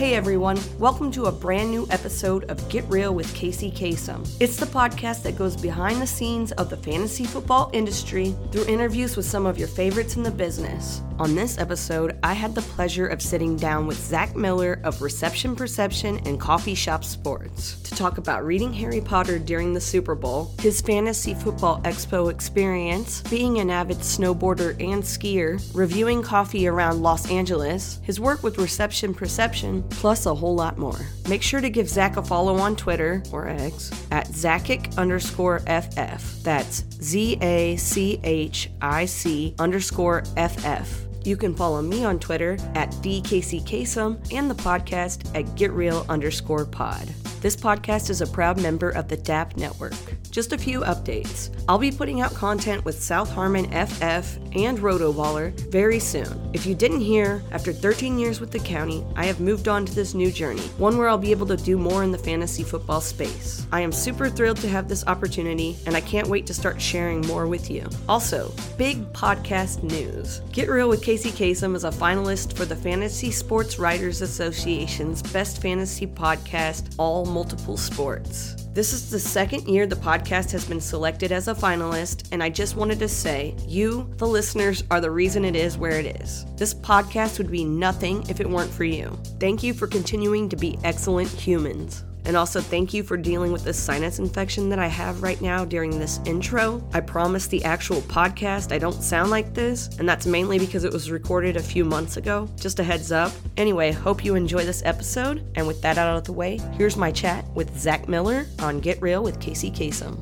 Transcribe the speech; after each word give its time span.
Hey 0.00 0.14
everyone, 0.14 0.58
welcome 0.78 1.10
to 1.10 1.26
a 1.26 1.30
brand 1.30 1.70
new 1.70 1.86
episode 1.90 2.44
of 2.44 2.66
Get 2.70 2.88
Real 2.88 3.14
with 3.14 3.26
Kacey 3.34 3.70
Kasem. 3.70 4.26
It's 4.40 4.56
the 4.56 4.64
podcast 4.64 5.22
that 5.24 5.36
goes 5.36 5.58
behind 5.58 6.00
the 6.00 6.06
scenes 6.06 6.52
of 6.52 6.70
the 6.70 6.76
fantasy 6.78 7.26
football 7.26 7.68
industry 7.74 8.34
through 8.50 8.64
interviews 8.64 9.14
with 9.14 9.26
some 9.26 9.44
of 9.44 9.58
your 9.58 9.68
favorites 9.68 10.16
in 10.16 10.22
the 10.22 10.30
business. 10.30 11.02
On 11.20 11.34
this 11.34 11.58
episode, 11.58 12.18
I 12.22 12.32
had 12.32 12.54
the 12.54 12.62
pleasure 12.62 13.06
of 13.06 13.20
sitting 13.20 13.54
down 13.54 13.86
with 13.86 13.98
Zach 13.98 14.34
Miller 14.34 14.80
of 14.84 15.02
Reception 15.02 15.54
Perception 15.54 16.18
and 16.24 16.40
Coffee 16.40 16.74
Shop 16.74 17.04
Sports 17.04 17.78
to 17.82 17.94
talk 17.94 18.16
about 18.16 18.46
reading 18.46 18.72
Harry 18.72 19.02
Potter 19.02 19.38
during 19.38 19.74
the 19.74 19.82
Super 19.82 20.14
Bowl, 20.14 20.54
his 20.62 20.80
fantasy 20.80 21.34
football 21.34 21.82
expo 21.82 22.30
experience, 22.30 23.20
being 23.28 23.58
an 23.58 23.68
avid 23.68 23.98
snowboarder 23.98 24.70
and 24.82 25.02
skier, 25.02 25.60
reviewing 25.74 26.22
coffee 26.22 26.66
around 26.66 27.02
Los 27.02 27.30
Angeles, 27.30 28.00
his 28.02 28.18
work 28.18 28.42
with 28.42 28.56
Reception 28.56 29.12
Perception, 29.12 29.82
plus 29.90 30.24
a 30.24 30.34
whole 30.34 30.54
lot 30.54 30.78
more. 30.78 31.06
Make 31.28 31.42
sure 31.42 31.60
to 31.60 31.68
give 31.68 31.86
Zach 31.86 32.16
a 32.16 32.22
follow 32.22 32.56
on 32.56 32.76
Twitter 32.76 33.22
or 33.30 33.46
X 33.46 33.90
at 34.10 34.28
Zachic 34.28 34.96
underscore 34.96 35.58
FF. 35.66 36.42
That's 36.42 36.82
Z 37.02 37.36
A 37.42 37.76
C 37.76 38.18
H 38.24 38.70
I 38.80 39.04
C 39.04 39.54
underscore 39.58 40.24
FF. 40.38 41.09
You 41.22 41.36
can 41.36 41.54
follow 41.54 41.82
me 41.82 42.04
on 42.04 42.18
Twitter 42.18 42.54
at 42.74 42.90
thekaceykasem 42.90 44.32
and 44.32 44.50
the 44.50 44.54
podcast 44.54 45.28
at 45.38 45.44
GetReal 45.56 46.08
underscore 46.08 46.64
pod. 46.64 47.08
This 47.40 47.56
podcast 47.56 48.10
is 48.10 48.20
a 48.20 48.26
proud 48.26 48.60
member 48.60 48.90
of 48.90 49.08
the 49.08 49.16
DAP 49.16 49.56
network. 49.56 49.94
Just 50.30 50.52
a 50.52 50.58
few 50.58 50.80
updates. 50.80 51.50
I'll 51.68 51.78
be 51.78 51.90
putting 51.90 52.20
out 52.20 52.34
content 52.34 52.84
with 52.84 53.02
South 53.02 53.30
Harmon 53.30 53.64
FF 53.70 54.38
and 54.54 54.78
Rotoballer 54.78 55.52
very 55.70 55.98
soon. 55.98 56.50
If 56.52 56.66
you 56.66 56.74
didn't 56.74 57.00
hear, 57.00 57.42
after 57.52 57.72
13 57.72 58.18
years 58.18 58.40
with 58.40 58.50
the 58.50 58.58
county, 58.58 59.04
I 59.16 59.26
have 59.26 59.40
moved 59.40 59.68
on 59.68 59.86
to 59.86 59.94
this 59.94 60.14
new 60.14 60.30
journey, 60.30 60.62
one 60.78 60.98
where 60.98 61.08
I'll 61.08 61.18
be 61.18 61.30
able 61.30 61.46
to 61.46 61.56
do 61.56 61.76
more 61.76 62.02
in 62.02 62.10
the 62.10 62.18
fantasy 62.18 62.62
football 62.62 63.00
space. 63.00 63.66
I 63.72 63.80
am 63.80 63.92
super 63.92 64.28
thrilled 64.28 64.58
to 64.58 64.68
have 64.68 64.88
this 64.88 65.06
opportunity, 65.06 65.76
and 65.86 65.96
I 65.96 66.00
can't 66.00 66.28
wait 66.28 66.46
to 66.46 66.54
start 66.54 66.80
sharing 66.80 67.20
more 67.22 67.46
with 67.46 67.70
you. 67.70 67.88
Also, 68.08 68.52
big 68.76 69.12
podcast 69.12 69.82
news. 69.82 70.40
Get 70.52 70.68
Real 70.68 70.88
with 70.88 71.02
Kacey 71.02 71.30
Kasem 71.30 71.74
is 71.74 71.84
a 71.84 71.90
finalist 71.90 72.54
for 72.54 72.64
the 72.64 72.76
Fantasy 72.76 73.30
Sports 73.30 73.78
Writers 73.78 74.22
Association's 74.22 75.22
Best 75.22 75.62
Fantasy 75.62 76.06
Podcast, 76.06 76.94
All 76.98 77.24
Multiple 77.24 77.76
Sports. 77.76 78.56
This 78.72 78.92
is 78.92 79.10
the 79.10 79.18
second 79.18 79.66
year 79.66 79.84
the 79.84 79.96
podcast 79.96 80.52
has 80.52 80.64
been 80.64 80.80
selected 80.80 81.32
as 81.32 81.48
a 81.48 81.54
finalist, 81.54 82.28
and 82.30 82.40
I 82.40 82.50
just 82.50 82.76
wanted 82.76 83.00
to 83.00 83.08
say, 83.08 83.56
you, 83.66 84.08
the 84.18 84.28
listeners, 84.28 84.84
are 84.92 85.00
the 85.00 85.10
reason 85.10 85.44
it 85.44 85.56
is 85.56 85.76
where 85.76 85.98
it 85.98 86.20
is. 86.20 86.46
This 86.56 86.72
podcast 86.72 87.38
would 87.38 87.50
be 87.50 87.64
nothing 87.64 88.24
if 88.28 88.38
it 88.38 88.48
weren't 88.48 88.70
for 88.70 88.84
you. 88.84 89.18
Thank 89.40 89.64
you 89.64 89.74
for 89.74 89.88
continuing 89.88 90.48
to 90.50 90.56
be 90.56 90.78
excellent 90.84 91.30
humans. 91.30 92.04
And 92.30 92.36
also, 92.36 92.60
thank 92.60 92.94
you 92.94 93.02
for 93.02 93.16
dealing 93.16 93.50
with 93.50 93.64
this 93.64 93.76
sinus 93.76 94.20
infection 94.20 94.68
that 94.68 94.78
I 94.78 94.86
have 94.86 95.20
right 95.20 95.40
now 95.40 95.64
during 95.64 95.98
this 95.98 96.20
intro. 96.24 96.80
I 96.92 97.00
promise 97.00 97.48
the 97.48 97.64
actual 97.64 98.02
podcast 98.02 98.70
I 98.70 98.78
don't 98.78 99.02
sound 99.02 99.32
like 99.32 99.52
this, 99.52 99.88
and 99.98 100.08
that's 100.08 100.26
mainly 100.26 100.56
because 100.56 100.84
it 100.84 100.92
was 100.92 101.10
recorded 101.10 101.56
a 101.56 101.60
few 101.60 101.84
months 101.84 102.18
ago. 102.18 102.48
Just 102.54 102.78
a 102.78 102.84
heads 102.84 103.10
up. 103.10 103.32
Anyway, 103.56 103.90
hope 103.90 104.24
you 104.24 104.36
enjoy 104.36 104.64
this 104.64 104.80
episode. 104.84 105.44
And 105.56 105.66
with 105.66 105.82
that 105.82 105.98
out 105.98 106.16
of 106.16 106.22
the 106.22 106.32
way, 106.32 106.60
here's 106.74 106.96
my 106.96 107.10
chat 107.10 107.44
with 107.56 107.76
Zach 107.76 108.08
Miller 108.08 108.46
on 108.60 108.78
Get 108.78 109.02
Real 109.02 109.24
with 109.24 109.40
Kacey 109.40 109.74
Kasem. 109.74 110.16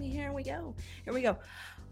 Here 0.00 0.32
we 0.32 0.44
go. 0.44 0.76
Here 1.04 1.12
we 1.12 1.22
go. 1.22 1.36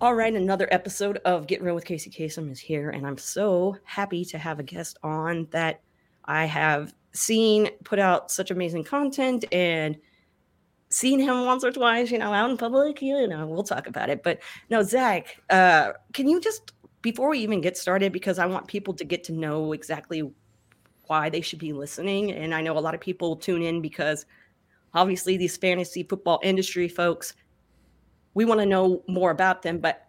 All 0.01 0.15
right, 0.15 0.33
another 0.33 0.69
episode 0.71 1.17
of 1.25 1.49
Get 1.49 1.61
Real 1.61 1.75
with 1.75 1.87
Kacey 1.87 2.17
Kasem 2.17 2.53
is 2.53 2.61
here, 2.61 2.91
and 2.91 3.05
I'm 3.05 3.19
so 3.19 3.77
happy 3.83 4.25
to 4.27 4.39
have 4.39 4.61
a 4.61 4.63
guest 4.63 4.97
on 5.03 5.49
that 5.51 5.81
I 6.25 6.45
have 6.45 6.95
seen 7.19 7.71
put 7.85 7.99
out 7.99 8.31
such 8.31 8.51
amazing 8.51 8.85
content 8.85 9.45
and 9.53 9.97
seen 10.91 11.21
him 11.21 11.45
once 11.45 11.65
or 11.65 11.73
twice, 11.73 12.11
you 12.11 12.19
know, 12.19 12.33
out 12.33 12.51
in 12.51 12.57
public, 12.57 13.03
you 13.03 13.27
know, 13.27 13.47
we'll 13.47 13.63
talk 13.63 13.87
about 13.87 14.09
it. 14.09 14.23
But 14.23 14.39
no, 14.71 14.83
Zach, 14.83 15.37
uh, 15.51 15.93
can 16.15 16.29
you 16.29 16.41
just 16.41 16.73
before 17.03 17.31
we 17.31 17.39
even 17.39 17.61
get 17.61 17.77
started, 17.77 18.13
because 18.13 18.39
I 18.39 18.47
want 18.47 18.67
people 18.67 18.95
to 18.95 19.05
get 19.05 19.25
to 19.25 19.33
know 19.33 19.73
exactly 19.73 20.31
why 21.07 21.31
they 21.31 21.41
should 21.41 21.59
be 21.59 21.73
listening. 21.73 22.33
And 22.33 22.55
I 22.55 22.61
know 22.61 22.77
a 22.77 22.81
lot 22.81 22.95
of 22.95 23.01
people 23.01 23.37
tune 23.37 23.63
in 23.63 23.81
because 23.81 24.27
obviously 24.95 25.37
these 25.37 25.57
fantasy 25.57 26.03
football 26.03 26.41
industry 26.43 26.89
folks, 26.89 27.35
we 28.35 28.45
want 28.45 28.61
to 28.61 28.67
know 28.67 29.03
more 29.09 29.31
about 29.31 29.63
them, 29.63 29.79
but 29.79 30.08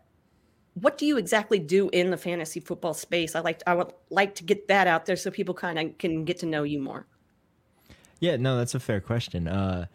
what 0.82 0.98
do 0.98 1.06
you 1.06 1.18
exactly 1.18 1.60
do 1.60 1.90
in 1.90 2.12
the 2.12 2.18
fantasy 2.18 2.60
football 2.60 2.94
space? 2.94 3.36
I 3.36 3.40
like 3.40 3.62
I 3.66 3.76
would 3.76 3.94
like 4.10 4.36
to 4.36 4.44
get 4.44 4.68
that 4.68 4.88
out 4.88 5.06
there 5.06 5.16
so 5.16 5.32
people 5.32 5.54
kind 5.54 5.80
of 5.80 5.98
can 5.98 6.26
get 6.26 6.40
to 6.40 6.46
know 6.46 6.64
you 6.64 6.80
more. 6.80 7.06
Yeah, 8.20 8.36
no, 8.36 8.58
that's 8.58 8.76
a 8.76 8.80
fair 8.80 9.00
question. 9.00 9.48
Uh, 9.48 9.86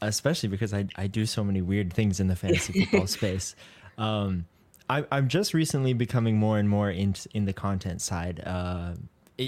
especially 0.00 0.48
because 0.48 0.72
I, 0.72 0.86
I 0.96 1.06
do 1.06 1.26
so 1.26 1.42
many 1.42 1.60
weird 1.60 1.92
things 1.92 2.20
in 2.20 2.28
the 2.28 2.36
fantasy 2.36 2.84
football 2.84 3.06
space. 3.08 3.54
Um, 3.96 4.46
I, 4.88 5.04
I'm 5.10 5.28
just 5.28 5.54
recently 5.54 5.92
becoming 5.92 6.36
more 6.36 6.58
and 6.58 6.68
more 6.68 6.90
in 6.90 7.14
in 7.34 7.44
the 7.44 7.52
content 7.52 8.00
side, 8.00 8.42
uh, 8.44 8.94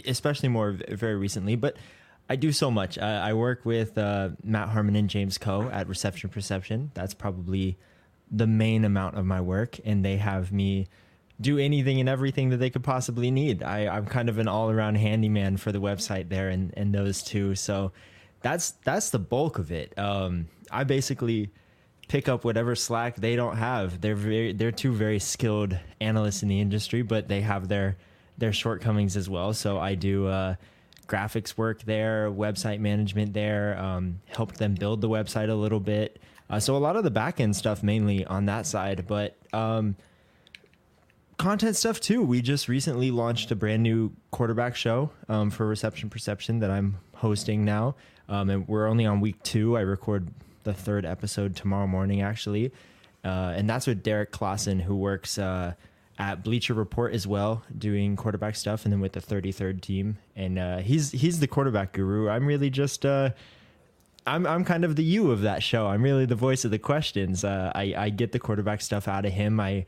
especially 0.06 0.48
more 0.48 0.76
very 0.88 1.16
recently. 1.16 1.56
But 1.56 1.76
I 2.28 2.36
do 2.36 2.52
so 2.52 2.70
much. 2.70 2.98
I, 2.98 3.30
I 3.30 3.32
work 3.32 3.64
with 3.64 3.96
uh, 3.96 4.30
Matt 4.44 4.68
Harmon 4.68 4.96
and 4.96 5.08
James 5.08 5.38
Coe 5.38 5.68
at 5.70 5.88
Reception 5.88 6.30
Perception. 6.30 6.90
That's 6.94 7.14
probably 7.14 7.78
the 8.30 8.46
main 8.46 8.84
amount 8.84 9.16
of 9.16 9.26
my 9.26 9.40
work 9.40 9.78
and 9.84 10.04
they 10.04 10.16
have 10.16 10.52
me 10.52 10.86
do 11.40 11.58
anything 11.58 12.00
and 12.00 12.08
everything 12.08 12.50
that 12.50 12.58
they 12.58 12.70
could 12.70 12.84
possibly 12.84 13.30
need. 13.30 13.62
I, 13.62 13.88
I'm 13.88 14.06
kind 14.06 14.28
of 14.28 14.38
an 14.38 14.46
all 14.46 14.70
around 14.70 14.96
handyman 14.96 15.56
for 15.56 15.72
the 15.72 15.80
website 15.80 16.28
there 16.28 16.50
and, 16.50 16.72
and 16.76 16.94
those 16.94 17.22
two. 17.22 17.54
So 17.54 17.92
that's 18.42 18.72
that's 18.84 19.10
the 19.10 19.18
bulk 19.18 19.58
of 19.58 19.72
it. 19.72 19.98
Um, 19.98 20.48
I 20.70 20.84
basically 20.84 21.50
pick 22.08 22.28
up 22.28 22.44
whatever 22.44 22.74
slack 22.74 23.16
they 23.16 23.36
don't 23.36 23.56
have. 23.56 24.00
They're 24.00 24.14
very 24.14 24.52
they're 24.52 24.72
two 24.72 24.92
very 24.92 25.18
skilled 25.18 25.78
analysts 26.00 26.42
in 26.42 26.48
the 26.48 26.60
industry, 26.60 27.02
but 27.02 27.28
they 27.28 27.40
have 27.40 27.68
their 27.68 27.96
their 28.36 28.52
shortcomings 28.52 29.16
as 29.16 29.28
well. 29.28 29.52
So 29.52 29.78
I 29.78 29.94
do 29.94 30.26
uh, 30.26 30.56
graphics 31.06 31.56
work 31.56 31.82
there, 31.82 32.30
website 32.30 32.80
management 32.80 33.32
there, 33.32 33.78
um, 33.78 34.20
helped 34.26 34.58
them 34.58 34.74
build 34.74 35.00
the 35.00 35.08
website 35.08 35.50
a 35.50 35.54
little 35.54 35.80
bit. 35.80 36.20
Uh, 36.50 36.58
so 36.58 36.76
a 36.76 36.78
lot 36.78 36.96
of 36.96 37.04
the 37.04 37.10
back 37.10 37.40
end 37.40 37.54
stuff 37.54 37.82
mainly 37.82 38.24
on 38.26 38.46
that 38.46 38.66
side, 38.66 39.06
but 39.06 39.36
um, 39.52 39.94
content 41.38 41.76
stuff 41.76 42.00
too. 42.00 42.22
We 42.22 42.42
just 42.42 42.68
recently 42.68 43.10
launched 43.12 43.52
a 43.52 43.56
brand 43.56 43.82
new 43.82 44.12
quarterback 44.32 44.74
show 44.74 45.10
um, 45.28 45.50
for 45.50 45.66
Reception 45.66 46.10
Perception 46.10 46.58
that 46.58 46.70
I'm 46.70 46.98
hosting 47.14 47.64
now, 47.64 47.94
um, 48.28 48.50
and 48.50 48.66
we're 48.66 48.88
only 48.88 49.06
on 49.06 49.20
week 49.20 49.40
two. 49.44 49.76
I 49.76 49.82
record 49.82 50.28
the 50.64 50.74
third 50.74 51.06
episode 51.06 51.54
tomorrow 51.54 51.86
morning 51.86 52.20
actually, 52.20 52.72
uh, 53.24 53.54
and 53.54 53.70
that's 53.70 53.86
with 53.86 54.02
Derrik 54.02 54.30
Klassen 54.30 54.80
who 54.82 54.96
works. 54.96 55.38
Uh, 55.38 55.74
at 56.18 56.44
Bleacher 56.44 56.74
Report 56.74 57.14
as 57.14 57.26
well, 57.26 57.64
doing 57.78 58.14
quarterback 58.14 58.54
stuff, 58.54 58.84
and 58.84 58.92
then 58.92 59.00
with 59.00 59.12
the 59.12 59.20
33rd 59.20 59.80
team. 59.80 60.18
And 60.36 60.58
uh, 60.58 60.78
he's 60.78 61.12
he's 61.12 61.40
the 61.40 61.46
quarterback 61.46 61.94
guru. 61.94 62.28
I'm 62.28 62.44
really 62.44 62.68
just 62.68 63.06
uh, 63.06 63.30
I'm 64.26 64.46
I'm 64.46 64.64
kind 64.64 64.84
of 64.84 64.96
the 64.96 65.04
you 65.04 65.30
of 65.30 65.42
that 65.42 65.62
show. 65.62 65.86
I'm 65.86 66.02
really 66.02 66.26
the 66.26 66.34
voice 66.34 66.64
of 66.64 66.70
the 66.70 66.78
questions. 66.78 67.44
Uh, 67.44 67.72
I 67.74 67.94
I 67.96 68.10
get 68.10 68.32
the 68.32 68.38
quarterback 68.38 68.80
stuff 68.80 69.08
out 69.08 69.24
of 69.24 69.32
him. 69.32 69.60
I 69.60 69.86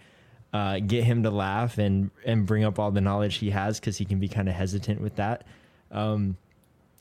uh, 0.53 0.81
get 0.81 1.05
him 1.05 1.23
to 1.23 1.31
laugh 1.31 1.79
and 1.79 2.11
and 2.25 2.47
bring 2.47 2.65
up 2.65 2.79
all 2.79 2.91
the 2.91 3.01
knowledge 3.01 3.37
he 3.37 3.51
has 3.51 3.81
because 3.81 3.99
he 3.99 4.05
can 4.05 4.19
be 4.19 4.29
kind 4.29 4.49
of 4.49 4.55
hesitant 4.55 5.01
with 5.01 5.17
that. 5.17 5.45
Um, 5.91 6.37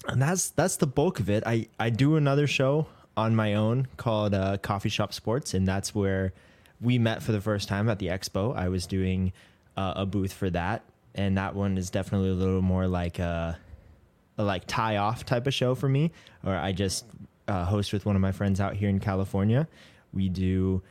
and 0.08 0.22
that's 0.22 0.50
that's 0.50 0.78
the 0.78 0.88
bulk 0.88 1.20
of 1.20 1.30
it. 1.30 1.44
I 1.46 1.68
I 1.80 1.90
do 1.90 2.16
another 2.16 2.48
show 2.48 2.88
on 3.18 3.36
my 3.36 3.56
own 3.56 3.88
called 3.98 4.34
uh, 4.34 4.58
Coffee 4.58 4.90
Shop 4.90 5.14
Sports, 5.14 5.54
and 5.54 5.68
that's 5.68 5.94
where 5.94 6.34
we 6.80 6.98
met 6.98 7.22
for 7.22 7.32
the 7.32 7.42
first 7.42 7.68
time 7.68 7.90
at 7.90 8.00
the 8.00 8.08
expo. 8.08 8.56
I 8.56 8.70
was 8.70 8.88
doing 8.88 9.34
uh, 9.78 9.94
a 9.96 10.06
booth 10.06 10.34
for 10.34 10.50
that, 10.50 10.84
and 11.14 11.38
that 11.38 11.56
one 11.56 11.78
is 11.78 11.90
definitely 11.90 12.30
a 12.30 12.34
little 12.34 12.62
more 12.62 12.88
like 12.88 13.20
a 13.20 13.58
a 14.38 14.44
like 14.44 14.64
tie 14.66 14.98
off 14.98 15.26
type 15.26 15.46
of 15.46 15.54
show 15.54 15.76
for 15.76 15.90
me, 15.90 16.12
or 16.44 16.56
I 16.56 16.72
just 16.72 17.06
uh, 17.52 17.66
host 17.66 17.92
with 17.92 18.06
one 18.06 18.16
of 18.16 18.22
my 18.22 18.32
friends 18.32 18.62
out 18.62 18.76
here 18.76 18.88
in 18.88 19.00
California. 19.00 19.68
We 20.14 20.30
do 20.30 20.82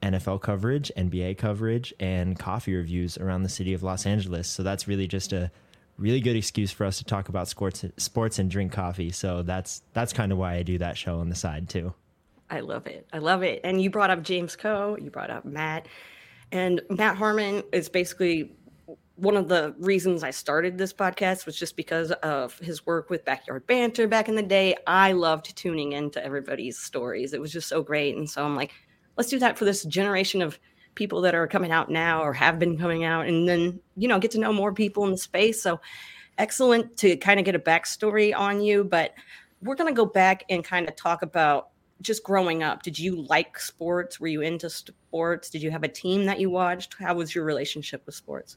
NFL 0.00 0.40
coverage, 0.40 0.92
NBA 0.96 1.38
coverage, 1.38 1.92
and 1.98 2.38
coffee 2.38 2.74
reviews 2.74 3.18
around 3.18 3.42
the 3.42 3.48
city 3.48 3.74
of 3.74 3.82
Los 3.82 4.06
Angeles. 4.06 4.48
So 4.48 4.62
that's 4.62 4.86
really 4.86 5.08
just 5.08 5.32
a 5.32 5.50
really 5.96 6.20
good 6.20 6.36
excuse 6.36 6.70
for 6.70 6.86
us 6.86 6.98
to 6.98 7.04
talk 7.04 7.28
about 7.28 7.48
sports, 7.48 7.84
sports 7.96 8.38
and 8.38 8.48
drink 8.48 8.70
coffee. 8.70 9.10
So 9.10 9.42
that's 9.42 9.82
that's 9.92 10.12
kind 10.12 10.30
of 10.30 10.38
why 10.38 10.54
I 10.54 10.62
do 10.62 10.78
that 10.78 10.96
show 10.96 11.18
on 11.18 11.30
the 11.30 11.34
side 11.34 11.68
too. 11.68 11.92
I 12.48 12.60
love 12.60 12.86
it. 12.86 13.06
I 13.12 13.18
love 13.18 13.42
it. 13.42 13.60
And 13.64 13.82
you 13.82 13.90
brought 13.90 14.10
up 14.10 14.22
James 14.22 14.54
Coe. 14.54 14.96
You 15.00 15.10
brought 15.10 15.30
up 15.30 15.44
Matt, 15.44 15.88
and 16.52 16.80
Matt 16.88 17.16
Harmon 17.16 17.64
is 17.72 17.88
basically 17.88 18.56
one 19.18 19.36
of 19.36 19.48
the 19.48 19.74
reasons 19.80 20.22
I 20.22 20.30
started 20.30 20.78
this 20.78 20.92
podcast 20.92 21.44
was 21.44 21.56
just 21.56 21.74
because 21.74 22.12
of 22.12 22.56
his 22.60 22.86
work 22.86 23.10
with 23.10 23.24
Backyard 23.24 23.66
Banter 23.66 24.06
back 24.06 24.28
in 24.28 24.36
the 24.36 24.42
day. 24.42 24.76
I 24.86 25.10
loved 25.10 25.56
tuning 25.56 25.92
into 25.92 26.24
everybody's 26.24 26.78
stories. 26.78 27.32
It 27.32 27.40
was 27.40 27.52
just 27.52 27.68
so 27.68 27.82
great. 27.82 28.16
And 28.16 28.30
so 28.30 28.44
I'm 28.44 28.54
like, 28.54 28.72
let's 29.16 29.28
do 29.28 29.40
that 29.40 29.58
for 29.58 29.64
this 29.64 29.82
generation 29.84 30.40
of 30.40 30.60
people 30.94 31.20
that 31.22 31.34
are 31.34 31.48
coming 31.48 31.72
out 31.72 31.90
now 31.90 32.22
or 32.22 32.32
have 32.32 32.60
been 32.60 32.78
coming 32.78 33.02
out 33.02 33.26
and 33.26 33.48
then, 33.48 33.80
you 33.96 34.06
know, 34.06 34.20
get 34.20 34.30
to 34.32 34.38
know 34.38 34.52
more 34.52 34.72
people 34.72 35.04
in 35.04 35.10
the 35.10 35.18
space. 35.18 35.60
So 35.60 35.80
excellent 36.38 36.96
to 36.98 37.16
kind 37.16 37.40
of 37.40 37.44
get 37.44 37.56
a 37.56 37.58
backstory 37.58 38.32
on 38.36 38.60
you, 38.60 38.84
but 38.84 39.14
we're 39.62 39.74
going 39.74 39.92
to 39.92 39.96
go 39.96 40.06
back 40.06 40.44
and 40.48 40.64
kind 40.64 40.88
of 40.88 40.94
talk 40.94 41.22
about 41.22 41.70
just 42.00 42.22
growing 42.22 42.62
up. 42.62 42.84
Did 42.84 42.96
you 42.96 43.20
like 43.22 43.58
sports? 43.58 44.20
Were 44.20 44.28
you 44.28 44.42
into 44.42 44.70
sports? 44.70 45.50
Did 45.50 45.62
you 45.62 45.72
have 45.72 45.82
a 45.82 45.88
team 45.88 46.26
that 46.26 46.38
you 46.38 46.50
watched? 46.50 46.94
How 47.00 47.14
was 47.14 47.34
your 47.34 47.44
relationship 47.44 48.06
with 48.06 48.14
sports? 48.14 48.56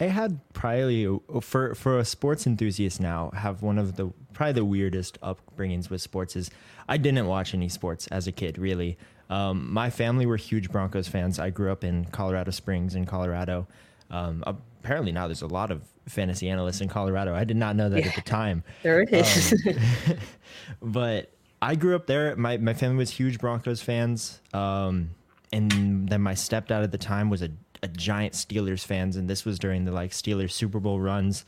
I 0.00 0.04
had 0.04 0.40
probably 0.52 1.18
for 1.40 1.74
for 1.74 1.98
a 1.98 2.04
sports 2.04 2.46
enthusiast 2.46 3.00
now 3.00 3.30
have 3.34 3.62
one 3.62 3.78
of 3.78 3.96
the 3.96 4.12
probably 4.32 4.52
the 4.54 4.64
weirdest 4.64 5.20
upbringings 5.20 5.90
with 5.90 6.00
sports 6.00 6.36
is 6.36 6.50
I 6.88 6.96
didn't 6.96 7.26
watch 7.26 7.54
any 7.54 7.68
sports 7.68 8.06
as 8.08 8.26
a 8.26 8.32
kid 8.32 8.58
really. 8.58 8.98
Um, 9.30 9.72
my 9.72 9.88
family 9.88 10.26
were 10.26 10.36
huge 10.36 10.70
Broncos 10.70 11.08
fans. 11.08 11.38
I 11.38 11.50
grew 11.50 11.72
up 11.72 11.84
in 11.84 12.04
Colorado 12.06 12.50
Springs 12.50 12.94
in 12.94 13.06
Colorado. 13.06 13.66
Um, 14.10 14.42
apparently 14.46 15.12
now 15.12 15.26
there's 15.26 15.42
a 15.42 15.46
lot 15.46 15.70
of 15.70 15.82
fantasy 16.06 16.48
analysts 16.50 16.80
in 16.80 16.88
Colorado. 16.88 17.34
I 17.34 17.44
did 17.44 17.56
not 17.56 17.76
know 17.76 17.88
that 17.88 18.00
yeah, 18.00 18.08
at 18.08 18.14
the 18.14 18.20
time. 18.22 18.62
There 18.82 19.02
it 19.02 19.12
is. 19.12 19.52
Um, 19.52 20.16
but 20.82 21.32
I 21.62 21.76
grew 21.76 21.96
up 21.96 22.06
there. 22.06 22.36
My 22.36 22.56
my 22.58 22.74
family 22.74 22.96
was 22.96 23.10
huge 23.10 23.38
Broncos 23.38 23.80
fans. 23.80 24.40
Um, 24.52 25.10
and 25.52 26.08
then 26.08 26.22
my 26.22 26.34
stepdad 26.34 26.82
at 26.82 26.92
the 26.92 26.98
time 26.98 27.28
was 27.30 27.42
a 27.42 27.50
a 27.82 27.88
giant 27.88 28.34
Steelers 28.34 28.84
fans, 28.84 29.16
and 29.16 29.28
this 29.28 29.44
was 29.44 29.58
during 29.58 29.84
the 29.84 29.92
like 29.92 30.12
Steelers 30.12 30.52
Super 30.52 30.80
Bowl 30.80 31.00
runs, 31.00 31.44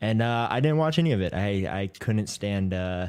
and 0.00 0.22
uh, 0.22 0.48
I 0.50 0.60
didn't 0.60 0.78
watch 0.78 0.98
any 0.98 1.12
of 1.12 1.20
it. 1.20 1.34
I 1.34 1.82
I 1.82 1.90
couldn't 1.98 2.28
stand. 2.28 2.74
Uh, 2.74 3.08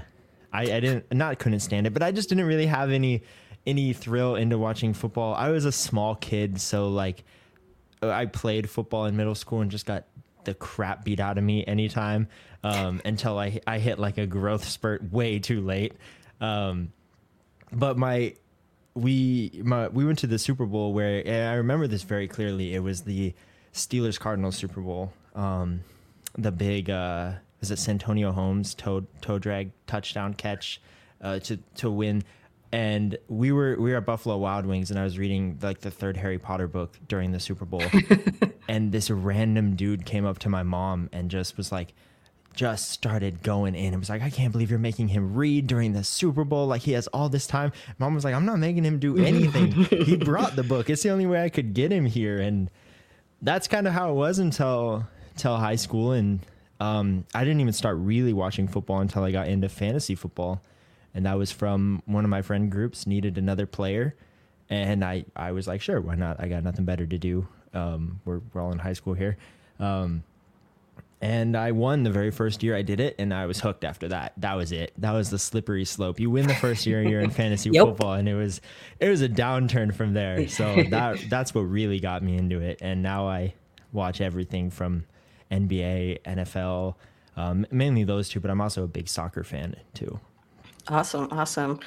I 0.51 0.61
I 0.63 0.79
didn't 0.79 1.13
not 1.13 1.39
couldn't 1.39 1.61
stand 1.61 1.87
it, 1.87 1.93
but 1.93 2.03
I 2.03 2.11
just 2.11 2.29
didn't 2.29 2.45
really 2.45 2.65
have 2.65 2.91
any 2.91 3.23
any 3.65 3.93
thrill 3.93 4.35
into 4.35 4.57
watching 4.57 4.93
football. 4.93 5.33
I 5.33 5.49
was 5.49 5.65
a 5.65 5.71
small 5.71 6.15
kid, 6.15 6.59
so 6.59 6.89
like 6.89 7.23
I 8.01 8.25
played 8.25 8.69
football 8.69 9.05
in 9.05 9.15
middle 9.15 9.35
school 9.35 9.61
and 9.61 9.71
just 9.71 9.85
got 9.85 10.05
the 10.43 10.53
crap 10.53 11.03
beat 11.03 11.19
out 11.19 11.37
of 11.37 11.43
me 11.43 11.65
anytime 11.65 12.27
um, 12.63 13.01
until 13.05 13.37
I 13.37 13.59
I 13.65 13.79
hit 13.79 13.99
like 13.99 14.17
a 14.17 14.27
growth 14.27 14.65
spurt 14.65 15.11
way 15.11 15.39
too 15.39 15.61
late. 15.61 15.93
Um, 16.41 16.91
but 17.71 17.97
my 17.97 18.33
we 18.97 19.61
my, 19.63 19.87
we 19.89 20.05
went 20.05 20.19
to 20.19 20.27
the 20.27 20.39
Super 20.39 20.65
Bowl 20.65 20.93
where 20.93 21.23
I 21.25 21.53
remember 21.55 21.87
this 21.87 22.03
very 22.03 22.27
clearly. 22.27 22.73
It 22.73 22.79
was 22.79 23.03
the 23.03 23.33
Steelers 23.73 24.19
Cardinals 24.19 24.55
Super 24.55 24.81
Bowl. 24.81 25.13
Um, 25.35 25.81
the 26.37 26.51
big 26.51 26.89
uh, 26.89 27.33
is 27.61 27.71
it 27.71 27.77
Santonio 27.79 28.31
Holmes 28.31 28.73
toe 28.73 29.05
toe 29.21 29.39
drag 29.39 29.71
touchdown 29.85 30.33
catch 30.33 30.81
uh, 31.21 31.39
to 31.39 31.57
to 31.75 31.91
win. 31.91 32.23
And 32.71 33.17
we 33.29 33.51
were 33.51 33.77
we 33.79 33.91
were 33.91 33.97
at 33.97 34.05
Buffalo 34.05 34.37
Wild 34.37 34.65
Wings, 34.65 34.91
and 34.91 34.99
I 34.99 35.03
was 35.03 35.17
reading 35.17 35.57
like 35.61 35.79
the 35.81 35.91
third 35.91 36.17
Harry 36.17 36.39
Potter 36.39 36.67
book 36.67 36.97
during 37.07 37.31
the 37.31 37.39
Super 37.39 37.65
Bowl, 37.65 37.83
and 38.67 38.91
this 38.91 39.09
random 39.09 39.75
dude 39.75 40.05
came 40.05 40.25
up 40.25 40.39
to 40.39 40.49
my 40.49 40.63
mom 40.63 41.09
and 41.13 41.31
just 41.31 41.55
was 41.55 41.71
like, 41.71 41.93
just 42.57 42.89
started 42.89 43.43
going 43.43 43.75
in. 43.75 43.93
It 43.93 43.99
was 43.99 44.09
like, 44.09 44.23
I 44.23 44.31
can't 44.31 44.51
believe 44.51 44.71
you're 44.71 44.79
making 44.79 45.09
him 45.09 45.35
read 45.35 45.67
during 45.67 45.93
the 45.93 46.03
Super 46.03 46.43
Bowl. 46.43 46.65
Like 46.65 46.81
he 46.81 46.93
has 46.93 47.05
all 47.07 47.29
this 47.29 47.45
time. 47.45 47.71
Mom 47.99 48.15
was 48.15 48.25
like, 48.25 48.33
I'm 48.33 48.45
not 48.45 48.57
making 48.57 48.83
him 48.83 48.97
do 48.97 49.15
anything. 49.25 49.71
he 49.71 50.17
brought 50.17 50.55
the 50.55 50.63
book. 50.63 50.89
It's 50.89 51.03
the 51.03 51.11
only 51.11 51.27
way 51.27 51.43
I 51.43 51.49
could 51.49 51.73
get 51.75 51.91
him 51.91 52.05
here. 52.05 52.39
And 52.39 52.69
that's 53.43 53.67
kind 53.67 53.87
of 53.87 53.93
how 53.93 54.09
it 54.09 54.15
was 54.15 54.39
until 54.39 55.07
until 55.35 55.57
high 55.57 55.75
school. 55.75 56.13
And 56.13 56.39
um, 56.79 57.25
I 57.33 57.43
didn't 57.43 57.61
even 57.61 57.73
start 57.73 57.97
really 57.99 58.33
watching 58.33 58.67
football 58.67 58.99
until 59.01 59.23
I 59.23 59.31
got 59.31 59.47
into 59.47 59.69
fantasy 59.69 60.15
football. 60.15 60.59
And 61.13 61.27
that 61.27 61.37
was 61.37 61.51
from 61.51 62.01
one 62.07 62.23
of 62.23 62.31
my 62.31 62.41
friend 62.41 62.71
groups 62.71 63.05
needed 63.05 63.37
another 63.37 63.67
player. 63.67 64.15
And 64.67 65.05
I, 65.05 65.25
I 65.35 65.51
was 65.51 65.67
like, 65.67 65.81
sure, 65.81 66.01
why 66.01 66.15
not? 66.15 66.41
I 66.41 66.47
got 66.47 66.63
nothing 66.63 66.85
better 66.85 67.05
to 67.05 67.17
do. 67.19 67.47
Um, 67.75 68.19
we're, 68.25 68.41
we're 68.51 68.61
all 68.61 68.71
in 68.71 68.79
high 68.79 68.93
school 68.93 69.13
here. 69.13 69.37
Um, 69.79 70.23
and 71.19 71.57
I 71.57 71.71
won 71.71 72.03
the 72.03 72.11
very 72.11 72.29
first 72.29 72.61
year 72.61 72.75
I 72.75 72.83
did 72.83 72.99
it, 72.99 73.15
and 73.17 73.33
I 73.33 73.47
was 73.47 73.59
hooked 73.59 73.83
after 73.83 74.07
that. 74.09 74.33
That 74.37 74.53
was 74.53 74.71
it. 74.71 74.93
That 74.97 75.13
was 75.13 75.29
the 75.31 75.39
slippery 75.39 75.85
slope. 75.85 76.19
You 76.19 76.29
win 76.29 76.47
the 76.47 76.53
first 76.53 76.85
year 76.85 77.01
you're 77.01 77.21
in 77.21 77.29
fantasy 77.31 77.71
yep. 77.71 77.85
football, 77.85 78.13
and 78.13 78.29
it 78.29 78.35
was 78.35 78.61
it 78.99 79.09
was 79.09 79.21
a 79.21 79.29
downturn 79.29 79.93
from 79.93 80.13
there. 80.13 80.47
So 80.47 80.83
that 80.89 81.17
that's 81.29 81.55
what 81.55 81.61
really 81.61 81.99
got 81.99 82.21
me 82.21 82.37
into 82.37 82.59
it. 82.59 82.79
And 82.81 83.01
now 83.01 83.27
I 83.27 83.55
watch 83.91 84.21
everything 84.21 84.69
from 84.69 85.05
NBA, 85.51 86.21
NFL, 86.21 86.95
um, 87.35 87.65
mainly 87.71 88.03
those 88.03 88.29
two, 88.29 88.39
but 88.39 88.51
I'm 88.51 88.61
also 88.61 88.83
a 88.83 88.87
big 88.87 89.09
soccer 89.09 89.43
fan 89.43 89.75
too. 89.95 90.19
Awesome, 90.87 91.27
awesome. 91.31 91.79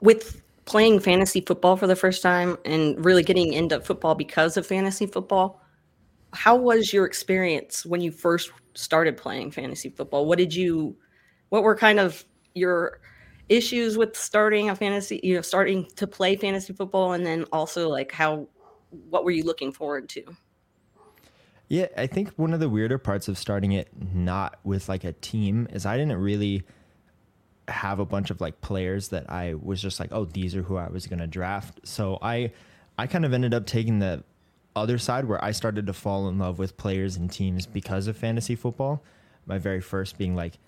With 0.00 0.42
playing 0.64 1.00
fantasy 1.00 1.40
football 1.40 1.76
for 1.76 1.86
the 1.86 1.96
first 1.96 2.20
time 2.20 2.58
and 2.64 3.02
really 3.04 3.22
getting 3.22 3.52
into 3.52 3.80
football 3.80 4.14
because 4.14 4.56
of 4.56 4.66
fantasy 4.66 5.06
football 5.06 5.62
how 6.32 6.56
was 6.56 6.92
your 6.92 7.04
experience 7.04 7.84
when 7.86 8.00
you 8.00 8.10
first 8.10 8.50
started 8.74 9.16
playing 9.16 9.50
fantasy 9.50 9.90
football? 9.90 10.26
What 10.26 10.38
did 10.38 10.54
you, 10.54 10.96
what 11.48 11.62
were 11.62 11.74
kind 11.74 11.98
of 11.98 12.24
your 12.54 13.00
issues 13.48 13.96
with 13.96 14.16
starting 14.16 14.68
a 14.70 14.76
fantasy, 14.76 15.20
you 15.22 15.34
know, 15.34 15.40
starting 15.40 15.86
to 15.96 16.06
play 16.06 16.36
fantasy 16.36 16.72
football? 16.72 17.12
And 17.12 17.24
then 17.24 17.44
also 17.52 17.88
like 17.88 18.12
how, 18.12 18.48
what 19.10 19.24
were 19.24 19.30
you 19.30 19.44
looking 19.44 19.72
forward 19.72 20.08
to? 20.10 20.24
Yeah, 21.68 21.86
I 21.96 22.06
think 22.06 22.30
one 22.36 22.54
of 22.54 22.60
the 22.60 22.68
weirder 22.68 22.98
parts 22.98 23.28
of 23.28 23.36
starting 23.36 23.72
it 23.72 23.88
not 24.14 24.58
with 24.64 24.88
like 24.88 25.04
a 25.04 25.12
team 25.12 25.68
is 25.70 25.84
I 25.84 25.98
didn't 25.98 26.16
really 26.16 26.62
have 27.68 27.98
a 27.98 28.06
bunch 28.06 28.30
of 28.30 28.40
like 28.40 28.60
players 28.62 29.08
that 29.08 29.30
I 29.30 29.54
was 29.54 29.82
just 29.82 30.00
like, 30.00 30.10
oh, 30.10 30.24
these 30.24 30.56
are 30.56 30.62
who 30.62 30.76
I 30.76 30.88
was 30.88 31.06
going 31.06 31.18
to 31.18 31.26
draft. 31.26 31.80
So 31.84 32.18
I 32.22 32.52
I 32.98 33.06
kind 33.06 33.24
of 33.24 33.32
ended 33.32 33.52
up 33.52 33.66
taking 33.66 33.98
the 33.98 34.24
other 34.78 34.98
side 34.98 35.26
where 35.26 35.42
I 35.44 35.52
started 35.52 35.86
to 35.86 35.92
fall 35.92 36.28
in 36.28 36.38
love 36.38 36.58
with 36.58 36.76
players 36.76 37.16
and 37.16 37.30
teams 37.30 37.66
because 37.66 38.06
of 38.06 38.16
fantasy 38.16 38.54
football. 38.54 39.02
My 39.46 39.58
very 39.58 39.80
first 39.80 40.18
being 40.18 40.34
like, 40.34 40.58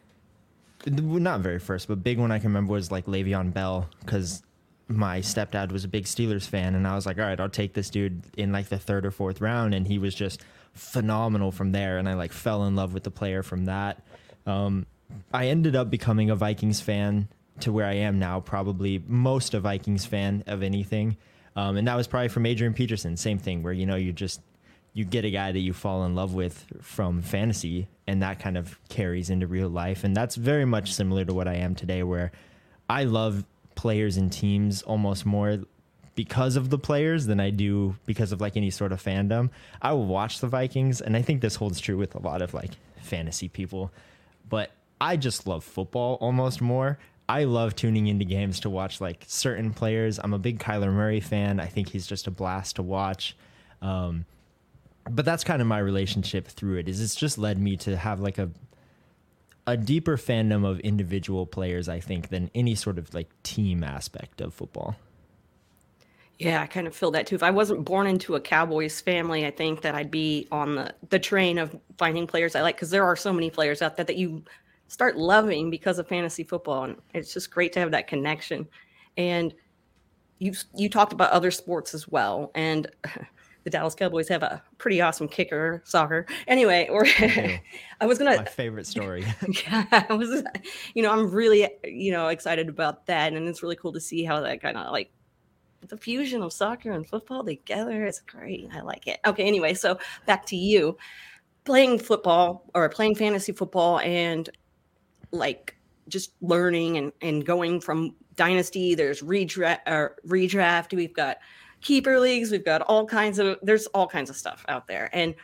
not 0.86 1.40
very 1.40 1.58
first, 1.58 1.88
but 1.88 2.02
big 2.02 2.18
one 2.18 2.30
I 2.30 2.38
can 2.38 2.48
remember 2.48 2.72
was 2.72 2.90
like 2.90 3.06
Le'Veon 3.06 3.52
Bell 3.52 3.88
because 4.00 4.42
my 4.88 5.20
stepdad 5.20 5.70
was 5.70 5.84
a 5.84 5.88
big 5.88 6.04
Steelers 6.04 6.46
fan, 6.46 6.74
and 6.74 6.86
I 6.86 6.94
was 6.94 7.06
like, 7.06 7.18
all 7.18 7.24
right, 7.24 7.38
I'll 7.38 7.48
take 7.48 7.74
this 7.74 7.90
dude 7.90 8.22
in 8.36 8.52
like 8.52 8.68
the 8.68 8.78
third 8.78 9.06
or 9.06 9.10
fourth 9.10 9.40
round, 9.40 9.74
and 9.74 9.86
he 9.86 9.98
was 9.98 10.14
just 10.14 10.42
phenomenal 10.74 11.52
from 11.52 11.72
there, 11.72 11.98
and 11.98 12.08
I 12.08 12.14
like 12.14 12.32
fell 12.32 12.64
in 12.64 12.76
love 12.76 12.92
with 12.92 13.04
the 13.04 13.10
player 13.10 13.42
from 13.42 13.66
that. 13.66 14.02
Um, 14.46 14.86
I 15.32 15.46
ended 15.46 15.76
up 15.76 15.90
becoming 15.90 16.30
a 16.30 16.36
Vikings 16.36 16.80
fan 16.80 17.28
to 17.60 17.72
where 17.72 17.86
I 17.86 17.94
am 17.94 18.18
now, 18.18 18.40
probably 18.40 19.02
most 19.06 19.54
a 19.54 19.60
Vikings 19.60 20.06
fan 20.06 20.42
of 20.46 20.62
anything. 20.62 21.16
Um, 21.56 21.76
and 21.76 21.86
that 21.88 21.96
was 21.96 22.06
probably 22.06 22.28
from 22.28 22.46
Adrian 22.46 22.74
Peterson. 22.74 23.16
Same 23.16 23.38
thing, 23.38 23.62
where 23.62 23.72
you 23.72 23.86
know 23.86 23.96
you 23.96 24.12
just 24.12 24.40
you 24.92 25.04
get 25.04 25.24
a 25.24 25.30
guy 25.30 25.52
that 25.52 25.60
you 25.60 25.72
fall 25.72 26.04
in 26.04 26.14
love 26.14 26.34
with 26.34 26.64
from 26.80 27.22
fantasy, 27.22 27.88
and 28.06 28.22
that 28.22 28.38
kind 28.38 28.56
of 28.56 28.78
carries 28.88 29.30
into 29.30 29.46
real 29.46 29.68
life. 29.68 30.04
And 30.04 30.16
that's 30.16 30.36
very 30.36 30.64
much 30.64 30.92
similar 30.92 31.24
to 31.24 31.34
what 31.34 31.48
I 31.48 31.54
am 31.54 31.74
today, 31.74 32.02
where 32.02 32.32
I 32.88 33.04
love 33.04 33.44
players 33.74 34.16
and 34.16 34.32
teams 34.32 34.82
almost 34.82 35.24
more 35.24 35.60
because 36.14 36.56
of 36.56 36.70
the 36.70 36.78
players 36.78 37.26
than 37.26 37.40
I 37.40 37.50
do 37.50 37.96
because 38.04 38.32
of 38.32 38.40
like 38.40 38.56
any 38.56 38.70
sort 38.70 38.92
of 38.92 39.02
fandom. 39.02 39.50
I 39.80 39.92
will 39.92 40.06
watch 40.06 40.40
the 40.40 40.48
Vikings, 40.48 41.00
and 41.00 41.16
I 41.16 41.22
think 41.22 41.40
this 41.40 41.56
holds 41.56 41.80
true 41.80 41.96
with 41.96 42.14
a 42.14 42.20
lot 42.20 42.42
of 42.42 42.52
like 42.52 42.72
fantasy 43.00 43.48
people, 43.48 43.92
but 44.48 44.72
I 45.00 45.16
just 45.16 45.46
love 45.46 45.64
football 45.64 46.18
almost 46.20 46.60
more. 46.60 46.98
I 47.30 47.44
love 47.44 47.76
tuning 47.76 48.08
into 48.08 48.24
games 48.24 48.58
to 48.60 48.70
watch 48.70 49.00
like 49.00 49.24
certain 49.28 49.72
players. 49.72 50.18
I'm 50.18 50.34
a 50.34 50.38
big 50.38 50.58
Kyler 50.58 50.92
Murray 50.92 51.20
fan. 51.20 51.60
I 51.60 51.66
think 51.66 51.88
he's 51.88 52.04
just 52.04 52.26
a 52.26 52.30
blast 52.32 52.74
to 52.76 52.82
watch. 52.82 53.36
Um, 53.80 54.24
but 55.08 55.24
that's 55.24 55.44
kind 55.44 55.62
of 55.62 55.68
my 55.68 55.78
relationship 55.78 56.48
through 56.48 56.78
it. 56.78 56.88
Is 56.88 57.00
it's 57.00 57.14
just 57.14 57.38
led 57.38 57.56
me 57.56 57.76
to 57.78 57.96
have 57.96 58.18
like 58.18 58.38
a 58.38 58.50
a 59.64 59.76
deeper 59.76 60.16
fandom 60.16 60.68
of 60.68 60.80
individual 60.80 61.46
players, 61.46 61.88
I 61.88 62.00
think, 62.00 62.30
than 62.30 62.50
any 62.52 62.74
sort 62.74 62.98
of 62.98 63.14
like 63.14 63.28
team 63.44 63.84
aspect 63.84 64.40
of 64.40 64.52
football. 64.52 64.96
Yeah, 66.40 66.60
I 66.60 66.66
kind 66.66 66.88
of 66.88 66.96
feel 66.96 67.12
that 67.12 67.28
too. 67.28 67.36
If 67.36 67.44
I 67.44 67.52
wasn't 67.52 67.84
born 67.84 68.08
into 68.08 68.34
a 68.34 68.40
Cowboys 68.40 69.00
family, 69.00 69.46
I 69.46 69.52
think 69.52 69.82
that 69.82 69.94
I'd 69.94 70.10
be 70.10 70.48
on 70.50 70.74
the 70.74 70.94
the 71.10 71.20
train 71.20 71.58
of 71.58 71.78
finding 71.96 72.26
players 72.26 72.56
I 72.56 72.62
like 72.62 72.74
because 72.74 72.90
there 72.90 73.04
are 73.04 73.14
so 73.14 73.32
many 73.32 73.50
players 73.50 73.82
out 73.82 73.94
there 73.94 74.06
that 74.06 74.16
you 74.16 74.42
start 74.90 75.16
loving 75.16 75.70
because 75.70 76.00
of 76.00 76.08
fantasy 76.08 76.42
football 76.42 76.82
and 76.84 76.96
it's 77.14 77.32
just 77.32 77.50
great 77.50 77.72
to 77.72 77.78
have 77.78 77.92
that 77.92 78.08
connection 78.08 78.66
and 79.16 79.54
you 80.38 80.52
you 80.74 80.88
talked 80.88 81.12
about 81.12 81.30
other 81.30 81.50
sports 81.50 81.94
as 81.94 82.08
well 82.08 82.50
and 82.56 82.88
the 83.64 83.70
Dallas 83.70 83.94
Cowboys 83.94 84.28
have 84.28 84.42
a 84.42 84.62
pretty 84.78 85.00
awesome 85.00 85.28
kicker 85.28 85.82
soccer. 85.84 86.26
Anyway, 86.46 86.88
or 86.90 87.04
I 87.06 88.06
was 88.06 88.18
gonna 88.18 88.36
my 88.36 88.44
favorite 88.44 88.86
story. 88.86 89.24
yeah, 89.66 89.84
I 90.08 90.14
was 90.14 90.42
you 90.94 91.02
know, 91.02 91.12
I'm 91.12 91.30
really 91.30 91.68
you 91.84 92.12
know 92.12 92.28
excited 92.28 92.68
about 92.68 93.06
that. 93.06 93.32
And 93.32 93.48
it's 93.48 93.62
really 93.62 93.76
cool 93.76 93.92
to 93.92 94.00
see 94.00 94.24
how 94.24 94.40
that 94.40 94.62
kind 94.62 94.76
of 94.76 94.92
like 94.92 95.10
the 95.88 95.96
fusion 95.96 96.42
of 96.42 96.52
soccer 96.52 96.92
and 96.92 97.06
football 97.06 97.44
together. 97.44 98.06
is 98.06 98.20
great. 98.20 98.68
I 98.72 98.80
like 98.80 99.06
it. 99.06 99.20
Okay, 99.26 99.44
anyway, 99.44 99.74
so 99.74 99.98
back 100.26 100.46
to 100.46 100.56
you. 100.56 100.96
Playing 101.64 101.98
football 101.98 102.64
or 102.74 102.88
playing 102.88 103.16
fantasy 103.16 103.52
football 103.52 104.00
and 104.00 104.48
like 105.32 105.76
just 106.08 106.32
learning 106.40 106.96
and, 106.96 107.12
and 107.20 107.44
going 107.46 107.80
from 107.80 108.14
dynasty 108.36 108.94
there's 108.94 109.20
redraft 109.20 109.80
or 109.86 110.16
redraft 110.26 110.94
we've 110.94 111.14
got 111.14 111.38
keeper 111.82 112.18
leagues 112.18 112.50
we've 112.50 112.64
got 112.64 112.80
all 112.82 113.06
kinds 113.06 113.38
of 113.38 113.58
there's 113.62 113.86
all 113.88 114.06
kinds 114.06 114.30
of 114.30 114.36
stuff 114.36 114.64
out 114.68 114.86
there 114.86 115.10
and 115.12 115.34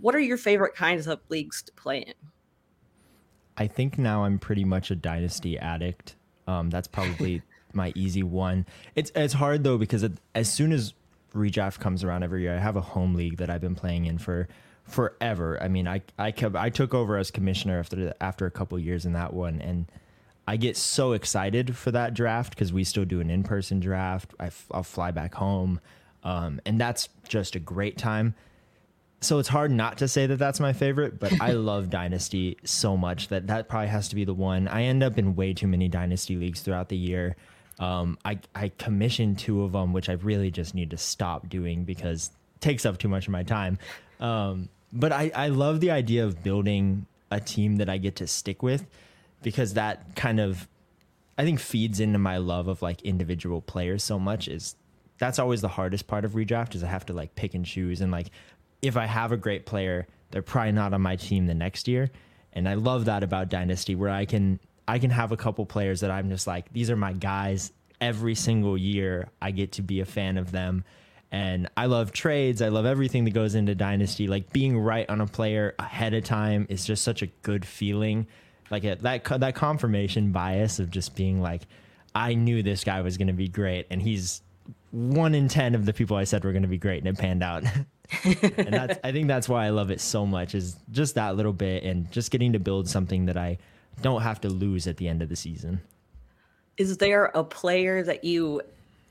what 0.00 0.14
are 0.14 0.20
your 0.20 0.38
favorite 0.38 0.74
kinds 0.74 1.06
of 1.06 1.20
leagues 1.28 1.62
to 1.62 1.72
play 1.72 2.00
in? 2.00 2.14
I 3.56 3.66
think 3.66 3.98
now 3.98 4.24
I'm 4.24 4.38
pretty 4.38 4.64
much 4.64 4.90
a 4.90 4.96
dynasty 4.96 5.58
addict. 5.58 6.16
Um, 6.46 6.70
that's 6.70 6.88
probably 6.88 7.42
my 7.74 7.92
easy 7.94 8.22
one. 8.22 8.66
It's 8.94 9.12
it's 9.14 9.34
hard 9.34 9.64
though 9.64 9.78
because 9.78 10.02
it, 10.02 10.12
as 10.34 10.50
soon 10.50 10.72
as 10.72 10.94
redraft 11.34 11.78
comes 11.78 12.02
around 12.02 12.22
every 12.22 12.42
year, 12.42 12.56
I 12.56 12.58
have 12.58 12.76
a 12.76 12.80
home 12.80 13.14
league 13.14 13.36
that 13.36 13.50
I've 13.50 13.60
been 13.60 13.74
playing 13.74 14.06
in 14.06 14.18
for 14.18 14.48
forever. 14.92 15.60
I 15.62 15.68
mean, 15.68 15.88
I 15.88 16.02
I 16.18 16.30
kept, 16.30 16.56
I 16.56 16.70
took 16.70 16.94
over 16.94 17.16
as 17.16 17.30
commissioner 17.30 17.78
after 17.78 18.14
after 18.20 18.46
a 18.46 18.50
couple 18.50 18.78
years 18.78 19.04
in 19.04 19.12
that 19.14 19.32
one, 19.32 19.60
and 19.60 19.86
I 20.46 20.56
get 20.56 20.76
so 20.76 21.12
excited 21.12 21.76
for 21.76 21.90
that 21.92 22.14
draft 22.14 22.54
because 22.54 22.72
we 22.72 22.84
still 22.84 23.04
do 23.04 23.20
an 23.20 23.30
in 23.30 23.42
person 23.42 23.80
draft. 23.80 24.34
I, 24.40 24.50
will 24.72 24.82
fly 24.82 25.10
back 25.10 25.34
home, 25.34 25.80
um, 26.24 26.60
and 26.66 26.80
that's 26.80 27.08
just 27.28 27.54
a 27.54 27.60
great 27.60 27.96
time. 27.98 28.34
So 29.20 29.38
it's 29.38 29.48
hard 29.48 29.70
not 29.70 29.98
to 29.98 30.08
say 30.08 30.26
that 30.26 30.36
that's 30.36 30.58
my 30.58 30.72
favorite, 30.72 31.20
but 31.20 31.40
I 31.40 31.52
love 31.52 31.90
Dynasty 31.90 32.58
so 32.64 32.96
much 32.96 33.28
that 33.28 33.46
that 33.46 33.68
probably 33.68 33.88
has 33.88 34.08
to 34.08 34.16
be 34.16 34.24
the 34.24 34.34
one. 34.34 34.66
I 34.66 34.82
end 34.84 35.02
up 35.02 35.16
in 35.16 35.36
way 35.36 35.54
too 35.54 35.68
many 35.68 35.88
Dynasty 35.88 36.36
leagues 36.36 36.60
throughout 36.60 36.88
the 36.88 36.96
year. 36.96 37.36
Um, 37.78 38.18
I 38.24 38.40
I 38.54 38.72
commissioned 38.78 39.38
two 39.38 39.62
of 39.62 39.72
them, 39.72 39.92
which 39.92 40.08
I 40.08 40.14
really 40.14 40.50
just 40.50 40.74
need 40.74 40.90
to 40.90 40.96
stop 40.96 41.48
doing 41.48 41.84
because 41.84 42.30
takes 42.60 42.84
up 42.84 42.98
too 42.98 43.08
much 43.08 43.26
of 43.26 43.32
my 43.32 43.42
time. 43.42 43.78
Um, 44.20 44.68
but 44.92 45.12
I, 45.12 45.30
I 45.34 45.48
love 45.48 45.80
the 45.80 45.90
idea 45.90 46.24
of 46.24 46.42
building 46.42 47.06
a 47.30 47.40
team 47.40 47.76
that 47.76 47.88
I 47.88 47.98
get 47.98 48.16
to 48.16 48.26
stick 48.26 48.62
with 48.62 48.86
because 49.42 49.74
that 49.74 50.14
kind 50.14 50.38
of 50.38 50.68
I 51.38 51.44
think 51.44 51.60
feeds 51.60 51.98
into 51.98 52.18
my 52.18 52.36
love 52.36 52.68
of 52.68 52.82
like 52.82 53.00
individual 53.02 53.62
players 53.62 54.04
so 54.04 54.18
much 54.18 54.48
is 54.48 54.76
that's 55.18 55.38
always 55.38 55.60
the 55.62 55.68
hardest 55.68 56.06
part 56.06 56.24
of 56.24 56.32
redraft 56.32 56.74
is 56.74 56.84
I 56.84 56.88
have 56.88 57.06
to 57.06 57.12
like 57.12 57.34
pick 57.34 57.54
and 57.54 57.64
choose 57.64 58.00
and 58.00 58.12
like 58.12 58.28
if 58.82 58.96
I 58.96 59.06
have 59.06 59.32
a 59.32 59.36
great 59.36 59.64
player, 59.64 60.06
they're 60.30 60.42
probably 60.42 60.72
not 60.72 60.92
on 60.92 61.00
my 61.00 61.16
team 61.16 61.46
the 61.46 61.54
next 61.54 61.86
year. 61.86 62.10
And 62.52 62.68
I 62.68 62.74
love 62.74 63.04
that 63.06 63.22
about 63.22 63.48
Dynasty 63.48 63.94
where 63.94 64.10
I 64.10 64.26
can 64.26 64.60
I 64.86 64.98
can 64.98 65.10
have 65.10 65.32
a 65.32 65.36
couple 65.36 65.64
players 65.64 66.00
that 66.00 66.10
I'm 66.10 66.28
just 66.28 66.46
like, 66.46 66.70
these 66.72 66.90
are 66.90 66.96
my 66.96 67.12
guys. 67.12 67.72
Every 68.00 68.34
single 68.34 68.76
year 68.76 69.28
I 69.40 69.52
get 69.52 69.72
to 69.72 69.82
be 69.82 70.00
a 70.00 70.04
fan 70.04 70.36
of 70.36 70.50
them 70.50 70.84
and 71.32 71.70
I 71.78 71.86
love 71.86 72.12
trades. 72.12 72.60
I 72.60 72.68
love 72.68 72.84
everything 72.84 73.24
that 73.24 73.30
goes 73.30 73.54
into 73.54 73.74
Dynasty. 73.74 74.28
Like 74.28 74.52
being 74.52 74.78
right 74.78 75.08
on 75.08 75.22
a 75.22 75.26
player 75.26 75.74
ahead 75.78 76.12
of 76.12 76.24
time 76.24 76.66
is 76.68 76.84
just 76.84 77.02
such 77.02 77.22
a 77.22 77.26
good 77.26 77.64
feeling. 77.64 78.26
Like 78.70 78.82
that 78.82 79.24
that 79.40 79.54
confirmation 79.54 80.30
bias 80.30 80.78
of 80.78 80.90
just 80.90 81.16
being 81.16 81.40
like, 81.40 81.62
I 82.14 82.34
knew 82.34 82.62
this 82.62 82.84
guy 82.84 83.00
was 83.00 83.16
going 83.16 83.28
to 83.28 83.32
be 83.32 83.48
great, 83.48 83.86
and 83.90 84.00
he's 84.00 84.42
one 84.90 85.34
in 85.34 85.48
ten 85.48 85.74
of 85.74 85.86
the 85.86 85.92
people 85.94 86.16
I 86.16 86.24
said 86.24 86.44
were 86.44 86.52
going 86.52 86.62
to 86.62 86.68
be 86.68 86.78
great, 86.78 86.98
and 86.98 87.08
it 87.08 87.18
panned 87.18 87.42
out. 87.42 87.64
and 88.24 88.72
that's 88.72 88.98
I 89.02 89.10
think 89.10 89.26
that's 89.26 89.48
why 89.48 89.64
I 89.66 89.70
love 89.70 89.90
it 89.90 90.02
so 90.02 90.26
much 90.26 90.54
is 90.54 90.76
just 90.90 91.14
that 91.14 91.34
little 91.34 91.54
bit 91.54 91.82
and 91.82 92.10
just 92.12 92.30
getting 92.30 92.52
to 92.52 92.58
build 92.58 92.88
something 92.88 93.24
that 93.26 93.38
I 93.38 93.56
don't 94.02 94.20
have 94.20 94.40
to 94.42 94.48
lose 94.48 94.86
at 94.86 94.98
the 94.98 95.08
end 95.08 95.22
of 95.22 95.30
the 95.30 95.36
season. 95.36 95.80
Is 96.76 96.98
there 96.98 97.26
a 97.34 97.44
player 97.44 98.02
that 98.02 98.24
you 98.24 98.62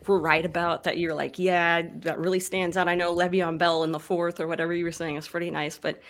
were 0.08 0.20
right 0.20 0.46
about 0.46 0.84
that 0.84 0.98
you're 0.98 1.13
like, 1.13 1.38
yeah, 1.39 1.84
that 2.00 2.20
really 2.20 2.39
stands 2.39 2.77
out. 2.77 2.88
I 2.88 2.96
know 2.96 3.15
Le'Veon 3.15 3.58
Bell 3.58 3.84
in 3.84 3.91
the 3.91 4.00
fourth 4.00 4.39
or 4.39 4.48
whatever 4.48 4.74
you 4.74 4.84
were 4.84 4.91
saying 4.91 5.15
is 5.15 5.27
pretty 5.27 5.51
nice, 5.51 5.77
but 5.77 6.01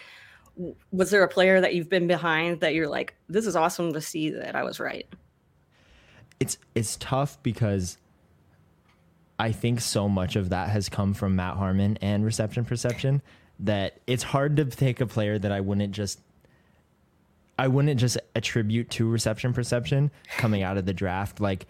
was 0.91 1.11
there 1.11 1.23
a 1.23 1.27
player 1.27 1.61
that 1.61 1.75
you've 1.75 1.89
been 1.89 2.07
behind 2.07 2.61
that 2.61 2.73
you're 2.73 2.87
like, 2.87 3.15
this 3.29 3.45
is 3.45 3.55
awesome 3.55 3.93
to 3.93 4.01
see 4.01 4.29
that 4.31 4.55
I 4.55 4.63
was 4.63 4.79
right? 4.79 5.07
It's 6.39 6.57
it's 6.73 6.97
tough 6.97 7.41
because 7.43 7.97
I 9.37 9.51
think 9.51 9.81
so 9.81 10.09
much 10.09 10.35
of 10.35 10.49
that 10.49 10.69
has 10.69 10.89
come 10.89 11.13
from 11.13 11.35
Matt 11.35 11.57
Harmon 11.57 11.97
and 12.01 12.25
reception 12.25 12.65
perception 12.65 13.21
that 13.59 13.99
it's 14.07 14.23
hard 14.23 14.57
to 14.57 14.65
take 14.65 15.01
a 15.01 15.07
player 15.07 15.37
that 15.37 15.51
I 15.51 15.61
wouldn't 15.61 15.93
just 15.93 16.19
I 17.59 17.67
wouldn't 17.67 17.99
just 17.99 18.17
attribute 18.35 18.89
to 18.91 19.07
reception 19.07 19.53
perception 19.53 20.09
coming 20.37 20.63
out 20.63 20.77
of 20.77 20.85
the 20.85 20.93
draft. 20.93 21.39
Like 21.39 21.67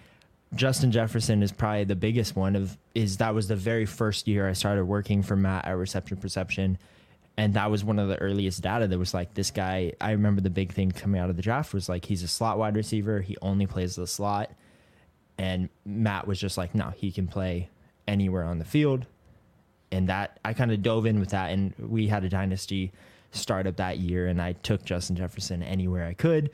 Justin 0.53 0.91
Jefferson 0.91 1.41
is 1.43 1.51
probably 1.51 1.85
the 1.85 1.95
biggest 1.95 2.35
one 2.35 2.55
of 2.55 2.77
is 2.93 3.17
that 3.17 3.33
was 3.33 3.47
the 3.47 3.55
very 3.55 3.85
first 3.85 4.27
year 4.27 4.49
I 4.49 4.53
started 4.53 4.85
working 4.85 5.23
for 5.23 5.35
Matt 5.35 5.65
at 5.65 5.77
Reception 5.77 6.17
Perception. 6.17 6.77
And 7.37 7.53
that 7.53 7.71
was 7.71 7.83
one 7.83 7.97
of 7.97 8.09
the 8.09 8.17
earliest 8.17 8.61
data 8.61 8.87
that 8.87 8.97
was 8.99 9.13
like 9.13 9.33
this 9.33 9.51
guy. 9.51 9.93
I 10.01 10.11
remember 10.11 10.41
the 10.41 10.49
big 10.49 10.73
thing 10.73 10.91
coming 10.91 11.19
out 11.21 11.29
of 11.29 11.37
the 11.37 11.41
draft 11.41 11.73
was 11.73 11.87
like 11.87 12.05
he's 12.05 12.23
a 12.23 12.27
slot 12.27 12.57
wide 12.57 12.75
receiver. 12.75 13.21
He 13.21 13.37
only 13.41 13.65
plays 13.65 13.95
the 13.95 14.05
slot. 14.05 14.51
And 15.37 15.69
Matt 15.85 16.27
was 16.27 16.39
just 16.39 16.57
like, 16.57 16.75
no, 16.75 16.89
he 16.89 17.11
can 17.11 17.27
play 17.27 17.69
anywhere 18.07 18.43
on 18.43 18.59
the 18.59 18.65
field. 18.65 19.05
And 19.91 20.09
that 20.09 20.39
I 20.43 20.53
kind 20.53 20.71
of 20.71 20.83
dove 20.83 21.05
in 21.05 21.19
with 21.19 21.29
that. 21.29 21.51
And 21.51 21.73
we 21.79 22.07
had 22.07 22.25
a 22.25 22.29
dynasty 22.29 22.91
startup 23.31 23.77
that 23.77 23.99
year. 23.99 24.27
And 24.27 24.41
I 24.41 24.53
took 24.53 24.83
Justin 24.83 25.15
Jefferson 25.15 25.63
anywhere 25.63 26.05
I 26.05 26.13
could. 26.13 26.51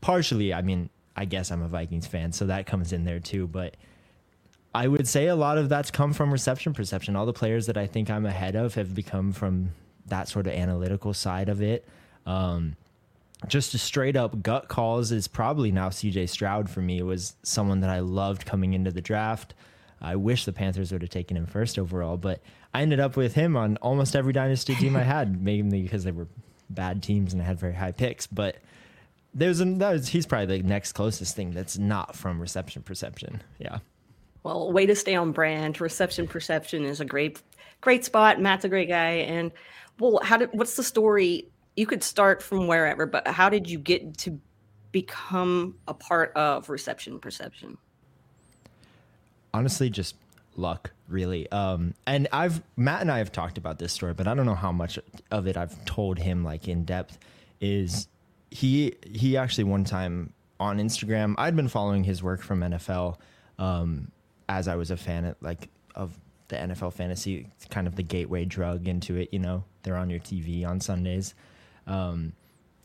Partially, 0.00 0.54
I 0.54 0.62
mean, 0.62 0.88
I 1.16 1.24
guess 1.24 1.50
I'm 1.50 1.62
a 1.62 1.68
Vikings 1.68 2.06
fan, 2.06 2.32
so 2.32 2.46
that 2.46 2.66
comes 2.66 2.92
in 2.92 3.04
there 3.04 3.20
too. 3.20 3.46
But 3.46 3.76
I 4.74 4.86
would 4.88 5.08
say 5.08 5.26
a 5.26 5.36
lot 5.36 5.58
of 5.58 5.68
that's 5.68 5.90
come 5.90 6.12
from 6.12 6.32
reception 6.32 6.72
perception. 6.72 7.16
All 7.16 7.26
the 7.26 7.32
players 7.32 7.66
that 7.66 7.76
I 7.76 7.86
think 7.86 8.10
I'm 8.10 8.26
ahead 8.26 8.54
of 8.56 8.74
have 8.74 8.94
become 8.94 9.32
from 9.32 9.70
that 10.06 10.28
sort 10.28 10.46
of 10.46 10.52
analytical 10.52 11.12
side 11.12 11.48
of 11.48 11.62
it. 11.62 11.86
Um, 12.26 12.76
just 13.48 13.74
a 13.74 13.78
straight 13.78 14.16
up 14.16 14.42
gut 14.42 14.68
calls 14.68 15.12
is 15.12 15.26
probably 15.26 15.72
now 15.72 15.88
CJ 15.88 16.28
Stroud 16.28 16.68
for 16.68 16.80
me. 16.80 16.98
It 16.98 17.04
was 17.04 17.34
someone 17.42 17.80
that 17.80 17.90
I 17.90 18.00
loved 18.00 18.44
coming 18.44 18.74
into 18.74 18.90
the 18.90 19.00
draft. 19.00 19.54
I 20.00 20.16
wish 20.16 20.44
the 20.44 20.52
Panthers 20.52 20.92
would 20.92 21.02
have 21.02 21.10
taken 21.10 21.36
him 21.36 21.46
first 21.46 21.78
overall, 21.78 22.16
but 22.16 22.40
I 22.72 22.82
ended 22.82 23.00
up 23.00 23.16
with 23.16 23.34
him 23.34 23.56
on 23.56 23.76
almost 23.78 24.14
every 24.14 24.32
dynasty 24.32 24.74
team 24.74 24.96
I 24.96 25.02
had, 25.02 25.42
mainly 25.44 25.82
because 25.82 26.04
they 26.04 26.12
were 26.12 26.28
bad 26.68 27.02
teams 27.02 27.32
and 27.32 27.42
I 27.42 27.46
had 27.46 27.58
very 27.58 27.74
high 27.74 27.92
picks. 27.92 28.26
But 28.26 28.56
there's 29.34 29.60
an, 29.60 29.78
that 29.78 29.92
was, 29.92 30.08
he's 30.08 30.26
probably 30.26 30.58
the 30.60 30.68
next 30.68 30.92
closest 30.92 31.36
thing 31.36 31.52
that's 31.52 31.78
not 31.78 32.16
from 32.16 32.40
reception 32.40 32.82
perception. 32.82 33.42
Yeah. 33.58 33.78
Well, 34.42 34.72
way 34.72 34.86
to 34.86 34.94
stay 34.94 35.14
on 35.14 35.32
brand. 35.32 35.80
Reception 35.80 36.26
perception 36.26 36.84
is 36.84 37.00
a 37.00 37.04
great, 37.04 37.42
great 37.80 38.04
spot. 38.04 38.40
Matt's 38.40 38.64
a 38.64 38.68
great 38.68 38.88
guy. 38.88 39.10
And 39.10 39.52
well, 39.98 40.20
how 40.22 40.38
did 40.38 40.50
what's 40.52 40.76
the 40.76 40.82
story? 40.82 41.48
You 41.76 41.86
could 41.86 42.02
start 42.02 42.42
from 42.42 42.66
wherever, 42.66 43.06
but 43.06 43.26
how 43.28 43.48
did 43.48 43.68
you 43.68 43.78
get 43.78 44.16
to 44.18 44.40
become 44.92 45.76
a 45.86 45.94
part 45.94 46.32
of 46.34 46.68
reception 46.68 47.20
perception? 47.20 47.78
Honestly, 49.52 49.90
just 49.90 50.16
luck, 50.56 50.90
really. 51.08 51.50
Um, 51.52 51.94
and 52.06 52.26
I've 52.32 52.62
Matt 52.76 53.02
and 53.02 53.10
I 53.10 53.18
have 53.18 53.32
talked 53.32 53.58
about 53.58 53.78
this 53.78 53.92
story, 53.92 54.14
but 54.14 54.26
I 54.26 54.34
don't 54.34 54.46
know 54.46 54.54
how 54.54 54.72
much 54.72 54.98
of 55.30 55.46
it 55.46 55.56
I've 55.56 55.84
told 55.84 56.18
him 56.18 56.42
like 56.44 56.66
in 56.66 56.84
depth. 56.84 57.18
Is 57.60 58.08
he 58.50 58.94
he 59.04 59.36
actually 59.36 59.64
one 59.64 59.84
time 59.84 60.32
on 60.58 60.78
Instagram, 60.78 61.34
I'd 61.38 61.56
been 61.56 61.68
following 61.68 62.04
his 62.04 62.22
work 62.22 62.42
from 62.42 62.60
NFL 62.60 63.16
um, 63.58 64.10
as 64.48 64.68
I 64.68 64.76
was 64.76 64.90
a 64.90 64.96
fan 64.96 65.24
of, 65.24 65.36
like 65.40 65.68
of 65.94 66.18
the 66.48 66.56
NFL 66.56 66.92
fantasy, 66.92 67.48
kind 67.70 67.86
of 67.86 67.96
the 67.96 68.02
gateway 68.02 68.44
drug 68.44 68.86
into 68.88 69.16
it. 69.16 69.30
You 69.32 69.38
know, 69.38 69.64
they're 69.82 69.96
on 69.96 70.10
your 70.10 70.20
TV 70.20 70.66
on 70.66 70.80
Sundays, 70.80 71.34
um, 71.86 72.32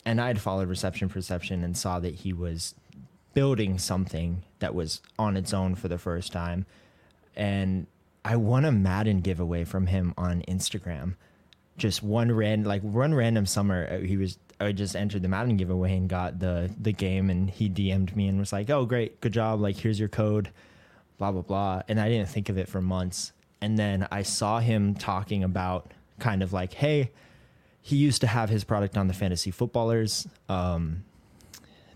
and 0.06 0.22
I'd 0.22 0.40
followed 0.40 0.70
Reception 0.70 1.10
Perception 1.10 1.64
and 1.64 1.78
saw 1.78 2.00
that 2.00 2.16
he 2.16 2.32
was 2.32 2.76
building 3.34 3.78
something 3.78 4.44
that 4.60 4.74
was 4.74 5.02
on 5.20 5.36
its 5.36 5.54
own 5.54 5.76
for 5.76 5.88
the 5.88 5.98
first 5.98 6.32
time, 6.32 6.66
and 7.36 7.88
I 8.24 8.38
won 8.38 8.66
a 8.66 8.72
Madden 8.72 9.22
giveaway 9.22 9.66
from 9.66 9.88
him 9.88 10.14
on 10.18 10.44
Instagram. 10.48 11.16
Just 11.78 12.02
one 12.02 12.32
random, 12.32 12.68
like 12.68 12.82
one 12.82 13.14
random 13.14 13.46
summer, 13.46 13.88
uh, 13.92 14.00
he 14.00 14.16
was 14.16 14.38
I 14.60 14.72
just 14.72 14.96
entered 14.96 15.22
the 15.22 15.28
Madden 15.28 15.58
giveaway 15.58 15.98
and 15.98 16.08
got 16.08 16.40
the 16.40 16.72
the 16.80 16.94
game, 16.94 17.30
and 17.30 17.50
he 17.50 17.70
DM'd 17.70 18.16
me 18.16 18.28
and 18.28 18.40
was 18.40 18.54
like, 18.54 18.70
"Oh, 18.70 18.86
great, 18.86 19.20
good 19.22 19.34
job! 19.34 19.60
Like, 19.60 19.78
here's 19.78 20.00
your 20.00 20.10
code." 20.10 20.52
Blah 21.18 21.32
blah 21.32 21.42
blah, 21.42 21.82
and 21.88 22.00
I 22.00 22.10
didn't 22.10 22.30
think 22.30 22.50
of 22.50 22.58
it 22.58 22.68
for 22.68 22.82
months. 22.82 23.32
And 23.62 23.78
then 23.78 24.08
I 24.12 24.22
saw 24.24 24.60
him 24.60 24.96
talking 24.96 25.44
about 25.44 25.92
kind 26.20 26.44
of 26.44 26.54
like, 26.54 26.74
"Hey, 26.74 27.12
he 27.82 27.96
used 27.98 28.22
to 28.22 28.28
have 28.28 28.50
his 28.50 28.64
product 28.64 28.98
on 28.98 29.08
the 29.08 29.14
fantasy 29.14 29.52
footballers, 29.52 30.28
um, 30.50 31.04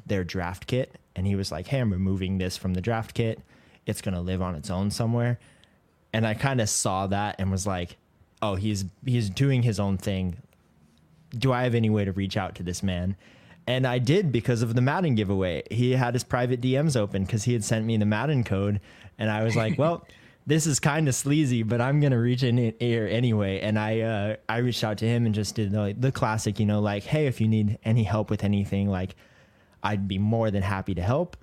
their 0.06 0.24
draft 0.24 0.68
kit, 0.68 0.98
and 1.16 1.28
he 1.28 1.36
was 1.36 1.52
like, 1.52 1.68
"Hey, 1.68 1.80
I'm 1.80 1.92
removing 1.92 2.38
this 2.38 2.58
from 2.58 2.74
the 2.74 2.82
draft 2.82 3.14
kit. 3.14 3.42
It's 3.86 4.02
gonna 4.02 4.22
live 4.22 4.42
on 4.42 4.56
its 4.56 4.70
own 4.70 4.92
somewhere." 4.92 5.40
And 6.12 6.26
I 6.26 6.34
kind 6.34 6.60
of 6.60 6.70
saw 6.70 7.08
that 7.08 7.36
and 7.40 7.52
was 7.52 7.68
like, 7.68 7.98
"Oh, 8.42 8.56
he's 8.56 8.86
he's 9.06 9.30
doing 9.30 9.64
his 9.64 9.80
own 9.80 9.98
thing 9.98 10.38
do 11.38 11.52
I 11.54 11.64
have 11.64 11.76
any 11.76 11.90
way 11.90 12.06
to 12.06 12.12
reach 12.12 12.38
out 12.38 12.56
to 12.56 12.64
this 12.64 12.82
man? 12.84 13.16
And 13.68 13.86
I 13.86 14.00
did 14.00 14.32
because 14.32 14.62
of 14.62 14.74
the 14.74 14.82
Madden 14.82 15.16
giveaway. 15.16 15.64
He 15.70 15.92
had 15.92 16.16
his 16.16 16.24
private 16.24 16.60
DMs 16.60 16.98
open 16.98 17.24
because 17.24 17.44
he 17.44 17.54
had 17.54 17.64
sent 17.64 17.86
me 17.86 17.98
the 17.98 18.06
Madden 18.06 18.44
code. 18.44 18.82
And 19.20 19.30
I 19.30 19.44
was 19.44 19.56
like, 19.56 19.78
well, 19.78 20.08
this 20.48 20.66
is 20.66 20.80
kind 20.80 21.08
of 21.08 21.14
sleazy, 21.14 21.62
but 21.62 21.80
I'm 21.80 22.00
going 22.00 22.12
to 22.12 22.18
reach 22.18 22.42
in 22.42 22.74
here 22.80 23.08
anyway. 23.08 23.60
And 23.60 23.78
I, 23.78 24.00
uh, 24.00 24.36
I 24.50 24.58
reached 24.58 24.84
out 24.84 24.98
to 25.00 25.06
him 25.06 25.28
and 25.28 25.36
just 25.36 25.54
did 25.54 25.72
the, 25.72 25.96
the 25.98 26.12
classic, 26.12 26.60
you 26.60 26.66
know, 26.66 26.80
like, 26.80 27.04
hey, 27.04 27.28
if 27.28 27.40
you 27.40 27.48
need 27.48 27.78
any 27.84 28.04
help 28.04 28.32
with 28.32 28.44
anything, 28.44 28.90
like, 28.90 29.16
I'd 29.84 30.08
be 30.08 30.18
more 30.18 30.50
than 30.50 30.64
happy 30.64 30.96
to 30.96 31.02
help. 31.04 31.38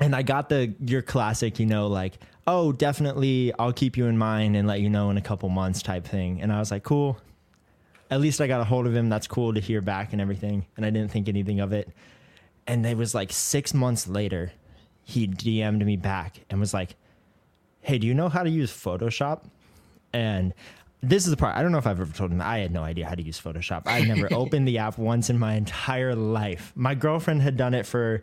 And 0.00 0.16
I 0.16 0.22
got 0.22 0.48
the 0.48 0.74
your 0.80 1.00
classic, 1.00 1.58
you 1.58 1.66
know, 1.66 1.86
like, 1.86 2.18
oh, 2.46 2.72
definitely, 2.72 3.52
I'll 3.58 3.72
keep 3.72 3.96
you 3.96 4.06
in 4.06 4.18
mind 4.18 4.56
and 4.56 4.68
let 4.68 4.80
you 4.80 4.90
know 4.90 5.10
in 5.10 5.16
a 5.16 5.22
couple 5.22 5.48
months 5.48 5.82
type 5.82 6.06
thing. 6.06 6.42
And 6.42 6.52
I 6.52 6.58
was 6.58 6.70
like, 6.70 6.82
cool, 6.82 7.18
at 8.10 8.20
least 8.20 8.40
I 8.40 8.46
got 8.46 8.60
a 8.60 8.64
hold 8.64 8.86
of 8.86 8.94
him. 8.94 9.08
That's 9.08 9.26
cool 9.26 9.54
to 9.54 9.60
hear 9.60 9.80
back 9.80 10.12
and 10.12 10.20
everything. 10.20 10.66
And 10.76 10.86
I 10.86 10.90
didn't 10.90 11.10
think 11.10 11.28
anything 11.28 11.60
of 11.60 11.72
it. 11.72 11.88
And 12.66 12.84
it 12.86 12.96
was 12.96 13.14
like 13.14 13.32
six 13.32 13.74
months 13.74 14.08
later, 14.08 14.52
he 15.02 15.26
DM'd 15.26 15.84
me 15.84 15.96
back 15.96 16.40
and 16.50 16.60
was 16.60 16.74
like, 16.74 16.96
Hey, 17.80 17.98
do 17.98 18.06
you 18.06 18.14
know 18.14 18.28
how 18.28 18.42
to 18.42 18.50
use 18.50 18.72
Photoshop? 18.72 19.44
And 20.12 20.52
this 21.02 21.24
is 21.24 21.30
the 21.30 21.36
part 21.36 21.56
I 21.56 21.62
don't 21.62 21.72
know 21.72 21.78
if 21.78 21.86
I've 21.86 22.00
ever 22.00 22.12
told 22.12 22.32
him 22.32 22.40
I 22.40 22.58
had 22.58 22.72
no 22.72 22.82
idea 22.82 23.06
how 23.06 23.14
to 23.14 23.22
use 23.22 23.40
Photoshop. 23.40 23.82
I 23.86 24.02
never 24.02 24.28
opened 24.32 24.66
the 24.66 24.78
app 24.78 24.98
once 24.98 25.30
in 25.30 25.38
my 25.38 25.54
entire 25.54 26.14
life. 26.14 26.72
My 26.74 26.94
girlfriend 26.94 27.42
had 27.42 27.56
done 27.56 27.74
it 27.74 27.86
for 27.86 28.22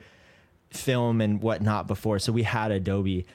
film 0.72 1.22
and 1.22 1.42
whatnot 1.42 1.88
before, 1.88 2.20
so 2.20 2.32
we 2.32 2.44
had 2.44 2.72
Adobe, 2.72 3.26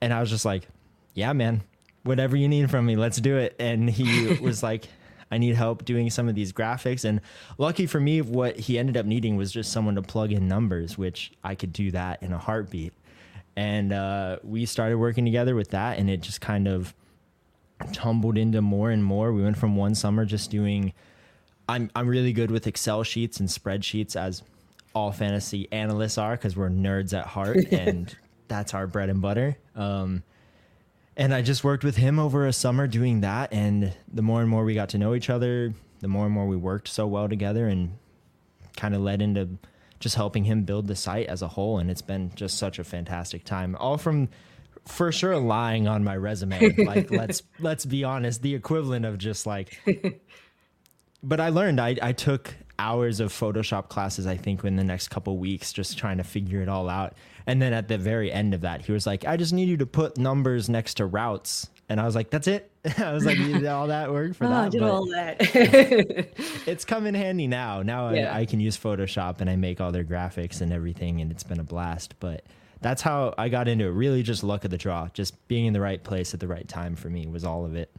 and 0.00 0.12
I 0.12 0.20
was 0.20 0.30
just 0.30 0.44
like, 0.44 0.68
"Yeah, 1.12 1.32
man, 1.32 1.62
whatever 2.04 2.36
you 2.36 2.48
need 2.48 2.70
from 2.70 2.86
me, 2.86 2.96
let's 2.96 3.18
do 3.18 3.36
it." 3.36 3.56
And 3.58 3.90
he 3.90 4.34
was 4.40 4.62
like, 4.62 4.86
"I 5.34 5.38
need 5.38 5.54
help 5.54 5.84
doing 5.84 6.10
some 6.10 6.28
of 6.28 6.34
these 6.34 6.52
graphics." 6.52 7.04
And 7.04 7.20
lucky 7.58 7.86
for 7.86 8.00
me, 8.00 8.22
what 8.22 8.58
he 8.58 8.78
ended 8.78 8.96
up 8.96 9.06
needing 9.06 9.36
was 9.36 9.52
just 9.52 9.72
someone 9.72 9.96
to 9.96 10.02
plug 10.02 10.32
in 10.32 10.48
numbers, 10.48 10.96
which 10.96 11.32
I 11.42 11.54
could 11.54 11.72
do 11.72 11.90
that 11.90 12.22
in 12.22 12.32
a 12.32 12.38
heartbeat. 12.38 12.92
And 13.56 13.92
uh, 13.92 14.38
we 14.42 14.66
started 14.66 14.98
working 14.98 15.24
together 15.24 15.54
with 15.54 15.70
that, 15.70 15.98
and 15.98 16.08
it 16.10 16.20
just 16.20 16.40
kind 16.40 16.66
of 16.66 16.94
tumbled 17.92 18.38
into 18.38 18.62
more 18.62 18.90
and 18.90 19.04
more. 19.04 19.32
We 19.32 19.42
went 19.42 19.58
from 19.58 19.76
one 19.76 19.94
summer 19.94 20.24
just 20.24 20.50
doing. 20.50 20.92
I'm 21.68 21.90
I'm 21.96 22.08
really 22.08 22.32
good 22.32 22.50
with 22.50 22.66
Excel 22.66 23.02
sheets 23.02 23.40
and 23.40 23.48
spreadsheets 23.48 24.16
as 24.16 24.42
all 24.94 25.12
fantasy 25.12 25.66
analysts 25.72 26.18
are 26.18 26.32
because 26.32 26.56
we're 26.56 26.70
nerds 26.70 27.18
at 27.18 27.26
heart 27.26 27.56
and 27.72 28.16
that's 28.48 28.74
our 28.74 28.86
bread 28.86 29.08
and 29.08 29.20
butter. 29.20 29.56
Um, 29.74 30.22
and 31.16 31.34
I 31.34 31.42
just 31.42 31.64
worked 31.64 31.84
with 31.84 31.96
him 31.96 32.18
over 32.18 32.46
a 32.46 32.52
summer 32.52 32.86
doing 32.86 33.20
that, 33.20 33.52
and 33.52 33.92
the 34.12 34.22
more 34.22 34.40
and 34.40 34.50
more 34.50 34.64
we 34.64 34.74
got 34.74 34.90
to 34.90 34.98
know 34.98 35.14
each 35.14 35.30
other, 35.30 35.74
the 36.00 36.08
more 36.08 36.24
and 36.26 36.34
more 36.34 36.46
we 36.46 36.56
worked 36.56 36.88
so 36.88 37.06
well 37.06 37.28
together, 37.28 37.68
and 37.68 37.96
kind 38.76 38.94
of 38.94 39.00
led 39.00 39.22
into 39.22 39.48
just 40.00 40.16
helping 40.16 40.44
him 40.44 40.64
build 40.64 40.86
the 40.86 40.96
site 40.96 41.26
as 41.26 41.40
a 41.42 41.48
whole. 41.48 41.78
And 41.78 41.90
it's 41.90 42.02
been 42.02 42.32
just 42.34 42.58
such 42.58 42.78
a 42.78 42.84
fantastic 42.84 43.44
time, 43.44 43.76
all 43.76 43.96
from 43.96 44.28
for 44.86 45.12
sure 45.12 45.36
lying 45.36 45.88
on 45.88 46.04
my 46.04 46.16
resume. 46.16 46.74
Like 46.84 47.10
let's 47.10 47.42
let's 47.58 47.86
be 47.86 48.04
honest, 48.04 48.42
the 48.42 48.54
equivalent 48.54 49.04
of 49.04 49.18
just 49.18 49.46
like. 49.46 49.80
But 51.26 51.40
I 51.40 51.48
learned. 51.48 51.80
I 51.80 51.96
I 52.02 52.12
took 52.12 52.54
hours 52.78 53.20
of 53.20 53.32
Photoshop 53.32 53.88
classes. 53.88 54.26
I 54.26 54.36
think 54.36 54.64
in 54.64 54.76
the 54.76 54.84
next 54.84 55.08
couple 55.08 55.36
weeks, 55.38 55.72
just 55.72 55.98
trying 55.98 56.18
to 56.18 56.24
figure 56.24 56.60
it 56.62 56.68
all 56.68 56.88
out. 56.88 57.14
And 57.46 57.60
then 57.60 57.72
at 57.72 57.88
the 57.88 57.98
very 57.98 58.32
end 58.32 58.54
of 58.54 58.62
that, 58.62 58.82
he 58.82 58.92
was 58.92 59.06
like, 59.06 59.24
"I 59.26 59.36
just 59.36 59.52
need 59.52 59.68
you 59.68 59.76
to 59.78 59.86
put 59.86 60.18
numbers 60.18 60.68
next 60.68 60.94
to 60.94 61.06
routes." 61.06 61.68
And 61.88 62.00
I 62.00 62.04
was 62.06 62.14
like, 62.14 62.30
"That's 62.30 62.46
it." 62.48 62.70
I 62.98 63.12
was 63.12 63.26
like, 63.26 63.36
"You 63.38 63.52
did 63.54 63.66
all 63.66 63.88
that 63.88 64.10
work 64.12 64.34
for 64.34 64.44
oh, 64.46 64.48
that." 64.48 64.64
I 64.64 64.68
did 64.70 64.80
But 64.80 64.90
all 64.90 65.06
that. 65.06 65.36
it's 66.66 66.84
come 66.84 67.06
in 67.06 67.14
handy 67.14 67.46
now. 67.46 67.82
Now 67.82 68.10
Yeah. 68.10 68.34
I, 68.34 68.40
I 68.40 68.46
can 68.46 68.60
use 68.60 68.76
Photoshop 68.78 69.40
and 69.40 69.50
I 69.50 69.56
make 69.56 69.80
all 69.80 69.92
their 69.92 70.04
graphics 70.04 70.60
and 70.60 70.72
everything, 70.72 71.20
and 71.20 71.30
it's 71.30 71.44
been 71.44 71.60
a 71.60 71.64
blast. 71.64 72.14
But 72.20 72.44
that's 72.80 73.02
how 73.02 73.34
I 73.36 73.48
got 73.50 73.68
into 73.68 73.84
it. 73.84 73.90
Really, 73.90 74.22
just 74.22 74.42
luck 74.42 74.64
of 74.64 74.70
the 74.70 74.78
draw. 74.78 75.08
Just 75.12 75.46
being 75.48 75.66
in 75.66 75.72
the 75.74 75.80
right 75.80 76.02
place 76.02 76.32
at 76.34 76.40
the 76.40 76.48
right 76.48 76.66
time 76.66 76.96
for 76.96 77.08
me 77.10 77.26
was 77.26 77.44
all 77.44 77.64
of 77.66 77.74
it. 77.74 77.90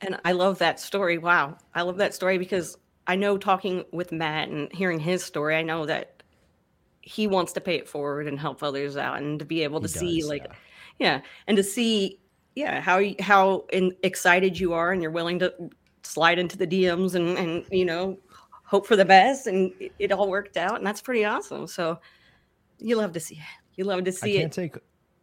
And 0.00 0.18
I 0.24 0.32
love 0.32 0.58
that 0.58 0.80
story. 0.80 1.16
Wow. 1.18 1.56
I 1.74 1.82
love 1.82 1.96
that 1.98 2.14
story 2.14 2.36
because 2.38 2.76
I 3.06 3.16
know 3.16 3.38
talking 3.38 3.84
with 3.92 4.12
Matt 4.12 4.48
and 4.48 4.72
hearing 4.72 4.98
his 4.98 5.22
story, 5.24 5.56
I 5.56 5.62
know 5.62 5.86
that 5.86 6.22
he 7.02 7.26
wants 7.26 7.52
to 7.52 7.60
pay 7.60 7.76
it 7.76 7.88
forward 7.88 8.26
and 8.26 8.38
help 8.38 8.62
others 8.62 8.96
out 8.96 9.18
and 9.18 9.38
to 9.38 9.44
be 9.44 9.62
able 9.62 9.80
to 9.80 9.86
He 9.88 9.98
see 9.98 10.20
does, 10.20 10.28
like 10.28 10.44
yeah. 10.44 10.54
yeah, 10.98 11.20
and 11.46 11.56
to 11.56 11.62
see 11.62 12.18
yeah, 12.56 12.80
how 12.80 12.98
you- 12.98 13.16
how 13.20 13.66
in, 13.72 13.94
excited 14.02 14.58
you 14.58 14.72
are 14.72 14.90
and 14.92 15.02
you're 15.02 15.10
willing 15.12 15.38
to 15.40 15.52
slide 16.02 16.38
into 16.38 16.56
the 16.56 16.66
DMs 16.66 17.14
and 17.14 17.36
and 17.38 17.64
you 17.70 17.84
know, 17.84 18.18
hope 18.64 18.86
for 18.86 18.96
the 18.96 19.04
best 19.04 19.46
and 19.46 19.72
it, 19.78 19.92
it 19.98 20.10
all 20.12 20.28
worked 20.28 20.56
out 20.56 20.76
and 20.76 20.86
that's 20.86 21.00
pretty 21.02 21.24
awesome. 21.24 21.66
So 21.66 22.00
you 22.78 22.96
love 22.96 23.12
to 23.12 23.20
see 23.20 23.36
it. 23.36 23.42
You 23.76 23.84
love 23.84 24.02
to 24.04 24.12
see 24.12 24.36
it. 24.36 24.38
I 24.38 24.40
can't 24.42 24.58
it. 24.58 24.60
take 24.62 24.76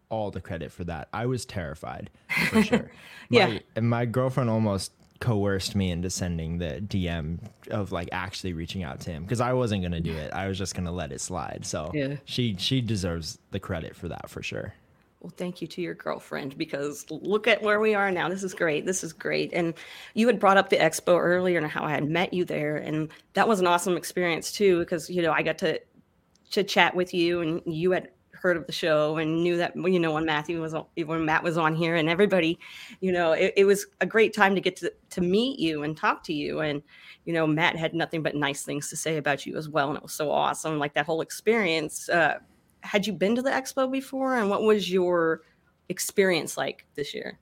all 0.09 0.29
the 0.31 0.41
credit 0.41 0.71
for 0.71 0.83
that. 0.85 1.09
I 1.11 1.25
was 1.25 1.45
terrified 1.45 2.09
for 2.49 2.63
sure. 2.63 2.91
Yeah. 3.29 3.47
My, 3.47 3.63
and 3.75 3.89
my 3.89 4.05
girlfriend 4.05 4.49
almost 4.49 4.91
coerced 5.23 5.73
me 5.73 5.89
into 5.89 6.09
sending 6.09 6.57
the 6.57 6.83
DM 6.85 7.39
of 7.71 7.93
like 7.93 8.09
actually 8.11 8.51
reaching 8.51 8.83
out 8.83 8.99
to 8.99 9.09
him 9.09 9.23
because 9.23 9.39
I 9.39 9.53
wasn't 9.53 9.81
gonna 9.81 10.01
do 10.01 10.11
it. 10.11 10.33
I 10.33 10.49
was 10.49 10.57
just 10.57 10.75
gonna 10.75 10.91
let 10.91 11.13
it 11.13 11.21
slide. 11.21 11.65
So 11.65 11.91
Yeah. 11.93 12.17
she 12.25 12.57
she 12.59 12.81
deserves 12.81 13.39
the 13.51 13.59
credit 13.59 13.95
for 13.95 14.09
that 14.09 14.29
for 14.29 14.43
sure. 14.43 14.73
Well, 15.21 15.31
thank 15.37 15.61
you 15.61 15.67
to 15.69 15.81
your 15.81 15.93
girlfriend 15.93 16.57
because 16.57 17.05
look 17.09 17.47
at 17.47 17.61
where 17.63 17.79
we 17.79 17.95
are 17.95 18.11
now. 18.11 18.27
This 18.27 18.43
is 18.43 18.53
great. 18.53 18.85
This 18.85 19.01
is 19.01 19.13
great. 19.13 19.53
And 19.53 19.73
you 20.13 20.27
had 20.27 20.41
brought 20.41 20.57
up 20.57 20.67
the 20.67 20.75
expo 20.75 21.17
earlier 21.17 21.57
and 21.57 21.67
how 21.67 21.85
I 21.85 21.91
had 21.91 22.09
met 22.09 22.33
you 22.33 22.43
there, 22.43 22.75
and 22.75 23.07
that 23.33 23.47
was 23.47 23.61
an 23.61 23.67
awesome 23.67 23.95
experience 23.95 24.51
too 24.51 24.79
because 24.79 25.09
you 25.09 25.21
know 25.21 25.31
I 25.31 25.41
got 25.41 25.57
to 25.59 25.79
to 26.51 26.65
chat 26.65 26.93
with 26.95 27.13
you, 27.13 27.39
and 27.39 27.61
you 27.65 27.91
had 27.91 28.09
heard 28.43 28.57
of 28.57 28.67
the 28.67 28.71
show 28.73 29.17
and 29.17 29.41
knew 29.41 29.57
that 29.57 29.73
you 29.75 29.99
know 29.99 30.11
when 30.11 30.25
Matthew 30.25 30.61
was 30.61 30.75
when 30.95 31.25
Matt 31.25 31.43
was 31.43 31.57
on 31.57 31.73
here, 31.73 31.95
and 31.95 32.09
everybody, 32.09 32.59
you 32.99 33.11
know, 33.11 33.31
it, 33.31 33.53
it 33.57 33.65
was 33.65 33.87
a 34.01 34.05
great 34.05 34.35
time 34.35 34.53
to 34.53 34.61
get 34.61 34.75
to 34.77 34.93
to 35.11 35.21
meet 35.21 35.57
you 35.59 35.81
and 35.83 35.97
talk 35.97 36.23
to 36.25 36.33
you, 36.33 36.59
and 36.59 36.83
you 37.25 37.33
know 37.33 37.47
Matt 37.47 37.75
had 37.75 37.93
nothing 37.93 38.21
but 38.21 38.35
nice 38.35 38.63
things 38.63 38.89
to 38.89 38.95
say 38.95 39.17
about 39.17 39.45
you 39.45 39.57
as 39.57 39.67
well, 39.69 39.87
and 39.87 39.97
it 39.97 40.03
was 40.03 40.13
so 40.13 40.29
awesome. 40.29 40.77
Like 40.77 40.93
that 40.93 41.05
whole 41.05 41.21
experience. 41.21 42.09
Uh, 42.09 42.39
had 42.81 43.07
you 43.07 43.13
been 43.13 43.33
to 43.33 43.41
the 43.41 43.49
expo 43.49 43.89
before 43.89 44.35
and 44.35 44.49
what 44.49 44.61
was 44.61 44.91
your 44.91 45.41
experience 45.87 46.57
like 46.57 46.85
this 46.95 47.13
year 47.13 47.39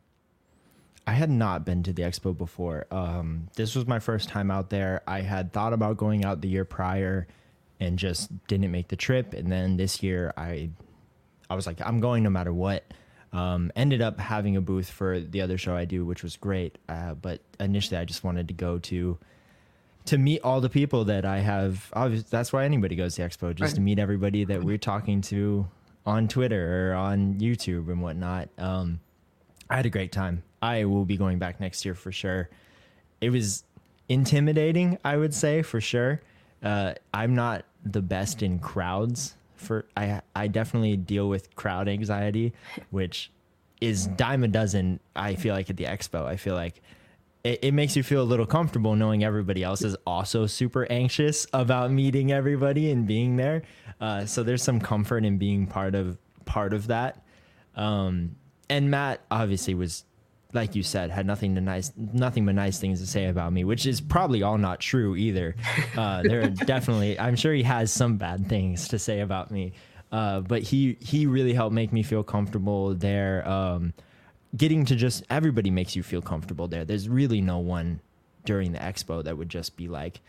I 1.08 1.14
had 1.14 1.30
not 1.30 1.66
been 1.66 1.84
to 1.84 1.94
the 1.94 2.04
expo 2.04 2.38
before. 2.38 2.86
Um, 2.92 3.50
this 3.56 3.76
was 3.76 3.88
my 3.88 4.00
first 4.00 4.30
time 4.30 4.52
out 4.52 4.70
there. 4.70 5.02
I 5.08 5.22
had 5.22 5.52
thought 5.52 5.74
about 5.74 5.98
going 5.98 6.24
out 6.24 6.42
the 6.42 6.48
year 6.48 6.64
prior 6.64 7.28
and 7.80 7.98
just 7.98 8.30
didn't 8.48 8.72
make 8.72 8.90
the 8.90 8.96
trip. 8.96 9.34
And 9.34 9.52
then 9.52 9.78
this 9.78 10.04
year, 10.04 10.32
I, 10.38 10.70
I 11.52 11.56
was 11.56 11.68
like, 11.68 11.80
I'm 11.86 12.00
going 12.00 12.24
no 12.24 12.30
matter 12.30 12.54
what. 12.54 12.84
Um, 13.34 13.72
ended 13.76 14.02
up 14.02 14.20
having 14.20 14.58
a 14.58 14.62
booth 14.62 14.90
for 14.90 15.20
the 15.20 15.42
other 15.42 15.58
show 15.58 15.76
I 15.76 15.86
do, 15.86 16.06
which 16.06 16.22
was 16.24 16.36
great. 16.38 16.78
Uh, 16.90 17.14
but 17.14 17.40
initially, 17.60 17.98
I 17.98 18.06
just 18.06 18.24
wanted 18.24 18.48
to 18.50 18.54
go 18.54 18.78
to 18.80 19.18
to 20.06 20.18
meet 20.18 20.42
all 20.44 20.62
the 20.62 20.70
people 20.70 21.06
that 21.06 21.26
I 21.26 21.40
have. 21.40 21.90
Obviously, 21.94 22.28
that's 22.32 22.52
why 22.52 22.66
anybody 22.66 22.96
goes 22.96 23.16
to 23.16 23.22
the 23.22 23.28
expo, 23.30 23.54
just 23.54 23.72
Right. 23.72 23.76
to 23.76 23.82
meet 23.82 24.00
everybody 24.00 24.44
that 24.46 24.64
we're 24.64 24.78
talking 24.80 25.22
to 25.24 25.68
on 26.06 26.28
Twitter 26.28 26.92
or 26.92 26.96
on 26.96 27.36
YouTube 27.36 27.90
and 27.90 28.02
whatnot. 28.02 28.50
Um, 28.58 29.00
I 29.70 29.76
had 29.76 29.86
a 29.86 29.90
great 29.92 30.12
time. 30.12 30.44
I 30.62 30.86
will 30.86 31.06
be 31.06 31.18
going 31.18 31.38
back 31.40 31.60
next 31.60 31.86
year 31.86 31.94
for 31.96 32.12
sure. 32.12 32.50
It 33.22 33.30
was 33.30 33.64
intimidating, 34.10 34.98
I 35.06 35.18
would 35.18 35.34
say 35.34 35.62
for 35.62 35.80
sure. 35.80 36.22
Uh, 36.64 36.96
I'm 37.14 37.36
not 37.36 37.66
the 37.86 38.02
best 38.02 38.42
in 38.44 38.60
crowds. 38.60 39.36
For 39.62 39.86
I, 39.96 40.22
I 40.36 40.48
definitely 40.48 40.98
deal 40.98 41.30
with 41.30 41.56
crowd 41.56 41.88
anxiety, 41.88 42.54
which 42.90 43.32
is 43.80 44.08
dime 44.08 44.44
a 44.44 44.48
dozen. 44.48 45.00
I 45.16 45.36
feel 45.36 45.56
like 45.56 45.70
at 45.70 45.78
the 45.78 45.86
expo, 45.86 46.26
I 46.26 46.36
feel 46.36 46.56
like 46.56 46.82
it, 47.44 47.60
it 47.64 47.72
makes 47.74 47.96
you 47.96 48.04
feel 48.04 48.22
a 48.22 48.24
little 48.24 48.46
comfortable 48.46 48.96
knowing 48.96 49.24
everybody 49.24 49.64
else 49.64 49.84
is 49.84 49.96
also 50.06 50.46
super 50.46 50.86
anxious 50.92 51.48
about 51.54 51.92
meeting 51.92 52.32
everybody 52.32 52.92
and 52.92 53.08
being 53.08 53.36
there. 53.38 53.64
Uh, 54.00 54.26
so 54.26 54.44
there's 54.44 54.64
some 54.64 54.80
comfort 54.80 55.26
in 55.26 55.38
being 55.38 55.68
part 55.68 55.96
of 55.96 56.18
part 56.46 56.74
of 56.74 56.88
that. 56.88 57.24
Um, 57.76 58.36
and 58.70 58.90
Matt 58.92 59.22
obviously 59.30 59.74
was, 59.74 60.06
like 60.54 60.76
you 60.76 60.84
said, 60.84 61.10
had 61.12 61.26
nothing 61.26 61.56
to 61.56 61.62
nice, 61.62 61.92
nothing 61.96 62.46
but 62.46 62.56
nice 62.56 62.80
things 62.80 63.00
to 63.00 63.08
say 63.08 63.26
about 63.28 63.54
me, 63.54 63.64
which 63.64 63.86
is 63.86 64.02
probably 64.02 64.44
all 64.44 64.58
not 64.58 64.80
true 64.80 65.16
either. 65.16 65.56
Uh, 65.96 66.24
there 66.24 66.42
are 66.44 66.50
definitely, 66.50 67.18
I'm 67.20 67.36
sure 67.36 67.54
he 67.54 67.64
has 67.64 67.92
some 67.92 68.18
bad 68.18 68.48
things 68.48 68.90
to 68.90 69.00
say 69.00 69.22
about 69.22 69.52
me, 69.52 69.74
uh, 70.12 70.42
but 70.42 70.62
he 70.64 70.98
he 71.00 71.26
really 71.26 71.54
helped 71.54 71.74
make 71.74 71.94
me 71.94 72.04
feel 72.04 72.24
comfortable 72.24 72.94
there. 72.94 73.48
Um, 73.48 73.94
getting 74.58 74.84
to 74.86 74.96
just 74.98 75.24
everybody 75.30 75.72
makes 75.72 75.96
you 75.96 76.04
feel 76.04 76.22
comfortable 76.22 76.68
there. 76.68 76.84
There's 76.84 77.08
really 77.08 77.40
no 77.40 77.60
one 77.60 78.02
during 78.44 78.74
the 78.74 78.80
expo 78.80 79.24
that 79.24 79.38
would 79.38 79.48
just 79.50 79.78
be 79.78 79.88
like, 79.88 80.20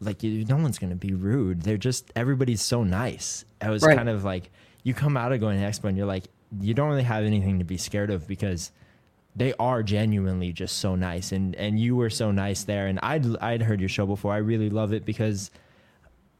like 0.00 0.22
you, 0.22 0.44
no 0.44 0.56
one's 0.56 0.78
gonna 0.78 0.94
be 0.94 1.14
rude. 1.14 1.62
They're 1.62 1.76
just 1.78 2.12
everybody's 2.14 2.62
so 2.62 2.84
nice. 2.84 3.44
I 3.60 3.70
was 3.70 3.82
Right. 3.82 3.96
kind 3.96 4.08
of 4.08 4.22
like 4.22 4.50
you 4.84 4.94
come 4.94 5.16
out 5.16 5.32
of 5.32 5.40
going 5.40 5.56
to 5.58 5.64
the 5.64 5.68
expo 5.68 5.84
and 5.88 5.96
you're 5.96 6.06
like 6.06 6.24
you 6.60 6.74
don't 6.74 6.88
really 6.88 7.02
have 7.02 7.24
anything 7.24 7.58
to 7.58 7.64
be 7.64 7.76
scared 7.76 8.10
of 8.10 8.28
because 8.28 8.70
they 9.36 9.52
are 9.58 9.82
genuinely 9.82 10.50
just 10.52 10.78
so 10.78 10.94
nice 10.96 11.30
and 11.30 11.54
and 11.56 11.78
you 11.78 11.94
were 11.94 12.08
so 12.10 12.30
nice 12.32 12.64
there 12.64 12.86
and 12.86 12.98
I'd 13.02 13.36
I'd 13.42 13.62
heard 13.62 13.80
your 13.80 13.88
show 13.90 14.06
before. 14.06 14.32
I 14.32 14.38
really 14.38 14.70
love 14.70 14.92
it 14.94 15.04
because 15.04 15.50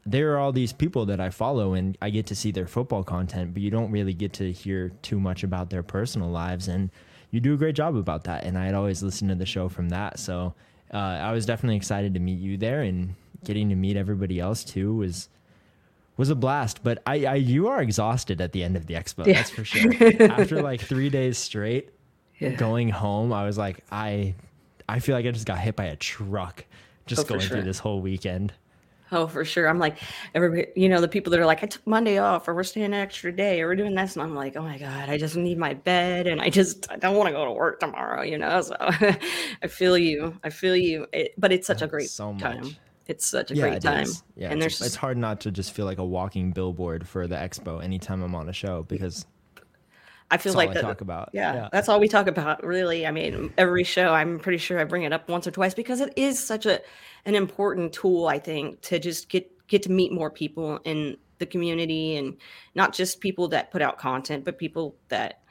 there 0.05 0.33
are 0.33 0.37
all 0.39 0.51
these 0.53 0.73
people 0.73 1.05
that 1.07 1.19
I 1.19 1.29
follow 1.29 1.73
and 1.73 1.97
I 2.01 2.09
get 2.09 2.25
to 2.27 2.35
see 2.35 2.51
their 2.51 2.65
football 2.67 3.03
content, 3.03 3.53
but 3.53 3.61
you 3.61 3.69
don't 3.69 3.91
really 3.91 4.13
get 4.13 4.33
to 4.33 4.51
hear 4.51 4.89
too 5.01 5.19
much 5.19 5.43
about 5.43 5.69
their 5.69 5.83
personal 5.83 6.29
lives. 6.29 6.67
And 6.69 6.89
you 7.29 7.39
do 7.41 7.53
a 7.53 7.57
great 7.57 7.75
job 7.75 7.95
about 7.97 8.23
that. 8.23 8.45
And 8.45 8.57
I 8.57 8.65
had 8.65 8.73
always 8.73 9.03
listened 9.03 9.29
to 9.31 9.35
the 9.35 9.45
show 9.45 9.67
from 9.67 9.89
that. 9.89 10.17
So 10.17 10.53
uh, 10.93 10.97
I 10.97 11.33
was 11.33 11.45
definitely 11.45 11.75
excited 11.75 12.13
to 12.13 12.21
meet 12.21 12.39
you 12.39 12.55
there 12.57 12.81
and 12.83 13.15
getting 13.43 13.67
to 13.69 13.75
meet 13.75 13.97
everybody 13.97 14.39
else 14.39 14.63
too 14.63 14.95
was 14.95 15.27
was 16.15 16.29
a 16.29 16.35
blast. 16.35 16.83
But 16.83 17.03
I, 17.05 17.25
I 17.25 17.35
you 17.35 17.67
are 17.67 17.81
exhausted 17.81 18.39
at 18.39 18.53
the 18.53 18.63
end 18.63 18.77
of 18.77 18.87
the 18.87 18.93
expo, 18.93 19.27
Yeah. 19.27 19.33
that's 19.33 19.49
for 19.51 19.65
sure. 19.65 19.91
After 20.31 20.61
like 20.61 20.79
three 20.81 21.09
days 21.09 21.37
straight, 21.37 21.89
Yeah. 22.39 22.49
going 22.51 22.89
home, 22.89 23.33
I 23.33 23.45
was 23.45 23.57
like, 23.57 23.83
I 23.91 24.35
I 24.89 24.99
feel 24.99 25.15
like 25.15 25.25
I 25.25 25.31
just 25.31 25.45
got 25.47 25.59
hit 25.59 25.75
by 25.75 25.85
a 25.85 25.95
truck 25.95 26.65
just 27.05 27.21
Oh, 27.21 27.25
going 27.25 27.41
sure. 27.41 27.57
through 27.57 27.63
this 27.63 27.79
whole 27.79 28.01
weekend. 28.01 28.53
Oh, 29.09 29.25
for 29.25 29.45
sure. 29.45 29.69
I'm 29.69 29.79
like, 29.79 29.99
everybody, 30.35 30.67
you 30.75 30.89
know, 30.89 30.99
the 30.99 31.07
people 31.07 31.31
that 31.31 31.39
are 31.39 31.45
like, 31.45 31.63
I 31.63 31.67
took 31.67 31.85
Monday 31.87 32.17
off, 32.17 32.45
or 32.47 32.53
we're 32.53 32.63
staying 32.63 32.87
an 32.87 32.93
extra 32.93 33.31
day, 33.31 33.61
or 33.61 33.67
we're 33.67 33.77
doing 33.77 33.95
this. 33.95 34.17
And 34.17 34.23
I'm 34.23 34.35
like, 34.35 34.57
oh 34.57 34.61
my 34.61 34.77
God, 34.77 35.09
I 35.09 35.17
just 35.17 35.37
need 35.37 35.57
my 35.57 35.73
bed. 35.75 36.27
And 36.27 36.41
I 36.41 36.49
just, 36.49 36.91
I 36.91 36.97
don't 36.97 37.15
want 37.15 37.27
to 37.27 37.33
go 37.33 37.45
to 37.45 37.51
work 37.51 37.79
tomorrow, 37.79 38.21
you 38.21 38.37
know? 38.37 38.59
So 38.61 38.75
I 38.79 39.67
feel 39.69 39.97
you. 39.97 40.37
I 40.43 40.49
feel 40.49 40.75
you. 40.75 41.07
It, 41.13 41.33
but 41.37 41.53
it's 41.53 41.65
such 41.67 41.81
a 41.81 41.87
great 41.87 42.09
so 42.09 42.35
time. 42.37 42.75
It's 43.07 43.25
such 43.25 43.51
a 43.51 43.55
yeah, 43.55 43.69
great 43.69 43.81
time. 43.81 44.03
is. 44.03 44.23
Yeah, 44.35 44.51
and 44.51 44.61
there's, 44.61 44.81
it's 44.81 44.95
hard 44.97 45.17
not 45.17 45.39
to 45.41 45.51
just 45.51 45.71
feel 45.71 45.85
like 45.85 45.99
a 45.99 46.05
walking 46.05 46.51
billboard 46.51 47.07
for 47.07 47.27
the 47.27 47.35
expo 47.37 47.81
anytime 47.81 48.21
I'm 48.21 48.35
on 48.35 48.49
a 48.49 48.53
show 48.53 48.83
because 48.83 49.25
I 50.29 50.37
feel 50.37 50.51
that's 50.53 50.57
like 50.57 50.73
that- 50.73 50.81
talk 50.81 51.01
about. 51.01 51.29
Yeah, 51.33 51.69
that's 51.71 51.87
all 51.89 51.99
we 51.99 52.07
talk 52.07 52.27
about, 52.27 52.63
really. 52.65 53.05
I 53.07 53.11
mean, 53.11 53.53
every 53.57 53.83
show, 53.83 54.13
I'm 54.13 54.39
pretty 54.39 54.57
sure 54.57 54.79
I 54.79 54.83
bring 54.83 55.03
it 55.03 55.13
up 55.13 55.29
once 55.29 55.47
or 55.47 55.51
twice 55.51 55.73
because 55.73 56.01
it 56.01 56.11
is 56.15 56.37
such 56.43 56.65
a 56.65 56.81
an 57.25 57.35
important 57.35 57.93
tool. 57.93 58.27
I 58.27 58.39
think 58.39 58.81
to 58.81 58.99
just 58.99 59.29
get 59.29 59.49
get 59.67 59.83
to 59.83 59.91
meet 59.91 60.11
more 60.11 60.29
people 60.29 60.79
in 60.85 61.17
the 61.39 61.45
community, 61.45 62.17
and 62.17 62.35
not 62.75 62.93
just 62.93 63.21
people 63.21 63.47
that 63.49 63.71
put 63.71 63.81
out 63.81 63.97
content, 63.97 64.43
but 64.43 64.57
people 64.57 64.95
that 65.09 65.41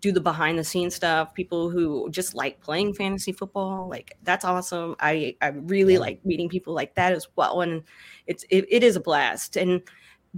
do 0.00 0.10
the 0.12 0.20
behind 0.20 0.58
the 0.58 0.64
scenes 0.64 0.94
stuff. 0.94 1.32
People 1.34 1.70
who 1.70 2.10
just 2.10 2.34
like 2.34 2.60
playing 2.60 2.94
fantasy 2.94 3.32
football, 3.32 3.88
like 3.88 4.16
that's 4.24 4.44
awesome. 4.44 4.96
I 4.98 5.36
I 5.40 5.48
really 5.48 5.94
Yeah. 5.94 6.00
like 6.00 6.24
meeting 6.24 6.48
people 6.48 6.74
like 6.74 6.94
that 6.96 7.12
as 7.12 7.28
well, 7.36 7.60
and 7.60 7.82
it's 8.26 8.44
it, 8.50 8.66
it 8.68 8.82
is 8.82 8.96
a 8.96 9.00
blast 9.00 9.56
and 9.56 9.82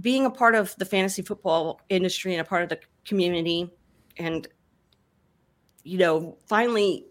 being 0.01 0.25
a 0.25 0.29
part 0.31 0.55
of 0.55 0.75
the 0.77 0.85
fantasy 0.85 1.21
football 1.21 1.79
industry 1.89 2.33
and 2.33 2.41
a 2.41 2.43
part 2.43 2.63
of 2.63 2.69
the 2.69 2.79
community 3.05 3.69
and 4.17 4.47
you 5.83 5.97
know 5.97 6.37
finally 6.47 7.05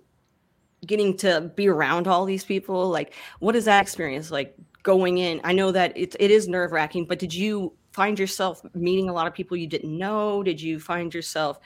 getting 0.87 1.17
to 1.17 1.53
be 1.55 1.69
around 1.69 2.09
all 2.09 2.25
these 2.25 2.45
people 2.45 2.89
like 2.89 3.15
what 3.39 3.55
is 3.55 3.67
that 3.67 3.83
experience 3.83 4.31
like 4.31 4.55
going 4.83 5.19
in? 5.19 5.41
I 5.45 5.53
know 5.53 5.71
that 5.71 5.97
it, 5.97 6.17
it 6.19 6.31
is 6.31 6.49
nerve 6.49 6.73
wracking 6.73 7.05
but 7.05 7.19
did 7.19 7.33
you 7.33 7.73
find 7.93 8.19
yourself 8.19 8.63
meeting 8.75 9.09
a 9.09 9.13
lot 9.13 9.27
of 9.27 9.35
people 9.35 9.57
you 9.57 9.67
didn't 9.67 9.97
know? 9.97 10.43
Did 10.43 10.61
you 10.61 10.81
find 10.81 11.13
yourself 11.13 11.61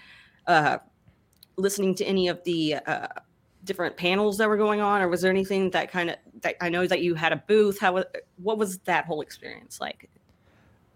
uh, 0.47 0.79
listening 1.57 1.95
to 1.95 2.05
any 2.05 2.29
of 2.29 2.43
the 2.45 2.77
uh, 2.87 3.07
different 3.65 3.97
panels 3.97 4.37
that 4.39 4.49
were 4.49 4.57
going 4.57 4.81
on 4.81 5.01
or 5.01 5.09
was 5.09 5.23
there 5.23 5.31
anything 5.31 5.71
that 5.71 5.91
kind 5.91 6.11
of 6.11 6.17
that 6.41 6.55
i 6.61 6.69
know 6.69 6.87
that 6.87 7.03
you 7.03 7.17
had 7.17 7.33
a 7.33 7.43
booth 7.49 7.81
how 7.81 8.05
what 8.37 8.59
was 8.59 8.79
that 8.79 9.05
whole 9.07 9.21
experience 9.21 9.81
like? 9.81 10.09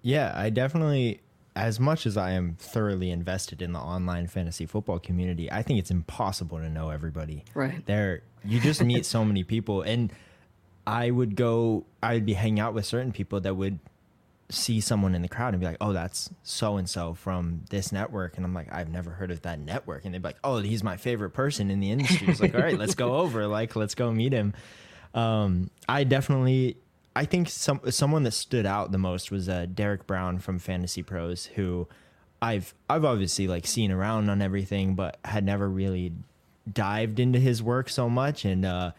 Yeah, 0.03 0.33
I 0.35 0.51
definitely, 0.51 1.21
as 1.57 1.81
much 1.81 2.07
as 2.07 2.17
I 2.17 2.33
am 2.33 2.57
thoroughly 2.59 3.11
invested 3.11 3.61
in 3.63 3.73
the 3.73 3.79
online 3.79 4.27
fantasy 4.27 4.67
football 4.67 4.99
community, 4.99 5.51
I 5.51 5.63
think 5.63 5.79
it's 5.79 5.91
impossible 5.91 6.59
to 6.59 6.69
know 6.69 6.91
everybody. 6.91 7.45
Right. 7.55 7.85
There, 7.87 8.23
you 8.45 8.61
just 8.61 8.83
meet 8.83 9.05
so 9.05 9.25
many 9.25 9.45
people, 9.45 9.83
and 9.83 10.13
I 10.87 11.11
would 11.11 11.37
go, 11.37 11.85
I 12.03 12.15
would 12.15 12.27
be 12.27 12.35
hanging 12.35 12.61
out 12.61 12.75
with 12.75 12.87
certain 12.87 13.13
people 13.13 13.41
that 13.41 13.55
would 13.55 13.79
see 14.49 14.81
someone 14.81 15.15
in 15.15 15.23
the 15.23 15.29
crowd 15.29 15.55
and 15.55 15.61
be 15.61 15.67
like, 15.67 15.77
"Oh, 15.81 15.93
that's 15.93 16.31
so 16.43 16.77
and 16.77 16.89
so 16.89 17.15
from 17.15 17.63
this 17.71 17.93
network," 17.93 18.37
and 18.37 18.45
I'm 18.45 18.55
like, 18.55 18.73
"I've 18.73 18.89
never 18.89 19.11
heard 19.11 19.31
of 19.31 19.43
that 19.43 19.61
network," 19.61 20.05
and 20.05 20.13
they'd 20.13 20.23
be 20.23 20.29
like, 20.29 20.39
"Oh, 20.43 20.59
he's 20.59 20.83
my 20.83 20.97
favorite 20.97 21.31
person 21.31 21.71
in 21.71 21.79
the 21.81 21.91
industry." 21.91 22.27
It's 22.29 22.41
like, 22.41 22.55
"All 22.55 22.61
right, 22.61 22.79
let's 22.79 22.95
go 22.97 23.17
over, 23.17 23.47
like, 23.47 23.77
let's 23.77 23.95
go 23.95 24.11
meet 24.11 24.33
him." 24.33 24.55
Um, 25.15 25.71
I 25.89 26.05
definitely, 26.05 26.77
I 27.17 27.25
think 27.25 27.49
some 27.49 27.81
someone 27.91 28.23
that 28.23 28.33
stood 28.33 28.67
out 28.67 28.93
the 28.93 28.99
most 28.99 29.31
was 29.31 29.49
uh, 29.49 29.67
Derek 29.73 30.07
Brown 30.07 30.39
from 30.39 30.59
Fantasy 30.59 31.03
Pros, 31.03 31.47
who 31.47 31.89
I've 32.41 32.75
I've 32.89 33.05
obviously 33.05 33.49
like 33.49 33.67
seen 33.67 33.91
around 33.91 34.31
on 34.31 34.41
everything, 34.41 34.95
but 34.95 35.19
had 35.25 35.45
never 35.45 35.69
really 35.69 36.13
dived 36.71 37.19
into 37.19 37.39
his 37.39 37.63
work 37.63 37.89
so 37.89 38.09
much, 38.09 38.45
and 38.45 38.65
uh, 38.65 38.93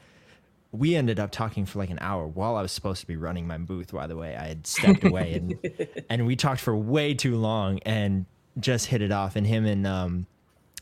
we 0.71 0.95
ended 0.95 1.19
up 1.19 1.31
talking 1.31 1.65
for 1.65 1.79
like 1.79 1.89
an 1.89 1.99
hour 2.01 2.25
while 2.27 2.55
I 2.55 2.61
was 2.61 2.71
supposed 2.71 3.01
to 3.01 3.07
be 3.07 3.15
running 3.15 3.47
my 3.47 3.57
booth. 3.57 3.91
By 3.91 4.07
the 4.07 4.15
way, 4.15 4.35
I 4.35 4.47
had 4.47 4.65
stepped 4.65 5.03
away 5.03 5.33
and 5.33 5.57
and 6.09 6.25
we 6.25 6.35
talked 6.35 6.61
for 6.61 6.75
way 6.75 7.13
too 7.13 7.35
long 7.35 7.79
and 7.79 8.25
just 8.59 8.87
hit 8.87 9.01
it 9.01 9.11
off. 9.11 9.35
And 9.35 9.45
him 9.45 9.65
and 9.65 9.85
um 9.85 10.27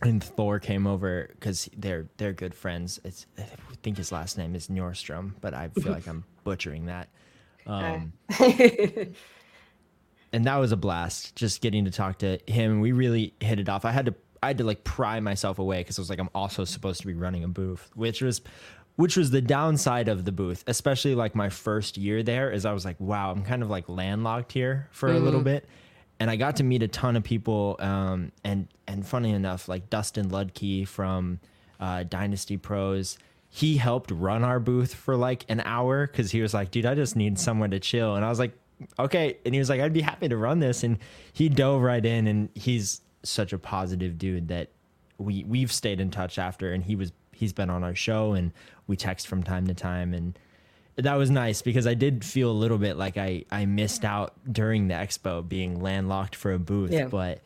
and 0.02 0.24
Thor 0.24 0.60
came 0.60 0.86
over 0.86 1.30
because 1.32 1.70
they're 1.76 2.08
they're 2.18 2.34
good 2.34 2.54
friends. 2.54 3.00
It's 3.04 3.26
I 3.38 3.46
think 3.82 3.98
his 3.98 4.12
last 4.12 4.38
name 4.38 4.56
is 4.56 4.68
Nordstrom, 4.68 5.34
but 5.42 5.54
I 5.54 5.70
feel 5.70 5.92
like 5.92 6.08
I'm 6.08 6.24
butchering 6.44 6.86
that. 6.86 7.10
Um, 7.65 8.13
and 10.32 10.45
that 10.45 10.58
was 10.58 10.72
a 10.72 10.78
blast 10.78 11.36
just 11.36 11.62
getting 11.62 11.86
to 11.86 11.91
talk 11.91 12.19
to 12.19 12.39
him. 12.48 12.82
We 12.82 12.91
really 12.91 13.34
hit 13.39 13.60
it 13.60 13.69
off. 13.69 13.86
I 13.86 13.91
had 13.91 14.08
to 14.08 14.15
i 14.41 14.48
had 14.48 14.58
to 14.58 14.63
like 14.63 14.84
pry 14.84 15.19
myself 15.19 15.60
away 15.60 15.80
because 15.80 15.98
i 16.00 16.02
was 16.02 16.10
like 16.10 16.19
i'm 16.19 16.30
also 16.34 16.63
supposed 16.63 17.02
to 17.02 17.08
be 17.08 17.13
running 17.13 17.43
a 17.43 17.48
booth 17.48 17.89
which 17.95 18.22
was 18.22 18.41
which 18.95 19.15
was 19.15 19.32
the 19.32 19.41
downside 19.41 20.08
of 20.08 20.26
the 20.26 20.32
booth 20.32 20.63
especially 20.67 21.15
like 21.15 21.36
my 21.36 21.50
first 21.50 21.98
year 21.98 22.24
there 22.24 22.52
is 22.52 22.65
i 22.65 22.72
was 22.72 22.86
like 22.86 23.00
wow 23.00 23.32
i'm 23.32 23.43
kind 23.43 23.62
of 23.63 23.69
like 23.69 23.88
landlocked 23.88 24.52
here 24.52 24.88
for 24.91 25.12
a 25.12 25.19
little 25.19 25.41
bit. 25.41 25.67
And 26.22 26.30
i 26.30 26.36
got 26.36 26.58
to 26.58 26.63
meet 26.63 26.84
a 26.84 26.88
ton 26.89 27.15
of 27.15 27.24
people 27.24 27.78
um, 27.80 28.34
and 28.43 28.67
and 28.88 29.08
funny 29.08 29.32
enough 29.32 29.69
like 29.69 29.89
dustin 29.89 30.30
ludke 30.30 30.86
from 30.86 31.39
uh, 31.80 32.04
dynasty 32.04 32.58
pros 32.58 33.17
he 33.50 33.78
helped 33.78 34.12
run 34.12 34.44
our 34.44 34.60
booth 34.60 34.94
for 34.94 35.16
like 35.16 35.44
an 35.50 35.60
hour 35.66 36.06
because 36.08 36.32
he 36.32 36.42
was 36.42 36.54
like 36.54 36.70
dude 36.72 36.86
i 36.86 36.94
just 36.96 37.16
need 37.16 37.40
somewhere 37.40 37.68
to 37.70 37.80
chill. 37.80 38.16
And 38.16 38.24
i 38.24 38.30
was 38.30 38.40
like 38.40 38.54
okay. 38.98 39.38
And 39.46 39.54
he 39.54 39.60
was 39.60 39.70
like 39.70 39.82
i'd 39.82 39.92
be 39.94 40.02
happy 40.02 40.30
to 40.30 40.38
run 40.38 40.60
this. 40.60 40.84
And 40.84 41.00
he 41.34 41.50
dove 41.50 41.82
right 41.82 42.06
in 42.06 42.28
and 42.28 42.50
he's 42.56 43.02
such 43.24 43.52
a 43.52 43.58
positive 43.60 44.18
dude 44.18 44.48
that 44.50 44.70
we 45.18 45.44
we've 45.44 45.72
stayed 45.72 46.00
in 46.00 46.12
touch 46.12 46.38
after 46.40 46.72
and 46.72 46.84
he 46.84 46.96
was 46.96 47.12
he's 47.34 47.52
been 47.54 47.70
on 47.70 47.84
our 47.84 47.96
show 47.96 48.34
and 48.34 48.52
we 48.88 48.96
text 48.96 49.28
from 49.28 49.44
time 49.44 49.68
to 49.68 49.74
time. 49.74 50.14
And 50.14 50.38
that 50.96 51.16
was 51.16 51.30
nice 51.30 51.62
because 51.62 51.88
I 51.88 51.94
did 51.94 52.24
feel 52.26 52.52
a 52.52 52.54
little 52.54 52.78
bit 52.78 52.96
like 52.98 53.18
I 53.18 53.44
I 53.52 53.66
missed 53.66 54.06
out 54.06 54.34
during 54.50 54.88
the 54.90 54.94
expo 54.96 55.48
being 55.48 55.82
landlocked 55.82 56.36
for 56.36 56.54
a 56.54 56.60
booth 56.60 56.92
Yeah. 56.92 57.08
but 57.08 57.42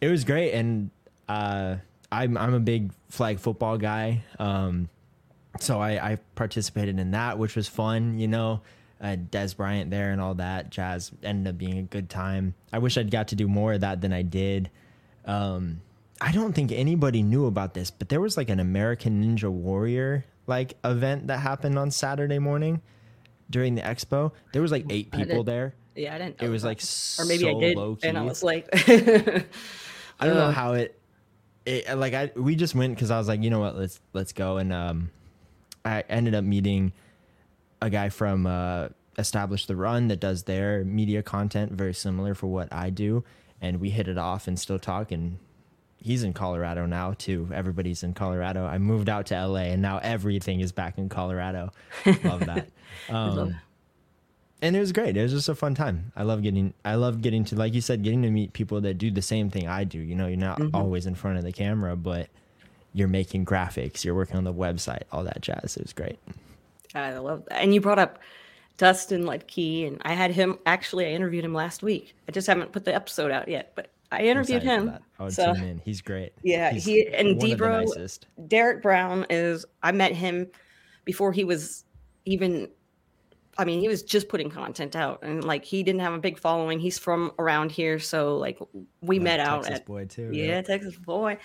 it 0.00 0.08
was 0.08 0.24
great. 0.24 0.52
And 0.52 0.90
uh 1.28 1.76
I'm 2.12 2.36
I'm 2.36 2.54
a 2.54 2.60
big 2.60 2.92
flag 3.08 3.40
football 3.40 3.78
guy. 3.78 4.22
Um 4.38 4.88
so 5.58 5.80
I, 5.80 6.12
I 6.12 6.16
participated 6.34 6.98
in 6.98 7.10
that, 7.12 7.38
which 7.38 7.56
was 7.56 7.66
fun. 7.68 8.18
You 8.18 8.28
know, 8.28 8.60
uh, 9.00 9.16
Dez 9.30 9.56
Bryant 9.56 9.90
there 9.90 10.12
and 10.12 10.20
all 10.20 10.34
that 10.34 10.70
jazz 10.70 11.10
ended 11.22 11.52
up 11.54 11.58
being 11.58 11.78
a 11.78 11.82
good 11.82 12.08
time. 12.08 12.54
I 12.72 12.78
wish 12.78 12.96
I'd 12.96 13.10
got 13.10 13.28
to 13.28 13.34
do 13.36 13.48
more 13.48 13.72
of 13.74 13.80
that 13.80 14.00
than 14.00 14.12
I 14.12 14.22
did. 14.22 14.70
Um, 15.24 15.80
I 16.20 16.32
don't 16.32 16.52
think 16.52 16.70
anybody 16.72 17.22
knew 17.22 17.46
about 17.46 17.74
this, 17.74 17.90
but 17.90 18.08
there 18.08 18.20
was 18.20 18.36
like 18.36 18.50
an 18.50 18.60
American 18.60 19.22
Ninja 19.24 19.50
Warrior 19.50 20.24
like 20.46 20.74
event 20.84 21.28
that 21.28 21.38
happened 21.38 21.78
on 21.78 21.90
Saturday 21.90 22.38
morning 22.38 22.82
during 23.48 23.74
the 23.74 23.82
expo. 23.82 24.32
There 24.52 24.62
was 24.62 24.70
like 24.72 24.84
eight 24.90 25.10
people 25.12 25.44
there. 25.44 25.74
yeah 25.94 26.14
i 26.14 26.18
didn't 26.18 26.40
It 26.42 26.48
was 26.48 26.62
like 26.64 26.80
or 27.18 27.24
maybe 27.24 27.48
i 27.48 27.52
so 27.52 27.60
did 27.60 27.76
low 27.76 27.98
and 28.02 28.16
i 28.16 28.22
was 28.22 28.42
like 28.42 28.68
I 30.20 30.26
don't 30.26 30.36
know 30.36 30.50
how 30.50 30.74
it, 30.74 30.98
it 31.66 31.96
like 31.96 32.14
I 32.14 32.30
we 32.36 32.54
just 32.54 32.74
went 32.74 32.94
because 32.94 33.10
I 33.10 33.18
was 33.18 33.26
like, 33.28 33.42
you 33.42 33.48
know 33.50 33.58
what, 33.60 33.76
let's 33.76 34.00
let's 34.12 34.32
go, 34.32 34.58
and 34.58 34.72
um, 34.72 35.10
I 35.84 36.04
ended 36.08 36.34
up 36.34 36.44
meeting 36.44 36.92
a 37.82 37.90
guy 37.90 38.08
from 38.08 38.46
uh, 38.46 38.88
Establish 39.18 39.66
the 39.66 39.76
Run 39.76 40.08
that 40.08 40.20
does 40.20 40.44
their 40.44 40.84
media 40.84 41.22
content 41.22 41.72
very 41.72 41.94
similar 41.94 42.34
for 42.34 42.46
what 42.46 42.72
I 42.72 42.90
do, 42.90 43.24
and 43.60 43.80
we 43.80 43.90
hit 43.90 44.08
it 44.08 44.18
off 44.18 44.46
and 44.46 44.58
still 44.58 44.78
talk. 44.78 45.12
And 45.12 45.38
he's 45.96 46.22
in 46.22 46.32
Colorado 46.32 46.86
now 46.86 47.14
too. 47.16 47.48
Everybody's 47.52 48.02
in 48.02 48.14
Colorado. 48.14 48.64
I 48.64 48.78
moved 48.78 49.08
out 49.08 49.26
to 49.26 49.46
LA, 49.46 49.70
and 49.72 49.82
now 49.82 49.98
everything 49.98 50.60
is 50.60 50.72
back 50.72 50.98
in 50.98 51.08
Colorado. 51.08 51.70
Love 52.24 52.46
that. 52.46 52.68
Um, 53.08 53.56
and 54.62 54.76
it 54.76 54.80
was 54.80 54.92
great. 54.92 55.16
It 55.16 55.22
was 55.22 55.32
just 55.32 55.48
a 55.48 55.54
fun 55.54 55.74
time. 55.74 56.12
I 56.16 56.22
love 56.24 56.42
getting 56.42 56.74
I 56.84 56.96
love 56.96 57.22
getting 57.22 57.44
to 57.46 57.56
like 57.56 57.72
you 57.72 57.80
said, 57.80 58.02
getting 58.02 58.22
to 58.22 58.30
meet 58.30 58.52
people 58.52 58.80
that 58.82 58.94
do 58.94 59.10
the 59.10 59.22
same 59.22 59.48
thing 59.48 59.68
I 59.68 59.84
do. 59.84 59.98
You 59.98 60.14
know, 60.14 60.26
you're 60.26 60.36
not 60.36 60.60
always 60.74 61.06
in 61.06 61.14
front 61.14 61.38
of 61.38 61.44
the 61.44 61.52
camera, 61.52 61.96
but 61.96 62.28
you're 62.92 63.08
making 63.08 63.44
graphics, 63.46 64.04
you're 64.04 64.14
working 64.14 64.36
on 64.36 64.44
the 64.44 64.52
website, 64.52 65.02
all 65.12 65.24
that 65.24 65.40
jazz. 65.40 65.76
It 65.76 65.82
was 65.82 65.92
great. 65.92 66.18
I 66.94 67.16
love 67.18 67.44
that. 67.48 67.62
And 67.62 67.72
you 67.72 67.80
brought 67.80 67.98
up 67.98 68.18
Dustin 68.78 69.22
Ludke, 69.24 69.86
and 69.86 69.98
I 70.02 70.14
had 70.14 70.30
him 70.32 70.58
actually. 70.66 71.06
I 71.06 71.10
interviewed 71.10 71.44
him 71.44 71.54
last 71.54 71.82
week. 71.82 72.14
I 72.28 72.32
just 72.32 72.46
haven't 72.46 72.72
put 72.72 72.84
the 72.84 72.94
episode 72.94 73.30
out 73.30 73.46
yet, 73.48 73.72
but 73.76 73.90
I 74.10 74.22
interviewed 74.22 74.62
him. 74.62 74.92
I 75.18 75.24
would 75.24 75.32
So 75.32 75.54
tune 75.54 75.62
in. 75.64 75.78
He's 75.84 76.00
great. 76.00 76.32
Yeah, 76.42 76.72
He's 76.72 76.84
he- 76.84 77.06
and 77.08 77.40
Debro- 77.40 78.18
Derek 78.48 78.82
Brown 78.82 79.26
is. 79.30 79.64
I 79.82 79.92
met 79.92 80.12
him 80.12 80.48
before 81.04 81.32
he 81.32 81.44
was 81.44 81.84
even. 82.24 82.68
I 83.60 83.64
mean, 83.66 83.78
he 83.80 83.88
was 83.88 84.02
just 84.02 84.30
putting 84.30 84.48
content 84.48 84.96
out, 84.96 85.22
and 85.22 85.44
like 85.44 85.66
he 85.66 85.82
didn't 85.82 86.00
have 86.00 86.14
a 86.14 86.18
big 86.18 86.38
following. 86.38 86.80
He's 86.80 86.98
from 86.98 87.32
around 87.38 87.70
here, 87.70 87.98
so 87.98 88.38
like 88.38 88.58
we 89.02 89.18
Like 89.18 89.24
met 89.24 89.40
out 89.40 89.64
Texas 89.64 89.80
at 89.80 89.86
boy 89.86 90.06
too. 90.06 90.30
yeah, 90.32 90.62
Texas 90.62 90.96
boy. 90.96 91.36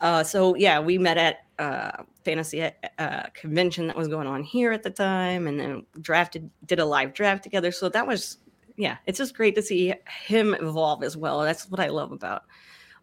Uh, 0.00 0.22
so 0.22 0.54
yeah, 0.54 0.78
we 0.78 0.98
met 0.98 1.18
at 1.18 1.46
uh, 1.58 2.04
fantasy 2.24 2.70
uh, 2.98 3.22
convention 3.34 3.88
that 3.88 3.96
was 3.96 4.06
going 4.06 4.28
on 4.28 4.44
here 4.44 4.70
at 4.70 4.84
the 4.84 4.90
time, 4.90 5.48
and 5.48 5.58
then 5.58 5.84
drafted, 6.00 6.48
did 6.64 6.78
a 6.78 6.84
live 6.84 7.12
draft 7.12 7.42
together. 7.42 7.72
So 7.72 7.88
that 7.88 8.06
was 8.06 8.38
yeah, 8.76 8.98
it's 9.06 9.18
just 9.18 9.34
great 9.34 9.56
to 9.56 9.62
see 9.62 9.94
him 10.26 10.54
evolve 10.54 11.02
as 11.02 11.16
well. 11.16 11.40
That's 11.40 11.68
what 11.68 11.80
I 11.80 11.88
love 11.88 12.12
about 12.12 12.44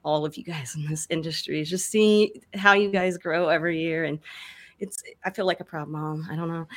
all 0.03 0.25
of 0.25 0.37
you 0.37 0.43
guys 0.43 0.75
in 0.75 0.85
this 0.87 1.05
industry 1.09 1.59
is 1.59 1.69
just 1.69 1.89
seeing 1.89 2.29
how 2.55 2.73
you 2.73 2.89
guys 2.89 3.17
grow 3.17 3.49
every 3.49 3.79
year 3.79 4.05
and 4.05 4.17
it's 4.79 5.03
I 5.23 5.29
feel 5.29 5.45
like 5.45 5.59
a 5.59 5.63
proud 5.63 5.87
mom. 5.87 6.27
I 6.29 6.35
don't 6.35 6.49
know. 6.49 6.67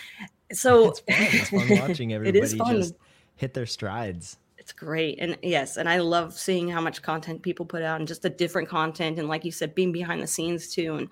So 0.52 0.88
it's 0.88 1.00
fun. 1.00 1.16
It's 1.32 1.50
fun 1.50 1.68
watching 1.88 2.12
everybody 2.12 2.40
just 2.40 2.94
hit 3.36 3.54
their 3.54 3.66
strides. 3.66 4.38
It's 4.58 4.72
great. 4.72 5.18
And 5.20 5.36
yes, 5.42 5.76
and 5.76 5.88
I 5.88 5.98
love 5.98 6.32
seeing 6.32 6.68
how 6.68 6.80
much 6.80 7.02
content 7.02 7.42
people 7.42 7.66
put 7.66 7.82
out 7.82 7.98
and 7.98 8.08
just 8.08 8.22
the 8.22 8.30
different 8.30 8.68
content 8.68 9.18
and 9.18 9.28
like 9.28 9.44
you 9.44 9.52
said, 9.52 9.74
being 9.74 9.92
behind 9.92 10.22
the 10.22 10.26
scenes 10.26 10.68
too 10.68 10.94
and 10.96 11.08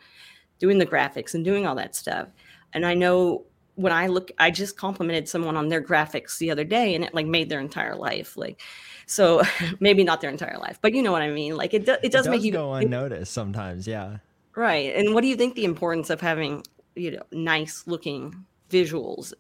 doing 0.58 0.78
the 0.78 0.86
graphics 0.86 1.34
and 1.34 1.44
doing 1.44 1.66
all 1.66 1.74
that 1.74 1.94
stuff. 1.94 2.28
And 2.72 2.86
I 2.86 2.94
know 2.94 3.44
when 3.74 3.92
I 3.92 4.06
look, 4.06 4.30
I 4.38 4.50
just 4.50 4.76
complimented 4.76 5.28
someone 5.28 5.56
on 5.56 5.68
their 5.68 5.82
graphics 5.82 6.38
the 6.38 6.50
other 6.50 6.64
day, 6.64 6.94
and 6.94 7.04
it 7.04 7.14
like 7.14 7.26
made 7.26 7.48
their 7.48 7.60
entire 7.60 7.96
life. 7.96 8.36
Like, 8.36 8.60
so 9.06 9.42
maybe 9.80 10.04
not 10.04 10.20
their 10.20 10.30
entire 10.30 10.58
life, 10.58 10.78
but 10.80 10.94
you 10.94 11.02
know 11.02 11.12
what 11.12 11.22
I 11.22 11.30
mean. 11.30 11.56
Like 11.56 11.74
it, 11.74 11.86
do, 11.86 11.92
it 11.92 11.94
does, 11.94 12.04
it 12.04 12.12
does 12.12 12.28
make 12.28 12.42
you 12.42 12.52
go 12.52 12.74
unnoticed 12.74 13.32
sometimes. 13.32 13.86
Yeah. 13.86 14.18
Right. 14.54 14.94
And 14.94 15.14
what 15.14 15.22
do 15.22 15.28
you 15.28 15.36
think 15.36 15.54
the 15.54 15.64
importance 15.64 16.10
of 16.10 16.20
having 16.20 16.64
you 16.94 17.12
know 17.12 17.22
nice 17.32 17.84
looking 17.86 18.44
visuals 18.72 19.32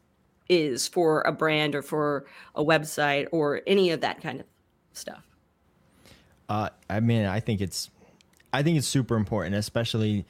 is 0.48 0.86
for 0.86 1.22
a 1.22 1.32
brand 1.32 1.74
or 1.74 1.82
for 1.82 2.26
a 2.54 2.62
website 2.62 3.26
or 3.32 3.62
any 3.66 3.90
of 3.90 4.00
that 4.02 4.20
kind 4.20 4.40
of 4.40 4.46
stuff? 4.92 5.24
Uh, 6.48 6.68
I 6.90 7.00
mean, 7.00 7.24
I 7.24 7.40
think 7.40 7.60
it's, 7.60 7.90
I 8.52 8.62
think 8.62 8.76
it's 8.76 8.86
super 8.86 9.16
important, 9.16 9.54
especially 9.54 10.26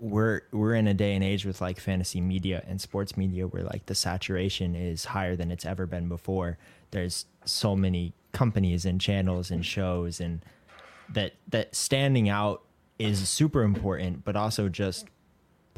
we're 0.00 0.42
we're 0.52 0.74
in 0.74 0.86
a 0.86 0.94
day 0.94 1.14
and 1.14 1.24
age 1.24 1.44
with 1.44 1.60
like 1.60 1.80
fantasy 1.80 2.20
media 2.20 2.62
and 2.68 2.80
sports 2.80 3.16
media 3.16 3.46
where 3.46 3.64
like 3.64 3.86
the 3.86 3.94
saturation 3.94 4.74
is 4.74 5.06
higher 5.06 5.34
than 5.34 5.50
it's 5.50 5.66
ever 5.66 5.86
been 5.86 6.08
before. 6.08 6.56
There's 6.90 7.26
so 7.44 7.74
many 7.74 8.12
companies 8.32 8.84
and 8.84 9.00
channels 9.00 9.50
and 9.50 9.64
shows 9.64 10.20
and 10.20 10.40
that 11.08 11.34
that 11.48 11.74
standing 11.74 12.28
out 12.28 12.62
is 12.98 13.28
super 13.28 13.62
important, 13.62 14.24
but 14.24 14.36
also 14.36 14.68
just 14.68 15.06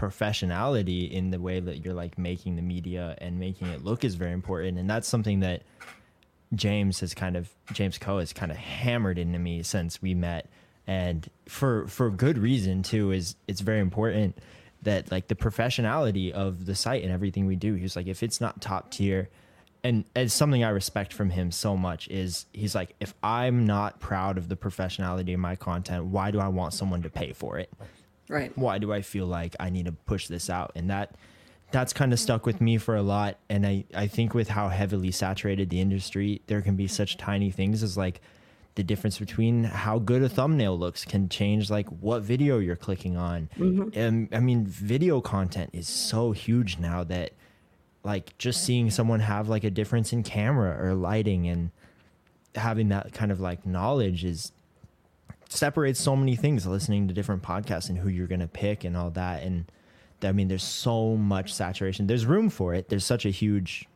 professionality 0.01 1.11
in 1.11 1.31
the 1.31 1.39
way 1.39 1.61
that 1.61 1.85
you're 1.85 1.95
like 1.95 2.17
making 2.17 2.57
the 2.57 2.63
media 2.63 3.15
and 3.19 3.39
making 3.39 3.69
it 3.69 3.85
look 3.85 4.03
is 4.03 4.15
very 4.15 4.33
important. 4.33 4.79
And 4.79 4.89
that's 4.89 5.07
something 5.07 5.41
that 5.41 5.63
James 6.55 7.01
has 7.01 7.13
kind 7.13 7.37
of 7.37 7.51
James 7.73 7.99
Coe 7.99 8.19
has 8.19 8.33
kind 8.33 8.51
of 8.51 8.57
hammered 8.57 9.19
into 9.19 9.39
me 9.39 9.63
since 9.63 10.01
we 10.01 10.15
met 10.15 10.49
and 10.87 11.29
for 11.47 11.87
for 11.87 12.11
good 12.11 12.39
reason 12.39 12.83
too 12.83 13.13
is 13.13 13.37
it's 13.47 13.61
very 13.61 13.81
important 13.81 14.37
that 14.83 15.13
like 15.13 15.29
the 15.29 15.35
professionality 15.35 16.33
of 16.33 16.65
the 16.65 16.75
site 16.75 17.03
and 17.05 17.13
everything 17.13 17.47
we 17.47 17.55
do 17.55 17.75
he's 17.75 17.95
like 17.95 18.07
if 18.07 18.23
it's 18.23 18.41
not 18.41 18.61
top 18.61 18.91
tier 18.91 19.29
and 19.85 20.05
it's 20.17 20.35
something 20.35 20.65
I 20.65 20.71
respect 20.71 21.13
from 21.13 21.31
him 21.31 21.53
so 21.53 21.77
much 21.77 22.09
is 22.09 22.47
he's 22.53 22.75
like 22.75 22.97
if 22.99 23.15
I'm 23.23 23.67
not 23.67 24.01
proud 24.01 24.37
of 24.39 24.49
the 24.49 24.57
professionality 24.57 25.35
of 25.35 25.41
my 25.41 25.55
content 25.55 26.07
why 26.07 26.33
do 26.33 26.41
I 26.41 26.49
want 26.49 26.73
someone 26.75 27.03
to 27.03 27.11
pay 27.11 27.33
for 27.33 27.59
it 27.59 27.71
right 28.31 28.57
why 28.57 28.79
do 28.79 28.93
I 28.93 29.03
feel 29.03 29.27
like 29.27 29.55
I 29.61 29.71
need 29.71 29.87
to 29.87 29.93
push 29.93 30.27
this 30.27 30.49
out 30.49 30.73
and 30.75 30.89
that 30.91 31.15
that's 31.73 31.93
kind 31.93 32.13
of 32.13 32.19
stuck 32.19 32.47
with 32.47 32.61
me 32.61 32.79
for 32.79 32.97
a 32.97 33.03
lot 33.03 33.39
and 33.49 33.67
I 33.67 33.85
I 33.95 34.07
think 34.07 34.35
with 34.35 34.49
how 34.49 34.69
heavily 34.69 35.11
saturated 35.11 35.71
the 35.71 35.81
industry 35.81 36.41
there 36.47 36.63
can 36.63 36.77
be 36.77 36.87
such 36.87 37.17
tiny 37.17 37.51
things 37.51 37.83
as 37.83 37.97
like 37.97 38.21
the 38.75 38.83
difference 38.83 39.19
between 39.19 39.65
how 39.65 39.99
good 39.99 40.23
a 40.23 40.29
thumbnail 40.29 40.79
looks 40.79 41.05
can 41.05 41.29
change 41.29 41.71
like 41.71 41.89
what 41.89 42.23
video 42.23 42.59
you're 42.59 42.77
clicking 42.77 43.17
on. 43.17 43.49
Mm-hmm. 43.59 43.99
And 43.99 44.29
I 44.33 44.41
mean, 44.41 44.67
video 44.67 45.21
content 45.21 45.71
is 45.73 45.89
so 45.89 46.33
huge 46.33 46.79
now 46.79 47.05
that 47.05 47.33
like 48.05 48.37
just 48.39 48.65
seeing 48.65 48.91
someone 48.91 49.21
have 49.21 49.49
like 49.49 49.65
a 49.65 49.71
difference 49.71 50.13
in 50.13 50.23
camera 50.23 50.83
or 50.83 50.95
lighting 50.95 51.49
and 51.49 51.71
having 52.55 52.89
that 52.89 53.13
kind 53.13 53.31
of 53.31 53.41
like 53.41 53.67
knowledge 53.67 54.25
is 54.25 54.53
separates 55.53 56.01
so 56.01 56.17
many 56.17 56.37
things 56.37 56.67
listening 56.67 57.09
to 57.09 57.15
different 57.15 57.43
podcasts 57.43 57.89
and 57.89 57.99
who 57.99 58.09
you're 58.09 58.27
going 58.27 58.41
to 58.41 58.49
pick 58.49 58.85
and 58.85 58.97
all 58.97 59.11
that. 59.11 59.43
And 59.43 59.71
I 60.23 60.33
mean 60.33 60.49
there's 60.49 60.63
so 60.63 61.17
much 61.17 61.53
saturation. 61.53 62.07
There's 62.07 62.25
room 62.25 62.51
for 62.51 62.75
it. 62.75 62.89
There's 62.89 63.05
such 63.05 63.27
a 63.27 63.31
huge 63.31 63.87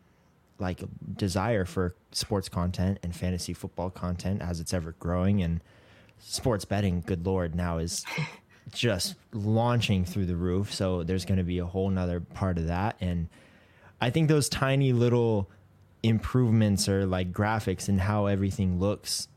like 0.58 0.80
desire 1.16 1.64
for 1.64 1.94
sports 2.12 2.48
content 2.48 2.98
and 3.02 3.14
fantasy 3.14 3.52
football 3.52 3.90
content 3.90 4.42
as 4.42 4.60
it's 4.60 4.74
ever 4.74 4.94
growing. 4.98 5.42
And 5.42 5.60
sports 6.18 6.64
betting 6.64 7.02
good 7.06 7.26
lord 7.26 7.54
now 7.54 7.78
is 7.78 8.04
just 8.72 9.14
launching 9.32 10.04
through 10.04 10.26
the 10.26 10.36
roof. 10.36 10.72
So 10.72 11.02
there's 11.02 11.24
going 11.24 11.38
to 11.38 11.44
be 11.44 11.58
a 11.58 11.66
whole 11.66 11.90
nother 11.90 12.20
part 12.20 12.58
of 12.58 12.66
that. 12.66 12.96
And 13.00 13.28
i 14.00 14.10
think 14.10 14.28
those 14.28 14.48
tiny 14.48 14.92
little 14.92 15.48
improvements 16.02 16.88
or 16.88 17.06
like 17.06 17.32
graphics 17.32 17.88
and 17.88 18.00
how 18.00 18.26
everything 18.26 18.78
looks 18.78 19.28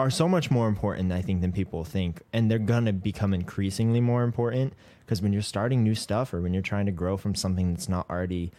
are 0.00 0.10
so 0.10 0.28
much 0.28 0.50
more 0.50 0.68
important 0.68 1.12
i 1.12 1.22
think 1.22 1.40
than 1.40 1.52
people 1.52 1.84
think 1.84 2.22
and 2.32 2.50
they're 2.50 2.58
going 2.58 2.84
to 2.84 2.92
become 2.92 3.32
increasingly 3.32 4.00
more 4.00 4.22
important 4.22 4.72
because 5.10 5.22
when 5.22 5.32
you're 5.32 5.42
starting 5.42 5.82
new 5.82 5.96
stuff 5.96 6.32
or 6.32 6.40
when 6.40 6.54
you're 6.54 6.62
trying 6.62 6.86
to 6.86 6.92
grow 6.92 7.16
from 7.16 7.34
something 7.34 7.74
that's 7.74 7.88
not 7.88 8.08
already 8.08 8.52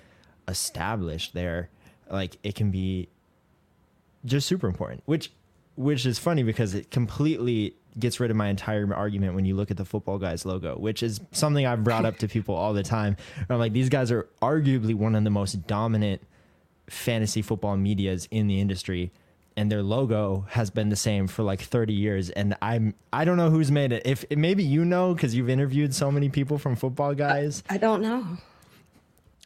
established 0.49 1.33
there, 1.33 1.69
like 2.09 2.37
it 2.43 2.55
can 2.55 2.71
be 2.71 3.07
just 4.25 4.47
super 4.47 4.67
important. 4.67 5.01
Which 5.05 5.31
which 5.75 6.05
is 6.05 6.19
funny 6.19 6.43
because 6.43 6.75
it 6.75 6.91
completely 6.91 7.75
gets 7.97 8.19
rid 8.19 8.31
of 8.31 8.37
my 8.37 8.49
entire 8.49 8.93
argument 8.93 9.33
when 9.33 9.45
you 9.45 9.55
look 9.55 9.71
at 9.71 9.77
the 9.77 9.85
football 9.85 10.17
guys 10.17 10.45
logo, 10.45 10.77
which 10.77 11.01
is 11.01 11.21
something 11.31 11.65
I've 11.65 11.85
brought 11.85 12.03
up 12.03 12.17
to 12.17 12.27
people 12.27 12.53
all 12.53 12.73
the 12.73 12.83
time. 12.83 13.15
I'm 13.49 13.57
like, 13.57 13.71
these 13.71 13.87
guys 13.87 14.11
are 14.11 14.27
arguably 14.41 14.93
one 14.93 15.15
of 15.15 15.23
the 15.23 15.29
most 15.29 15.65
dominant 15.67 16.21
fantasy 16.89 17.41
football 17.41 17.77
medias 17.77 18.27
in 18.29 18.47
the 18.47 18.59
industry. 18.59 19.11
And 19.57 19.71
their 19.71 19.83
logo 19.83 20.45
has 20.49 20.69
been 20.69 20.89
the 20.89 20.95
same 20.95 21.27
for 21.27 21.43
like 21.43 21.61
30 21.61 21.93
years. 21.93 22.29
And 22.29 22.55
I'm, 22.61 22.93
I 23.11 23.25
don't 23.25 23.37
know 23.37 23.49
who's 23.49 23.69
made 23.71 23.91
it. 23.91 24.03
If 24.05 24.25
maybe 24.31 24.63
you 24.63 24.85
know, 24.85 25.13
cause 25.13 25.33
you've 25.33 25.49
interviewed 25.49 25.93
so 25.93 26.09
many 26.09 26.29
people 26.29 26.57
from 26.57 26.75
football 26.75 27.13
guys. 27.13 27.61
I, 27.69 27.75
I 27.75 27.77
don't 27.77 28.01
know. 28.01 28.37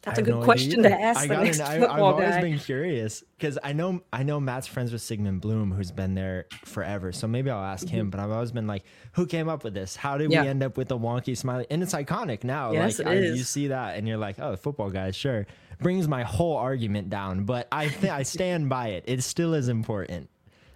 That's 0.06 0.20
a 0.20 0.22
good 0.22 0.36
no 0.36 0.42
question 0.44 0.84
to 0.84 1.00
ask 1.00 1.22
I 1.22 1.26
the 1.26 1.42
next 1.42 1.58
I, 1.58 1.78
football 1.80 2.14
I've 2.14 2.20
guy. 2.20 2.26
always 2.26 2.40
been 2.40 2.58
curious 2.60 3.24
because 3.36 3.58
I 3.64 3.72
know 3.72 4.02
I 4.12 4.22
know 4.22 4.38
Matt's 4.38 4.68
friends 4.68 4.92
with 4.92 5.02
Sigmund 5.02 5.40
Bloom, 5.40 5.72
who's 5.72 5.90
been 5.90 6.14
there 6.14 6.46
forever. 6.64 7.10
So 7.10 7.26
maybe 7.26 7.50
I'll 7.50 7.64
ask 7.64 7.84
mm-hmm. 7.84 7.96
him. 7.96 8.10
But 8.10 8.20
I've 8.20 8.30
always 8.30 8.52
been 8.52 8.68
like, 8.68 8.84
who 9.12 9.26
came 9.26 9.48
up 9.48 9.64
with 9.64 9.74
this? 9.74 9.96
How 9.96 10.16
did 10.16 10.30
yeah. 10.30 10.42
we 10.42 10.48
end 10.48 10.62
up 10.62 10.76
with 10.76 10.86
the 10.86 10.96
wonky 10.96 11.36
smiley? 11.36 11.66
And 11.70 11.82
it's 11.82 11.92
iconic 11.92 12.44
now. 12.44 12.70
Yes, 12.70 13.00
like 13.00 13.08
it 13.08 13.24
is. 13.24 13.38
you 13.38 13.42
see 13.42 13.66
that, 13.68 13.96
and 13.96 14.06
you're 14.06 14.16
like, 14.16 14.38
oh, 14.38 14.54
football 14.54 14.90
guys, 14.90 15.16
sure. 15.16 15.44
Brings 15.78 16.08
my 16.08 16.22
whole 16.22 16.56
argument 16.56 17.10
down, 17.10 17.44
but 17.44 17.68
I 17.70 17.88
th- 17.88 18.12
I 18.12 18.22
stand 18.22 18.68
by 18.68 18.88
it. 18.88 19.04
It 19.06 19.22
still 19.22 19.54
is 19.54 19.68
important. 19.68 20.30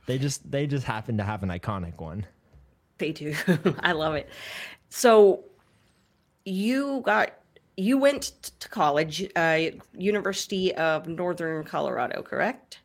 They 0.06 0.18
just 0.18 0.50
they 0.50 0.66
just 0.66 0.84
happen 0.84 1.16
to 1.18 1.24
have 1.24 1.42
an 1.42 1.48
iconic 1.48 1.98
one. 2.00 2.26
They 2.98 3.12
do. 3.12 3.34
I 3.80 3.92
love 3.92 4.14
it. 4.14 4.28
So 4.90 5.44
you 6.44 7.02
got 7.04 7.32
you 7.76 7.96
went 7.96 8.22
to 8.60 8.68
college, 8.68 9.26
uh, 9.36 9.58
University 9.96 10.74
of 10.74 11.08
Northern 11.08 11.64
Colorado, 11.64 12.22
correct? 12.22 12.80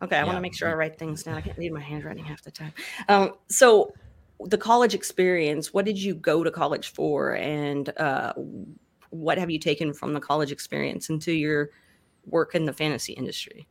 Okay, 0.00 0.16
I 0.16 0.20
yeah. 0.20 0.24
want 0.24 0.36
to 0.36 0.40
make 0.40 0.54
sure 0.54 0.70
I 0.70 0.74
write 0.74 0.98
things 0.98 1.22
down. 1.22 1.34
I 1.34 1.40
can't 1.40 1.58
read 1.58 1.72
my 1.72 1.80
handwriting 1.80 2.24
half 2.24 2.42
the 2.42 2.50
time. 2.50 2.72
Um, 3.08 3.32
so, 3.48 3.92
the 4.40 4.56
college 4.56 4.94
experience. 4.94 5.74
What 5.74 5.84
did 5.84 6.00
you 6.00 6.14
go 6.14 6.44
to 6.44 6.50
college 6.50 6.92
for, 6.92 7.34
and 7.34 7.88
uh, 7.98 8.32
what 9.10 9.38
have 9.38 9.50
you 9.50 9.58
taken 9.58 9.92
from 9.92 10.14
the 10.14 10.20
college 10.20 10.52
experience 10.52 11.08
into 11.08 11.32
your 11.32 11.70
work 12.26 12.54
in 12.54 12.64
the 12.64 12.72
fantasy 12.72 13.12
industry? 13.14 13.66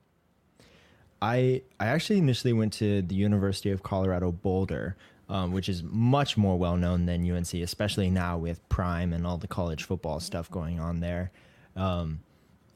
I 1.22 1.64
I 1.80 1.88
actually 1.88 2.20
initially 2.20 2.54
went 2.54 2.74
to 2.74 3.02
the 3.02 3.16
University 3.16 3.72
of 3.72 3.84
Colorado 3.84 4.32
Boulder, 4.32 4.96
um, 5.30 5.52
which 5.52 5.68
is 5.70 5.84
much 5.84 6.38
more 6.38 6.58
well 6.58 6.78
known 6.78 7.06
than 7.06 7.30
UNC, 7.30 7.54
especially 7.56 8.10
now 8.10 8.38
with 8.38 8.68
Prime 8.70 9.14
and 9.14 9.26
all 9.26 9.38
the 9.38 9.48
college 9.48 9.84
football 9.84 10.20
stuff 10.20 10.50
going 10.52 10.80
on 10.80 11.00
there. 11.00 11.32
Um, 11.76 12.20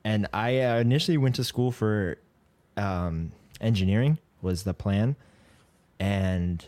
and 0.03 0.27
I 0.33 0.59
uh, 0.61 0.79
initially 0.79 1.17
went 1.17 1.35
to 1.35 1.43
school 1.43 1.71
for 1.71 2.17
um, 2.77 3.31
engineering 3.59 4.17
was 4.41 4.63
the 4.63 4.73
plan, 4.73 5.15
and 5.99 6.65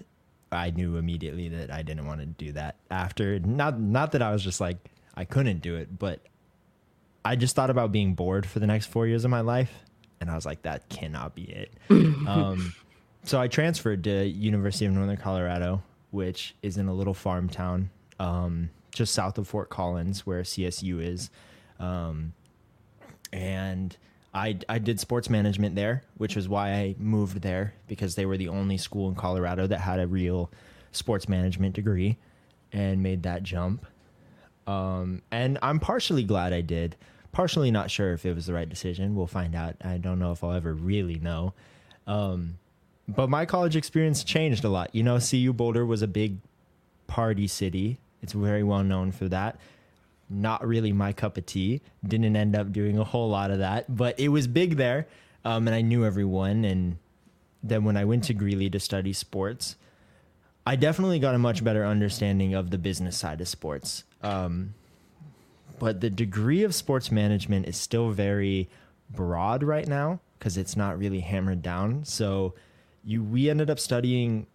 I 0.51 0.69
knew 0.69 0.97
immediately 0.97 1.49
that 1.49 1.71
I 1.71 1.81
didn't 1.81 2.05
want 2.05 2.19
to 2.19 2.27
do 2.27 2.51
that. 2.51 2.75
After 2.91 3.39
not 3.39 3.79
not 3.79 4.11
that 4.11 4.21
I 4.21 4.31
was 4.31 4.43
just 4.43 4.61
like 4.61 4.77
I 5.13 5.25
couldn't 5.25 5.61
do 5.61 5.75
it, 5.75 5.97
but 5.97 6.21
I 7.25 7.35
just 7.35 7.55
thought 7.55 7.69
about 7.69 7.91
being 7.91 8.15
bored 8.15 8.45
for 8.45 8.59
the 8.59 8.67
next 8.67 8.87
four 8.87 9.07
years 9.07 9.25
of 9.25 9.31
my 9.31 9.41
life, 9.41 9.71
and 10.19 10.29
I 10.29 10.35
was 10.35 10.45
like, 10.45 10.63
that 10.63 10.89
cannot 10.89 11.35
be 11.35 11.43
it. 11.43 11.73
um, 11.89 12.73
so 13.23 13.39
I 13.39 13.47
transferred 13.47 14.03
to 14.05 14.25
University 14.25 14.85
of 14.85 14.93
Northern 14.93 15.17
Colorado, 15.17 15.83
which 16.11 16.55
is 16.61 16.77
in 16.77 16.87
a 16.87 16.93
little 16.93 17.13
farm 17.13 17.49
town 17.49 17.89
um, 18.19 18.69
just 18.91 19.13
south 19.13 19.37
of 19.37 19.47
Fort 19.47 19.69
Collins, 19.69 20.25
where 20.25 20.41
CSU 20.41 21.01
is, 21.01 21.29
um, 21.79 22.33
and 23.31 23.95
I 24.33 24.59
I 24.67 24.79
did 24.79 24.99
sports 24.99 25.29
management 25.29 25.75
there, 25.75 26.03
which 26.17 26.35
was 26.35 26.49
why 26.49 26.73
I 26.73 26.95
moved 26.97 27.41
there 27.41 27.73
because 27.87 28.15
they 28.15 28.25
were 28.25 28.37
the 28.37 28.49
only 28.49 28.77
school 28.77 29.09
in 29.09 29.15
Colorado 29.15 29.67
that 29.67 29.79
had 29.79 29.99
a 29.99 30.07
real 30.07 30.51
sports 30.91 31.27
management 31.27 31.75
degree, 31.75 32.17
and 32.71 33.01
made 33.01 33.23
that 33.23 33.43
jump. 33.43 33.85
Um, 34.67 35.21
and 35.31 35.59
I'm 35.61 35.79
partially 35.79 36.23
glad 36.23 36.53
I 36.53 36.61
did. 36.61 36.95
Partially 37.31 37.71
not 37.71 37.89
sure 37.91 38.13
if 38.13 38.25
it 38.25 38.33
was 38.33 38.45
the 38.45 38.53
right 38.53 38.69
decision. 38.69 39.15
We'll 39.15 39.27
find 39.27 39.55
out. 39.55 39.75
I 39.83 39.97
don't 39.97 40.19
know 40.19 40.31
if 40.31 40.43
I'll 40.43 40.53
ever 40.53 40.73
really 40.73 41.19
know. 41.19 41.53
Um, 42.07 42.57
but 43.07 43.29
my 43.29 43.45
college 43.45 43.75
experience 43.75 44.23
changed 44.23 44.63
a 44.63 44.69
lot. 44.69 44.93
You 44.93 45.03
know, 45.03 45.19
CU 45.19 45.51
Boulder 45.53 45.85
was 45.85 46.01
a 46.01 46.07
big 46.07 46.37
party 47.07 47.47
city. 47.47 47.99
It's 48.21 48.33
very 48.33 48.63
well 48.63 48.83
known 48.83 49.11
for 49.11 49.27
that. 49.29 49.59
not 50.29 50.65
really 50.65 50.91
my 50.91 51.13
cup 51.13 51.37
of 51.37 51.45
tea. 51.45 51.81
Didn't 52.05 52.35
end 52.35 52.55
up 52.55 52.71
doing 52.71 52.97
a 52.97 53.03
whole 53.03 53.29
lot 53.29 53.51
of 53.51 53.59
that, 53.59 53.95
but 53.95 54.19
it 54.19 54.29
was 54.29 54.47
big 54.47 54.77
there, 54.77 55.07
um, 55.45 55.67
and 55.67 55.75
I 55.75 55.81
knew 55.81 56.05
everyone. 56.05 56.65
And 56.65 56.97
then 57.61 57.83
when 57.83 57.97
I 57.97 58.05
went 58.05 58.23
to 58.25 58.33
Greeley 58.33 58.69
to 58.71 58.79
study 58.79 59.13
sports, 59.13 59.75
I 60.65 60.75
definitely 60.75 61.19
got 61.19 61.35
a 61.35 61.39
much 61.39 61.63
better 61.63 61.85
understanding 61.85 62.53
of 62.53 62.69
the 62.69 62.77
business 62.77 63.17
side 63.17 63.41
of 63.41 63.47
sports. 63.47 64.03
Um, 64.21 64.73
but 65.79 65.99
the 65.99 66.09
degree 66.09 66.63
of 66.63 66.73
sports 66.73 67.11
management 67.11 67.67
is 67.67 67.75
still 67.75 68.11
very 68.11 68.69
broad 69.09 69.63
right 69.63 69.87
now 69.87 70.21
because 70.39 70.57
it's 70.57 70.77
not 70.77 70.97
really 70.97 71.19
hammered 71.19 71.61
down. 71.61 72.05
So 72.05 72.53
you 73.03 73.23
we 73.23 73.49
ended 73.49 73.69
up 73.69 73.79
studying 73.79 74.47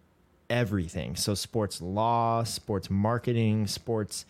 everything. 0.48 1.16
So 1.16 1.34
sports 1.34 1.82
law, 1.82 2.42
sports 2.44 2.88
marketing, 2.88 3.66
sports 3.66 4.24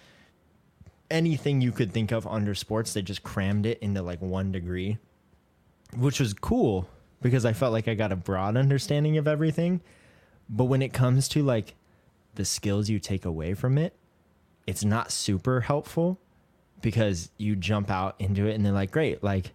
anything 1.11 1.61
you 1.61 1.73
could 1.73 1.93
think 1.93 2.13
of 2.13 2.27
under 2.27 2.55
sports, 2.55 2.93
they 2.93 3.03
just 3.03 3.23
crammed 3.23 3.67
it 3.67 3.79
into 3.81 4.03
like 4.03 4.21
one 4.21 4.53
degree, 4.53 4.99
which 5.97 6.21
was 6.21 6.35
cool 6.35 6.89
because 7.23 7.45
I 7.45 7.53
felt 7.53 7.73
like 7.73 7.89
I 7.89 7.95
got 7.95 8.13
a 8.13 8.17
broad 8.17 8.57
understanding 8.57 9.17
of 9.17 9.27
everything. 9.27 9.81
But 10.49 10.65
when 10.65 10.83
it 10.83 10.93
comes 10.93 11.29
to 11.29 11.43
like 11.43 11.75
the 12.35 12.45
skills 12.45 12.89
you 12.89 12.99
take 12.99 13.25
away 13.25 13.55
from 13.55 13.79
it, 13.79 13.95
it's 14.67 14.85
not 14.85 15.11
super 15.11 15.63
helpful 15.63 16.19
because 16.81 17.31
you 17.39 17.57
jump 17.57 17.91
out 17.91 18.15
into 18.19 18.47
it 18.47 18.55
and 18.55 18.65
they're 18.65 18.73
like, 18.73 18.91
great, 18.91 19.23
like, 19.23 19.53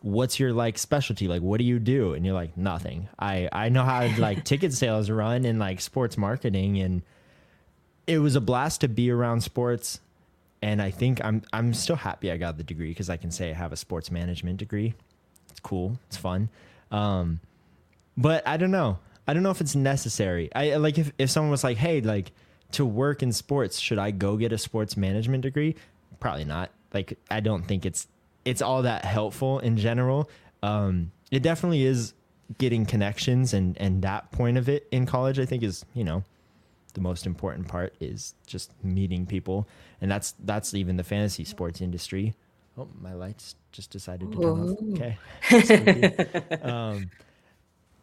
what's 0.00 0.38
your 0.38 0.52
like 0.52 0.76
specialty? 0.76 1.28
Like, 1.28 1.42
what 1.42 1.58
do 1.58 1.64
you 1.64 1.78
do? 1.78 2.14
And 2.14 2.26
you're 2.26 2.34
like, 2.34 2.56
nothing. 2.56 3.08
I, 3.18 3.48
I 3.52 3.68
know 3.70 3.84
how 3.84 4.06
like 4.18 4.44
ticket 4.44 4.72
sales 4.72 5.08
run 5.08 5.44
and 5.44 5.58
like 5.58 5.80
sports 5.80 6.18
marketing. 6.18 6.78
And 6.78 7.02
it 8.06 8.18
was 8.18 8.36
a 8.36 8.40
blast 8.40 8.82
to 8.82 8.88
be 8.88 9.10
around 9.10 9.42
sports. 9.42 10.00
And 10.60 10.80
I 10.80 10.90
think 10.90 11.24
I'm, 11.24 11.42
I'm 11.52 11.74
still 11.74 11.96
happy 11.96 12.30
I 12.30 12.36
got 12.36 12.58
the 12.58 12.64
degree 12.64 12.88
because 12.88 13.08
I 13.08 13.16
can 13.16 13.30
say 13.30 13.50
I 13.50 13.54
have 13.54 13.72
a 13.72 13.76
sports 13.76 14.10
management 14.10 14.58
degree. 14.58 14.94
It's 15.50 15.60
cool. 15.60 15.98
It's 16.08 16.16
fun. 16.16 16.48
Um, 16.90 17.40
but 18.16 18.46
I 18.46 18.56
don't 18.56 18.70
know. 18.70 18.98
I 19.26 19.34
don't 19.34 19.42
know 19.42 19.50
if 19.50 19.60
it's 19.60 19.74
necessary. 19.74 20.50
I 20.54 20.76
like 20.76 20.98
if, 20.98 21.12
if 21.18 21.30
someone 21.30 21.50
was 21.50 21.64
like, 21.64 21.76
hey, 21.76 22.00
like, 22.00 22.32
to 22.72 22.84
work 22.84 23.22
in 23.22 23.32
sports, 23.32 23.78
should 23.78 23.98
I 23.98 24.10
go 24.10 24.36
get 24.36 24.52
a 24.52 24.58
sports 24.58 24.96
management 24.96 25.42
degree? 25.42 25.76
Probably 26.20 26.44
not. 26.44 26.70
Like 26.92 27.18
I 27.30 27.40
don't 27.40 27.62
think 27.62 27.86
it's 27.86 28.08
it's 28.44 28.62
all 28.62 28.82
that 28.82 29.04
helpful 29.04 29.58
in 29.60 29.76
general. 29.76 30.28
Um, 30.62 31.12
it 31.30 31.42
definitely 31.42 31.84
is 31.84 32.14
getting 32.58 32.86
connections 32.86 33.54
and 33.54 33.76
and 33.78 34.02
that 34.02 34.30
point 34.32 34.58
of 34.58 34.68
it 34.68 34.86
in 34.90 35.06
college. 35.06 35.38
I 35.38 35.46
think 35.46 35.62
is 35.62 35.84
you 35.94 36.04
know 36.04 36.24
the 36.94 37.00
most 37.00 37.26
important 37.26 37.68
part 37.68 37.94
is 38.00 38.34
just 38.46 38.72
meeting 38.82 39.26
people, 39.26 39.68
and 40.00 40.10
that's 40.10 40.34
that's 40.44 40.74
even 40.74 40.96
the 40.96 41.04
fantasy 41.04 41.44
sports 41.44 41.80
industry. 41.80 42.34
Oh, 42.76 42.88
my 43.00 43.14
lights 43.14 43.54
just 43.70 43.90
decided 43.90 44.32
to 44.32 44.38
turn 44.38 44.70
off. 44.70 45.58
Okay. 45.60 46.58
um, 46.62 47.10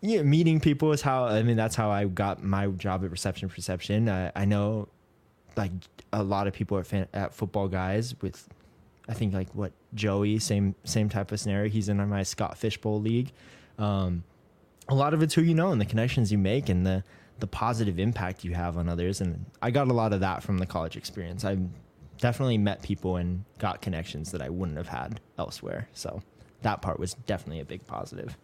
yeah, 0.01 0.23
meeting 0.23 0.59
people 0.59 0.91
is 0.91 1.01
how 1.01 1.25
I 1.25 1.43
mean 1.43 1.57
that's 1.57 1.75
how 1.75 1.91
I 1.91 2.05
got 2.05 2.43
my 2.43 2.67
job 2.67 3.03
at 3.05 3.11
reception 3.11 3.49
perception. 3.49 4.09
I, 4.09 4.31
I 4.35 4.45
know 4.45 4.87
like 5.55 5.71
a 6.11 6.23
lot 6.23 6.47
of 6.47 6.53
people 6.53 6.77
at 6.79 6.87
fan, 6.87 7.07
at 7.13 7.33
football 7.33 7.67
guys 7.67 8.15
with 8.21 8.47
I 9.07 9.13
think 9.13 9.33
like 9.33 9.53
what 9.53 9.71
Joey 9.93 10.39
same 10.39 10.75
same 10.83 11.07
type 11.07 11.31
of 11.31 11.39
scenario. 11.39 11.69
He's 11.69 11.87
in 11.87 11.97
my 12.09 12.23
Scott 12.23 12.57
Fish 12.57 12.77
Bowl 12.79 12.99
league. 12.99 13.31
Um, 13.77 14.23
a 14.87 14.95
lot 14.95 15.13
of 15.13 15.21
it's 15.21 15.35
who 15.35 15.41
you 15.41 15.53
know 15.53 15.71
and 15.71 15.79
the 15.79 15.85
connections 15.85 16.31
you 16.31 16.37
make 16.37 16.69
and 16.69 16.85
the 16.85 17.03
the 17.39 17.47
positive 17.47 17.99
impact 17.99 18.43
you 18.43 18.53
have 18.53 18.77
on 18.77 18.89
others. 18.89 19.21
And 19.21 19.45
I 19.61 19.71
got 19.71 19.87
a 19.87 19.93
lot 19.93 20.13
of 20.13 20.19
that 20.21 20.41
from 20.41 20.57
the 20.57 20.65
college 20.65 20.97
experience. 20.97 21.45
I 21.45 21.57
definitely 22.19 22.57
met 22.57 22.81
people 22.81 23.17
and 23.17 23.43
got 23.57 23.81
connections 23.81 24.31
that 24.31 24.41
I 24.41 24.49
wouldn't 24.49 24.77
have 24.77 24.87
had 24.87 25.19
elsewhere. 25.37 25.87
So 25.93 26.21
that 26.61 26.81
part 26.81 26.99
was 26.99 27.15
definitely 27.25 27.59
a 27.59 27.65
big 27.65 27.85
positive. 27.87 28.37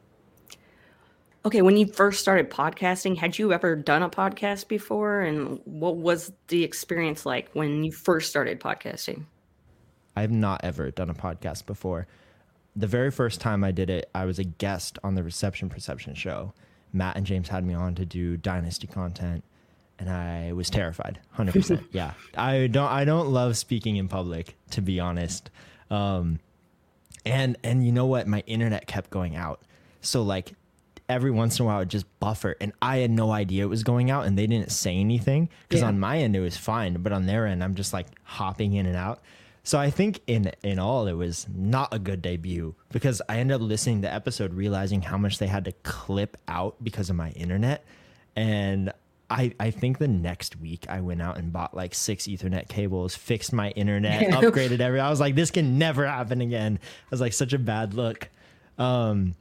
Okay, 1.48 1.62
when 1.62 1.78
you 1.78 1.88
first 1.88 2.20
started 2.20 2.50
podcasting, 2.50 3.16
had 3.16 3.40
you 3.40 3.54
ever 3.54 3.74
done 3.74 4.04
a 4.04 4.10
podcast 4.10 4.68
before? 4.68 5.22
And 5.22 5.62
what 5.64 5.96
was 5.96 6.34
the 6.50 6.62
experience 6.66 7.26
like 7.26 7.50
when 7.54 7.86
you 7.86 7.92
first 7.94 8.30
started 8.30 8.60
podcasting? 8.60 9.24
I've 10.14 10.30
not 10.30 10.60
ever 10.66 10.92
done 10.92 11.10
a 11.10 11.14
podcast 11.14 11.66
before. 11.66 12.06
The 12.76 12.86
very 12.86 13.12
first 13.12 13.40
time 13.40 13.64
I 13.64 13.72
did 13.72 13.90
it, 13.90 14.10
I 14.14 14.26
was 14.26 14.40
a 14.40 14.44
guest 14.44 15.00
on 15.06 15.16
the 15.16 15.24
Reception 15.24 15.70
Perception 15.70 16.16
show. 16.16 16.54
Matt 16.92 17.16
and 17.16 17.26
James 17.26 17.48
had 17.48 17.66
me 17.66 17.74
on 17.74 17.96
to 17.96 18.04
do 18.04 18.36
dynasty 18.36 18.88
content 18.88 19.46
and 20.00 20.10
I 20.10 20.52
was 20.52 20.70
terrified. 20.70 21.18
100%. 21.38 21.82
yeah. 21.94 22.12
I 22.36 22.68
don't 22.68 22.92
I 22.92 23.06
don't 23.06 23.30
love 23.30 23.56
speaking 23.56 23.96
in 23.96 24.10
public 24.10 24.58
to 24.72 24.82
be 24.82 25.00
honest. 25.00 25.50
Um 25.90 26.42
and 27.26 27.56
and 27.64 27.86
you 27.86 27.94
know 27.94 28.06
what? 28.06 28.28
My 28.28 28.44
internet 28.48 28.86
kept 28.86 29.12
going 29.12 29.38
out. 29.38 29.62
So 30.02 30.24
like 30.24 30.54
every 31.10 31.32
once 31.32 31.60
in 31.60 31.64
a 31.64 31.68
while 31.68 31.78
it 31.78 31.82
would 31.82 31.90
just 31.90 32.20
buffer 32.20 32.56
and 32.60 32.74
I 32.82 32.98
had 32.98 33.12
no 33.12 33.32
idea 33.32 33.64
it 33.64 33.68
was 33.68 33.84
going 33.84 34.12
out 34.12 34.26
and 34.26 34.38
they 34.38 34.48
didn't 34.48 34.72
say 34.72 34.96
anything 34.96 35.50
because 35.68 35.82
yeah. 35.82 35.88
on 35.88 36.00
my 36.00 36.18
end 36.18 36.36
it 36.36 36.42
was 36.42 36.58
fine 36.58 36.96
but 36.96 37.12
on 37.12 37.26
their 37.26 37.46
end 37.48 37.64
I'm 37.64 37.76
just 37.76 37.94
like 37.94 38.08
hopping 38.24 38.74
in 38.74 38.86
and 38.86 38.96
out 38.96 39.22
so 39.64 39.80
I 39.80 39.90
think 39.90 40.22
in 40.28 40.52
in 40.64 40.80
all 40.80 41.08
it 41.08 41.14
was 41.14 41.48
not 41.54 41.94
a 41.94 42.00
good 42.00 42.22
debut 42.22 42.76
because 42.92 43.22
I 43.30 43.38
ended 43.38 43.56
up 43.56 43.62
listening 43.62 44.02
to 44.02 44.08
the 44.08 44.14
episode 44.14 44.54
realizing 44.54 45.02
how 45.02 45.18
much 45.18 45.40
they 45.40 45.48
had 45.48 45.66
to 45.66 45.72
clip 45.84 46.38
out 46.48 46.76
because 46.84 47.10
of 47.10 47.16
my 47.16 47.30
internet 47.32 47.86
and 48.36 48.92
I, 49.30 49.54
I 49.60 49.72
think 49.72 49.98
the 49.98 50.08
next 50.08 50.60
week 50.60 50.86
I 50.88 51.02
went 51.02 51.22
out 51.22 51.38
and 51.38 51.52
bought 51.52 51.76
like 51.76 51.94
six 51.94 52.28
Ethernet 52.28 52.70
cables, 52.70 53.16
fixed 53.16 53.52
my 53.52 53.72
internet, 53.72 54.24
upgraded 54.32 54.80
every. 54.80 55.00
I 55.00 55.10
was 55.10 55.20
like, 55.20 55.36
this 55.36 55.52
can 55.52 55.78
never 55.78 56.08
happen 56.08 56.40
again. 56.40 56.80
I 56.82 57.08
was 57.12 57.20
like, 57.20 57.34
such 57.34 57.52
a 57.52 57.60
bad 57.60 57.94
look. 57.94 58.30
Um, 58.78 59.36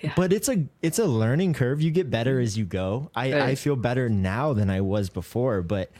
yeah. 0.00 0.12
But 0.16 0.32
it's 0.32 0.48
a 0.48 0.64
it's 0.82 0.98
a 0.98 1.06
learning 1.06 1.54
curve. 1.54 1.80
You 1.80 1.90
get 1.90 2.10
better 2.10 2.40
as 2.40 2.56
you 2.56 2.64
go. 2.64 3.10
I, 3.14 3.32
right. 3.32 3.42
I 3.42 3.54
feel 3.54 3.76
better 3.76 4.08
now 4.08 4.52
than 4.52 4.70
I 4.70 4.80
was 4.80 5.10
before, 5.10 5.62
but 5.62 5.90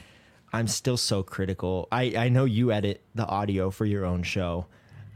I'm 0.51 0.67
still 0.67 0.97
so 0.97 1.23
critical. 1.23 1.87
I, 1.91 2.13
I 2.17 2.29
know 2.29 2.45
you 2.45 2.71
edit 2.71 3.01
the 3.13 3.25
audio 3.25 3.69
for 3.69 3.85
your 3.85 4.05
own 4.05 4.23
show. 4.23 4.65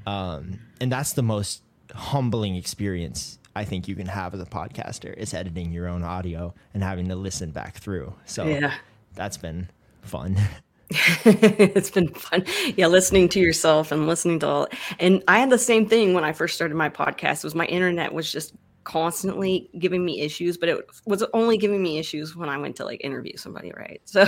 Um, 0.05 0.59
and 0.79 0.91
that's 0.91 1.13
the 1.13 1.23
most 1.23 1.63
humbling 1.93 2.55
experience 2.55 3.39
I 3.55 3.65
think 3.65 3.87
you 3.87 3.95
can 3.95 4.07
have 4.07 4.33
as 4.33 4.41
a 4.41 4.45
podcaster 4.45 5.13
is 5.15 5.33
editing 5.33 5.71
your 5.71 5.87
own 5.87 6.03
audio 6.03 6.53
and 6.73 6.83
having 6.83 7.07
to 7.09 7.15
listen 7.15 7.51
back 7.51 7.77
through. 7.77 8.13
So 8.25 8.45
yeah. 8.45 8.73
that's 9.15 9.37
been 9.37 9.69
fun. 10.01 10.37
it's 10.89 11.89
been 11.89 12.09
fun. 12.09 12.45
Yeah, 12.75 12.87
listening 12.87 13.29
to 13.29 13.39
yourself 13.39 13.91
and 13.91 14.07
listening 14.07 14.39
to 14.39 14.47
all 14.47 14.67
and 14.99 15.23
I 15.27 15.39
had 15.39 15.49
the 15.49 15.57
same 15.57 15.87
thing 15.87 16.13
when 16.13 16.23
I 16.23 16.33
first 16.33 16.55
started 16.55 16.75
my 16.75 16.89
podcast 16.89 17.43
was 17.43 17.55
my 17.55 17.65
internet 17.65 18.13
was 18.13 18.31
just 18.31 18.53
constantly 18.83 19.69
giving 19.79 20.03
me 20.03 20.21
issues, 20.21 20.57
but 20.57 20.69
it 20.69 20.85
was 21.05 21.23
only 21.33 21.57
giving 21.57 21.81
me 21.81 21.97
issues 21.97 22.35
when 22.35 22.49
I 22.49 22.57
went 22.57 22.75
to 22.77 22.85
like 22.85 23.03
interview 23.03 23.37
somebody, 23.37 23.71
right? 23.75 24.01
So 24.13 24.21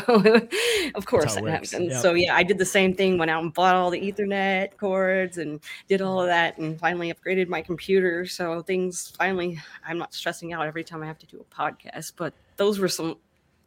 of 0.95 1.05
course 1.05 1.35
that 1.35 1.45
happens. 1.45 1.91
Yep. 1.91 2.01
So 2.01 2.13
yeah, 2.13 2.35
I 2.35 2.43
did 2.43 2.57
the 2.57 2.65
same 2.65 2.93
thing, 2.93 3.17
went 3.17 3.31
out 3.31 3.43
and 3.43 3.53
bought 3.53 3.75
all 3.75 3.91
the 3.91 3.99
Ethernet 3.99 4.77
cords 4.77 5.37
and 5.37 5.59
did 5.87 6.01
all 6.01 6.21
of 6.21 6.27
that 6.27 6.57
and 6.57 6.79
finally 6.79 7.13
upgraded 7.13 7.47
my 7.47 7.61
computer. 7.61 8.25
So 8.25 8.61
things 8.61 9.13
finally 9.17 9.59
I'm 9.85 9.97
not 9.97 10.13
stressing 10.13 10.53
out 10.53 10.65
every 10.65 10.83
time 10.83 11.03
I 11.03 11.07
have 11.07 11.19
to 11.19 11.27
do 11.27 11.39
a 11.39 11.55
podcast. 11.55 12.13
But 12.17 12.33
those 12.57 12.79
were 12.79 12.89
some 12.89 13.17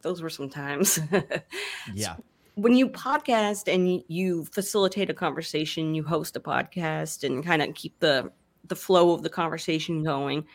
those 0.01 0.21
were 0.21 0.29
some 0.29 0.49
times. 0.49 0.99
yeah. 1.93 2.15
So 2.15 2.23
when 2.55 2.75
you 2.75 2.89
podcast 2.89 3.73
and 3.73 4.03
you 4.07 4.45
facilitate 4.45 5.09
a 5.09 5.13
conversation, 5.13 5.95
you 5.95 6.03
host 6.03 6.35
a 6.35 6.39
podcast 6.39 7.23
and 7.23 7.43
kind 7.45 7.61
of 7.61 7.73
keep 7.75 7.97
the 7.99 8.31
the 8.67 8.75
flow 8.75 9.13
of 9.13 9.23
the 9.23 9.29
conversation 9.29 10.03
going 10.03 10.45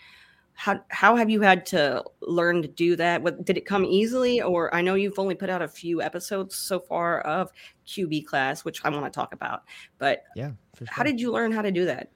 how 0.54 0.80
how 0.88 1.16
have 1.16 1.28
you 1.28 1.40
had 1.40 1.66
to 1.66 2.02
learn 2.20 2.62
to 2.62 2.68
do 2.68 2.96
that? 2.96 3.22
What 3.22 3.44
did 3.44 3.56
it 3.56 3.66
come 3.66 3.84
easily, 3.84 4.40
or 4.40 4.74
I 4.74 4.80
know 4.80 4.94
you've 4.94 5.18
only 5.18 5.34
put 5.34 5.50
out 5.50 5.62
a 5.62 5.68
few 5.68 6.00
episodes 6.00 6.54
so 6.54 6.78
far 6.78 7.20
of 7.22 7.50
QB 7.86 8.26
class, 8.26 8.64
which 8.64 8.84
I 8.84 8.90
want 8.90 9.04
to 9.04 9.10
talk 9.10 9.34
about. 9.34 9.64
But 9.98 10.24
yeah, 10.36 10.52
sure. 10.78 10.86
how 10.90 11.02
did 11.02 11.20
you 11.20 11.32
learn 11.32 11.52
how 11.52 11.62
to 11.62 11.72
do 11.72 11.84
that? 11.86 12.10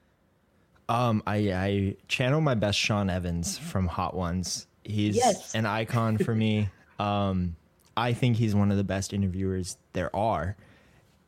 Um, 0.87 1.21
I 1.27 1.35
I 1.51 1.95
channel 2.07 2.41
my 2.41 2.55
best 2.55 2.79
Sean 2.79 3.09
Evans 3.09 3.57
from 3.57 3.87
Hot 3.87 4.15
Ones. 4.15 4.67
He's 4.83 5.15
yes. 5.15 5.53
an 5.53 5.65
icon 5.65 6.17
for 6.17 6.35
me. 6.35 6.69
Um, 6.99 7.55
I 7.95 8.11
think 8.11 8.35
he's 8.35 8.53
one 8.53 8.71
of 8.71 8.77
the 8.77 8.83
best 8.83 9.13
interviewers 9.13 9.77
there 9.93 10.13
are, 10.13 10.57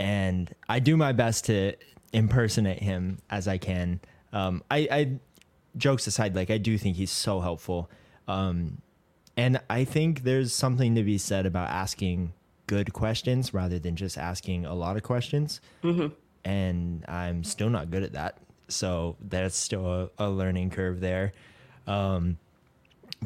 and 0.01 0.53
I 0.67 0.79
do 0.79 0.97
my 0.97 1.13
best 1.13 1.45
to 1.45 1.77
impersonate 2.11 2.83
him 2.83 3.19
as 3.29 3.47
I 3.47 3.57
can. 3.57 4.01
Um, 4.33 4.61
I, 4.69 4.87
I 4.91 5.19
jokes 5.77 6.07
aside, 6.07 6.35
like 6.35 6.49
I 6.49 6.57
do 6.57 6.77
think 6.77 6.97
he's 6.97 7.11
so 7.11 7.39
helpful. 7.39 7.89
Um, 8.27 8.81
and 9.37 9.59
I 9.69 9.85
think 9.85 10.23
there's 10.23 10.53
something 10.53 10.95
to 10.95 11.03
be 11.03 11.17
said 11.17 11.45
about 11.45 11.69
asking 11.69 12.33
good 12.67 12.93
questions 12.93 13.53
rather 13.53 13.79
than 13.79 13.95
just 13.95 14.17
asking 14.17 14.65
a 14.65 14.73
lot 14.73 14.97
of 14.97 15.03
questions. 15.03 15.61
Mm-hmm. 15.83 16.07
And 16.43 17.05
I'm 17.07 17.43
still 17.43 17.69
not 17.69 17.91
good 17.91 18.03
at 18.03 18.13
that. 18.13 18.37
So 18.67 19.17
that's 19.19 19.57
still 19.57 19.85
a, 19.85 20.09
a 20.17 20.29
learning 20.29 20.69
curve 20.69 20.99
there. 20.99 21.33
Um, 21.87 22.37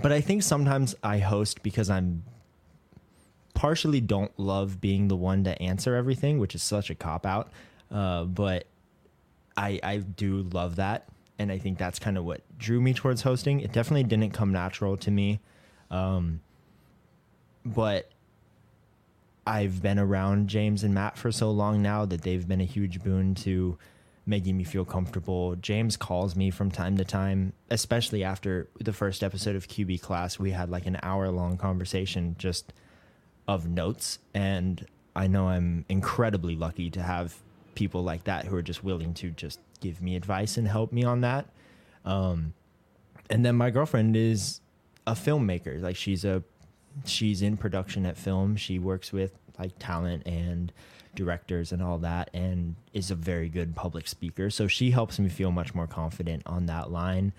but 0.01 0.11
I 0.11 0.21
think 0.21 0.43
sometimes 0.43 0.95
I 1.03 1.19
host 1.19 1.63
because 1.63 1.89
I'm 1.89 2.23
partially 3.53 4.01
don't 4.01 4.31
love 4.37 4.81
being 4.81 5.07
the 5.07 5.15
one 5.15 5.43
to 5.45 5.59
answer 5.61 5.95
everything, 5.95 6.39
which 6.39 6.55
is 6.55 6.61
such 6.61 6.89
a 6.89 6.95
cop 6.95 7.25
out. 7.25 7.51
Uh, 7.91 8.25
but 8.25 8.67
I 9.55 9.79
I 9.81 9.97
do 9.97 10.47
love 10.51 10.75
that, 10.75 11.07
and 11.37 11.51
I 11.51 11.57
think 11.57 11.77
that's 11.77 11.99
kind 11.99 12.17
of 12.17 12.25
what 12.25 12.41
drew 12.57 12.81
me 12.81 12.93
towards 12.93 13.21
hosting. 13.21 13.59
It 13.59 13.71
definitely 13.71 14.03
didn't 14.03 14.31
come 14.31 14.51
natural 14.51 14.97
to 14.97 15.11
me, 15.11 15.39
um, 15.91 16.41
but 17.65 18.09
I've 19.47 19.81
been 19.81 19.99
around 19.99 20.47
James 20.47 20.83
and 20.83 20.93
Matt 20.93 21.17
for 21.17 21.31
so 21.31 21.51
long 21.51 21.81
now 21.81 22.05
that 22.05 22.21
they've 22.23 22.47
been 22.47 22.61
a 22.61 22.65
huge 22.65 23.03
boon 23.03 23.35
to 23.35 23.77
making 24.25 24.57
me 24.57 24.63
feel 24.63 24.85
comfortable. 24.85 25.55
James 25.55 25.97
calls 25.97 26.35
me 26.35 26.49
from 26.49 26.71
time 26.71 26.97
to 26.97 27.05
time, 27.05 27.53
especially 27.69 28.23
after 28.23 28.67
the 28.79 28.93
first 28.93 29.23
episode 29.23 29.55
of 29.55 29.67
QB 29.67 30.01
class. 30.01 30.39
We 30.39 30.51
had 30.51 30.69
like 30.69 30.87
an 30.87 30.97
hour 31.03 31.29
long 31.29 31.57
conversation 31.57 32.35
just 32.39 32.73
of 33.47 33.69
notes. 33.69 34.19
And 34.33 34.85
I 35.15 35.27
know 35.27 35.49
I'm 35.49 35.85
incredibly 35.89 36.55
lucky 36.55 36.89
to 36.91 37.01
have 37.01 37.35
people 37.75 38.03
like 38.03 38.23
that 38.23 38.45
who 38.45 38.55
are 38.55 38.61
just 38.61 38.83
willing 38.83 39.13
to 39.15 39.29
just 39.31 39.59
give 39.79 40.01
me 40.01 40.15
advice 40.15 40.57
and 40.57 40.67
help 40.67 40.91
me 40.91 41.03
on 41.03 41.21
that. 41.21 41.49
Um, 42.03 42.53
and 43.29 43.45
then 43.45 43.55
my 43.55 43.69
girlfriend 43.69 44.15
is 44.15 44.61
a 45.07 45.13
filmmaker. 45.13 45.81
Like 45.81 45.95
she's 45.95 46.25
a 46.25 46.43
she's 47.05 47.41
in 47.41 47.57
production 47.57 48.05
at 48.05 48.17
film. 48.17 48.55
She 48.55 48.79
works 48.79 49.11
with 49.11 49.33
like 49.59 49.73
talent 49.79 50.25
and 50.25 50.71
directors 51.15 51.71
and 51.71 51.81
all 51.81 51.97
that 51.99 52.29
and 52.33 52.75
is 52.93 53.09
a 53.09 53.15
very 53.15 53.49
good 53.49 53.75
public 53.75 54.07
speaker. 54.07 54.49
So 54.49 54.67
she 54.67 54.91
helps 54.91 55.17
me 55.19 55.29
feel 55.29 55.51
much 55.51 55.73
more 55.73 55.87
confident 55.87 56.43
on 56.45 56.65
that 56.65 56.91
line. 56.91 57.33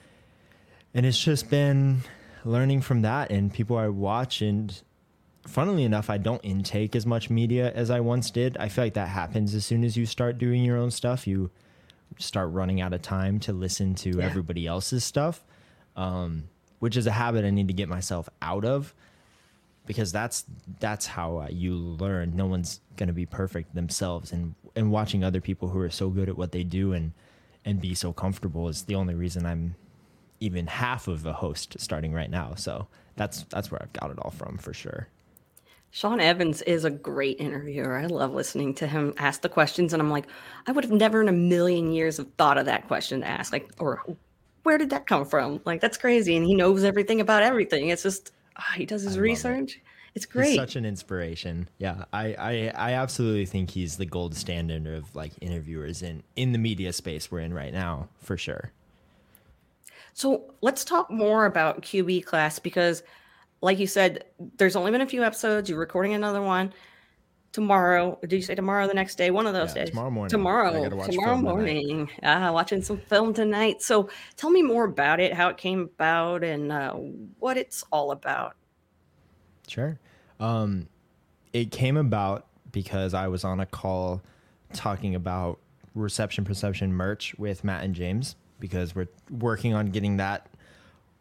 And 0.95 1.05
it's 1.05 1.22
just 1.22 1.51
been 1.51 2.01
learning 2.45 2.80
from 2.80 3.03
that 3.03 3.30
and 3.30 3.53
people 3.53 3.76
I 3.76 3.89
watch 3.89 4.41
and 4.41 4.80
funnily 5.47 5.84
enough, 5.84 6.11
I 6.11 6.18
don't 6.18 6.45
intake 6.45 6.97
as 6.97 7.07
much 7.07 7.30
media 7.30 7.72
as 7.72 7.91
I 7.91 8.01
once 8.01 8.30
did. 8.30 8.57
I 8.59 8.68
feel 8.68 8.84
like 8.84 8.95
that 8.95 9.09
happens 9.09 9.55
as 9.55 9.64
soon 9.64 9.84
as 9.84 9.97
you 9.97 10.07
start 10.07 10.39
doing 10.39 10.64
your 10.64 10.76
own 10.76 10.91
stuff. 10.91 11.26
You 11.26 11.51
start 12.19 12.53
running 12.53 12.81
out 12.81 12.93
of 12.93 13.03
time 13.03 13.39
to 13.41 13.53
listen 13.53 13.95
to 13.97 14.19
yeah. 14.19 14.25
everybody 14.25 14.67
else's 14.67 15.05
stuff, 15.05 15.45
um, 15.97 16.45
which 16.79 16.97
is 16.97 17.07
a 17.07 17.13
habit 17.13 17.45
I 17.45 17.51
need 17.51 17.69
to 17.69 17.75
get 17.75 17.89
myself 17.89 18.29
out 18.43 18.65
of 18.65 18.95
because 19.87 20.13
that's 20.13 20.45
that's 20.81 21.07
how 21.07 21.39
uh, 21.39 21.49
you 21.51 21.75
learn. 21.75 22.37
No 22.37 22.47
one's 22.47 22.81
going 22.97 23.09
to 23.09 23.13
be 23.13 23.27
perfect 23.27 23.75
themselves, 23.75 24.33
and 24.33 24.55
and 24.75 24.91
watching 24.91 25.25
other 25.25 25.41
people 25.41 25.69
who 25.69 25.81
are 25.81 25.91
so 25.91 26.11
good 26.11 26.29
at 26.29 26.37
what 26.37 26.53
they 26.53 26.65
do 26.65 26.93
and 26.93 27.13
and 27.65 27.81
be 27.81 27.95
so 27.95 28.13
comfortable 28.13 28.69
is 28.69 28.83
the 28.83 28.95
only 28.95 29.15
reason 29.15 29.47
I'm 29.47 29.75
even 30.41 30.67
half 30.67 31.09
of 31.09 31.25
a 31.27 31.33
host 31.33 31.77
starting 31.79 32.13
right 32.13 32.31
now. 32.31 32.55
So 32.55 32.89
that's 33.17 33.45
that's 33.45 33.71
where 33.71 33.83
I've 33.83 33.93
got 33.93 34.11
it 34.11 34.19
all 34.19 34.31
from 34.31 34.59
for 34.59 34.75
sure. 34.75 35.09
Sean 35.91 36.20
Evans 36.20 36.62
is 36.62 36.84
a 36.84 36.91
great 36.91 37.41
interviewer. 37.41 37.97
I 37.97 38.07
love 38.07 38.34
listening 38.34 38.74
to 38.74 38.87
him 38.87 39.14
ask 39.16 39.41
the 39.41 39.49
questions, 39.49 39.93
and 39.93 40.03
I'm 40.03 40.11
like, 40.11 40.26
I 40.66 40.72
would 40.72 40.84
have 40.84 40.93
never 40.93 41.22
in 41.22 41.28
a 41.28 41.32
million 41.32 41.93
years 41.93 42.18
have 42.18 42.30
thought 42.37 42.59
of 42.59 42.66
that 42.66 42.87
question 42.87 43.20
to 43.20 43.26
ask, 43.26 43.53
like, 43.53 43.70
or 43.78 44.03
where 44.62 44.78
did 44.78 44.91
that 44.91 45.07
come 45.07 45.24
from? 45.24 45.61
Like, 45.64 45.80
that's 45.80 45.97
crazy, 45.97 46.37
and 46.37 46.45
he 46.45 46.55
knows 46.55 46.84
everything 46.84 47.20
about 47.20 47.43
everything. 47.43 47.89
It's 47.89 48.03
just 48.03 48.32
oh, 48.59 48.72
he 48.74 48.84
does 48.84 49.03
his 49.03 49.18
research. 49.18 49.76
It. 49.76 49.82
It's 50.16 50.24
great. 50.24 50.49
He's 50.49 50.57
such 50.57 50.76
an 50.76 50.87
inspiration. 50.87 51.68
Yeah, 51.78 52.07
I, 52.11 52.34
I 52.34 52.72
I 52.74 52.93
absolutely 52.93 53.45
think 53.45 53.70
he's 53.70 53.99
the 53.99 54.07
gold 54.07 54.34
standard 54.34 54.87
of 54.87 55.14
like 55.14 55.32
interviewers 55.43 56.03
in 56.03 56.22
in 56.37 56.53
the 56.53 56.59
media 56.59 56.93
space 56.95 57.30
we're 57.30 57.41
in 57.41 57.53
right 57.53 57.72
now, 57.72 58.09
for 58.18 58.39
sure. 58.39 58.72
So 60.14 60.55
let's 60.62 60.84
talk 60.84 61.11
more 61.11 61.45
about 61.45 61.82
QB 61.82 62.24
class 62.24 62.59
because 62.59 63.03
like 63.61 63.79
you 63.79 63.87
said, 63.87 64.25
there's 64.57 64.77
only 64.77 64.91
been 64.91 65.01
a 65.01 65.07
few 65.07 65.25
episodes. 65.25 65.69
You're 65.69 65.79
recording 65.79 66.15
another 66.15 66.43
one 66.43 66.73
tomorrow. 67.57 68.19
Did 68.21 68.33
you 68.35 68.43
say 68.43 68.55
tomorrow? 68.55 68.87
The 68.87 68.95
next 68.95 69.15
day? 69.17 69.31
One 69.31 69.47
of 69.47 69.55
those 69.55 69.75
yeah, 69.75 69.85
days. 69.85 69.91
Tomorrow 69.91 70.11
morning. 70.11 70.31
Tomorrow. 70.31 70.89
Tomorrow 71.07 71.37
morning. 71.39 72.11
Uh, 72.23 72.51
watching 72.53 72.83
some 72.83 72.99
film 72.99 73.33
tonight. 73.33 73.81
So 73.81 74.11
tell 74.37 74.51
me 74.51 74.63
more 74.63 74.85
about 74.85 75.21
it, 75.21 75.33
how 75.33 75.49
it 75.49 75.57
came 75.57 75.81
about, 75.81 76.45
and 76.45 76.71
uh, 76.71 76.93
what 76.93 77.57
it's 77.57 77.83
all 77.91 78.11
about. 78.11 78.57
Sure. 79.67 79.99
Um, 80.39 80.89
it 81.55 81.71
came 81.71 81.97
about 81.97 82.47
because 82.73 83.15
I 83.15 83.29
was 83.29 83.43
on 83.43 83.61
a 83.61 83.67
call 83.67 84.21
talking 84.75 85.15
about 85.15 85.59
reception 85.95 86.45
perception 86.45 86.93
merch 86.93 87.35
with 87.39 87.65
Matt 87.65 87.85
and 87.85 87.95
James 87.95 88.37
because 88.61 88.95
we're 88.95 89.09
working 89.31 89.73
on 89.73 89.87
getting 89.87 90.19
that 90.19 90.51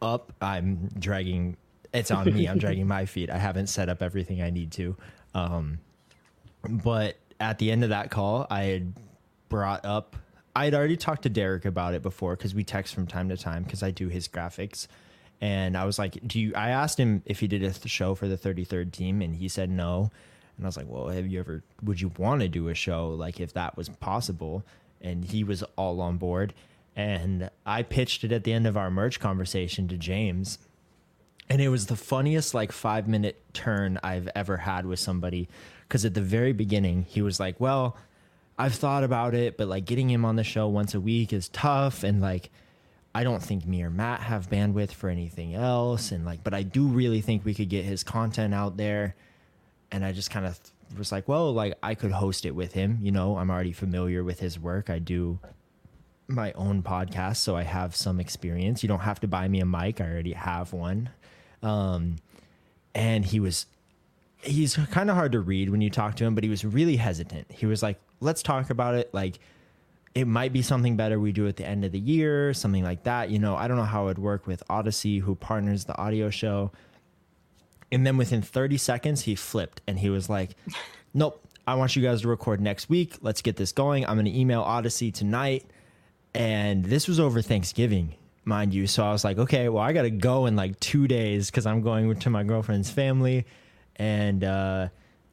up. 0.01 0.33
I'm 0.41 0.89
dragging 0.99 1.55
it's 1.95 2.11
on 2.11 2.33
me. 2.33 2.47
I'm 2.47 2.57
dragging 2.57 2.87
my 2.99 3.05
feet. 3.05 3.29
I 3.29 3.37
haven't 3.37 3.67
set 3.67 3.89
up 3.89 4.01
everything 4.01 4.41
I 4.41 4.49
need 4.49 4.71
to. 4.73 4.95
Um, 5.33 5.79
but 6.63 7.17
at 7.39 7.59
the 7.59 7.71
end 7.71 7.83
of 7.83 7.89
that 7.89 8.11
call, 8.11 8.47
I 8.49 8.63
had 8.63 8.93
brought 9.49 9.85
up. 9.85 10.15
I 10.55 10.65
had 10.65 10.73
already 10.73 10.97
talked 10.97 11.23
to 11.23 11.29
Derrik 11.29 11.65
about 11.65 11.93
it 11.93 12.01
before 12.01 12.35
because 12.35 12.55
we 12.55 12.63
text 12.63 12.93
from 12.93 13.07
time 13.07 13.29
to 13.29 13.37
time 13.37 13.63
because 13.63 13.83
I 13.83 13.91
do 13.91 14.07
his 14.07 14.27
graphics. 14.27 14.87
And 15.41 15.75
I 15.75 15.83
was 15.85 15.99
like, 15.99 16.17
"Do 16.25 16.39
you?" 16.39 16.53
I 16.55 16.69
asked 16.69 16.97
him 16.97 17.21
if 17.25 17.41
he 17.41 17.47
did 17.47 17.61
a 17.61 17.87
show 17.87 18.15
for 18.15 18.27
the 18.27 18.37
33rd 18.37 18.91
team, 18.93 19.21
and 19.21 19.35
he 19.35 19.49
said 19.49 19.69
no. 19.69 20.11
And 20.57 20.65
I 20.65 20.69
was 20.69 20.77
like, 20.77 20.87
"Well, 20.87 21.09
have 21.09 21.27
you 21.27 21.39
ever? 21.39 21.63
Would 21.83 21.99
you 21.99 22.11
want 22.17 22.41
to 22.41 22.47
do 22.47 22.69
a 22.69 22.73
show 22.73 23.09
like 23.09 23.41
if 23.41 23.53
that 23.53 23.75
was 23.75 23.89
possible?" 23.89 24.63
And 25.01 25.25
he 25.25 25.43
was 25.43 25.61
all 25.75 25.99
on 25.99 26.17
board. 26.17 26.53
And 26.95 27.49
I 27.65 27.83
pitched 27.83 28.23
it 28.23 28.31
at 28.31 28.45
the 28.45 28.53
end 28.53 28.65
of 28.65 28.77
our 28.77 28.89
merch 28.89 29.19
conversation 29.19 29.89
to 29.89 29.97
James, 29.97 30.57
and 31.49 31.61
it 31.61 31.69
was 31.69 31.87
the 31.87 31.95
funniest 31.95 32.53
like 32.53 32.71
five 32.71 33.07
minute 33.07 33.41
turn 33.53 33.99
I've 34.03 34.29
ever 34.35 34.57
had 34.57 34.85
with 34.85 34.99
somebody. 34.99 35.47
Because 35.87 36.03
at 36.03 36.15
the 36.15 36.21
very 36.21 36.53
beginning, 36.53 37.05
he 37.07 37.21
was 37.21 37.39
like, 37.39 37.59
"Well, 37.59 37.95
I've 38.57 38.73
thought 38.73 39.03
about 39.03 39.35
it, 39.35 39.57
but 39.57 39.67
like 39.67 39.85
getting 39.85 40.09
him 40.09 40.25
on 40.25 40.35
the 40.35 40.43
show 40.43 40.67
once 40.67 40.93
a 40.93 40.99
week 40.99 41.33
is 41.33 41.49
tough, 41.49 42.03
and 42.03 42.21
like." 42.21 42.49
I 43.17 43.23
don't 43.23 43.41
think 43.41 43.65
me 43.65 43.81
or 43.81 43.89
Matt 43.89 44.19
have 44.19 44.49
bandwidth 44.49 44.91
for 44.91 45.09
anything 45.09 45.55
else. 45.55 46.11
And 46.11 46.25
like, 46.25 46.43
but 46.43 46.53
I 46.53 46.63
do 46.63 46.85
really 46.85 47.21
think 47.21 47.45
we 47.45 47.53
could 47.53 47.69
get 47.69 47.85
his 47.85 48.03
content 48.03 48.53
out 48.53 48.75
there. 48.75 49.15
And 49.89 50.03
I 50.03 50.11
just 50.11 50.29
kind 50.29 50.45
of 50.45 50.59
was 50.97 51.13
like, 51.13 51.25
well, 51.25 51.53
like 51.53 51.75
I 51.81 51.95
could 51.95 52.11
host 52.11 52.45
it 52.45 52.51
with 52.51 52.73
him. 52.73 52.99
You 53.01 53.13
know, 53.13 53.37
I'm 53.37 53.49
already 53.49 53.71
familiar 53.71 54.21
with 54.21 54.41
his 54.41 54.59
work. 54.59 54.89
I 54.89 54.99
do 54.99 55.39
my 56.27 56.51
own 56.53 56.83
podcast, 56.83 57.37
so 57.37 57.55
I 57.55 57.63
have 57.63 57.95
some 57.95 58.19
experience. 58.19 58.83
You 58.83 58.89
don't 58.89 58.99
have 58.99 59.19
to 59.21 59.27
buy 59.27 59.47
me 59.47 59.61
a 59.61 59.65
mic, 59.65 60.01
I 60.01 60.05
already 60.05 60.33
have 60.33 60.73
one. 60.73 61.09
Um, 61.63 62.17
and 62.93 63.25
he 63.25 63.39
was, 63.39 63.65
he's 64.41 64.75
kind 64.75 65.09
of 65.09 65.15
hard 65.15 65.31
to 65.33 65.39
read 65.39 65.69
when 65.69 65.81
you 65.81 65.89
talk 65.89 66.15
to 66.15 66.25
him, 66.25 66.35
but 66.35 66.43
he 66.43 66.49
was 66.49 66.63
really 66.63 66.95
hesitant. 66.95 67.51
He 67.51 67.65
was 67.65 67.83
like, 67.83 67.99
let's 68.19 68.43
talk 68.43 68.69
about 68.69 68.95
it. 68.95 69.13
Like, 69.13 69.39
it 70.15 70.27
might 70.27 70.53
be 70.53 70.61
something 70.61 70.95
better 70.95 71.19
we 71.19 71.33
do 71.33 71.47
at 71.47 71.57
the 71.57 71.65
end 71.65 71.83
of 71.83 71.91
the 71.91 71.99
year, 71.99 72.53
something 72.53 72.83
like 72.83 73.03
that. 73.03 73.29
You 73.29 73.37
know, 73.37 73.55
I 73.57 73.67
don't 73.67 73.75
know 73.75 73.83
how 73.83 74.03
it 74.03 74.05
would 74.05 74.19
work 74.19 74.47
with 74.47 74.63
Odyssey, 74.69 75.19
who 75.19 75.35
partners 75.35 75.85
the 75.85 75.97
audio 75.97 76.29
show. 76.29 76.71
And 77.91 78.07
then 78.07 78.15
within 78.15 78.41
30 78.41 78.77
seconds, 78.77 79.21
he 79.23 79.35
flipped 79.35 79.81
and 79.85 79.99
he 79.99 80.09
was 80.09 80.29
like, 80.29 80.51
Nope, 81.13 81.45
I 81.67 81.75
want 81.75 81.95
you 81.95 82.01
guys 82.01 82.21
to 82.21 82.27
record 82.27 82.61
next 82.61 82.89
week. 82.89 83.17
Let's 83.21 83.41
get 83.41 83.57
this 83.57 83.71
going. 83.71 84.05
I'm 84.05 84.15
going 84.15 84.25
to 84.25 84.37
email 84.37 84.61
Odyssey 84.61 85.11
tonight. 85.11 85.65
And 86.33 86.85
this 86.85 87.07
was 87.07 87.19
over 87.19 87.41
Thanksgiving 87.41 88.15
mind 88.45 88.73
you. 88.73 88.87
So 88.87 89.03
I 89.03 89.11
was 89.11 89.23
like, 89.23 89.37
okay, 89.37 89.69
well, 89.69 89.83
I 89.83 89.91
got 89.91 90.03
to 90.03 90.11
go 90.11 90.45
in 90.45 90.55
like 90.55 90.79
two 90.79 91.07
days 91.07 91.49
because 91.49 91.65
I'm 91.65 91.81
going 91.81 92.17
to 92.17 92.29
my 92.29 92.43
girlfriend's 92.43 92.91
family. 92.91 93.45
And 93.95 94.43
uh, 94.43 94.89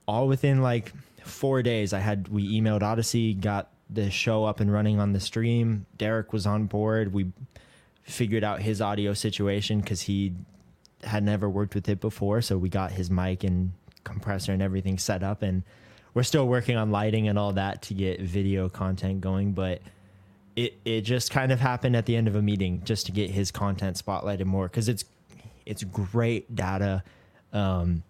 all 0.08 0.26
within 0.26 0.62
like 0.62 0.92
four 1.22 1.62
days, 1.62 1.92
I 1.92 2.00
had, 2.00 2.28
we 2.28 2.60
emailed 2.60 2.82
Odyssey, 2.82 3.34
got 3.34 3.70
the 3.90 4.10
show 4.10 4.44
up 4.44 4.60
and 4.60 4.72
running 4.72 4.98
on 4.98 5.12
the 5.12 5.20
stream. 5.20 5.86
Derrik 5.98 6.32
was 6.32 6.46
on 6.46 6.66
board. 6.66 7.12
We 7.12 7.32
figured 8.02 8.44
out 8.44 8.62
his 8.62 8.80
audio 8.80 9.12
situation 9.12 9.80
because 9.80 10.02
he 10.02 10.32
had 11.04 11.22
never 11.22 11.48
worked 11.48 11.74
with 11.74 11.88
it 11.88 12.00
before. 12.00 12.40
So 12.40 12.56
we 12.56 12.68
got 12.68 12.92
his 12.92 13.10
mic 13.10 13.44
and 13.44 13.72
compressor 14.04 14.52
and 14.52 14.62
everything 14.62 14.98
set 14.98 15.22
up. 15.22 15.42
And 15.42 15.62
we're 16.14 16.22
still 16.22 16.46
working 16.46 16.76
on 16.76 16.90
lighting 16.90 17.28
and 17.28 17.38
all 17.38 17.52
that 17.52 17.82
to 17.82 17.94
get 17.94 18.20
video 18.20 18.68
content 18.68 19.20
going. 19.20 19.52
But 19.52 19.82
it 20.56 20.78
it 20.84 21.02
just 21.02 21.30
kind 21.30 21.52
of 21.52 21.60
happened 21.60 21.96
at 21.96 22.06
the 22.06 22.16
end 22.16 22.28
of 22.28 22.36
a 22.36 22.42
meeting 22.42 22.82
just 22.84 23.06
to 23.06 23.12
get 23.12 23.30
his 23.30 23.50
content 23.50 23.96
spotlighted 23.96 24.44
more 24.44 24.68
because 24.68 24.88
it's 24.88 25.04
it's 25.64 25.84
great 25.84 26.54
data. 26.54 27.02
Um, 27.52 28.02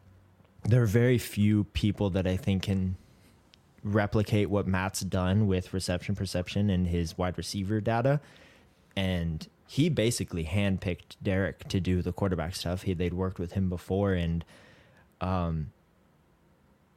there 0.64 0.82
are 0.82 0.86
very 0.86 1.18
few 1.18 1.64
people 1.64 2.10
that 2.10 2.26
I 2.26 2.36
think 2.36 2.64
can 2.64 2.96
replicate 3.84 4.48
what 4.48 4.66
Matt's 4.66 5.00
done 5.00 5.46
with 5.46 5.74
reception 5.74 6.14
perception 6.14 6.70
and 6.70 6.86
his 6.86 7.18
wide 7.18 7.36
receiver 7.36 7.80
data, 7.80 8.20
and 8.96 9.46
he 9.66 9.88
basically 9.88 10.44
handpicked 10.44 11.16
Derrik 11.24 11.64
to 11.68 11.80
do 11.80 12.02
the 12.02 12.12
quarterback 12.12 12.54
stuff. 12.54 12.82
He 12.82 12.94
they'd 12.94 13.14
worked 13.14 13.38
with 13.38 13.52
him 13.52 13.68
before, 13.68 14.14
and 14.14 14.44
um, 15.20 15.72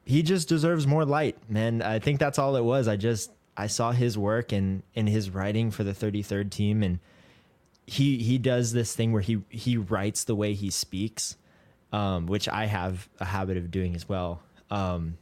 he 0.05 0.23
just 0.23 0.47
deserves 0.47 0.85
more 0.85 1.05
light, 1.05 1.37
man. 1.49 1.81
I 1.81 1.99
think 1.99 2.19
that's 2.19 2.39
all 2.39 2.55
it 2.55 2.63
was. 2.63 2.87
I 2.87 2.95
just 2.95 3.31
I 3.57 3.67
saw 3.67 3.91
his 3.91 4.17
work 4.17 4.51
and 4.51 4.83
in 4.93 5.07
his 5.07 5.29
writing 5.29 5.71
for 5.71 5.83
the 5.83 5.93
33rd 5.93 6.49
team 6.51 6.83
and 6.83 6.99
he 7.87 8.17
he 8.17 8.37
does 8.37 8.73
this 8.73 8.95
thing 8.95 9.11
where 9.11 9.21
he 9.21 9.41
he 9.49 9.77
writes 9.77 10.23
the 10.23 10.35
way 10.35 10.53
he 10.53 10.69
speaks 10.69 11.37
um, 11.93 12.25
which 12.25 12.49
I 12.49 12.65
have 12.65 13.07
a 13.19 13.25
habit 13.25 13.57
of 13.57 13.71
doing 13.71 13.95
as 13.95 14.09
well 14.09 14.41
Um, 14.71 15.17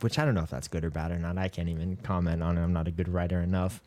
which 0.00 0.18
I 0.18 0.24
don't 0.24 0.34
know 0.34 0.42
if 0.42 0.50
that's 0.50 0.68
good 0.68 0.84
or 0.84 0.90
bad 0.90 1.10
or 1.10 1.18
not. 1.18 1.38
I 1.38 1.48
can't 1.48 1.68
even 1.68 1.96
comment 1.96 2.42
on 2.42 2.56
it. 2.56 2.62
I'm 2.62 2.72
not 2.72 2.88
a 2.88 2.90
good 2.90 3.08
writer 3.08 3.40
enough. 3.40 3.82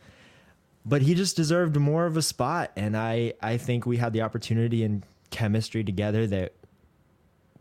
But 0.85 1.03
he 1.03 1.13
just 1.13 1.35
deserved 1.35 1.77
more 1.77 2.05
of 2.05 2.17
a 2.17 2.21
spot. 2.21 2.71
And 2.75 2.97
I, 2.97 3.33
I 3.41 3.57
think 3.57 3.85
we 3.85 3.97
had 3.97 4.13
the 4.13 4.21
opportunity 4.21 4.83
and 4.83 5.05
chemistry 5.29 5.83
together 5.83 6.27
that 6.27 6.53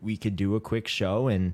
we 0.01 0.17
could 0.17 0.35
do 0.35 0.55
a 0.55 0.59
quick 0.59 0.87
show. 0.87 1.27
And 1.27 1.53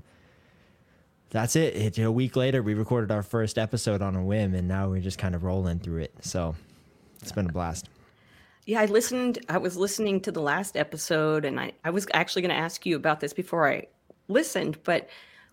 that's 1.30 1.56
it. 1.56 1.76
it. 1.76 1.98
A 1.98 2.10
week 2.10 2.36
later, 2.36 2.62
we 2.62 2.74
recorded 2.74 3.10
our 3.10 3.22
first 3.22 3.58
episode 3.58 4.02
on 4.02 4.16
a 4.16 4.24
whim. 4.24 4.54
And 4.54 4.68
now 4.68 4.88
we're 4.88 5.00
just 5.00 5.18
kind 5.18 5.34
of 5.34 5.44
rolling 5.44 5.78
through 5.78 6.02
it. 6.02 6.14
So 6.20 6.54
it's 7.20 7.32
been 7.32 7.48
a 7.48 7.52
blast. 7.52 7.88
Yeah, 8.66 8.80
I 8.80 8.84
listened. 8.86 9.38
I 9.48 9.58
was 9.58 9.76
listening 9.76 10.20
to 10.22 10.32
the 10.32 10.42
last 10.42 10.76
episode, 10.76 11.46
and 11.46 11.58
I, 11.58 11.72
I 11.84 11.90
was 11.90 12.06
actually 12.12 12.42
going 12.42 12.54
to 12.54 12.60
ask 12.60 12.84
you 12.84 12.96
about 12.96 13.18
this 13.18 13.32
before 13.32 13.66
I 13.66 13.86
listened, 14.28 14.78
but 14.84 15.08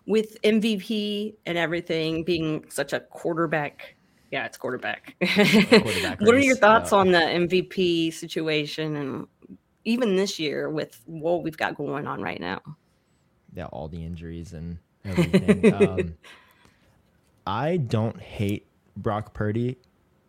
with 0.06 0.40
MVP 0.42 1.34
and 1.46 1.56
everything 1.56 2.24
being 2.24 2.66
such 2.68 2.92
a 2.92 3.00
quarterback. 3.00 3.96
Yeah, 4.30 4.44
it's 4.44 4.58
quarterback. 4.58 5.14
quarterback 5.24 6.20
what 6.20 6.34
are 6.34 6.40
your 6.40 6.56
thoughts 6.56 6.92
on 6.92 7.10
the 7.10 7.18
MVP 7.18 8.12
situation 8.12 8.96
and 8.96 9.26
even 9.84 10.16
this 10.16 10.38
year 10.38 10.68
with 10.68 11.00
what 11.06 11.42
we've 11.42 11.56
got 11.56 11.74
going 11.74 12.06
on 12.06 12.20
right 12.20 12.40
now? 12.40 12.60
Yeah, 13.54 13.66
all 13.66 13.88
the 13.88 14.04
injuries 14.04 14.52
and 14.52 14.76
everything. 15.08 15.74
um, 15.88 16.14
I 17.46 17.76
don't 17.76 18.20
hate 18.20 18.66
Brock 18.96 19.34
Purdy 19.34 19.76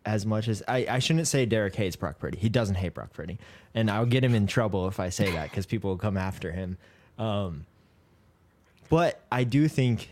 as 0.04 0.24
much 0.24 0.48
as 0.48 0.62
I, 0.66 0.86
I 0.88 0.98
shouldn't 1.00 1.28
say 1.28 1.46
Derrik 1.46 1.74
hates 1.74 1.96
Brock 1.96 2.18
Purdy. 2.18 2.38
He 2.38 2.48
doesn't 2.48 2.76
hate 2.76 2.94
Brock 2.94 3.12
Purdy. 3.12 3.38
And 3.74 3.90
I'll 3.90 4.06
get 4.06 4.24
him 4.24 4.34
in 4.34 4.46
trouble 4.46 4.88
if 4.88 4.98
I 5.00 5.10
say 5.10 5.30
that 5.32 5.50
because 5.50 5.66
people 5.66 5.90
will 5.90 5.98
come 5.98 6.16
after 6.16 6.52
him. 6.52 6.78
Um, 7.18 7.66
but 8.88 9.20
I 9.30 9.44
do 9.44 9.68
think 9.68 10.08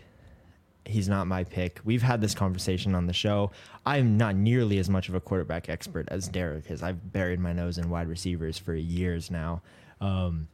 he's 0.85 1.09
not 1.09 1.27
my 1.27 1.43
pick. 1.43 1.79
We've 1.83 2.01
had 2.01 2.21
this 2.21 2.35
conversation 2.35 2.95
on 2.95 3.07
the 3.07 3.13
show. 3.13 3.51
I'm 3.85 4.17
not 4.17 4.35
nearly 4.35 4.77
as 4.77 4.89
much 4.89 5.09
of 5.09 5.15
a 5.15 5.19
quarterback 5.19 5.69
expert 5.69 6.07
as 6.09 6.29
Derrik 6.29 6.69
is. 6.69 6.83
I've 6.83 7.11
buried 7.11 7.39
my 7.39 7.53
nose 7.53 7.77
in 7.77 7.89
wide 7.89 8.07
receivers 8.07 8.57
for 8.57 8.75
years 8.75 9.31
now. 9.31 9.61
Um, 9.99 10.47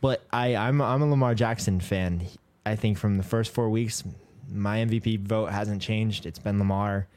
but 0.00 0.24
I, 0.32 0.56
I'm 0.56 0.80
I'm 0.80 1.02
a 1.02 1.06
Lamar 1.06 1.34
Jackson 1.34 1.80
fan. 1.80 2.22
I 2.66 2.76
think 2.76 2.98
from 2.98 3.16
the 3.16 3.22
first 3.22 3.52
four 3.52 3.70
weeks, 3.70 4.04
my 4.52 4.78
MVP 4.78 5.20
vote 5.20 5.46
hasn't 5.46 5.80
changed. 5.80 6.26
It's 6.26 6.38
been 6.38 6.58
Lamar. 6.58 7.08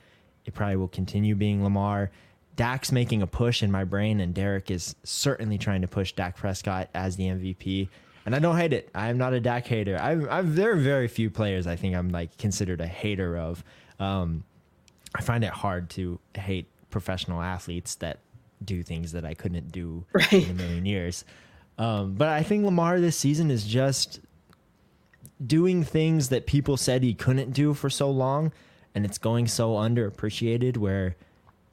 It 0.45 0.53
probably 0.53 0.77
will 0.77 0.87
continue 0.87 1.35
being 1.35 1.63
Lamar. 1.63 2.11
Dak's 2.55 2.91
making 2.91 3.21
a 3.21 3.27
push 3.27 3.61
in 3.61 3.71
my 3.71 3.83
brain, 3.83 4.19
and 4.19 4.33
Derrik 4.33 4.71
is 4.71 4.95
certainly 5.03 5.57
trying 5.57 5.81
to 5.81 5.87
push 5.87 6.13
Dak 6.13 6.37
Prescott 6.37 6.89
as 6.93 7.15
the 7.15 7.25
MVP 7.25 7.89
and 8.29 8.35
I 8.35 8.39
don't 8.39 8.57
hate 8.57 8.73
it. 8.73 8.91
I'm 8.93 9.17
not 9.17 9.33
a 9.33 9.39
Dak 9.39 9.65
hater. 9.65 9.97
I'm, 9.97 10.29
I'm 10.29 10.53
there 10.53 10.73
are 10.73 10.75
very 10.75 11.07
few 11.07 11.31
players 11.31 11.65
I 11.65 11.75
think 11.75 11.95
I'm 11.95 12.09
like 12.09 12.37
considered 12.37 12.79
a 12.79 12.85
hater 12.85 13.35
of. 13.35 13.63
Um, 13.99 14.43
I 15.15 15.21
find 15.21 15.43
it 15.43 15.49
hard 15.49 15.89
to 15.91 16.19
hate 16.35 16.67
professional 16.91 17.41
athletes 17.41 17.95
that 17.95 18.19
do 18.63 18.83
things 18.83 19.13
that 19.13 19.25
I 19.25 19.33
couldn't 19.33 19.71
do 19.71 20.05
right. 20.13 20.31
in 20.31 20.51
a 20.51 20.53
million 20.53 20.85
years. 20.85 21.25
Um, 21.79 22.13
but 22.13 22.27
I 22.27 22.43
think 22.43 22.65
Lamar 22.65 22.99
this 22.99 23.17
season 23.17 23.49
is 23.49 23.65
just 23.65 24.19
doing 25.45 25.83
things 25.83 26.29
that 26.29 26.45
people 26.45 26.77
said 26.77 27.03
he 27.03 27.13
couldn't 27.13 27.51
do 27.51 27.73
for 27.73 27.89
so 27.89 28.09
long, 28.09 28.51
and 28.93 29.05
it's 29.05 29.17
going 29.17 29.47
so 29.47 29.73
underappreciated. 29.73 30.77
Where, 30.77 31.15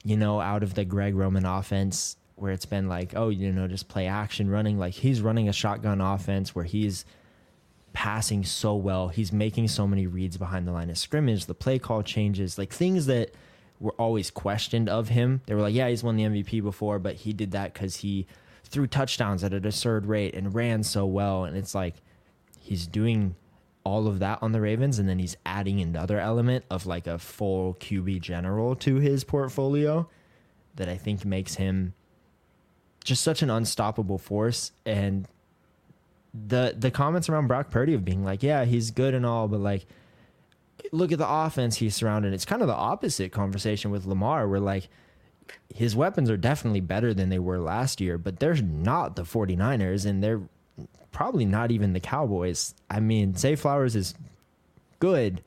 you 0.03 0.17
know, 0.17 0.39
out 0.39 0.63
of 0.63 0.73
the 0.75 0.85
Greg 0.85 1.15
Roman 1.15 1.45
offense, 1.45 2.17
where 2.35 2.51
it's 2.51 2.65
been 2.65 2.87
like, 2.87 3.13
oh, 3.15 3.29
you 3.29 3.51
know, 3.51 3.67
just 3.67 3.87
play 3.87 4.07
action 4.07 4.49
running. 4.49 4.77
Like 4.77 4.93
he's 4.93 5.21
running 5.21 5.49
a 5.49 5.53
shotgun 5.53 6.01
offense 6.01 6.53
where 6.53 6.65
he's 6.65 7.03
passing 7.93 8.43
so 8.43 8.75
well. 8.75 9.07
He's 9.07 9.33
making 9.33 9.69
so 9.69 9.87
many 9.87 10.05
reads 10.05 10.37
behind 10.37 10.67
the 10.67 10.71
line 10.71 10.91
of 10.91 10.99
scrimmage. 10.99 11.47
The 11.47 11.55
play 11.55 11.79
call 11.79 12.03
changes, 12.03 12.57
like 12.57 12.71
things 12.71 13.07
that 13.07 13.33
were 13.79 13.93
always 13.93 14.29
questioned 14.29 14.87
of 14.87 15.09
him. 15.09 15.41
They 15.47 15.55
were 15.55 15.61
like, 15.61 15.73
yeah, 15.73 15.89
he's 15.89 16.03
won 16.03 16.15
the 16.15 16.23
MVP 16.23 16.61
before, 16.61 16.99
but 16.99 17.15
he 17.15 17.33
did 17.33 17.51
that 17.51 17.73
because 17.73 17.97
he 17.97 18.27
threw 18.63 18.85
touchdowns 18.85 19.43
at 19.43 19.53
an 19.53 19.65
absurd 19.65 20.05
rate 20.05 20.35
and 20.35 20.53
ran 20.53 20.83
so 20.83 21.07
well. 21.07 21.43
And 21.43 21.57
it's 21.57 21.73
like 21.73 21.95
he's 22.59 22.85
doing 22.85 23.35
all 23.87 24.05
of 24.05 24.19
that 24.19 24.39
on 24.41 24.51
the 24.51 24.59
Ravens, 24.59 24.99
and 24.99 25.07
then 25.07 25.17
he's 25.17 25.37
adding 25.45 25.79
another 25.79 26.19
element 26.19 26.65
of 26.69 26.85
like 26.85 27.07
a 27.07 27.17
full 27.17 27.75
QB 27.75 28.19
general 28.19 28.75
to 28.75 28.95
his 28.95 29.23
portfolio 29.23 30.09
that 30.75 30.89
I 30.89 30.97
think 30.97 31.23
makes 31.23 31.55
him 31.55 31.93
just 33.05 33.23
such 33.23 33.41
an 33.41 33.49
unstoppable 33.49 34.17
force. 34.17 34.73
And 34.85 35.25
the 36.33 36.75
the 36.77 36.91
comments 36.91 37.29
around 37.29 37.47
Brock 37.47 37.71
Purdy 37.71 37.93
of 37.93 38.03
being 38.03 38.25
like, 38.25 38.43
yeah, 38.43 38.65
he's 38.65 38.91
good 38.91 39.13
and 39.13 39.25
all, 39.25 39.47
but 39.47 39.61
like, 39.61 39.85
look 40.91 41.13
at 41.13 41.17
the 41.17 41.29
offense 41.29 41.77
he's 41.77 41.95
surrounded. 41.95 42.33
It's 42.33 42.43
kind 42.43 42.61
of 42.61 42.67
the 42.67 42.75
opposite 42.75 43.31
conversation 43.31 43.89
with 43.89 44.05
Lamar, 44.05 44.49
where 44.49 44.59
like 44.59 44.89
his 45.73 45.95
weapons 45.95 46.29
are 46.29 46.35
definitely 46.35 46.81
better 46.81 47.13
than 47.13 47.29
they 47.29 47.39
were 47.39 47.59
last 47.59 48.01
year, 48.01 48.17
but 48.17 48.41
they're 48.41 48.55
not 48.55 49.15
the 49.15 49.23
49ers 49.23 50.05
and 50.05 50.21
they're 50.21 50.41
probably 51.11 51.45
not 51.45 51.71
even 51.71 51.93
the 51.93 51.99
Cowboys. 51.99 52.75
I 52.89 52.99
mean, 52.99 53.35
Zay 53.35 53.55
Flowers 53.55 53.95
is 53.95 54.13
good, 54.99 55.41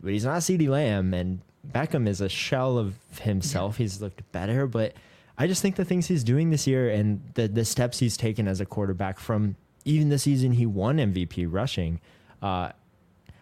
but 0.00 0.12
he's 0.12 0.24
not 0.24 0.38
CeeDee 0.38 0.68
Lamb 0.68 1.14
and 1.14 1.40
Beckham 1.70 2.08
is 2.08 2.20
a 2.20 2.28
shell 2.28 2.78
of 2.78 2.94
himself. 3.20 3.76
He's 3.76 4.00
looked 4.00 4.30
better, 4.32 4.66
but 4.66 4.94
I 5.36 5.46
just 5.46 5.62
think 5.62 5.76
the 5.76 5.84
things 5.84 6.06
he's 6.06 6.24
doing 6.24 6.50
this 6.50 6.66
year 6.66 6.90
and 6.90 7.20
the 7.34 7.46
the 7.48 7.64
steps 7.64 7.98
he's 7.98 8.16
taken 8.16 8.48
as 8.48 8.60
a 8.60 8.66
quarterback 8.66 9.18
from 9.18 9.56
even 9.84 10.08
the 10.08 10.18
season 10.18 10.52
he 10.52 10.66
won 10.66 10.98
MVP 10.98 11.46
rushing, 11.48 12.00
uh, 12.42 12.70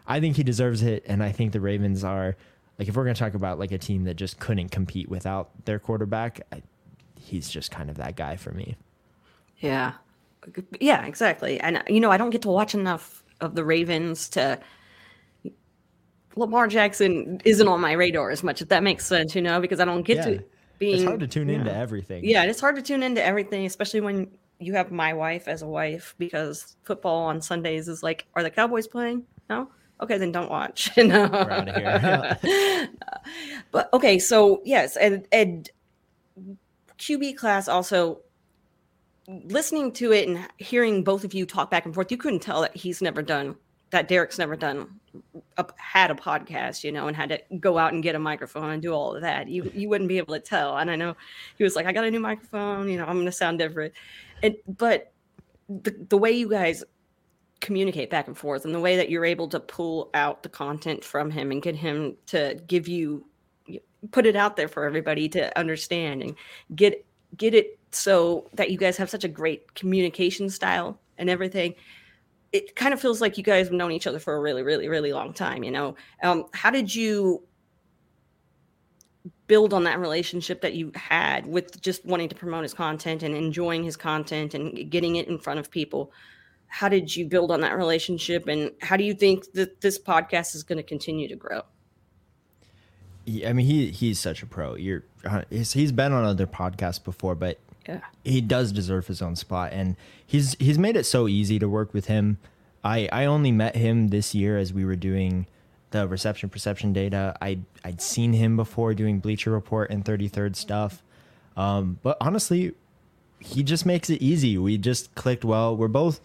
I 0.06 0.20
think 0.20 0.36
he 0.36 0.42
deserves 0.42 0.82
it, 0.82 1.04
and 1.06 1.22
I 1.22 1.32
think 1.32 1.52
the 1.52 1.60
Ravens 1.60 2.04
are 2.04 2.36
like 2.78 2.88
if 2.88 2.96
we're 2.96 3.04
going 3.04 3.14
to 3.14 3.18
talk 3.18 3.34
about 3.34 3.58
like 3.58 3.72
a 3.72 3.78
team 3.78 4.04
that 4.04 4.14
just 4.14 4.38
couldn't 4.38 4.70
compete 4.70 5.08
without 5.08 5.50
their 5.64 5.78
quarterback, 5.78 6.40
I, 6.52 6.62
he's 7.18 7.48
just 7.48 7.70
kind 7.70 7.88
of 7.88 7.96
that 7.96 8.16
guy 8.16 8.36
for 8.36 8.52
me. 8.52 8.76
Yeah, 9.58 9.92
yeah, 10.80 11.04
exactly. 11.06 11.60
And 11.60 11.78
uh, 11.78 11.82
you 11.88 12.00
know, 12.00 12.10
I 12.10 12.16
don't 12.16 12.30
get 12.30 12.42
to 12.42 12.48
watch 12.48 12.74
enough 12.74 13.22
of 13.40 13.54
the 13.54 13.64
Ravens 13.64 14.28
to. 14.30 14.58
Lamar 16.38 16.66
Jackson 16.66 17.40
isn't 17.46 17.66
on 17.66 17.80
my 17.80 17.92
radar 17.92 18.30
as 18.30 18.42
much, 18.42 18.60
if 18.60 18.68
that 18.68 18.82
makes 18.82 19.06
sense, 19.06 19.34
you 19.34 19.40
know, 19.40 19.58
because 19.58 19.80
I 19.80 19.86
don't 19.86 20.02
get 20.02 20.18
yeah. 20.18 20.24
to 20.24 20.44
being 20.78 20.96
it's 20.96 21.04
hard 21.04 21.20
to 21.20 21.26
tune 21.26 21.48
into 21.48 21.74
everything. 21.74 22.24
Yeah, 22.24 22.44
it's 22.44 22.60
hard 22.60 22.76
to 22.76 22.82
tune 22.82 23.02
into 23.02 23.24
everything, 23.24 23.64
especially 23.64 24.00
when 24.00 24.30
you 24.58 24.74
have 24.74 24.90
my 24.90 25.12
wife 25.12 25.48
as 25.48 25.62
a 25.62 25.66
wife 25.66 26.14
because 26.18 26.76
football 26.84 27.24
on 27.24 27.40
Sundays 27.40 27.88
is 27.88 28.02
like, 28.02 28.26
are 28.34 28.42
the 28.42 28.50
Cowboys 28.50 28.86
playing? 28.86 29.24
No. 29.48 29.70
Okay, 30.00 30.18
then 30.18 30.32
don't 30.32 30.50
watch. 30.50 30.90
no. 30.96 31.28
We're 31.28 31.50
out 31.50 31.68
of 31.68 31.76
here. 31.76 32.88
but 33.70 33.88
okay, 33.94 34.18
so 34.18 34.60
yes, 34.64 34.96
and 34.96 35.26
and 35.32 35.70
QB 36.98 37.36
class 37.36 37.68
also 37.68 38.20
listening 39.28 39.92
to 39.92 40.12
it 40.12 40.28
and 40.28 40.46
hearing 40.58 41.04
both 41.04 41.24
of 41.24 41.34
you 41.34 41.46
talk 41.46 41.70
back 41.70 41.84
and 41.84 41.94
forth, 41.94 42.10
you 42.10 42.16
couldn't 42.16 42.40
tell 42.40 42.62
that 42.62 42.76
he's 42.76 43.02
never 43.02 43.22
done 43.22 43.56
that 43.90 44.08
Derrik's 44.08 44.38
never 44.38 44.56
done 44.56 45.00
a, 45.56 45.66
had 45.76 46.10
a 46.10 46.14
podcast, 46.14 46.82
you 46.82 46.92
know, 46.92 47.06
and 47.06 47.16
had 47.16 47.28
to 47.30 47.40
go 47.58 47.78
out 47.78 47.92
and 47.92 48.02
get 48.02 48.14
a 48.14 48.18
microphone 48.18 48.70
and 48.70 48.82
do 48.82 48.92
all 48.92 49.14
of 49.14 49.22
that. 49.22 49.48
You 49.48 49.70
you 49.74 49.88
wouldn't 49.88 50.08
be 50.08 50.18
able 50.18 50.34
to 50.34 50.40
tell. 50.40 50.76
And 50.76 50.90
I 50.90 50.96
know 50.96 51.16
he 51.56 51.64
was 51.64 51.76
like, 51.76 51.86
I 51.86 51.92
got 51.92 52.04
a 52.04 52.10
new 52.10 52.20
microphone, 52.20 52.88
you 52.88 52.98
know, 52.98 53.04
I'm 53.04 53.14
going 53.14 53.26
to 53.26 53.32
sound 53.32 53.58
different. 53.58 53.94
And 54.42 54.56
but 54.66 55.12
the 55.68 55.94
the 56.08 56.18
way 56.18 56.32
you 56.32 56.48
guys 56.48 56.84
communicate 57.60 58.10
back 58.10 58.26
and 58.26 58.36
forth 58.36 58.64
and 58.64 58.74
the 58.74 58.80
way 58.80 58.96
that 58.96 59.08
you're 59.08 59.24
able 59.24 59.48
to 59.48 59.58
pull 59.58 60.10
out 60.14 60.42
the 60.42 60.48
content 60.48 61.02
from 61.02 61.30
him 61.30 61.50
and 61.50 61.62
get 61.62 61.74
him 61.74 62.16
to 62.26 62.60
give 62.66 62.86
you 62.86 63.24
put 64.10 64.26
it 64.26 64.36
out 64.36 64.56
there 64.56 64.68
for 64.68 64.84
everybody 64.84 65.28
to 65.28 65.58
understand 65.58 66.22
and 66.22 66.34
get 66.74 67.04
get 67.36 67.54
it 67.54 67.78
so 67.96 68.48
that 68.54 68.70
you 68.70 68.78
guys 68.78 68.96
have 68.96 69.10
such 69.10 69.24
a 69.24 69.28
great 69.28 69.74
communication 69.74 70.48
style 70.50 70.98
and 71.18 71.30
everything 71.30 71.74
it 72.52 72.74
kind 72.76 72.94
of 72.94 73.00
feels 73.00 73.20
like 73.20 73.36
you 73.36 73.44
guys 73.44 73.66
have 73.66 73.74
known 73.74 73.92
each 73.92 74.06
other 74.06 74.18
for 74.18 74.34
a 74.34 74.40
really, 74.40 74.62
really, 74.62 74.88
really 74.88 75.12
long 75.12 75.32
time. 75.32 75.62
You 75.62 75.70
know, 75.70 75.96
um, 76.22 76.46
how 76.54 76.70
did 76.70 76.94
you 76.94 77.42
build 79.46 79.72
on 79.72 79.84
that 79.84 79.98
relationship 79.98 80.60
that 80.62 80.74
you 80.74 80.90
had 80.94 81.46
with 81.46 81.80
just 81.80 82.04
wanting 82.04 82.28
to 82.28 82.34
promote 82.34 82.62
his 82.62 82.74
content 82.74 83.22
and 83.22 83.34
enjoying 83.34 83.84
his 83.84 83.96
content 83.96 84.54
and 84.54 84.90
getting 84.90 85.16
it 85.16 85.28
in 85.28 85.38
front 85.38 85.60
of 85.60 85.70
people? 85.70 86.12
How 86.68 86.88
did 86.88 87.14
you 87.14 87.26
build 87.26 87.50
on 87.50 87.60
that 87.60 87.76
relationship, 87.76 88.48
and 88.48 88.72
how 88.82 88.96
do 88.96 89.04
you 89.04 89.14
think 89.14 89.52
that 89.52 89.80
this 89.82 89.98
podcast 89.98 90.54
is 90.54 90.62
going 90.62 90.78
to 90.78 90.82
continue 90.82 91.28
to 91.28 91.36
grow? 91.36 91.62
I 93.44 93.52
mean, 93.52 93.66
he 93.66 93.90
he's 93.90 94.18
such 94.18 94.42
a 94.42 94.46
pro. 94.46 94.74
You're 94.76 95.04
uh, 95.24 95.42
he's 95.50 95.92
been 95.92 96.12
on 96.12 96.24
other 96.24 96.46
podcasts 96.46 97.02
before, 97.02 97.34
but 97.34 97.58
yeah. 97.88 98.00
He 98.24 98.40
does 98.40 98.72
deserve 98.72 99.06
his 99.06 99.22
own 99.22 99.36
spot 99.36 99.72
and 99.72 99.96
he's 100.26 100.56
he's 100.58 100.78
made 100.78 100.96
it 100.96 101.04
so 101.04 101.28
easy 101.28 101.58
to 101.58 101.68
work 101.68 101.94
with 101.94 102.06
him. 102.06 102.38
I 102.84 103.08
I 103.12 103.24
only 103.26 103.52
met 103.52 103.76
him 103.76 104.08
this 104.08 104.34
year 104.34 104.58
as 104.58 104.72
we 104.72 104.84
were 104.84 104.96
doing 104.96 105.46
the 105.90 106.08
reception 106.08 106.48
perception 106.48 106.92
data. 106.92 107.36
I 107.40 107.60
I'd 107.84 108.00
seen 108.00 108.32
him 108.32 108.56
before 108.56 108.94
doing 108.94 109.20
Bleacher 109.20 109.50
Report 109.50 109.90
and 109.90 110.04
33rd 110.04 110.56
stuff. 110.56 111.02
Um, 111.56 111.98
but 112.02 112.16
honestly, 112.20 112.74
he 113.38 113.62
just 113.62 113.86
makes 113.86 114.10
it 114.10 114.20
easy. 114.20 114.58
We 114.58 114.78
just 114.78 115.14
clicked 115.14 115.44
well. 115.44 115.76
We're 115.76 115.88
both 115.88 116.20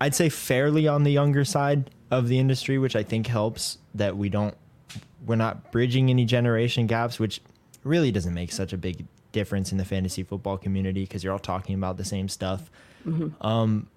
I'd 0.00 0.14
say 0.14 0.28
fairly 0.28 0.88
on 0.88 1.04
the 1.04 1.12
younger 1.12 1.44
side. 1.44 1.90
of 2.10 2.28
the 2.28 2.38
industry, 2.38 2.78
which 2.78 2.94
I 2.94 3.02
think 3.02 3.26
helps 3.26 3.78
that 3.94 4.16
we 4.16 4.28
don't 4.28 4.54
we're 5.26 5.36
not 5.36 5.72
bridging 5.72 6.10
any 6.10 6.24
generation 6.24 6.86
gaps, 6.86 7.18
which 7.18 7.40
really 7.82 8.12
doesn't 8.12 8.34
make 8.34 8.52
such 8.52 8.72
a 8.72 8.76
big 8.76 9.06
difference 9.34 9.70
in 9.70 9.76
the 9.76 9.84
fantasy 9.84 10.22
football 10.22 10.56
community 10.56 11.02
because 11.02 11.22
you're 11.22 11.34
all 11.34 11.38
talking 11.38 11.74
about 11.74 11.98
the 11.98 12.04
same 12.04 12.30
stuff. 12.30 12.70
Mm-hmm. 13.06 13.46
Um, 13.46 13.88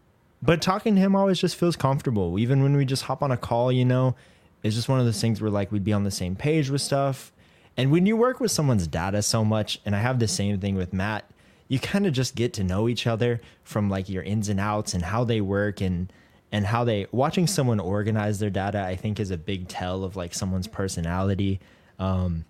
but 0.41 0.61
talking 0.61 0.95
to 0.95 1.01
him 1.01 1.15
always 1.15 1.39
just 1.39 1.55
feels 1.55 1.77
comfortable. 1.77 2.38
Even 2.38 2.61
when 2.61 2.75
we 2.75 2.83
just 2.83 3.03
hop 3.03 3.23
on 3.23 3.31
a 3.31 3.38
call, 3.38 3.71
you 3.71 3.85
know, 3.85 4.15
it's 4.63 4.75
just 4.75 4.89
one 4.89 4.99
of 4.99 5.05
those 5.05 5.21
things 5.21 5.41
where 5.41 5.49
like 5.49 5.71
we'd 5.71 5.85
be 5.85 5.93
on 5.93 6.03
the 6.03 6.11
same 6.11 6.35
page 6.35 6.69
with 6.69 6.81
stuff. 6.81 7.31
And 7.77 7.91
when 7.91 8.05
you 8.05 8.17
work 8.17 8.41
with 8.41 8.51
someone's 8.51 8.88
data 8.88 9.21
so 9.21 9.45
much, 9.45 9.79
and 9.85 9.95
I 9.95 9.99
have 9.99 10.19
the 10.19 10.27
same 10.27 10.59
thing 10.59 10.75
with 10.75 10.91
Matt, 10.91 11.29
you 11.67 11.79
kind 11.79 12.05
of 12.07 12.13
just 12.13 12.35
get 12.35 12.53
to 12.53 12.63
know 12.63 12.88
each 12.88 13.07
other 13.07 13.41
from 13.63 13.89
like 13.89 14.09
your 14.09 14.23
ins 14.23 14.49
and 14.49 14.59
outs 14.59 14.93
and 14.93 15.03
how 15.03 15.23
they 15.23 15.41
work 15.41 15.81
and 15.81 16.11
and 16.51 16.65
how 16.65 16.83
they 16.83 17.07
watching 17.11 17.45
someone 17.45 17.79
organize 17.79 18.39
their 18.39 18.49
data 18.49 18.81
i 18.81 18.95
think 18.95 19.19
is 19.19 19.31
a 19.31 19.38
big 19.38 19.67
tell 19.67 20.03
of 20.03 20.15
like 20.15 20.33
someone's 20.33 20.67
personality 20.67 21.59
um, 21.99 22.45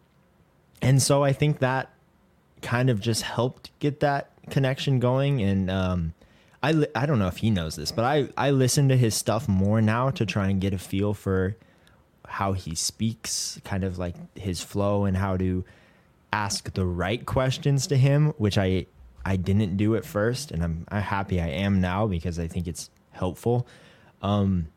and 0.82 1.02
so 1.02 1.24
i 1.24 1.34
think 1.34 1.60
that 1.60 1.92
kind 2.62 2.90
of 2.90 3.00
just 3.00 3.22
helped 3.24 3.72
get 3.80 4.00
that 4.02 4.32
connection 4.50 5.00
going. 5.00 5.42
And 5.42 5.70
um, 5.70 6.14
I, 6.62 6.72
li- 6.72 6.88
I 6.96 7.06
don't 7.06 7.20
know 7.20 7.28
if 7.28 7.38
he 7.38 7.52
knows 7.52 7.76
this 7.76 7.92
but 7.92 8.06
I, 8.06 8.30
I 8.38 8.52
listen 8.52 8.90
to 8.90 8.98
his 8.98 9.16
stuff 9.16 9.48
more 9.48 9.82
now 9.82 10.10
to 10.12 10.26
try 10.26 10.48
and 10.50 10.60
get 10.60 10.74
a 10.74 10.78
feel 10.78 11.14
for 11.14 11.56
how 12.28 12.54
he 12.54 12.76
speaks 12.76 13.60
kind 13.64 13.84
of 13.84 13.98
like 13.98 14.16
his 14.38 14.62
flow 14.62 15.06
and 15.06 15.16
how 15.16 15.38
to 15.38 15.64
ask 16.34 16.74
the 16.74 16.86
right 16.86 17.26
questions 17.26 17.88
to 17.88 17.96
him 17.96 18.34
which 18.38 18.58
i 18.58 18.86
i 19.24 19.38
didn't 19.38 19.78
do 19.78 19.96
at 19.96 20.04
first. 20.04 20.52
And 20.52 20.64
i'm, 20.64 20.86
I'm 20.90 21.02
happy 21.02 21.40
i 21.40 21.48
am 21.48 21.80
now 21.80 22.08
because 22.08 22.38
i 22.40 22.48
think 22.48 22.68
it's 22.68 22.90
helpful. 23.12 23.68
Um, 24.22 24.68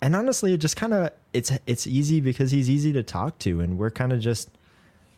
and 0.00 0.14
honestly, 0.16 0.54
it 0.54 0.58
just 0.58 0.76
kind 0.76 0.94
of 0.94 1.10
it's 1.32 1.52
it's 1.66 1.86
easy 1.86 2.20
because 2.20 2.50
he's 2.50 2.70
easy 2.70 2.92
to 2.92 3.02
talk 3.02 3.38
to, 3.40 3.60
and 3.60 3.76
we're 3.78 3.90
kind 3.90 4.12
of 4.12 4.20
just 4.20 4.48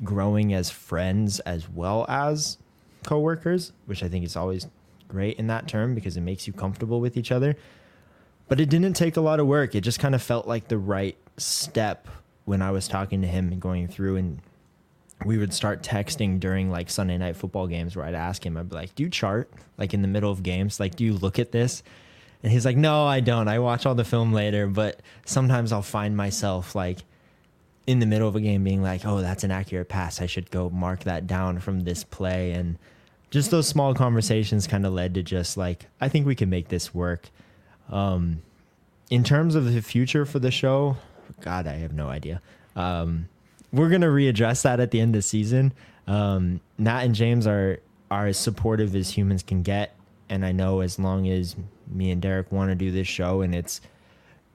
growing 0.02 0.52
as 0.54 0.70
friends 0.70 1.40
as 1.40 1.68
well 1.68 2.06
as 2.08 2.58
coworkers, 3.04 3.72
which 3.86 4.02
I 4.02 4.08
think 4.08 4.24
is 4.24 4.36
always 4.36 4.66
great 5.08 5.38
in 5.38 5.46
that 5.48 5.68
term 5.68 5.94
because 5.94 6.16
it 6.16 6.22
makes 6.22 6.46
you 6.46 6.52
comfortable 6.52 7.00
with 7.00 7.16
each 7.16 7.32
other. 7.32 7.56
But 8.48 8.60
it 8.60 8.68
didn't 8.68 8.94
take 8.94 9.16
a 9.16 9.20
lot 9.20 9.40
of 9.40 9.46
work. 9.46 9.74
It 9.74 9.82
just 9.82 10.00
kind 10.00 10.14
of 10.14 10.22
felt 10.22 10.46
like 10.46 10.68
the 10.68 10.78
right 10.78 11.16
step 11.36 12.08
when 12.44 12.62
I 12.62 12.70
was 12.70 12.88
talking 12.88 13.22
to 13.22 13.28
him 13.28 13.52
and 13.52 13.60
going 13.60 13.88
through 13.88 14.16
and 14.16 14.40
we 15.24 15.36
would 15.36 15.52
start 15.52 15.82
texting 15.82 16.40
during 16.40 16.70
like 16.70 16.88
Sunday 16.88 17.18
night 17.18 17.36
football 17.36 17.66
games 17.66 17.94
where 17.94 18.06
I'd 18.06 18.14
ask 18.14 18.44
him, 18.44 18.56
I'd 18.56 18.70
be 18.70 18.74
like, 18.74 18.94
Do 18.94 19.02
you 19.02 19.10
chart 19.10 19.50
like 19.76 19.92
in 19.94 20.02
the 20.02 20.08
middle 20.08 20.30
of 20.30 20.42
games? 20.42 20.80
Like, 20.80 20.96
do 20.96 21.04
you 21.04 21.12
look 21.14 21.38
at 21.38 21.52
this? 21.52 21.82
And 22.42 22.50
he's 22.50 22.64
like, 22.64 22.76
No, 22.76 23.04
I 23.04 23.20
don't. 23.20 23.48
I 23.48 23.58
watch 23.58 23.84
all 23.86 23.94
the 23.94 24.04
film 24.04 24.32
later, 24.32 24.66
but 24.66 25.00
sometimes 25.26 25.72
I'll 25.72 25.82
find 25.82 26.16
myself 26.16 26.74
like 26.74 26.98
in 27.86 27.98
the 27.98 28.06
middle 28.06 28.28
of 28.28 28.36
a 28.36 28.40
game 28.40 28.64
being 28.64 28.82
like, 28.82 29.04
Oh, 29.04 29.20
that's 29.20 29.44
an 29.44 29.50
accurate 29.50 29.88
pass. 29.88 30.20
I 30.20 30.26
should 30.26 30.50
go 30.50 30.70
mark 30.70 31.04
that 31.04 31.26
down 31.26 31.58
from 31.60 31.80
this 31.80 32.04
play. 32.04 32.52
And 32.52 32.78
just 33.30 33.50
those 33.50 33.68
small 33.68 33.94
conversations 33.94 34.66
kind 34.66 34.84
of 34.84 34.92
led 34.92 35.14
to 35.14 35.22
just 35.22 35.56
like, 35.56 35.86
I 36.00 36.08
think 36.08 36.26
we 36.26 36.34
can 36.34 36.50
make 36.50 36.68
this 36.68 36.94
work. 36.94 37.30
Um, 37.90 38.42
in 39.10 39.24
terms 39.24 39.54
of 39.54 39.72
the 39.72 39.82
future 39.82 40.24
for 40.24 40.38
the 40.38 40.50
show, 40.50 40.96
God, 41.40 41.66
I 41.66 41.74
have 41.74 41.92
no 41.92 42.08
idea. 42.08 42.40
Um, 42.76 43.28
we're 43.72 43.88
gonna 43.88 44.08
readdress 44.08 44.62
that 44.62 44.80
at 44.80 44.90
the 44.90 45.00
end 45.00 45.14
of 45.14 45.20
the 45.20 45.28
season. 45.28 45.72
Um, 46.06 46.60
Matt 46.78 47.04
and 47.04 47.14
James 47.14 47.46
are 47.46 47.80
are 48.10 48.26
as 48.26 48.36
supportive 48.36 48.96
as 48.96 49.10
humans 49.10 49.42
can 49.42 49.62
get, 49.62 49.94
and 50.28 50.44
I 50.44 50.50
know 50.52 50.80
as 50.80 50.98
long 50.98 51.28
as 51.28 51.54
me 51.88 52.10
and 52.10 52.20
Derrik 52.20 52.50
want 52.50 52.70
to 52.70 52.74
do 52.74 52.90
this 52.90 53.06
show 53.06 53.42
and 53.42 53.54
it's 53.54 53.80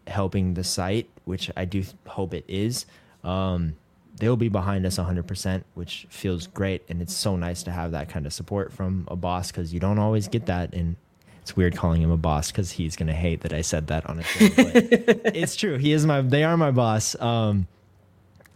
helping 0.08 0.54
the 0.54 0.64
site, 0.64 1.10
which 1.24 1.50
I 1.56 1.66
do 1.66 1.84
hope 2.08 2.34
it 2.34 2.46
is, 2.48 2.86
um, 3.26 3.76
they'll 4.18 4.38
be 4.38 4.50
behind 4.50 4.86
us 4.86 4.98
100%, 4.98 5.64
which 5.74 6.08
feels 6.10 6.48
great. 6.48 6.84
And 6.88 7.02
it's 7.02 7.14
so 7.14 7.36
nice 7.36 7.64
to 7.64 7.72
have 7.72 7.92
that 7.92 8.10
kind 8.10 8.26
of 8.26 8.34
support 8.34 8.72
from 8.72 9.06
a 9.10 9.16
boss 9.16 9.52
because 9.52 9.74
you 9.74 9.80
don't 9.80 10.00
always 10.00 10.28
get 10.28 10.46
that. 10.46 10.74
And 10.74 10.96
it's 11.42 11.56
weird 11.56 11.76
calling 11.76 12.02
him 12.02 12.12
a 12.12 12.18
boss 12.18 12.52
because 12.52 12.72
he's 12.72 12.96
going 12.96 13.08
to 13.08 13.14
hate 13.14 13.42
that 13.42 13.54
I 13.54 13.62
said 13.62 13.88
that 13.88 14.10
on 14.10 14.20
a 14.20 14.24
show. 14.24 14.50
But 14.56 14.76
it's 15.36 15.56
true. 15.56 15.78
He 15.78 15.92
is 15.92 16.06
my, 16.06 16.22
they 16.22 16.44
are 16.44 16.56
my 16.56 16.72
boss. 16.72 17.20
Um, 17.20 17.68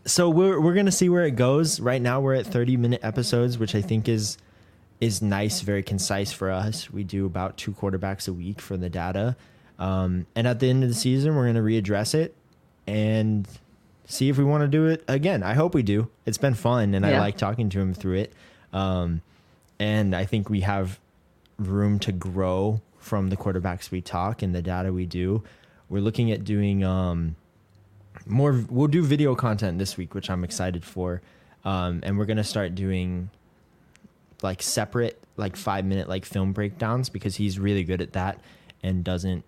so 0.06 0.30
we're, 0.30 0.60
we're 0.62 0.74
going 0.74 0.86
to 0.86 0.92
see 0.92 1.10
where 1.10 1.26
it 1.26 1.36
goes. 1.36 1.80
Right 1.80 2.02
now, 2.02 2.22
we're 2.22 2.36
at 2.36 2.48
30 2.48 2.78
minute 2.78 3.02
episodes, 3.04 3.58
which 3.58 3.76
I 3.76 3.82
think 3.82 4.08
is 4.08 4.38
is 5.00 5.22
nice, 5.22 5.62
very 5.62 5.82
concise 5.82 6.34
for 6.34 6.52
us. 6.52 6.92
We 6.92 7.06
do 7.06 7.26
about 7.26 7.56
two 7.56 7.72
quarterbacks 7.72 8.28
a 8.28 8.34
week 8.34 8.60
for 8.60 8.76
the 8.76 8.90
data. 8.90 9.38
Um, 9.78 10.26
and 10.36 10.46
at 10.46 10.60
the 10.60 10.70
end 10.70 10.84
of 10.84 10.90
the 10.90 10.96
season, 10.96 11.38
we're 11.38 11.50
going 11.50 11.56
to 11.56 11.62
readdress 11.62 12.14
it 12.14 12.36
and 12.86 13.48
see 14.10 14.28
if 14.28 14.38
we 14.38 14.44
want 14.44 14.62
to 14.62 14.68
do 14.68 14.88
it 14.88 15.04
again. 15.08 15.44
I 15.44 15.54
hope 15.54 15.74
we 15.74 15.84
do. 15.84 16.10
It's 16.26 16.38
been 16.38 16.56
fun, 16.56 16.94
and 16.94 17.06
yeah. 17.06 17.18
I 17.18 17.20
like 17.20 17.38
talking 17.38 17.70
to 17.70 17.80
him 17.80 17.94
through 17.94 18.16
it. 18.16 18.34
Um, 18.74 19.22
and 19.80 20.16
I 20.16 20.26
think 20.26 20.50
we 20.50 20.62
have 20.62 21.00
room 21.58 22.00
to 22.00 22.12
grow 22.12 22.82
from 22.98 23.30
the 23.30 23.38
quarterbacks 23.38 23.92
we 23.92 24.02
talk 24.02 24.42
and 24.42 24.54
the 24.54 24.62
data 24.62 24.92
we 24.92 25.06
do. 25.06 25.44
We're 25.90 26.02
looking 26.02 26.32
at 26.32 26.44
doing 26.44 26.84
um, 26.84 27.36
more. 28.26 28.66
We'll 28.70 28.88
do 28.88 29.04
video 29.04 29.36
content 29.36 29.80
this 29.80 29.96
week, 29.96 30.14
which 30.14 30.30
I'm 30.30 30.44
excited 30.44 30.84
for. 30.84 31.22
Um, 31.64 32.02
and 32.04 32.18
we're 32.18 32.26
going 32.26 32.38
to 32.38 32.44
start 32.44 32.76
doing 32.76 33.30
like 34.42 34.62
separate 34.62 35.22
like 35.38 35.56
five 35.56 35.86
minute 35.86 36.08
like 36.08 36.26
film 36.26 36.52
breakdowns 36.52 37.10
because 37.10 37.36
he's 37.36 37.60
really 37.60 37.84
good 37.84 38.02
at 38.02 38.14
that 38.14 38.40
and 38.82 39.04
doesn't 39.04 39.44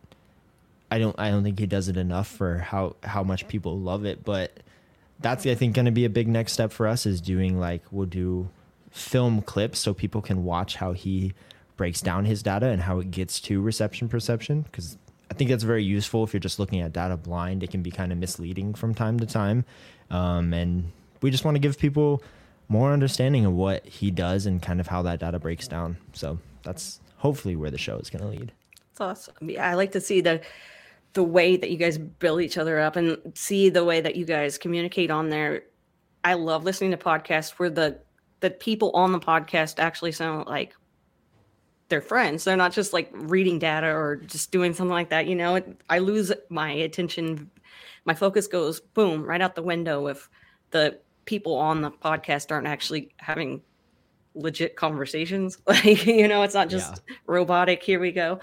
I 0.91 0.99
don't 0.99 1.17
I 1.17 1.31
don't 1.31 1.43
think 1.43 1.57
he 1.57 1.65
does 1.65 1.87
it 1.87 1.97
enough 1.97 2.27
for 2.27 2.57
how 2.57 2.95
how 3.03 3.23
much 3.23 3.47
people 3.47 3.79
love 3.79 4.05
it 4.05 4.23
but 4.23 4.59
that's 5.19 5.45
I 5.45 5.55
think 5.55 5.73
going 5.73 5.85
to 5.85 5.91
be 5.91 6.05
a 6.05 6.09
big 6.09 6.27
next 6.27 6.53
step 6.53 6.71
for 6.71 6.87
us 6.87 7.05
is 7.05 7.21
doing 7.21 7.59
like 7.59 7.81
we'll 7.91 8.05
do 8.05 8.49
film 8.91 9.41
clips 9.41 9.79
so 9.79 9.93
people 9.93 10.21
can 10.21 10.43
watch 10.43 10.75
how 10.75 10.91
he 10.91 11.33
breaks 11.77 12.01
down 12.01 12.25
his 12.25 12.43
data 12.43 12.67
and 12.67 12.81
how 12.81 12.99
it 12.99 13.09
gets 13.09 13.39
to 13.39 13.61
reception 13.61 14.09
perception 14.09 14.61
because 14.63 14.97
I 15.31 15.33
think 15.33 15.49
that's 15.49 15.63
very 15.63 15.83
useful 15.83 16.25
if 16.25 16.33
you're 16.33 16.41
just 16.41 16.59
looking 16.59 16.81
at 16.81 16.91
data 16.91 17.15
blind. 17.15 17.63
It 17.63 17.71
can 17.71 17.81
be 17.81 17.89
kind 17.89 18.11
of 18.11 18.17
misleading 18.17 18.73
from 18.73 18.93
time 18.93 19.17
to 19.21 19.25
time, 19.25 19.63
um, 20.09 20.53
and 20.53 20.91
we 21.21 21.31
just 21.31 21.45
want 21.45 21.55
to 21.55 21.59
give 21.59 21.79
people 21.79 22.21
more 22.67 22.91
understanding 22.91 23.45
of 23.45 23.53
what 23.53 23.85
he 23.85 24.11
does 24.11 24.45
and 24.45 24.61
kind 24.61 24.81
of 24.81 24.87
how 24.87 25.01
that 25.03 25.21
data 25.21 25.39
breaks 25.39 25.69
down. 25.69 25.95
So 26.11 26.37
that's 26.63 26.99
hopefully 27.17 27.55
where 27.55 27.71
the 27.71 27.77
show 27.77 27.97
is 27.97 28.09
going 28.09 28.23
to 28.23 28.27
lead. 28.27 28.51
That's 28.75 29.29
awesome. 29.29 29.49
Yeah, 29.49 29.69
I 29.69 29.75
like 29.75 29.93
to 29.93 30.01
see 30.01 30.19
the 30.19 30.41
the 31.13 31.23
way 31.23 31.57
that 31.57 31.69
you 31.69 31.77
guys 31.77 31.97
build 31.97 32.41
each 32.41 32.57
other 32.57 32.79
up 32.79 32.95
and 32.95 33.17
see 33.35 33.69
the 33.69 33.83
way 33.83 34.01
that 34.01 34.15
you 34.15 34.25
guys 34.25 34.57
communicate 34.57 35.11
on 35.11 35.29
there. 35.29 35.63
I 36.23 36.35
love 36.35 36.63
listening 36.63 36.91
to 36.91 36.97
podcasts 36.97 37.51
where 37.51 37.69
the 37.69 37.99
the 38.39 38.49
people 38.49 38.91
on 38.91 39.11
the 39.11 39.19
podcast 39.19 39.79
actually 39.79 40.11
sound 40.11 40.47
like 40.47 40.75
they're 41.89 42.01
friends. 42.01 42.43
They're 42.43 42.57
not 42.57 42.71
just 42.71 42.93
like 42.93 43.09
reading 43.13 43.59
data 43.59 43.87
or 43.87 44.15
just 44.15 44.51
doing 44.51 44.73
something 44.73 44.93
like 44.93 45.09
that. 45.09 45.27
You 45.27 45.35
know, 45.35 45.61
I 45.89 45.99
lose 45.99 46.31
my 46.49 46.71
attention. 46.71 47.51
My 48.05 48.15
focus 48.15 48.47
goes 48.47 48.79
boom 48.79 49.23
right 49.23 49.41
out 49.41 49.55
the 49.55 49.61
window 49.61 50.07
if 50.07 50.29
the 50.71 50.99
people 51.25 51.55
on 51.55 51.81
the 51.81 51.91
podcast 51.91 52.51
aren't 52.51 52.65
actually 52.65 53.13
having 53.17 53.61
legit 54.33 54.75
conversations. 54.75 55.57
Like, 55.67 56.05
you 56.05 56.27
know, 56.27 56.41
it's 56.43 56.55
not 56.55 56.69
just 56.69 57.01
yeah. 57.07 57.15
robotic. 57.27 57.83
Here 57.83 57.99
we 57.99 58.11
go. 58.11 58.39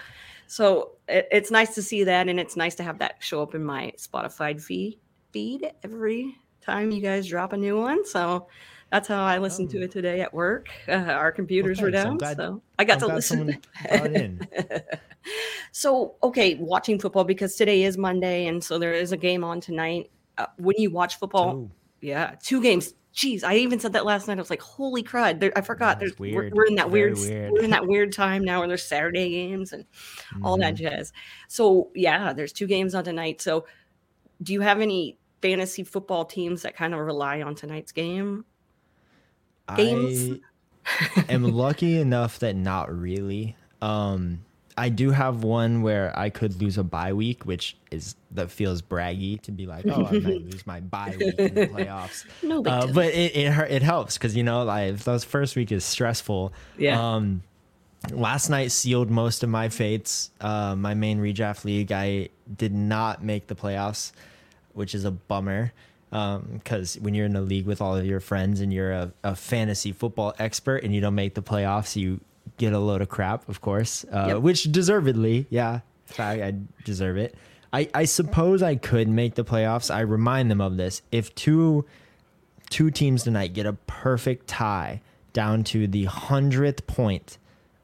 So 0.46 0.92
it, 1.08 1.28
it's 1.30 1.50
nice 1.50 1.74
to 1.74 1.82
see 1.82 2.04
that, 2.04 2.28
and 2.28 2.38
it's 2.38 2.56
nice 2.56 2.74
to 2.76 2.82
have 2.82 2.98
that 2.98 3.16
show 3.20 3.42
up 3.42 3.54
in 3.54 3.64
my 3.64 3.92
Spotify 3.96 4.60
feed 4.60 4.98
feed 5.32 5.70
every 5.82 6.36
time 6.60 6.90
you 6.90 7.00
guys 7.00 7.26
drop 7.26 7.52
a 7.52 7.56
new 7.56 7.78
one. 7.78 8.04
So 8.06 8.48
that's 8.90 9.08
how 9.08 9.24
I 9.24 9.38
listened 9.38 9.68
oh. 9.70 9.78
to 9.78 9.84
it 9.84 9.90
today 9.90 10.20
at 10.20 10.32
work. 10.32 10.68
Uh, 10.88 10.92
our 10.92 11.32
computers 11.32 11.78
okay, 11.78 11.84
were 11.84 11.90
down, 11.90 12.12
so, 12.12 12.16
glad, 12.18 12.36
so 12.36 12.62
I 12.78 12.84
got 12.84 13.02
I'm 13.02 13.08
to 13.08 13.14
listen. 13.14 13.60
so 15.72 16.14
okay, 16.22 16.54
watching 16.54 16.98
football 16.98 17.24
because 17.24 17.56
today 17.56 17.82
is 17.82 17.98
Monday, 17.98 18.46
and 18.46 18.62
so 18.62 18.78
there 18.78 18.94
is 18.94 19.12
a 19.12 19.16
game 19.16 19.44
on 19.44 19.60
tonight. 19.60 20.10
Uh, 20.38 20.46
when 20.56 20.76
you 20.78 20.90
watch 20.90 21.18
football, 21.18 21.56
Ooh. 21.56 21.70
Yeah, 22.00 22.36
two 22.42 22.62
games. 22.62 22.94
Jeez, 23.14 23.42
I 23.42 23.56
even 23.56 23.80
said 23.80 23.94
that 23.94 24.04
last 24.04 24.28
night. 24.28 24.38
I 24.38 24.40
was 24.40 24.50
like, 24.50 24.62
"Holy 24.62 25.02
crud!" 25.02 25.40
There, 25.40 25.52
I 25.56 25.60
forgot. 25.60 25.98
There's. 25.98 26.16
We're, 26.18 26.50
we're, 26.52 26.66
in 26.66 26.76
that 26.76 26.90
weird, 26.90 27.16
weird, 27.16 27.52
We're 27.52 27.62
in 27.62 27.70
that 27.70 27.86
weird 27.88 28.12
time 28.12 28.44
now, 28.44 28.60
where 28.60 28.68
there's 28.68 28.84
Saturday 28.84 29.30
games 29.30 29.72
and 29.72 29.84
mm-hmm. 29.84 30.44
all 30.44 30.56
that 30.58 30.74
mm-hmm. 30.74 30.84
jazz. 30.84 31.12
So 31.48 31.90
yeah, 31.94 32.32
there's 32.32 32.52
two 32.52 32.66
games 32.66 32.94
on 32.94 33.04
tonight. 33.04 33.40
So, 33.40 33.66
do 34.42 34.52
you 34.52 34.60
have 34.60 34.80
any 34.80 35.18
fantasy 35.42 35.82
football 35.82 36.24
teams 36.24 36.62
that 36.62 36.76
kind 36.76 36.94
of 36.94 37.00
rely 37.00 37.42
on 37.42 37.54
tonight's 37.54 37.92
game? 37.92 38.44
Games. 39.74 40.40
I 40.86 41.24
am 41.28 41.42
lucky 41.52 42.00
enough 42.00 42.38
that 42.38 42.56
not 42.56 42.94
really. 42.96 43.56
Um, 43.82 44.44
I 44.78 44.90
do 44.90 45.10
have 45.10 45.42
one 45.42 45.82
where 45.82 46.16
I 46.16 46.30
could 46.30 46.62
lose 46.62 46.78
a 46.78 46.84
bye 46.84 47.12
week, 47.12 47.44
which 47.44 47.76
is 47.90 48.14
that 48.30 48.50
feels 48.50 48.80
braggy 48.80 49.40
to 49.42 49.50
be 49.50 49.66
like, 49.66 49.84
oh, 49.86 50.06
I 50.06 50.12
might 50.12 50.42
lose 50.50 50.66
my 50.66 50.80
bye 50.80 51.16
week 51.18 51.34
in 51.36 51.54
the 51.54 51.66
playoffs. 51.66 52.24
no, 52.42 52.62
uh, 52.64 52.86
but 52.86 53.06
it 53.06 53.34
it, 53.34 53.70
it 53.70 53.82
helps 53.82 54.16
because 54.16 54.36
you 54.36 54.44
know 54.44 54.62
like 54.62 54.98
those 54.98 55.24
first 55.24 55.56
week 55.56 55.72
is 55.72 55.84
stressful. 55.84 56.52
Yeah. 56.76 57.16
Um, 57.16 57.42
last 58.12 58.48
night 58.48 58.70
sealed 58.70 59.10
most 59.10 59.42
of 59.42 59.50
my 59.50 59.68
fates. 59.68 60.30
Uh, 60.40 60.76
my 60.76 60.94
main 60.94 61.18
redraft 61.18 61.64
league, 61.64 61.90
I 61.90 62.28
did 62.56 62.72
not 62.72 63.22
make 63.22 63.48
the 63.48 63.56
playoffs, 63.56 64.12
which 64.74 64.94
is 64.94 65.04
a 65.04 65.10
bummer. 65.10 65.72
Because 66.10 66.96
um, 66.96 67.02
when 67.02 67.14
you're 67.14 67.26
in 67.26 67.36
a 67.36 67.42
league 67.42 67.66
with 67.66 67.82
all 67.82 67.94
of 67.94 68.06
your 68.06 68.20
friends 68.20 68.60
and 68.60 68.72
you're 68.72 68.92
a, 68.92 69.12
a, 69.22 69.36
fantasy 69.36 69.92
football 69.92 70.32
expert 70.38 70.82
and 70.82 70.94
you 70.94 71.02
don't 71.02 71.14
make 71.14 71.34
the 71.34 71.42
playoffs, 71.42 71.96
you 71.96 72.18
get 72.58 72.72
a 72.72 72.78
load 72.78 73.00
of 73.00 73.08
crap, 73.08 73.48
of 73.48 73.60
course, 73.60 74.04
uh, 74.12 74.26
yep. 74.28 74.38
which 74.38 74.64
deservedly, 74.64 75.46
yeah, 75.50 75.80
I, 76.18 76.42
I 76.42 76.54
deserve 76.84 77.16
it. 77.16 77.34
I, 77.72 77.88
I 77.94 78.04
suppose 78.04 78.62
I 78.62 78.76
could 78.76 79.08
make 79.08 79.34
the 79.34 79.44
playoffs. 79.44 79.94
I 79.94 80.00
remind 80.00 80.50
them 80.50 80.60
of 80.60 80.76
this. 80.76 81.02
If 81.12 81.34
two 81.34 81.84
two 82.70 82.90
teams 82.90 83.24
tonight 83.24 83.54
get 83.54 83.66
a 83.66 83.72
perfect 83.72 84.46
tie 84.46 85.00
down 85.32 85.64
to 85.64 85.86
the 85.86 86.04
hundredth 86.04 86.86
point, 86.86 87.38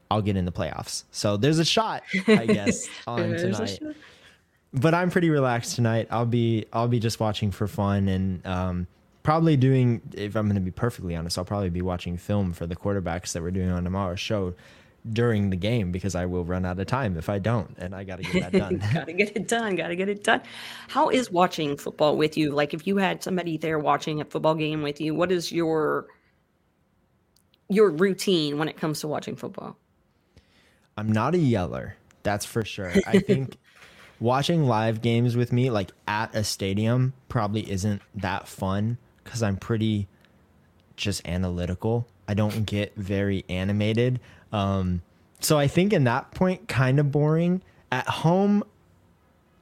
I'll 0.09 0.21
get 0.21 0.37
in 0.37 0.45
the 0.45 0.51
playoffs. 0.51 1.03
So 1.11 1.37
there's 1.37 1.59
a 1.59 1.65
shot, 1.65 2.03
I 2.27 2.45
guess, 2.47 2.87
on 3.07 3.29
tonight. 3.29 3.79
But 4.73 4.93
I'm 4.93 5.09
pretty 5.09 5.29
relaxed 5.29 5.75
tonight. 5.75 6.07
I'll 6.11 6.25
be 6.25 6.65
I'll 6.73 6.87
be 6.87 6.99
just 6.99 7.19
watching 7.19 7.51
for 7.51 7.67
fun 7.67 8.07
and 8.07 8.45
um, 8.45 8.87
probably 9.25 9.57
doing. 9.57 10.01
If 10.13 10.35
I'm 10.35 10.45
going 10.45 10.55
to 10.55 10.61
be 10.61 10.71
perfectly 10.71 11.15
honest, 11.15 11.37
I'll 11.37 11.43
probably 11.43 11.71
be 11.71 11.81
watching 11.81 12.15
film 12.15 12.53
for 12.53 12.65
the 12.67 12.75
quarterbacks 12.75 13.33
that 13.33 13.41
we're 13.41 13.51
doing 13.51 13.69
on 13.69 13.83
tomorrow's 13.83 14.19
show 14.19 14.53
during 15.11 15.49
the 15.49 15.55
game 15.55 15.91
because 15.91 16.15
I 16.15 16.25
will 16.25 16.45
run 16.45 16.65
out 16.65 16.79
of 16.79 16.87
time 16.87 17.17
if 17.17 17.27
I 17.27 17.39
don't, 17.39 17.75
and 17.77 17.93
I 17.93 18.03
got 18.03 18.17
to 18.17 18.23
get 18.23 18.51
that 18.51 18.51
done. 18.59 18.81
got 18.93 19.07
to 19.07 19.13
get 19.13 19.35
it 19.35 19.47
done. 19.47 19.75
Got 19.75 19.89
to 19.89 19.95
get 19.95 20.09
it 20.09 20.23
done. 20.23 20.41
How 20.87 21.09
is 21.09 21.31
watching 21.31 21.75
football 21.75 22.15
with 22.15 22.37
you? 22.37 22.51
Like, 22.51 22.73
if 22.73 22.87
you 22.87 22.97
had 22.97 23.23
somebody 23.23 23.57
there 23.57 23.79
watching 23.79 24.21
a 24.21 24.25
football 24.25 24.55
game 24.55 24.83
with 24.83 25.01
you, 25.01 25.13
what 25.13 25.31
is 25.31 25.51
your 25.51 26.05
your 27.67 27.89
routine 27.89 28.59
when 28.59 28.69
it 28.69 28.77
comes 28.77 28.99
to 29.01 29.07
watching 29.07 29.35
football? 29.35 29.75
I'm 30.97 31.11
not 31.11 31.33
a 31.33 31.39
yeller. 31.39 31.97
That's 32.21 32.45
for 32.45 32.63
sure. 32.63 32.93
I 33.07 33.19
think 33.19 33.57
watching 34.19 34.65
live 34.65 35.01
games 35.01 35.35
with 35.35 35.51
me, 35.51 35.71
like 35.71 35.91
at 36.07 36.33
a 36.35 36.43
stadium, 36.43 37.13
probably 37.27 37.69
isn't 37.69 38.01
that 38.15 38.47
fun 38.47 38.99
because 39.25 39.43
I'm 39.43 39.57
pretty 39.57 40.07
just 40.95 41.27
analytical. 41.27 42.07
I 42.27 42.33
don't 42.33 42.65
get 42.65 42.95
very 42.95 43.43
animated. 43.49 44.21
Um, 44.53 45.01
so 45.41 45.59
I 45.59 45.67
think 45.67 45.91
in 45.91 46.05
that 46.05 46.31
point, 46.31 46.69
kind 46.69 46.99
of 46.99 47.11
boring. 47.11 47.61
At 47.91 48.07
home, 48.07 48.63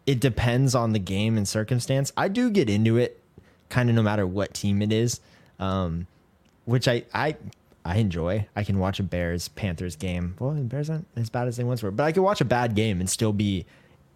it 0.06 0.20
depends 0.20 0.76
on 0.76 0.94
the 0.94 1.00
game 1.00 1.38
and 1.38 1.48
circumstance. 1.48 2.14
I 2.16 2.28
do 2.28 2.50
get 2.52 2.70
into 2.70 2.98
it, 2.98 3.20
kind 3.70 3.90
of 3.90 3.96
no 3.96 4.04
matter 4.04 4.28
what 4.28 4.54
team 4.54 4.82
it 4.82 4.94
is, 4.94 5.20
um, 5.60 6.08
which 6.66 6.88
I 6.88 7.04
I 7.14 7.36
I 7.84 7.98
enjoy. 7.98 8.48
I 8.56 8.64
can 8.64 8.80
watch 8.80 9.00
a 9.00 9.04
Bears 9.04 9.50
Panthers 9.50 9.96
game. 9.96 10.36
Well, 10.40 10.52
the 10.52 10.62
Bears 10.62 10.90
aren't 10.90 11.08
as 11.16 11.30
bad 11.30 11.48
as 11.48 11.58
they 11.58 11.64
once 11.64 11.84
were, 11.84 11.92
but 11.92 12.04
I 12.04 12.12
can 12.12 12.24
watch 12.24 12.40
a 12.40 12.46
bad 12.46 12.76
game 12.76 13.00
and 13.00 13.10
still 13.10 13.34
be 13.34 13.66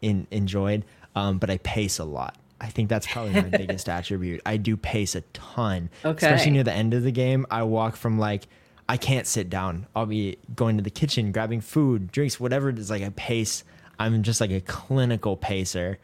in, 0.02 0.28
enjoyed. 0.32 0.86
Um, 1.16 1.38
but 1.40 1.50
I 1.50 1.58
pace 1.58 2.00
a 2.00 2.06
lot. 2.06 2.38
I 2.60 2.68
think 2.68 2.90
that's 2.90 3.08
probably 3.08 3.34
my 3.34 3.42
biggest 3.58 3.88
attribute. 3.90 4.42
I 4.46 4.58
do 4.58 4.78
pace 4.78 5.16
a 5.16 5.22
ton, 5.34 5.90
okay. 6.04 6.26
especially 6.26 6.52
near 6.52 6.64
the 6.64 6.74
end 6.74 6.94
of 6.94 7.04
the 7.04 7.12
game. 7.12 7.46
I 7.52 7.64
walk 7.64 7.96
from 7.96 8.18
like 8.18 8.48
I 8.90 8.98
can't 8.98 9.28
sit 9.28 9.50
down. 9.50 9.86
I'll 9.96 10.06
be 10.06 10.38
going 10.56 10.78
to 10.78 10.84
the 10.84 10.90
kitchen, 10.90 11.32
grabbing 11.32 11.62
food, 11.62 12.12
drinks, 12.12 12.40
whatever 12.40 12.70
it 12.70 12.80
is. 12.80 12.90
Like 12.90 13.04
I 13.04 13.10
pace. 13.10 13.64
I'm 14.00 14.24
just 14.24 14.40
like 14.40 14.52
a 14.52 14.62
clinical 14.62 15.36
pacer, 15.36 16.00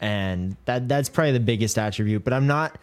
and 0.00 0.56
that 0.64 0.88
that's 0.88 1.08
probably 1.08 1.32
the 1.32 1.40
biggest 1.40 1.78
attribute. 1.78 2.24
But 2.24 2.32
I'm 2.32 2.46
not. 2.46 2.78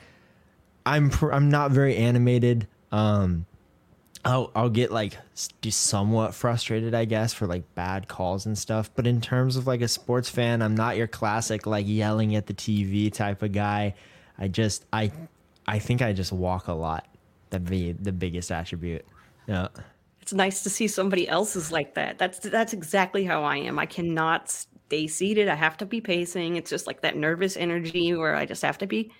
I'm 0.85 1.11
I'm 1.31 1.49
not 1.49 1.71
very 1.71 1.97
animated. 1.97 2.67
Um, 2.91 3.45
I'll 4.23 4.51
I'll 4.55 4.69
get 4.69 4.91
like 4.91 5.17
somewhat 5.33 6.35
frustrated, 6.35 6.93
I 6.93 7.05
guess, 7.05 7.33
for 7.33 7.47
like 7.47 7.73
bad 7.75 8.07
calls 8.07 8.45
and 8.45 8.57
stuff. 8.57 8.91
But 8.93 9.07
in 9.07 9.21
terms 9.21 9.55
of 9.55 9.67
like 9.67 9.81
a 9.81 9.87
sports 9.87 10.29
fan, 10.29 10.61
I'm 10.61 10.75
not 10.75 10.97
your 10.97 11.07
classic 11.07 11.65
like 11.65 11.87
yelling 11.87 12.35
at 12.35 12.45
the 12.45 12.53
TV 12.53 13.11
type 13.11 13.41
of 13.41 13.51
guy. 13.51 13.95
I 14.37 14.47
just 14.47 14.85
I 14.93 15.11
I 15.67 15.79
think 15.79 16.01
I 16.01 16.13
just 16.13 16.31
walk 16.31 16.67
a 16.67 16.73
lot. 16.73 17.07
That'd 17.49 17.69
be 17.69 17.93
the 17.93 18.11
biggest 18.11 18.51
attribute. 18.51 19.05
Yeah. 19.47 19.69
It's 20.21 20.33
nice 20.33 20.63
to 20.63 20.69
see 20.69 20.87
somebody 20.87 21.27
else 21.27 21.55
is 21.55 21.71
like 21.71 21.95
that. 21.95 22.19
That's 22.19 22.39
that's 22.39 22.73
exactly 22.73 23.23
how 23.23 23.43
I 23.43 23.57
am. 23.57 23.79
I 23.79 23.87
cannot 23.87 24.51
stay 24.51 25.07
seated. 25.07 25.47
I 25.47 25.55
have 25.55 25.77
to 25.77 25.85
be 25.85 25.99
pacing. 25.99 26.57
It's 26.57 26.69
just 26.69 26.85
like 26.85 27.01
that 27.01 27.17
nervous 27.17 27.57
energy 27.57 28.13
where 28.13 28.35
I 28.35 28.45
just 28.45 28.61
have 28.61 28.77
to 28.79 28.87
be 28.87 29.11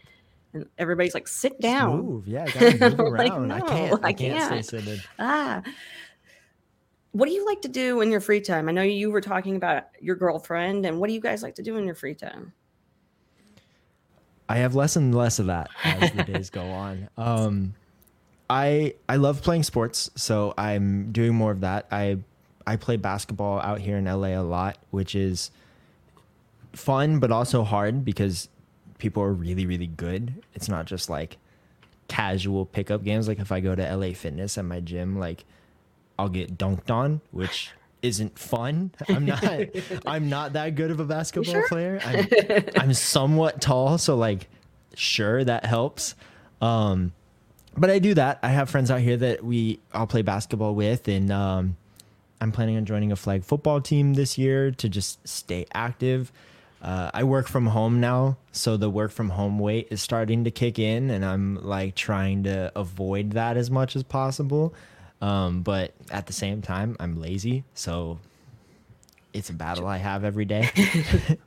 and 0.54 0.66
everybody's 0.78 1.14
like, 1.14 1.28
sit 1.28 1.60
down. 1.60 1.98
Just 1.98 2.04
move. 2.04 2.28
Yeah, 2.28 2.46
gotta 2.80 2.90
move 2.90 3.00
around. 3.00 3.18
like, 3.18 3.40
no, 3.40 3.56
I 3.56 3.62
can't. 3.62 4.04
I, 4.04 4.08
I 4.08 4.14
can't, 4.14 4.38
can't 4.38 4.66
stay 4.66 4.80
seated. 4.80 5.04
Ah. 5.20 5.62
What 7.14 7.28
do 7.28 7.34
you 7.34 7.46
like 7.46 7.62
to 7.64 7.68
do 7.68 8.02
in 8.02 8.10
your 8.10 8.22
free 8.22 8.42
time? 8.42 8.70
I 8.70 8.72
know 8.72 8.84
you 8.84 9.12
were 9.12 9.22
talking 9.22 9.56
about 9.56 9.84
your 10.00 10.16
girlfriend, 10.16 10.86
and 10.86 11.00
what 11.00 11.08
do 11.08 11.14
you 11.14 11.22
guys 11.22 11.44
like 11.44 11.56
to 11.56 11.64
do 11.64 11.78
in 11.78 11.86
your 11.86 11.96
free 11.96 12.16
time? 12.16 12.54
I 14.48 14.58
have 14.58 14.76
less 14.76 14.96
and 14.98 15.16
less 15.16 15.40
of 15.40 15.46
that 15.46 15.70
as 15.84 16.12
the 16.12 16.24
days 16.24 16.50
go 16.50 16.64
on. 16.64 17.10
Um, 17.18 17.74
I 18.50 18.96
I 19.08 19.16
love 19.16 19.42
playing 19.42 19.64
sports, 19.64 20.12
so 20.16 20.54
I'm 20.58 21.14
doing 21.14 21.34
more 21.34 21.52
of 21.52 21.62
that. 21.62 21.88
I 21.90 22.18
I 22.68 22.76
play 22.76 22.98
basketball 22.98 23.62
out 23.62 23.80
here 23.80 23.98
in 23.98 24.06
LA 24.06 24.40
a 24.40 24.44
lot, 24.44 24.78
which 24.90 25.16
is 25.16 25.52
fun 26.74 27.20
but 27.20 27.32
also 27.32 27.64
hard 27.64 28.04
because 28.04 28.50
people 29.02 29.22
are 29.24 29.34
really 29.34 29.66
really 29.66 29.88
good. 29.88 30.42
It's 30.54 30.70
not 30.70 30.86
just 30.86 31.10
like 31.10 31.38
casual 32.08 32.66
pickup 32.66 33.04
games. 33.04 33.28
Like 33.28 33.40
if 33.40 33.52
I 33.52 33.60
go 33.60 33.76
to 33.76 33.96
LA 33.96 34.14
Fitness 34.14 34.58
at 34.58 34.64
my 34.64 34.80
gym, 34.80 35.20
like 35.20 35.44
I'll 36.18 36.30
get 36.30 36.58
dunked 36.58 36.90
on, 36.90 37.20
which 37.32 37.72
isn't 38.02 38.40
fun. 38.40 38.92
I'm 39.10 39.26
not 39.26 39.44
I'm 40.06 40.30
not 40.30 40.54
that 40.54 40.76
good 40.76 40.92
of 40.92 41.00
a 41.00 41.06
basketball 41.06 41.54
sure? 41.54 41.68
player. 41.68 42.00
I'm, 42.06 42.28
I'm 42.78 42.94
somewhat 42.94 43.60
tall, 43.60 43.98
so 43.98 44.16
like 44.16 44.48
sure 44.96 45.44
that 45.44 45.66
helps. 45.66 46.16
Um 46.62 47.12
but 47.76 47.90
I 47.90 48.00
do 48.00 48.14
that. 48.14 48.40
I 48.44 48.50
have 48.50 48.70
friends 48.70 48.92
out 48.92 49.00
here 49.00 49.18
that 49.18 49.44
we 49.44 49.80
all 49.94 50.06
play 50.06 50.22
basketball 50.22 50.76
with 50.76 51.08
and 51.08 51.32
um 51.32 51.76
I'm 52.40 52.52
planning 52.52 52.78
on 52.78 52.86
joining 52.86 53.12
a 53.12 53.16
flag 53.16 53.44
football 53.44 53.82
team 53.82 54.14
this 54.14 54.38
year 54.38 54.72
to 54.72 54.90
just 54.90 55.28
stay 55.28 55.66
active. 55.74 56.32
Uh, 56.82 57.12
I 57.14 57.24
work 57.24 57.48
from 57.48 57.68
home 57.68 58.00
now, 58.00 58.38
so 58.52 58.76
the 58.76 58.90
work 58.90 59.12
from 59.12 59.30
home 59.30 59.60
weight 59.60 59.90
is 59.92 60.02
starting 60.02 60.46
to 60.46 60.52
kick 60.52 60.80
in, 60.80 61.12
and 61.12 61.24
I'm 61.24 61.64
like 61.64 61.94
trying 61.96 62.44
to 62.46 62.72
avoid 62.76 63.32
that 63.32 63.56
as 63.56 63.70
much 63.70 63.96
as 63.96 64.04
possible. 64.04 64.74
Um, 65.22 65.62
but 65.62 65.94
at 66.10 66.26
the 66.26 66.34
same 66.34 66.64
time, 66.64 66.98
I'm 67.00 67.22
lazy, 67.22 67.64
so 67.76 68.18
it's 69.32 69.52
a 69.52 69.54
battle 69.54 69.86
I 69.86 69.98
have 69.98 70.24
every 70.24 70.46
day. 70.46 70.70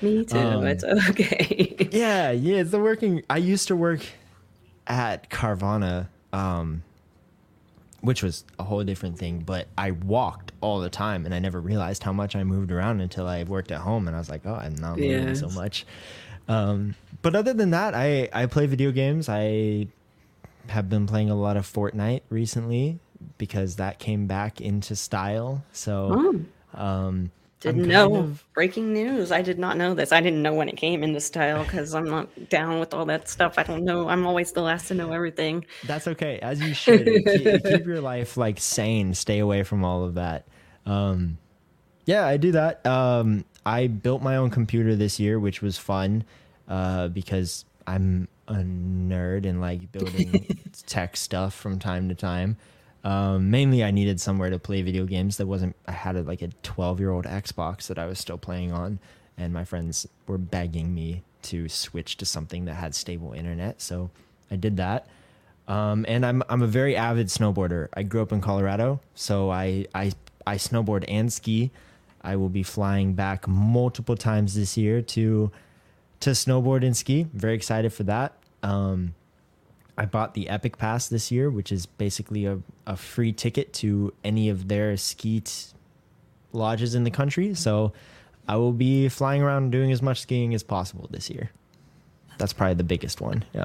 Me 0.00 0.24
too. 0.24 0.38
Um, 0.38 0.66
it's 0.66 0.84
okay. 0.84 1.88
yeah, 1.92 2.30
yeah. 2.30 2.62
The 2.62 2.80
working. 2.80 3.22
I 3.28 3.36
used 3.38 3.68
to 3.68 3.76
work 3.76 4.00
at 4.86 5.28
Carvana. 5.28 6.08
Um, 6.32 6.82
which 8.00 8.22
was 8.22 8.44
a 8.58 8.64
whole 8.64 8.84
different 8.84 9.18
thing. 9.18 9.40
But 9.40 9.68
I 9.76 9.92
walked 9.92 10.52
all 10.60 10.80
the 10.80 10.90
time, 10.90 11.24
and 11.24 11.34
I 11.34 11.38
never 11.38 11.60
realized 11.60 12.02
how 12.02 12.12
much 12.12 12.36
I 12.36 12.44
moved 12.44 12.70
around 12.72 13.00
until 13.00 13.26
I 13.26 13.44
worked 13.44 13.70
at 13.70 13.80
home, 13.80 14.06
and 14.06 14.16
I 14.16 14.18
was 14.18 14.30
like, 14.30 14.42
oh, 14.44 14.54
I'm 14.54 14.74
not 14.74 14.98
moving 14.98 15.34
so 15.34 15.48
much. 15.48 15.86
Um, 16.48 16.94
but 17.22 17.34
other 17.34 17.52
than 17.52 17.70
that, 17.70 17.94
I 17.94 18.28
I 18.32 18.46
play 18.46 18.66
video 18.66 18.92
games. 18.92 19.28
I 19.28 19.88
have 20.68 20.88
been 20.88 21.06
playing 21.06 21.30
a 21.30 21.34
lot 21.34 21.56
of 21.56 21.66
Fortnite 21.66 22.22
recently 22.28 22.98
because 23.36 23.76
that 23.76 23.98
came 23.98 24.26
back 24.26 24.60
into 24.60 24.96
style. 24.96 25.64
So. 25.72 26.46
Oh. 26.74 26.80
Um, 26.80 27.30
didn't 27.60 27.88
know. 27.88 28.16
Of... 28.16 28.44
Breaking 28.54 28.92
news. 28.92 29.32
I 29.32 29.42
did 29.42 29.58
not 29.58 29.76
know 29.76 29.94
this. 29.94 30.12
I 30.12 30.20
didn't 30.20 30.42
know 30.42 30.54
when 30.54 30.68
it 30.68 30.76
came 30.76 31.02
into 31.02 31.20
style 31.20 31.64
because 31.64 31.94
I'm 31.94 32.08
not 32.08 32.48
down 32.48 32.78
with 32.80 32.94
all 32.94 33.04
that 33.06 33.28
stuff. 33.28 33.54
I 33.58 33.62
don't 33.62 33.84
know. 33.84 34.08
I'm 34.08 34.26
always 34.26 34.52
the 34.52 34.62
last 34.62 34.88
to 34.88 34.94
know 34.94 35.12
everything. 35.12 35.64
That's 35.86 36.06
okay, 36.06 36.38
as 36.40 36.60
you 36.60 36.74
should. 36.74 37.04
keep, 37.06 37.24
keep, 37.64 37.86
your 37.86 38.00
life 38.00 38.36
like 38.36 38.60
sane. 38.60 39.14
Stay 39.14 39.40
away 39.40 39.64
from 39.64 39.84
all 39.84 40.04
of 40.04 40.14
that. 40.14 40.46
Um, 40.86 41.38
yeah, 42.04 42.26
I 42.26 42.36
do 42.36 42.52
that. 42.52 42.86
Um, 42.86 43.44
I 43.66 43.86
built 43.88 44.22
my 44.22 44.36
own 44.36 44.50
computer 44.50 44.96
this 44.96 45.20
year, 45.20 45.38
which 45.38 45.60
was 45.60 45.76
fun 45.76 46.24
uh, 46.68 47.08
because 47.08 47.64
I'm 47.86 48.28
a 48.46 48.54
nerd 48.54 49.46
and 49.46 49.60
like 49.60 49.92
building 49.92 50.58
tech 50.86 51.16
stuff 51.16 51.54
from 51.54 51.78
time 51.78 52.08
to 52.08 52.14
time. 52.14 52.56
Um, 53.04 53.50
mainly, 53.50 53.84
I 53.84 53.90
needed 53.90 54.20
somewhere 54.20 54.50
to 54.50 54.58
play 54.58 54.82
video 54.82 55.04
games 55.04 55.36
that 55.36 55.46
wasn't. 55.46 55.76
I 55.86 55.92
had 55.92 56.16
a, 56.16 56.22
like 56.22 56.42
a 56.42 56.48
12 56.62 57.00
year 57.00 57.10
old 57.10 57.24
Xbox 57.24 57.86
that 57.86 57.98
I 57.98 58.06
was 58.06 58.18
still 58.18 58.38
playing 58.38 58.72
on, 58.72 58.98
and 59.36 59.52
my 59.52 59.64
friends 59.64 60.06
were 60.26 60.38
begging 60.38 60.94
me 60.94 61.22
to 61.42 61.68
switch 61.68 62.16
to 62.16 62.26
something 62.26 62.64
that 62.64 62.74
had 62.74 62.94
stable 62.94 63.32
internet. 63.32 63.80
So 63.80 64.10
I 64.50 64.56
did 64.56 64.76
that. 64.78 65.06
Um, 65.68 66.06
and 66.08 66.24
I'm 66.24 66.42
I'm 66.48 66.62
a 66.62 66.66
very 66.66 66.96
avid 66.96 67.28
snowboarder. 67.28 67.88
I 67.94 68.02
grew 68.02 68.22
up 68.22 68.32
in 68.32 68.40
Colorado, 68.40 69.00
so 69.14 69.50
I 69.50 69.86
I 69.94 70.12
I 70.46 70.56
snowboard 70.56 71.04
and 71.08 71.32
ski. 71.32 71.70
I 72.22 72.36
will 72.36 72.48
be 72.48 72.62
flying 72.62 73.12
back 73.12 73.46
multiple 73.46 74.16
times 74.16 74.54
this 74.54 74.76
year 74.76 75.02
to 75.02 75.52
to 76.20 76.30
snowboard 76.30 76.84
and 76.84 76.96
ski. 76.96 77.26
Very 77.34 77.54
excited 77.54 77.92
for 77.92 78.02
that. 78.04 78.32
Um, 78.62 79.14
I 79.98 80.06
bought 80.06 80.34
the 80.34 80.48
Epic 80.48 80.78
Pass 80.78 81.08
this 81.08 81.32
year, 81.32 81.50
which 81.50 81.72
is 81.72 81.84
basically 81.86 82.46
a, 82.46 82.60
a 82.86 82.96
free 82.96 83.32
ticket 83.32 83.72
to 83.74 84.14
any 84.22 84.48
of 84.48 84.68
their 84.68 84.96
ski 84.96 85.42
lodges 86.52 86.94
in 86.94 87.02
the 87.02 87.10
country. 87.10 87.52
So 87.54 87.92
I 88.46 88.56
will 88.56 88.72
be 88.72 89.08
flying 89.08 89.42
around 89.42 89.72
doing 89.72 89.90
as 89.90 90.00
much 90.00 90.20
skiing 90.20 90.54
as 90.54 90.62
possible 90.62 91.08
this 91.10 91.28
year. 91.28 91.50
That's 92.38 92.52
probably 92.52 92.74
the 92.74 92.84
biggest 92.84 93.20
one. 93.20 93.44
Yeah. 93.52 93.64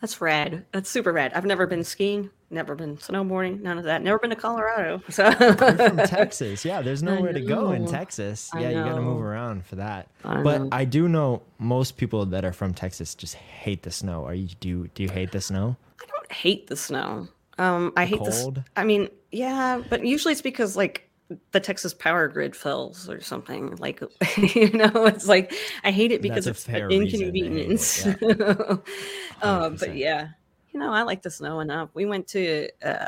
That's 0.00 0.22
rad. 0.22 0.64
That's 0.72 0.88
super 0.88 1.12
rad. 1.12 1.32
I've 1.34 1.44
never 1.44 1.66
been 1.66 1.84
skiing, 1.84 2.30
never 2.50 2.74
been 2.74 2.96
snowboarding, 2.96 3.60
none 3.62 3.78
of 3.78 3.84
that. 3.84 4.02
Never 4.02 4.18
been 4.18 4.30
to 4.30 4.36
Colorado. 4.36 5.02
So 5.10 5.24
You're 5.40 5.54
from 5.54 5.96
Texas. 6.06 6.64
Yeah, 6.64 6.82
there's 6.82 7.02
nowhere 7.02 7.32
to 7.32 7.40
go 7.40 7.72
in 7.72 7.86
Texas. 7.86 8.50
I 8.52 8.60
Yeah, 8.60 8.70
you 8.70 8.84
got 8.84 8.94
to 8.94 9.00
move 9.00 9.22
around 9.22 9.64
for 9.64 9.76
that. 9.76 10.08
I 10.24 10.42
but 10.42 10.62
know. 10.62 10.68
I 10.72 10.84
do 10.84 11.08
know 11.08 11.42
most 11.58 11.96
people 11.96 12.26
that 12.26 12.44
are 12.44 12.52
from 12.52 12.74
Texas 12.74 13.14
just 13.14 13.34
hate 13.34 13.82
the 13.82 13.90
snow. 13.90 14.24
Are 14.24 14.34
you 14.34 14.48
do 14.60 14.68
you, 14.68 14.90
do 14.94 15.02
you 15.02 15.08
hate 15.08 15.32
the 15.32 15.40
snow? 15.40 15.76
I 16.00 16.06
don't 16.06 16.32
hate 16.32 16.66
the 16.66 16.76
snow. 16.76 17.28
Um, 17.58 17.92
I 17.96 18.04
hate 18.06 18.22
the. 18.24 18.30
s- 18.30 18.42
cold? 18.42 18.62
I 18.76 18.84
mean, 18.84 19.08
yeah, 19.32 19.82
but 19.88 20.04
usually 20.04 20.32
it's 20.32 20.42
because 20.42 20.76
like 20.76 21.08
the 21.52 21.60
Texas 21.60 21.94
power 21.94 22.26
grid 22.28 22.56
fails 22.56 23.08
or 23.08 23.20
something. 23.20 23.76
Like 23.76 24.00
you 24.36 24.70
know, 24.72 25.06
it's 25.06 25.28
like 25.28 25.54
I 25.84 25.90
hate 25.90 26.12
it 26.12 26.22
because 26.22 26.46
it's 26.46 26.66
an 26.68 26.86
reason 26.86 27.22
it, 27.22 27.26
inconvenience. 27.36 28.06
um, 29.42 29.76
but 29.76 29.94
yeah, 29.94 30.28
you 30.72 30.80
know, 30.80 30.92
I 30.92 31.02
like 31.02 31.22
the 31.22 31.30
snow 31.30 31.60
enough. 31.60 31.90
We 31.94 32.06
went 32.06 32.28
to 32.28 32.68
uh, 32.84 33.06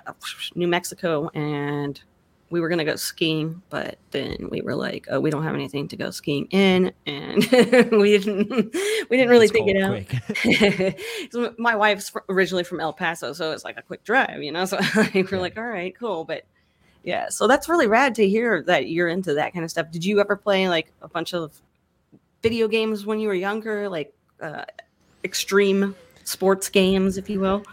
New 0.54 0.66
Mexico 0.68 1.30
and 1.34 2.00
we 2.50 2.60
were 2.60 2.68
gonna 2.68 2.84
go 2.84 2.96
skiing, 2.96 3.62
but 3.70 3.96
then 4.10 4.48
we 4.50 4.60
were 4.60 4.74
like, 4.74 5.06
oh, 5.10 5.20
we 5.20 5.30
don't 5.30 5.42
have 5.42 5.54
anything 5.54 5.88
to 5.88 5.96
go 5.96 6.10
skiing 6.10 6.46
in, 6.50 6.92
and 7.06 7.36
we 7.90 8.18
didn't 8.18 8.50
we 9.08 9.16
didn't 9.16 9.30
really 9.30 9.46
It's 9.46 9.52
think 9.52 9.70
it 9.70 9.82
out. 9.82 10.94
So 11.32 11.54
my 11.56 11.74
wife's 11.76 12.12
originally 12.28 12.64
from 12.64 12.80
El 12.80 12.92
Paso, 12.92 13.32
so 13.32 13.52
it's 13.52 13.64
like 13.64 13.78
a 13.78 13.82
quick 13.82 14.04
drive, 14.04 14.42
you 14.42 14.52
know. 14.52 14.64
So 14.66 14.76
like, 14.96 15.14
we're 15.14 15.28
Yeah. 15.30 15.38
like, 15.38 15.56
all 15.56 15.64
right, 15.64 15.96
cool. 15.98 16.24
But 16.24 16.42
yeah, 17.04 17.30
so 17.30 17.46
that's 17.48 17.68
really 17.70 17.86
rad 17.86 18.14
to 18.16 18.28
hear 18.28 18.62
that 18.64 18.88
you're 18.88 19.08
into 19.08 19.32
that 19.34 19.54
kind 19.54 19.64
of 19.64 19.70
stuff. 19.70 19.90
Did 19.90 20.04
you 20.04 20.20
ever 20.20 20.36
play 20.36 20.68
like 20.68 20.92
a 21.00 21.08
bunch 21.08 21.32
of 21.32 21.58
video 22.42 22.68
games 22.68 23.06
when 23.06 23.18
you 23.18 23.28
were 23.28 23.34
younger, 23.34 23.88
like 23.88 24.12
uh, 24.42 24.64
extreme 25.24 25.94
sports 26.28 26.68
games, 26.68 27.16
if 27.18 27.28
you 27.28 27.40
will? 27.40 27.64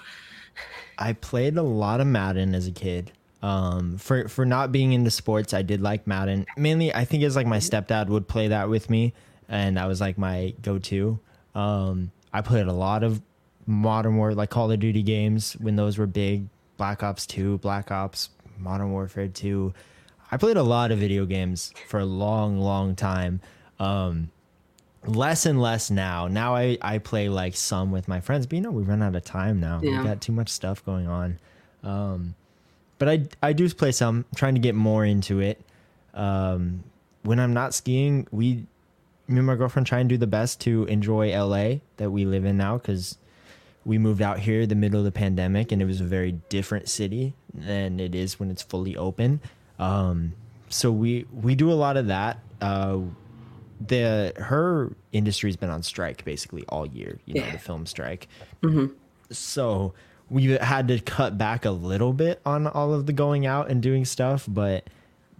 I 0.97 1.13
played 1.13 1.57
a 1.57 1.63
lot 1.63 2.01
of 2.01 2.07
Madden 2.07 2.53
as 2.53 2.67
a 2.67 2.71
kid. 2.71 3.11
Um, 3.41 3.97
for 3.97 4.27
for 4.27 4.45
not 4.45 4.71
being 4.71 4.91
into 4.91 5.11
sports, 5.11 5.53
I 5.53 5.61
did 5.61 5.81
like 5.81 6.05
Madden. 6.05 6.45
Mainly, 6.57 6.93
I 6.93 7.05
think 7.05 7.23
it's 7.23 7.35
like 7.35 7.47
my 7.47 7.59
stepdad 7.59 8.07
would 8.07 8.27
play 8.27 8.49
that 8.49 8.69
with 8.69 8.89
me, 8.89 9.13
and 9.47 9.77
that 9.77 9.87
was 9.87 10.01
like 10.01 10.17
my 10.17 10.53
go-to. 10.61 11.19
Um, 11.55 12.11
I 12.33 12.41
played 12.41 12.67
a 12.67 12.73
lot 12.73 13.03
of 13.03 13.21
Modern 13.65 14.17
War, 14.17 14.33
like 14.33 14.49
Call 14.49 14.71
of 14.71 14.79
Duty 14.79 15.03
games 15.03 15.53
when 15.53 15.77
those 15.77 15.97
were 15.97 16.07
big. 16.07 16.47
Black 16.75 17.01
Ops 17.01 17.25
Two, 17.25 17.57
Black 17.59 17.91
Ops, 17.91 18.29
Modern 18.57 18.91
Warfare 18.91 19.29
Two. 19.29 19.73
I 20.31 20.37
played 20.37 20.57
a 20.57 20.63
lot 20.63 20.91
of 20.91 20.99
video 20.99 21.25
games 21.25 21.73
for 21.87 21.99
a 21.99 22.05
long, 22.05 22.59
long 22.59 22.95
time. 22.95 23.41
Um, 23.79 24.31
less 25.05 25.45
and 25.45 25.61
less 25.61 25.89
now. 25.89 26.27
Now 26.27 26.55
I, 26.55 26.77
I 26.81 26.97
play 26.97 27.29
like 27.29 27.55
some 27.55 27.91
with 27.91 28.07
my 28.07 28.19
friends, 28.19 28.45
but 28.45 28.55
you 28.55 28.61
know, 28.61 28.71
we 28.71 28.83
run 28.83 29.01
out 29.01 29.15
of 29.15 29.23
time 29.23 29.59
now. 29.59 29.79
Yeah. 29.81 30.01
We 30.01 30.07
got 30.07 30.21
too 30.21 30.31
much 30.31 30.49
stuff 30.49 30.85
going 30.85 31.07
on. 31.07 31.39
Um, 31.83 32.35
but 32.97 33.07
I, 33.07 33.23
I 33.41 33.53
do 33.53 33.69
play 33.69 33.91
some, 33.91 34.25
trying 34.35 34.55
to 34.55 34.59
get 34.59 34.75
more 34.75 35.05
into 35.05 35.39
it. 35.39 35.61
Um, 36.13 36.83
when 37.23 37.39
I'm 37.39 37.53
not 37.53 37.73
skiing, 37.73 38.27
we, 38.31 38.65
me 39.27 39.37
and 39.37 39.45
my 39.45 39.55
girlfriend 39.55 39.87
try 39.87 39.99
and 39.99 40.09
do 40.09 40.17
the 40.17 40.27
best 40.27 40.59
to 40.61 40.85
enjoy 40.85 41.29
LA 41.31 41.79
that 41.97 42.11
we 42.11 42.25
live 42.25 42.45
in 42.45 42.57
now 42.57 42.77
because 42.77 43.17
we 43.85 43.97
moved 43.97 44.21
out 44.21 44.39
here 44.39 44.65
the 44.65 44.75
middle 44.75 44.99
of 44.99 45.05
the 45.05 45.11
pandemic 45.11 45.71
and 45.71 45.81
it 45.81 45.85
was 45.85 46.01
a 46.01 46.05
very 46.05 46.33
different 46.49 46.89
city 46.89 47.33
than 47.53 47.99
it 47.99 48.13
is 48.13 48.39
when 48.39 48.51
it's 48.51 48.61
fully 48.61 48.97
open. 48.97 49.39
Um, 49.77 50.33
so 50.69 50.91
we 50.91 51.25
we 51.33 51.55
do 51.55 51.71
a 51.71 51.73
lot 51.73 51.97
of 51.97 52.07
that. 52.07 52.39
Uh, 52.61 52.99
the 53.85 54.33
her 54.37 54.91
industry's 55.11 55.55
been 55.55 55.69
on 55.69 55.83
strike 55.83 56.25
basically 56.25 56.65
all 56.69 56.85
year. 56.85 57.19
You 57.25 57.35
know, 57.35 57.45
Yeah. 57.45 57.51
the 57.53 57.59
film 57.59 57.85
strike. 57.85 58.27
So 59.31 59.93
we 60.29 60.45
had 60.45 60.87
to 60.89 60.99
cut 60.99 61.37
back 61.37 61.65
a 61.65 61.71
little 61.71 62.13
bit 62.13 62.41
on 62.45 62.67
all 62.67 62.93
of 62.93 63.05
the 63.05 63.13
going 63.13 63.45
out 63.45 63.69
and 63.69 63.81
doing 63.81 64.05
stuff, 64.05 64.45
but 64.47 64.87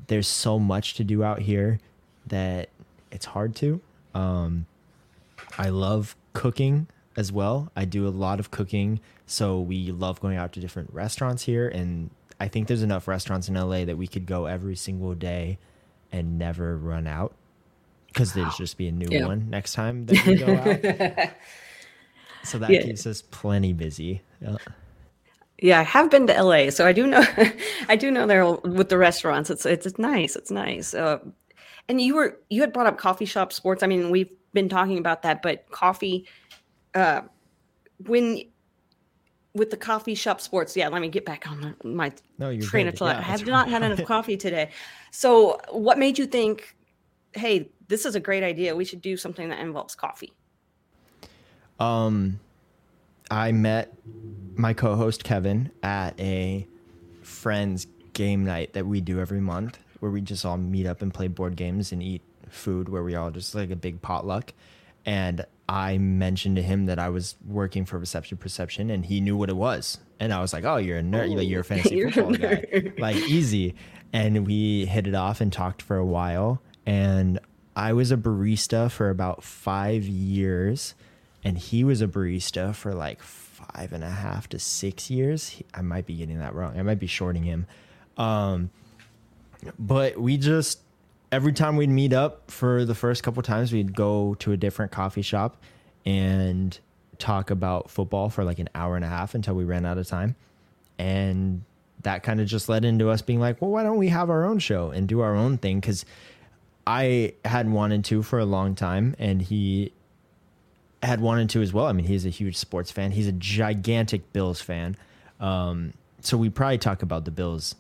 there's 0.07 0.27
so 0.27 0.57
much 0.59 0.95
to 0.95 1.03
do 1.03 1.23
out 1.23 1.39
here 1.41 1.79
that 2.27 2.69
it's 3.11 3.25
hard 3.25 3.55
to. 3.57 3.81
Um, 4.13 4.65
I 5.57 5.69
love 5.69 6.15
cooking 6.33 6.87
as 7.17 7.31
well. 7.31 7.71
I 7.75 7.85
do 7.85 8.07
a 8.07 8.09
lot 8.09 8.39
of 8.39 8.51
cooking, 8.51 8.99
so 9.25 9.59
we 9.59 9.91
love 9.91 10.19
going 10.21 10.37
out 10.37 10.53
to 10.53 10.59
different 10.59 10.91
restaurants 10.93 11.43
here 11.43 11.67
and 11.67 12.09
I 12.41 12.47
think 12.47 12.67
there's 12.69 12.83
enough 12.83 13.05
restaurants 13.07 13.49
in 13.49 13.55
LA 13.55 13.83
that 13.83 13.97
we 13.97 14.07
could 14.07 14.25
go 14.25 14.45
every 14.45 14.77
single 14.77 15.13
day 15.13 15.57
and 16.09 16.39
never 16.39 16.77
run 16.77 17.05
out 17.05 17.33
because 18.19 18.33
there's 18.33 18.55
just 18.57 18.77
be 18.77 18.89
a 18.89 18.91
new 18.91 19.07
Yeah. 19.09 19.27
one 19.27 19.49
next 19.49 19.71
time 19.73 20.05
that 20.07 20.25
we 20.27 20.35
go 20.35 20.53
out. 20.53 21.29
so 22.43 22.59
that 22.59 22.69
Yeah. 22.69 22.81
keeps 22.81 23.07
us 23.07 23.21
plenty 23.21 23.71
busy. 23.71 24.21
Yeah. 24.41 24.57
Yeah, 25.61 25.79
I 25.79 25.83
have 25.83 26.09
been 26.09 26.27
to 26.27 26.33
LA, 26.33 26.69
so 26.69 26.85
I 26.85 26.91
do 26.91 27.07
know. 27.07 27.23
I 27.89 27.95
do 27.95 28.11
know 28.11 28.27
there 28.27 28.45
with 28.49 28.89
the 28.89 28.97
restaurants. 28.97 29.49
It's 29.49 29.65
it's, 29.65 29.85
it's 29.85 29.97
nice. 29.99 30.35
It's 30.35 30.51
nice. 30.51 30.93
Uh, 30.93 31.19
and 31.87 32.01
you 32.01 32.15
were 32.15 32.39
you 32.49 32.59
had 32.61 32.73
brought 32.73 32.87
up 32.87 32.97
coffee 32.97 33.25
shop 33.25 33.53
sports. 33.53 33.83
I 33.83 33.87
mean, 33.87 34.09
we've 34.09 34.29
been 34.53 34.67
talking 34.69 34.97
about 34.97 35.21
that, 35.23 35.41
but 35.41 35.69
coffee. 35.71 36.27
Uh, 36.93 37.21
when 38.05 38.41
with 39.53 39.69
the 39.69 39.77
coffee 39.77 40.15
shop 40.15 40.39
sports, 40.41 40.75
yeah. 40.77 40.87
Let 40.89 41.01
me 41.01 41.07
get 41.09 41.25
back 41.25 41.49
on 41.49 41.59
my, 41.61 41.73
my 41.83 42.11
No, 42.37 42.57
train 42.59 42.85
good. 42.85 42.93
of 42.93 42.99
thought. 42.99 43.15
Yeah, 43.15 43.19
I 43.19 43.23
have 43.23 43.39
that's 43.39 43.49
not 43.49 43.69
had 43.69 43.81
enough 43.83 44.05
coffee 44.05 44.37
today. 44.37 44.71
So, 45.11 45.59
what 45.71 45.97
made 45.97 46.17
you 46.17 46.25
think, 46.25 46.75
hey, 47.33 47.69
this 47.89 48.05
is 48.05 48.15
a 48.15 48.19
great 48.19 48.43
idea? 48.43 48.75
We 48.75 48.85
should 48.85 49.01
do 49.01 49.17
something 49.17 49.49
that 49.49 49.59
involves 49.59 49.95
coffee. 49.95 50.31
Um, 51.79 52.39
I 53.29 53.51
met 53.51 53.93
my 54.55 54.73
co-host 54.73 55.23
Kevin 55.23 55.71
at 55.83 56.17
a 56.19 56.67
friends 57.21 57.87
game 58.13 58.45
night 58.45 58.73
that 58.73 58.85
we 58.85 59.01
do 59.01 59.19
every 59.19 59.41
month, 59.41 59.79
where 59.99 60.11
we 60.11 60.21
just 60.21 60.45
all 60.45 60.57
meet 60.57 60.85
up 60.85 61.01
and 61.01 61.13
play 61.13 61.27
board 61.27 61.55
games 61.55 61.91
and 61.91 62.01
eat 62.01 62.21
food, 62.49 62.89
where 62.89 63.03
we 63.03 63.15
all 63.15 63.31
just 63.31 63.55
like 63.55 63.71
a 63.71 63.75
big 63.75 64.01
potluck. 64.01 64.53
And 65.05 65.45
I 65.67 65.97
mentioned 65.97 66.57
to 66.57 66.61
him 66.61 66.85
that 66.87 66.99
I 66.99 67.09
was 67.09 67.35
working 67.47 67.85
for 67.85 67.97
Reception 67.97 68.37
Perception, 68.37 68.89
and 68.89 69.05
he 69.05 69.21
knew 69.21 69.37
what 69.37 69.49
it 69.49 69.55
was. 69.55 69.99
And 70.19 70.33
I 70.33 70.41
was 70.41 70.51
like, 70.51 70.65
"Oh, 70.65 70.77
you're 70.77 70.99
a 70.99 71.03
nerd. 71.03 71.35
Like, 71.35 71.47
you're 71.47 71.61
a 71.61 71.63
fantasy 71.63 71.95
You're 71.97 72.09
a 72.09 72.11
football 72.11 72.35
guy. 72.35 72.91
Like 72.97 73.15
easy." 73.15 73.75
And 74.11 74.45
we 74.45 74.85
hit 74.85 75.07
it 75.07 75.15
off 75.15 75.39
and 75.39 75.53
talked 75.53 75.81
for 75.81 75.97
a 75.97 76.05
while. 76.05 76.61
And 76.85 77.39
I 77.75 77.93
was 77.93 78.11
a 78.11 78.17
barista 78.17 78.91
for 78.91 79.09
about 79.09 79.43
five 79.43 80.03
years 80.03 80.95
and 81.43 81.57
he 81.57 81.83
was 81.83 82.01
a 82.01 82.07
barista 82.07 82.75
for 82.75 82.93
like 82.93 83.21
five 83.21 83.93
and 83.93 84.03
a 84.03 84.09
half 84.09 84.49
to 84.49 84.59
six 84.59 85.09
years. 85.09 85.49
He- 85.49 85.65
I 85.73 85.81
might 85.81 86.05
be 86.05 86.15
getting 86.15 86.39
that 86.39 86.53
wrong. 86.55 86.77
I 86.77 86.83
might 86.83 86.99
be 86.99 87.07
shorting 87.07 87.43
him. 87.43 87.65
Um, 88.17 88.69
but 89.77 90.17
we 90.19 90.37
just 90.37 90.79
every 91.31 91.53
time 91.53 91.75
we'd 91.75 91.89
meet 91.89 92.11
up 92.13 92.49
for 92.49 92.85
the 92.85 92.95
first 92.95 93.23
couple 93.23 93.43
times, 93.43 93.71
we'd 93.71 93.95
go 93.95 94.33
to 94.39 94.51
a 94.51 94.57
different 94.57 94.91
coffee 94.91 95.21
shop 95.21 95.61
and 96.05 96.77
talk 97.19 97.51
about 97.51 97.89
football 97.89 98.29
for 98.29 98.43
like 98.43 98.59
an 98.59 98.69
hour 98.73 98.95
and 98.95 99.05
a 99.05 99.07
half 99.07 99.35
until 99.35 99.53
we 99.53 99.63
ran 99.63 99.85
out 99.85 99.97
of 99.97 100.07
time. 100.07 100.35
And 100.97 101.63
that 102.01 102.23
kind 102.23 102.39
of 102.41 102.47
just 102.47 102.67
led 102.69 102.83
into 102.85 103.09
us 103.09 103.21
being 103.21 103.39
like, 103.39 103.61
well, 103.61 103.71
why 103.71 103.83
don't 103.83 103.97
we 103.97 104.07
have 104.09 104.29
our 104.29 104.45
own 104.45 104.59
show 104.59 104.89
and 104.91 105.07
do 105.07 105.19
our 105.19 105.35
own 105.35 105.57
thing? 105.57 105.79
Because 105.79 106.05
I 106.89 107.33
had 107.45 107.69
wanted 107.69 108.03
to 108.05 108.23
for 108.23 108.39
a 108.39 108.45
long 108.45 108.73
time, 108.73 109.15
and 109.19 109.43
he 109.43 109.93
had 111.03 111.21
wanted 111.21 111.51
to 111.51 111.61
as 111.61 111.71
well. 111.71 111.85
I 111.85 111.91
mean, 111.93 112.07
he's 112.07 112.25
a 112.25 112.29
huge 112.29 112.57
sports 112.57 112.89
fan. 112.89 113.11
He's 113.11 113.27
a 113.27 113.31
gigantic 113.31 114.33
Bills 114.33 114.59
fan. 114.59 114.97
Um, 115.39 115.93
so 116.21 116.35
we 116.35 116.49
probably 116.49 116.79
talk 116.79 117.03
about 117.03 117.25
the 117.25 117.31
Bills 117.31 117.75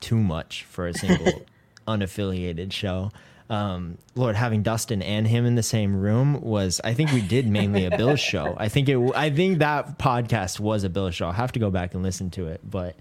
too 0.00 0.18
much 0.18 0.64
for 0.64 0.86
a 0.86 0.92
single 0.92 1.46
unaffiliated 1.88 2.72
show. 2.72 3.10
Um, 3.48 3.96
Lord, 4.14 4.36
having 4.36 4.62
Dustin 4.62 5.00
and 5.00 5.26
him 5.26 5.46
in 5.46 5.54
the 5.54 5.62
same 5.62 5.98
room 5.98 6.38
was, 6.42 6.78
I 6.84 6.92
think 6.92 7.12
we 7.12 7.22
did 7.22 7.48
mainly 7.48 7.86
a 7.86 7.96
Bills 7.96 8.20
show. 8.32 8.54
I 8.58 8.68
think 8.68 8.90
it, 8.90 8.98
I 9.14 9.30
think 9.30 9.60
that 9.60 9.98
podcast 9.98 10.60
was 10.60 10.84
a 10.84 10.90
Bills 10.90 11.14
show. 11.14 11.28
I'll 11.28 11.32
have 11.32 11.52
to 11.52 11.58
go 11.58 11.70
back 11.70 11.94
and 11.94 12.02
listen 12.02 12.28
to 12.32 12.48
it, 12.48 12.60
but 12.70 12.96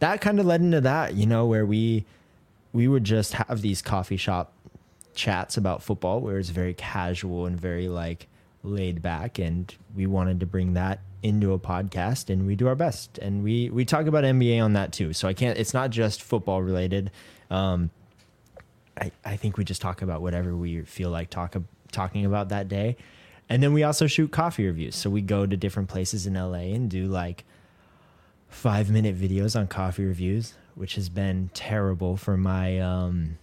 that 0.00 0.20
kind 0.20 0.40
of 0.40 0.46
led 0.46 0.62
into 0.62 0.80
that, 0.80 1.14
you 1.14 1.26
know, 1.26 1.46
where 1.46 1.64
we, 1.64 2.06
we 2.72 2.88
would 2.88 3.04
just 3.04 3.34
have 3.34 3.62
these 3.62 3.80
coffee 3.80 4.16
shop 4.16 4.50
chats 5.14 5.56
about 5.56 5.82
football 5.82 6.20
where 6.20 6.38
it's 6.38 6.50
very 6.50 6.74
casual 6.74 7.46
and 7.46 7.60
very 7.60 7.88
like 7.88 8.28
laid 8.62 9.02
back 9.02 9.38
and 9.38 9.74
we 9.94 10.06
wanted 10.06 10.40
to 10.40 10.46
bring 10.46 10.74
that 10.74 11.00
into 11.22 11.52
a 11.52 11.58
podcast 11.58 12.30
and 12.30 12.46
we 12.46 12.56
do 12.56 12.66
our 12.66 12.74
best. 12.74 13.18
And 13.18 13.42
we 13.42 13.70
we 13.70 13.84
talk 13.84 14.06
about 14.06 14.24
NBA 14.24 14.62
on 14.62 14.74
that 14.74 14.92
too. 14.92 15.12
So 15.12 15.28
I 15.28 15.34
can't 15.34 15.58
it's 15.58 15.74
not 15.74 15.90
just 15.90 16.22
football 16.22 16.62
related. 16.62 17.10
Um 17.50 17.90
I 19.00 19.10
I 19.24 19.36
think 19.36 19.56
we 19.56 19.64
just 19.64 19.80
talk 19.80 20.02
about 20.02 20.22
whatever 20.22 20.56
we 20.56 20.82
feel 20.82 21.10
like 21.10 21.30
talk 21.30 21.56
talking 21.92 22.24
about 22.24 22.48
that 22.50 22.68
day. 22.68 22.96
And 23.48 23.62
then 23.62 23.72
we 23.72 23.82
also 23.82 24.06
shoot 24.06 24.30
coffee 24.30 24.66
reviews. 24.66 24.96
So 24.96 25.10
we 25.10 25.20
go 25.20 25.46
to 25.46 25.56
different 25.56 25.88
places 25.88 26.26
in 26.26 26.34
LA 26.34 26.74
and 26.74 26.90
do 26.90 27.06
like 27.06 27.44
5 28.48 28.90
minute 28.90 29.18
videos 29.18 29.58
on 29.58 29.66
coffee 29.66 30.04
reviews 30.04 30.54
which 30.74 30.96
has 30.96 31.08
been 31.08 31.50
terrible 31.54 32.16
for 32.16 32.36
my 32.36 32.78
um 32.78 33.38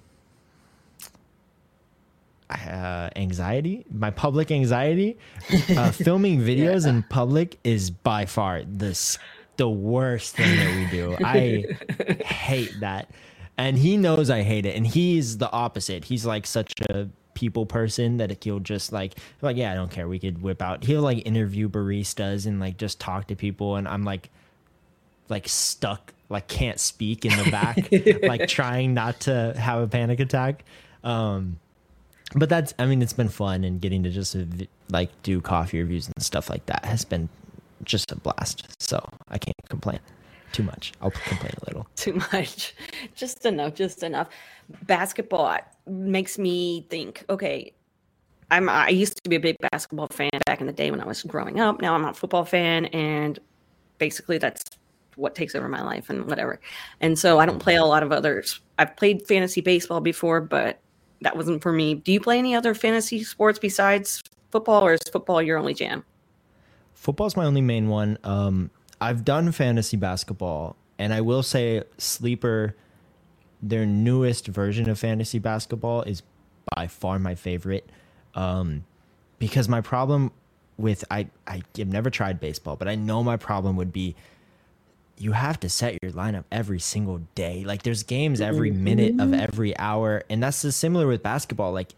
uh, 2.52 3.10
anxiety, 3.16 3.86
my 3.92 4.12
public 4.12 4.52
anxiety. 4.52 5.18
Uh, 5.76 5.92
filming 5.92 6.40
videos 6.40 6.84
yeah. 6.84 6.92
in 6.92 7.04
public 7.04 7.60
is 7.64 7.90
by 7.92 8.26
far 8.26 8.64
this 8.66 9.18
the 9.58 9.70
worst 9.70 10.36
thing 10.36 10.56
that 10.58 10.76
we 10.76 10.98
do. 10.98 11.16
I 11.24 11.66
hate 12.24 12.80
that. 12.80 13.12
And 13.58 13.78
he 13.78 13.98
knows 13.98 14.30
I 14.30 14.42
hate 14.42 14.66
it. 14.66 14.76
And 14.76 14.88
he's 14.88 15.38
the 15.38 15.52
opposite. 15.52 16.06
He's 16.06 16.26
like 16.26 16.48
such 16.48 16.74
a 16.90 17.08
people 17.34 17.66
person 17.66 18.18
that 18.18 18.44
he'll 18.44 18.60
just 18.60 18.92
like 18.92 19.18
like 19.42 19.58
yeah, 19.58 19.72
I 19.72 19.76
don't 19.76 19.92
care. 19.92 20.08
We 20.08 20.20
could 20.20 20.42
whip 20.42 20.62
out. 20.62 20.84
He'll 20.84 21.02
like 21.02 21.26
interview 21.28 21.70
baristas 21.70 22.46
and 22.46 22.60
like 22.60 22.78
just 22.78 23.00
talk 23.00 23.28
to 23.28 23.36
people 23.36 23.76
and 23.76 23.88
I'm 23.88 24.04
like 24.04 24.30
like 25.30 25.48
stuck 25.48 26.14
like 26.30 26.48
can't 26.48 26.80
speak 26.80 27.26
in 27.26 27.38
the 27.38 27.52
back 27.52 27.90
like 28.24 28.48
trying 28.48 28.94
not 28.94 29.22
to 29.22 29.54
have 29.58 29.82
a 29.82 29.88
panic 29.88 30.20
attack. 30.20 30.64
Um 31.04 31.60
but 32.36 32.50
that's 32.50 32.74
i 32.80 32.86
mean 32.86 33.02
it's 33.02 33.14
been 33.14 33.30
fun 33.30 33.64
and 33.64 33.82
getting 33.82 34.04
to 34.04 34.10
just 34.10 34.36
like 34.90 35.10
do 35.24 35.42
coffee 35.42 35.80
reviews 35.80 36.08
and 36.08 36.24
stuff 36.24 36.50
like 36.50 36.66
that 36.66 36.86
has 36.86 37.04
been 37.06 37.30
just 37.84 38.12
a 38.12 38.16
blast. 38.16 38.68
So 38.82 39.04
i 39.30 39.38
can't 39.38 39.56
complain 39.70 40.00
too 40.52 40.64
much. 40.64 40.92
I'll 41.02 41.12
complain 41.12 41.54
a 41.62 41.66
little. 41.70 41.88
Too 41.96 42.22
much. 42.34 42.76
Just 43.16 43.46
enough 43.46 43.74
just 43.74 44.04
enough. 44.04 44.28
Basketball 44.84 45.58
makes 45.88 46.38
me 46.38 46.86
think 46.90 47.26
okay 47.30 47.74
i'm 48.52 48.70
i 48.70 48.90
used 48.90 49.22
to 49.24 49.30
be 49.30 49.36
a 49.36 49.40
big 49.40 49.56
basketball 49.72 50.08
fan 50.12 50.30
back 50.46 50.62
in 50.62 50.68
the 50.68 50.74
day 50.74 50.92
when 50.92 51.02
i 51.02 51.06
was 51.06 51.24
growing 51.24 51.60
up. 51.60 51.82
Now 51.82 51.96
i'm 51.96 52.06
a 52.06 52.14
football 52.14 52.46
fan 52.46 52.86
and 52.88 53.40
basically 53.98 54.38
that's 54.38 54.64
what 55.16 55.36
takes 55.36 55.56
over 55.56 55.68
my 55.68 55.84
life 55.84 56.10
and 56.10 56.26
whatever. 56.28 56.60
And 57.00 57.18
so 57.18 57.40
i 57.40 57.46
don't 57.46 57.60
play 57.60 57.76
a 57.76 57.86
lot 57.86 58.04
of 58.04 58.12
others. 58.12 58.60
I've 58.78 58.96
played 58.96 59.26
fantasy 59.28 59.62
baseball 59.62 60.02
before 60.02 60.42
but 60.42 60.80
that 61.22 61.36
wasn't 61.36 61.62
for 61.62 61.72
me. 61.72 61.96
Do 61.96 62.12
you 62.12 62.20
play 62.20 62.40
any 62.40 62.56
other 62.56 62.74
fantasy 62.74 63.24
sports 63.24 63.60
besides 63.60 64.22
football, 64.52 64.84
or 64.84 64.94
is 64.94 65.02
football 65.12 65.42
your 65.42 65.58
only 65.58 65.74
jam? 65.74 66.04
Football's 66.94 67.36
my 67.36 67.46
only 67.46 67.62
main 67.62 67.88
one. 67.88 68.18
Um, 68.24 68.70
I've 69.00 69.24
done 69.24 69.52
fantasy 69.52 69.98
basketball, 69.98 70.76
and 71.00 71.14
I 71.14 71.22
will 71.22 71.44
say 71.44 71.84
Sleeper, 71.98 72.76
their 73.62 73.86
newest 73.86 74.48
version 74.48 74.90
of 74.90 75.00
fantasy 75.00 75.40
basketball, 75.40 76.04
is 76.04 76.24
by 76.76 76.88
far 76.88 77.18
my 77.18 77.36
favorite. 77.36 77.90
Um, 78.36 78.86
because 79.40 79.68
my 79.68 79.82
problem 79.82 80.32
with 80.78 81.04
I 81.10 81.28
I 81.48 81.64
have 81.78 81.88
never 81.88 82.10
tried 82.10 82.40
baseball, 82.40 82.76
but 82.76 82.88
I 82.88 82.96
know 82.96 83.24
my 83.24 83.38
problem 83.38 83.76
would 83.78 83.92
be 83.92 84.16
you 85.22 85.34
have 85.34 85.60
to 85.60 85.70
set 85.70 85.98
your 86.02 86.12
lineup 86.12 86.46
every 86.52 86.80
single 86.80 87.22
day. 87.36 87.64
Like 87.64 87.84
there's 87.84 88.04
games 88.04 88.42
every 88.42 88.72
minute 88.72 89.14
of 89.14 89.30
mm-hmm. 89.30 89.34
every 89.36 89.78
hour, 89.78 90.24
and 90.30 90.42
that's 90.42 90.58
similar 90.76 91.08
with 91.08 91.22
basketball. 91.22 91.72
Like 91.72 91.94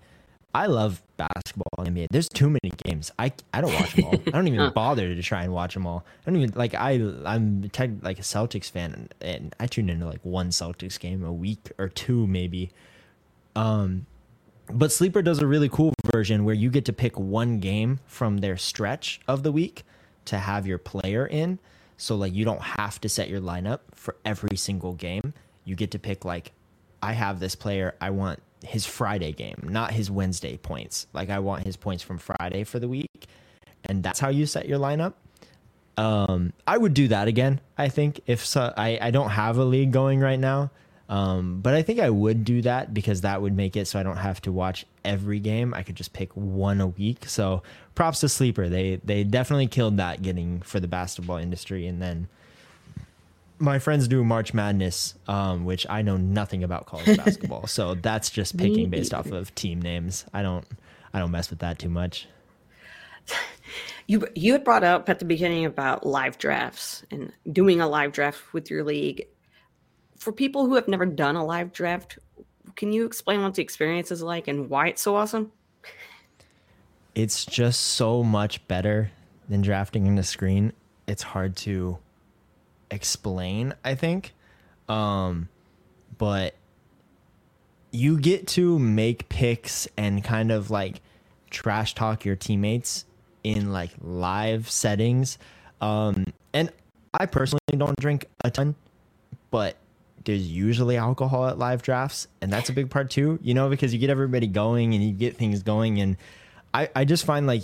I 0.54 0.68
love 0.68 1.02
basketball 1.18 1.86
NBA. 1.86 2.08
There's 2.12 2.30
too 2.30 2.50
many 2.50 2.74
games. 2.84 3.12
I 3.18 3.32
I 3.54 3.62
don't 3.62 3.74
watch 3.74 3.94
them 3.94 4.06
all. 4.06 4.14
I 4.28 4.32
don't 4.32 4.48
even 4.48 4.72
bother 4.76 5.16
to 5.16 5.22
try 5.24 5.44
and 5.44 5.54
watch 5.54 5.74
them 5.74 5.88
all. 5.88 6.06
I 6.26 6.30
don't 6.30 6.40
even 6.42 6.54
like 6.56 6.76
I 6.76 6.94
I'm 7.26 7.70
tech, 7.70 7.90
like 8.02 8.20
a 8.20 8.24
Celtics 8.24 8.70
fan 8.70 8.94
and, 8.94 9.14
and 9.22 9.56
I 9.60 9.68
tune 9.68 9.90
into 9.90 10.06
like 10.06 10.24
one 10.24 10.50
Celtics 10.50 11.00
game 11.00 11.24
a 11.24 11.34
week 11.34 11.72
or 11.80 11.90
two 11.90 12.28
maybe. 12.28 12.72
Um 13.56 14.06
but 14.70 14.92
Sleeper 14.92 15.22
does 15.22 15.40
a 15.40 15.48
really 15.48 15.70
cool 15.70 15.94
version 16.12 16.46
where 16.46 16.56
you 16.56 16.70
get 16.70 16.86
to 16.86 16.94
pick 16.94 17.20
one 17.20 17.60
game 17.60 18.00
from 18.06 18.38
their 18.38 18.58
stretch 18.58 19.22
of 19.28 19.44
the 19.44 19.52
week 19.52 19.84
to 20.26 20.38
have 20.38 20.68
your 20.68 20.78
player 20.78 21.26
in. 21.26 21.60
So 21.98 22.16
like 22.16 22.34
you 22.34 22.46
don't 22.46 22.62
have 22.62 23.00
to 23.02 23.10
set 23.10 23.30
your 23.30 23.42
lineup 23.42 23.80
for 23.94 24.16
every 24.26 24.58
single 24.58 24.94
game. 24.94 25.34
You 25.66 25.76
get 25.76 25.92
to 25.92 26.00
pick 26.00 26.26
like 26.26 26.52
I 27.02 27.14
have 27.14 27.40
this 27.40 27.56
player, 27.56 27.96
I 28.00 28.12
want 28.12 28.42
his 28.64 28.86
Friday 28.86 29.34
game, 29.34 29.58
not 29.64 29.92
his 29.92 30.10
Wednesday 30.10 30.58
points. 30.58 31.08
Like 31.14 31.30
I 31.30 31.40
want 31.40 31.66
his 31.66 31.76
points 31.76 32.04
from 32.04 32.18
Friday 32.18 32.64
for 32.64 32.80
the 32.80 32.88
week. 32.88 33.28
And 33.86 34.02
that's 34.02 34.20
how 34.20 34.30
you 34.30 34.46
set 34.46 34.68
your 34.68 34.80
lineup. 34.80 35.14
Um, 35.98 36.54
I 36.66 36.78
would 36.78 36.94
do 36.94 37.10
that 37.10 37.28
again. 37.28 37.60
I 37.78 37.90
think 37.90 38.22
if 38.26 38.46
so, 38.46 38.74
I, 38.76 38.98
I 39.02 39.12
don't 39.12 39.30
have 39.30 39.58
a 39.58 39.66
league 39.66 39.92
going 39.92 40.20
right 40.20 40.40
now. 40.40 40.72
Um, 41.10 41.60
but 41.62 41.74
I 41.74 41.82
think 41.82 42.00
I 42.00 42.10
would 42.10 42.46
do 42.46 42.62
that 42.62 42.94
because 42.94 43.22
that 43.22 43.42
would 43.42 43.56
make 43.56 43.76
it 43.76 43.88
so 43.88 44.00
I 44.00 44.04
don't 44.04 44.18
have 44.18 44.42
to 44.42 44.52
watch 44.52 44.86
every 45.04 45.40
game. 45.40 45.74
I 45.74 45.84
could 45.84 45.96
just 45.96 46.14
pick 46.14 46.32
one 46.34 46.80
a 46.80 46.88
week. 46.88 47.28
So 47.28 47.62
props 47.94 48.22
to 48.22 48.30
Sleeper. 48.30 48.70
They 48.70 49.02
they 49.04 49.24
definitely 49.24 49.68
killed 49.68 49.98
that 49.98 50.22
getting 50.22 50.62
for 50.62 50.80
the 50.80 50.88
basketball 50.88 51.38
industry. 51.38 51.88
And 51.88 52.02
then 52.02 52.30
my 53.60 53.80
friends 53.80 54.08
do 54.08 54.24
March 54.24 54.54
Madness, 54.54 55.16
um, 55.28 55.66
which 55.66 55.86
I 55.90 56.02
know 56.02 56.18
nothing 56.18 56.64
about 56.64 56.86
college 56.86 57.18
basketball. 57.24 57.68
so 57.68 57.96
that's 57.96 58.30
just 58.30 58.58
picking 58.58 58.90
based 58.90 59.14
off 59.14 59.32
of 59.32 59.54
team 59.56 59.82
names. 59.82 60.26
I 60.34 60.42
don't 60.42 60.66
I 61.14 61.20
don't 61.20 61.32
mess 61.32 61.50
with 61.50 61.60
that 61.60 61.80
too 61.80 61.90
much. 61.90 62.28
You 64.06 64.28
you 64.36 64.52
had 64.52 64.66
brought 64.66 64.84
up 64.84 65.08
at 65.08 65.20
the 65.20 65.26
beginning 65.26 65.64
about 65.64 66.06
live 66.06 66.38
drafts 66.38 67.04
and 67.10 67.32
doing 67.50 67.80
a 67.80 67.88
live 67.88 68.12
draft 68.12 68.52
with 68.52 68.70
your 68.70 68.84
league 68.84 69.26
for 70.24 70.32
people 70.32 70.66
who 70.66 70.76
have 70.76 70.88
never 70.88 71.06
done 71.06 71.36
a 71.36 71.46
live 71.46 71.74
draft, 71.74 72.18
can 72.76 72.94
you 72.94 73.06
explain 73.06 73.44
what 73.44 73.54
the 73.54 73.62
experience 73.62 74.10
is 74.10 74.24
like 74.24 74.48
and 74.48 74.70
why 74.70 74.88
it's 74.88 75.02
so 75.02 75.16
awesome? 75.16 75.52
It's 77.14 77.46
just 77.46 77.82
so 77.82 78.24
much 78.24 78.66
better 78.68 79.12
than 79.50 79.62
drafting 79.62 80.08
in 80.08 80.16
the 80.16 80.24
screen. 80.24 80.72
It's 81.08 81.22
hard 81.22 81.56
to 81.58 81.98
explain, 82.90 83.74
I 83.84 83.96
think. 83.96 84.34
Um, 84.88 85.50
but 86.18 86.56
you 87.92 88.18
get 88.18 88.48
to 88.48 88.80
make 88.80 89.30
picks 89.30 89.88
and 89.98 90.24
kind 90.24 90.52
of 90.52 90.72
like 90.72 91.02
trash 91.52 91.94
talk 91.94 92.26
your 92.26 92.36
teammates 92.36 93.06
in 93.44 93.74
like 93.74 93.92
live 94.02 94.70
settings. 94.70 95.38
Um, 95.82 96.34
and 96.54 96.72
I 97.14 97.26
personally 97.26 97.60
don't 97.78 98.00
drink 98.00 98.26
a 98.44 98.50
ton, 98.50 98.76
but 99.52 99.76
there's 100.26 100.50
usually 100.50 100.98
alcohol 100.98 101.48
at 101.48 101.58
live 101.58 101.82
drafts, 101.82 102.28
and 102.42 102.52
that's 102.52 102.70
a 102.70 102.74
big 102.74 102.90
part 102.90 103.10
too. 103.10 103.40
You 103.42 103.54
know, 103.54 103.70
because 103.70 103.94
you 103.94 104.00
get 104.00 104.10
everybody 104.10 104.48
going 104.48 104.94
and 104.94 105.04
you 105.04 105.12
get 105.12 105.38
things 105.38 105.64
going, 105.64 106.00
and 106.00 106.18
I 106.74 106.90
I 106.96 107.06
just 107.06 107.26
find 107.26 107.48
like 107.48 107.64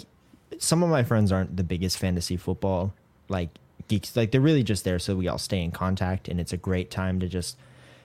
some 0.57 0.83
of 0.83 0.89
my 0.89 1.03
friends 1.03 1.31
aren't 1.31 1.57
the 1.57 1.63
biggest 1.63 1.97
fantasy 1.97 2.37
football 2.37 2.93
like 3.27 3.49
geeks. 3.87 4.15
Like 4.15 4.31
they're 4.31 4.41
really 4.41 4.63
just 4.63 4.83
there 4.83 4.99
so 4.99 5.15
we 5.15 5.27
all 5.27 5.37
stay 5.37 5.63
in 5.63 5.71
contact, 5.71 6.27
and 6.27 6.39
it's 6.39 6.53
a 6.53 6.57
great 6.57 6.91
time 6.91 7.19
to 7.19 7.27
just 7.27 7.57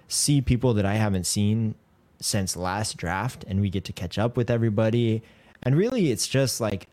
see 0.09 0.41
people 0.41 0.75
that 0.75 0.87
I 0.87 0.95
haven't 0.95 1.25
seen 1.25 1.75
since 2.21 2.57
last 2.57 2.97
draft, 2.97 3.45
and 3.49 3.61
we 3.61 3.71
get 3.71 3.85
to 3.85 3.93
catch 3.93 4.19
up 4.19 4.37
with 4.37 4.51
everybody. 4.51 5.23
And 5.63 5.77
really, 5.77 6.11
it's 6.11 6.29
just 6.29 6.61
like 6.61 6.89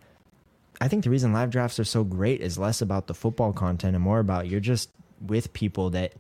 I 0.79 0.87
think 0.87 1.03
the 1.03 1.09
reason 1.11 1.31
live 1.31 1.51
drafts 1.51 1.79
are 1.79 1.85
so 1.85 2.03
great 2.03 2.41
is 2.41 2.57
less 2.57 2.81
about 2.81 3.07
the 3.07 3.13
football 3.13 3.53
content 3.53 3.95
and 3.95 4.03
more 4.03 4.19
about 4.19 4.47
you're 4.47 4.59
just 4.59 4.89
with 5.21 5.53
people 5.53 5.91
that 5.91 6.13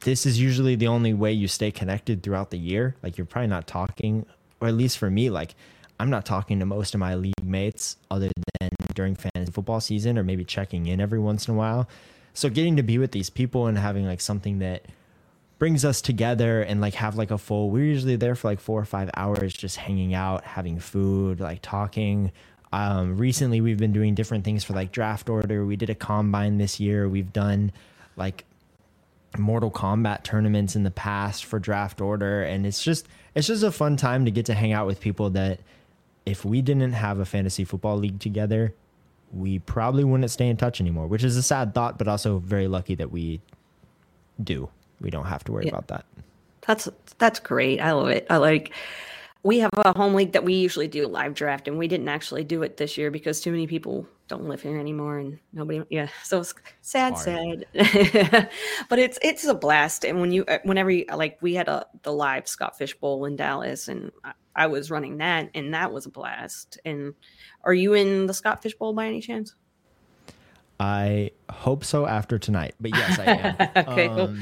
this 0.00 0.26
is 0.26 0.40
usually 0.40 0.74
the 0.74 0.86
only 0.86 1.14
way 1.14 1.32
you 1.32 1.48
stay 1.48 1.70
connected 1.70 2.22
throughout 2.22 2.50
the 2.50 2.58
year. 2.58 2.96
Like 3.02 3.18
you're 3.18 3.26
probably 3.26 3.48
not 3.48 3.66
talking, 3.66 4.26
or 4.60 4.68
at 4.68 4.74
least 4.74 4.98
for 4.98 5.10
me, 5.10 5.30
like 5.30 5.54
I'm 6.00 6.10
not 6.10 6.24
talking 6.24 6.60
to 6.60 6.66
most 6.66 6.94
of 6.94 7.00
my 7.00 7.14
league 7.14 7.34
mates 7.42 7.96
other 8.10 8.30
than 8.60 8.70
during 8.94 9.14
fantasy 9.14 9.50
football 9.50 9.80
season 9.80 10.18
or 10.18 10.24
maybe 10.24 10.44
checking 10.44 10.86
in 10.86 11.00
every 11.00 11.18
once 11.18 11.48
in 11.48 11.54
a 11.54 11.56
while. 11.56 11.88
So 12.34 12.48
getting 12.48 12.76
to 12.76 12.82
be 12.82 12.98
with 12.98 13.12
these 13.12 13.30
people 13.30 13.66
and 13.66 13.76
having 13.76 14.06
like 14.06 14.20
something 14.20 14.60
that 14.60 14.86
brings 15.58 15.84
us 15.84 16.00
together 16.00 16.62
and 16.62 16.80
like 16.80 16.94
have 16.94 17.16
like 17.16 17.32
a 17.32 17.38
full 17.38 17.70
we're 17.70 17.84
usually 17.84 18.14
there 18.14 18.36
for 18.36 18.46
like 18.46 18.60
four 18.60 18.80
or 18.80 18.84
five 18.84 19.10
hours 19.14 19.52
just 19.52 19.76
hanging 19.76 20.14
out 20.14 20.44
having 20.44 20.78
food 20.78 21.40
like 21.40 21.58
talking 21.62 22.30
um 22.72 23.18
recently 23.18 23.60
we've 23.60 23.78
been 23.78 23.92
doing 23.92 24.14
different 24.14 24.44
things 24.44 24.62
for 24.62 24.72
like 24.72 24.92
draft 24.92 25.28
order 25.28 25.66
we 25.66 25.74
did 25.74 25.90
a 25.90 25.96
combine 25.96 26.58
this 26.58 26.78
year 26.78 27.08
we've 27.08 27.32
done 27.32 27.72
like 28.16 28.44
Mortal 29.38 29.70
Kombat 29.70 30.22
tournaments 30.22 30.76
in 30.76 30.82
the 30.82 30.90
past 30.90 31.44
for 31.44 31.58
draft 31.58 32.00
order 32.00 32.42
and 32.42 32.66
it's 32.66 32.82
just 32.82 33.08
it's 33.34 33.46
just 33.46 33.62
a 33.62 33.70
fun 33.70 33.96
time 33.96 34.24
to 34.24 34.30
get 34.30 34.46
to 34.46 34.54
hang 34.54 34.72
out 34.72 34.86
with 34.86 35.00
people 35.00 35.30
that 35.30 35.60
if 36.26 36.44
we 36.44 36.60
didn't 36.60 36.92
have 36.92 37.18
a 37.18 37.24
fantasy 37.24 37.64
football 37.64 37.96
league 37.96 38.20
together, 38.20 38.74
we 39.32 39.58
probably 39.60 40.04
wouldn't 40.04 40.30
stay 40.30 40.48
in 40.48 40.56
touch 40.56 40.80
anymore, 40.80 41.06
which 41.06 41.24
is 41.24 41.36
a 41.36 41.42
sad 41.42 41.74
thought 41.74 41.98
but 41.98 42.08
also 42.08 42.38
very 42.38 42.68
lucky 42.68 42.94
that 42.94 43.10
we 43.10 43.40
do. 44.42 44.68
We 45.00 45.10
don't 45.10 45.26
have 45.26 45.44
to 45.44 45.52
worry 45.52 45.64
yeah. 45.64 45.70
about 45.70 45.88
that. 45.88 46.04
That's 46.66 46.88
that's 47.18 47.40
great. 47.40 47.80
I 47.80 47.92
love 47.92 48.08
it. 48.08 48.26
I 48.28 48.36
like 48.36 48.72
we 49.42 49.60
have 49.60 49.70
a 49.76 49.96
home 49.96 50.14
league 50.14 50.32
that 50.32 50.44
we 50.44 50.54
usually 50.54 50.88
do 50.88 51.06
live 51.06 51.34
draft 51.34 51.68
and 51.68 51.78
we 51.78 51.88
didn't 51.88 52.08
actually 52.08 52.44
do 52.44 52.62
it 52.62 52.76
this 52.76 52.98
year 52.98 53.10
because 53.10 53.40
too 53.40 53.50
many 53.50 53.66
people 53.66 54.06
don't 54.26 54.46
live 54.46 54.60
here 54.60 54.78
anymore 54.78 55.18
and 55.18 55.38
nobody 55.52 55.82
yeah 55.90 56.08
so 56.24 56.40
it's 56.40 56.54
sad 56.82 57.16
sad. 57.16 57.64
But 58.88 58.98
it's 58.98 59.18
it's 59.22 59.44
a 59.44 59.54
blast. 59.54 60.04
And 60.04 60.20
when 60.20 60.32
you 60.32 60.44
uh, 60.44 60.58
whenever 60.64 60.90
you 60.90 61.06
like 61.14 61.38
we 61.40 61.54
had 61.54 61.68
a 61.68 61.86
the 62.02 62.12
live 62.12 62.48
scott 62.48 62.76
fish 62.76 62.94
bowl 62.94 63.24
in 63.24 63.36
dallas 63.36 63.88
and 63.88 64.12
I, 64.24 64.32
I 64.54 64.66
was 64.66 64.90
running 64.90 65.18
that 65.18 65.50
and 65.54 65.72
that 65.74 65.92
was 65.92 66.06
a 66.06 66.10
blast. 66.10 66.78
And 66.84 67.14
are 67.64 67.74
you 67.74 67.94
in 67.94 68.26
the 68.26 68.34
scott 68.34 68.62
fish 68.62 68.74
bowl 68.74 68.92
by 68.92 69.06
any 69.06 69.20
chance? 69.20 69.54
I 70.80 71.32
hope 71.50 71.84
so 71.84 72.06
after 72.06 72.38
tonight 72.38 72.74
but 72.80 72.94
yes 72.94 73.18
i 73.18 73.24
am. 73.24 73.86
Okay, 73.88 74.08
um, 74.08 74.16
cool. 74.16 74.36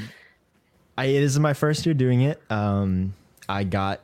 I, 0.97 1.05
it 1.05 1.21
is 1.21 1.39
my 1.39 1.53
first 1.53 1.85
year 1.85 1.95
doing 1.95 2.21
it. 2.21 2.41
Um 2.49 3.13
i 3.47 3.63
got 3.63 4.01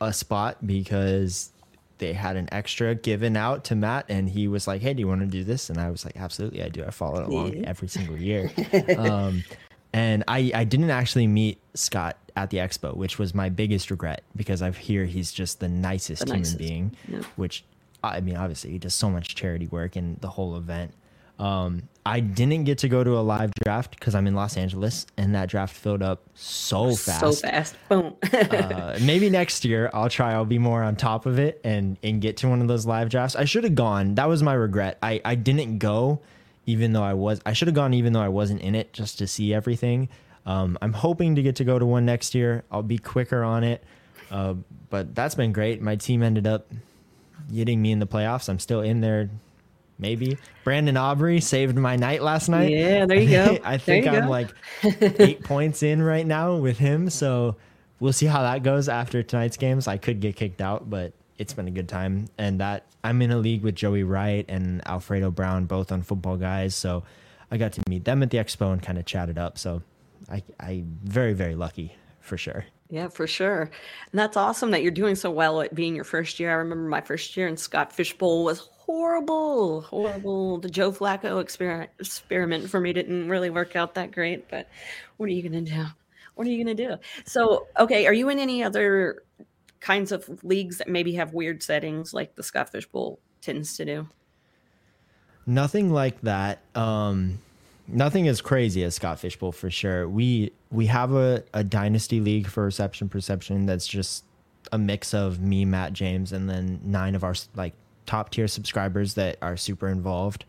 a 0.00 0.12
spot 0.12 0.66
because 0.66 1.52
they 1.98 2.12
had 2.12 2.36
an 2.36 2.48
extra 2.52 2.94
given 2.94 3.36
out 3.36 3.64
to 3.64 3.74
Matt, 3.74 4.04
and 4.08 4.28
he 4.28 4.48
was 4.48 4.66
like, 4.66 4.82
"Hey, 4.82 4.92
do 4.94 5.00
you 5.00 5.08
want 5.08 5.22
to 5.22 5.26
do 5.26 5.42
this?" 5.44 5.70
And 5.70 5.78
I 5.80 5.90
was 5.90 6.04
like, 6.04 6.16
"Absolutely, 6.16 6.62
I 6.62 6.68
do. 6.68 6.84
I 6.84 6.90
follow 6.90 7.20
it 7.22 7.26
along 7.28 7.54
Yeah. 7.54 7.68
every 7.68 7.88
single 7.88 8.18
year." 8.18 8.50
um, 8.98 9.42
and 9.92 10.22
I 10.28 10.50
I 10.54 10.64
didn't 10.64 10.90
actually 10.90 11.26
meet 11.26 11.58
Scott 11.74 12.18
at 12.36 12.50
the 12.50 12.58
expo, 12.58 12.94
which 12.94 13.18
was 13.18 13.34
my 13.34 13.48
biggest 13.48 13.90
regret 13.90 14.22
because 14.36 14.60
I 14.60 14.70
hear 14.70 15.06
he's 15.06 15.32
just 15.32 15.60
the 15.60 15.68
nicest 15.70 16.20
The 16.20 16.26
human 16.26 16.40
nicest, 16.40 16.58
being. 16.58 16.96
yeah. 17.08 17.22
Which 17.36 17.64
I 18.04 18.20
mean, 18.20 18.36
obviously, 18.36 18.72
he 18.72 18.78
does 18.78 18.92
so 18.94 19.08
much 19.10 19.34
charity 19.34 19.66
work 19.68 19.96
and 19.96 20.20
the 20.20 20.28
whole 20.28 20.56
event. 20.56 20.92
Um, 21.38 21.88
I 22.06 22.20
didn't 22.20 22.64
get 22.64 22.78
to 22.78 22.88
go 22.88 23.02
to 23.02 23.18
a 23.18 23.20
live 23.20 23.52
draft 23.64 23.98
because 23.98 24.14
I'm 24.14 24.26
in 24.28 24.34
Los 24.34 24.56
Angeles, 24.56 25.06
and 25.16 25.34
that 25.34 25.48
draft 25.48 25.74
filled 25.74 26.02
up 26.02 26.22
so 26.34 26.94
fast 26.94 27.20
So 27.20 27.32
fast. 27.32 27.74
Boom. 27.88 28.14
uh, 28.32 28.96
maybe 29.02 29.28
next 29.28 29.64
year 29.64 29.90
I'll 29.92 30.08
try. 30.08 30.32
I'll 30.32 30.44
be 30.44 30.58
more 30.58 30.82
on 30.82 30.94
top 30.96 31.26
of 31.26 31.38
it 31.38 31.60
and 31.64 31.98
and 32.02 32.20
get 32.22 32.36
to 32.38 32.48
one 32.48 32.62
of 32.62 32.68
those 32.68 32.86
live 32.86 33.10
drafts. 33.10 33.34
I 33.34 33.44
should 33.44 33.64
have 33.64 33.74
gone. 33.74 34.14
That 34.14 34.28
was 34.28 34.42
my 34.42 34.54
regret. 34.54 34.98
I 35.02 35.20
I 35.24 35.34
didn't 35.34 35.78
go, 35.78 36.20
even 36.64 36.92
though 36.92 37.02
I 37.02 37.14
was. 37.14 37.40
I 37.44 37.52
should 37.52 37.68
have 37.68 37.74
gone 37.74 37.92
even 37.92 38.12
though 38.12 38.22
I 38.22 38.28
wasn't 38.28 38.60
in 38.60 38.74
it, 38.76 38.92
just 38.92 39.18
to 39.18 39.26
see 39.26 39.52
everything. 39.52 40.08
Um, 40.46 40.78
I'm 40.80 40.92
hoping 40.92 41.34
to 41.34 41.42
get 41.42 41.56
to 41.56 41.64
go 41.64 41.76
to 41.78 41.84
one 41.84 42.06
next 42.06 42.34
year. 42.34 42.62
I'll 42.70 42.84
be 42.84 42.98
quicker 42.98 43.42
on 43.42 43.64
it. 43.64 43.82
Uh, 44.30 44.54
but 44.90 45.14
that's 45.14 45.34
been 45.34 45.52
great. 45.52 45.82
My 45.82 45.96
team 45.96 46.22
ended 46.22 46.46
up 46.46 46.70
getting 47.52 47.82
me 47.82 47.90
in 47.90 47.98
the 47.98 48.06
playoffs. 48.06 48.48
I'm 48.48 48.60
still 48.60 48.80
in 48.80 49.00
there. 49.00 49.28
Maybe 49.98 50.36
Brandon 50.64 50.96
Aubrey 50.96 51.40
saved 51.40 51.76
my 51.76 51.96
night 51.96 52.22
last 52.22 52.48
night. 52.48 52.70
Yeah, 52.70 53.06
there 53.06 53.18
you 53.18 53.30
go. 53.30 53.58
I 53.64 53.78
think 53.78 54.06
I'm 54.06 54.24
go. 54.24 54.30
like 54.30 54.50
eight 55.20 55.42
points 55.42 55.82
in 55.82 56.02
right 56.02 56.26
now 56.26 56.56
with 56.56 56.78
him. 56.78 57.08
So 57.08 57.56
we'll 58.00 58.12
see 58.12 58.26
how 58.26 58.42
that 58.42 58.62
goes 58.62 58.88
after 58.88 59.22
tonight's 59.22 59.56
games. 59.56 59.88
I 59.88 59.96
could 59.96 60.20
get 60.20 60.36
kicked 60.36 60.60
out, 60.60 60.90
but 60.90 61.12
it's 61.38 61.52
been 61.54 61.68
a 61.68 61.70
good 61.70 61.88
time. 61.88 62.26
And 62.36 62.60
that 62.60 62.86
I'm 63.02 63.22
in 63.22 63.30
a 63.30 63.38
league 63.38 63.62
with 63.62 63.74
Joey 63.74 64.02
Wright 64.02 64.44
and 64.48 64.86
Alfredo 64.86 65.30
Brown, 65.30 65.66
both 65.66 65.92
on 65.92 66.02
Footballguys. 66.02 66.72
So 66.72 67.04
I 67.50 67.56
got 67.56 67.72
to 67.72 67.82
meet 67.88 68.04
them 68.04 68.22
at 68.22 68.30
the 68.30 68.38
expo 68.38 68.72
and 68.72 68.82
kind 68.82 68.98
of 68.98 69.06
chat 69.06 69.28
it 69.28 69.38
up. 69.38 69.58
So 69.58 69.82
I 70.30 70.42
I 70.60 70.84
very 71.04 71.32
very 71.32 71.54
lucky 71.54 71.96
for 72.20 72.36
sure. 72.36 72.66
Yeah, 72.88 73.08
for 73.08 73.26
sure. 73.26 73.62
And 73.62 74.18
that's 74.18 74.36
awesome 74.36 74.70
that 74.70 74.82
you're 74.82 74.92
doing 74.92 75.16
so 75.16 75.30
well 75.30 75.60
at 75.60 75.74
being 75.74 75.96
your 75.96 76.04
first 76.04 76.38
year. 76.38 76.50
I 76.50 76.54
remember 76.54 76.88
my 76.88 77.00
first 77.00 77.36
year 77.36 77.48
in 77.48 77.56
Scott 77.56 77.92
Fish 77.92 78.16
Bowl 78.16 78.44
was 78.44 78.68
horrible, 78.86 79.82
horrible. 79.82 80.58
The 80.58 80.70
Joe 80.70 80.92
Flacco 80.92 81.40
experiment 81.40 82.70
for 82.70 82.80
me 82.80 82.92
didn't 82.92 83.28
really 83.28 83.50
work 83.50 83.76
out 83.76 83.94
that 83.94 84.12
great, 84.12 84.48
but 84.48 84.68
what 85.16 85.26
are 85.26 85.32
you 85.32 85.42
going 85.48 85.64
to 85.64 85.70
do? 85.70 85.84
What 86.34 86.46
are 86.46 86.50
you 86.50 86.64
going 86.64 86.76
to 86.76 86.88
do? 86.88 86.96
So, 87.24 87.66
okay, 87.78 88.06
are 88.06 88.12
you 88.12 88.28
in 88.28 88.38
any 88.38 88.62
other 88.62 89.22
kinds 89.80 90.12
of 90.12 90.42
leagues 90.44 90.78
that 90.78 90.88
maybe 90.88 91.14
have 91.14 91.34
weird 91.34 91.62
settings 91.62 92.14
like 92.14 92.36
the 92.36 92.42
Scott 92.42 92.70
Fish 92.70 92.86
Bowl 92.86 93.18
tends 93.40 93.76
to 93.76 93.84
do? 93.84 94.08
Nothing 95.46 95.92
like 95.92 96.20
that. 96.22 96.60
Um, 96.74 97.38
nothing 97.88 98.28
as 98.28 98.40
crazy 98.40 98.84
as 98.84 98.94
Scott 98.94 99.18
Fish 99.20 99.36
Bowl 99.36 99.52
for 99.52 99.70
sure. 99.70 100.08
We 100.08 100.52
we 100.70 100.86
have 100.86 101.12
a, 101.14 101.44
a 101.54 101.62
dynasty 101.62 102.20
league 102.20 102.48
for 102.48 102.64
reception 102.64 103.08
perception 103.08 103.66
that's 103.66 103.86
just 103.86 104.24
a 104.72 104.78
mix 104.78 105.14
of 105.14 105.40
me, 105.40 105.64
Matt 105.64 105.92
James, 105.92 106.32
and 106.32 106.50
then 106.50 106.80
nine 106.84 107.14
of 107.14 107.22
our 107.22 107.34
like 107.54 107.74
top 108.06 108.30
tier 108.30 108.48
subscribers 108.48 109.14
that 109.14 109.36
are 109.42 109.56
super 109.56 109.88
involved. 109.88 110.44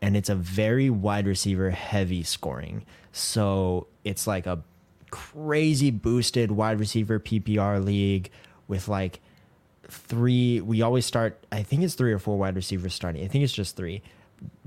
And 0.00 0.16
it's 0.16 0.28
a 0.28 0.34
very 0.34 0.90
wide 0.90 1.26
receiver 1.26 1.70
heavy 1.70 2.22
scoring. 2.22 2.84
So 3.12 3.88
it's 4.04 4.26
like 4.26 4.46
a 4.46 4.62
crazy 5.10 5.90
boosted 5.90 6.50
wide 6.50 6.78
receiver 6.78 7.18
PPR 7.18 7.84
league 7.84 8.30
with 8.68 8.88
like 8.88 9.20
three. 9.88 10.60
We 10.60 10.82
always 10.82 11.06
start. 11.06 11.38
I 11.50 11.62
think 11.62 11.82
it's 11.82 11.94
three 11.94 12.12
or 12.12 12.18
four 12.18 12.38
wide 12.38 12.54
receivers 12.54 12.94
starting. 12.94 13.24
I 13.24 13.28
think 13.28 13.42
it's 13.42 13.52
just 13.52 13.76
three, 13.76 14.02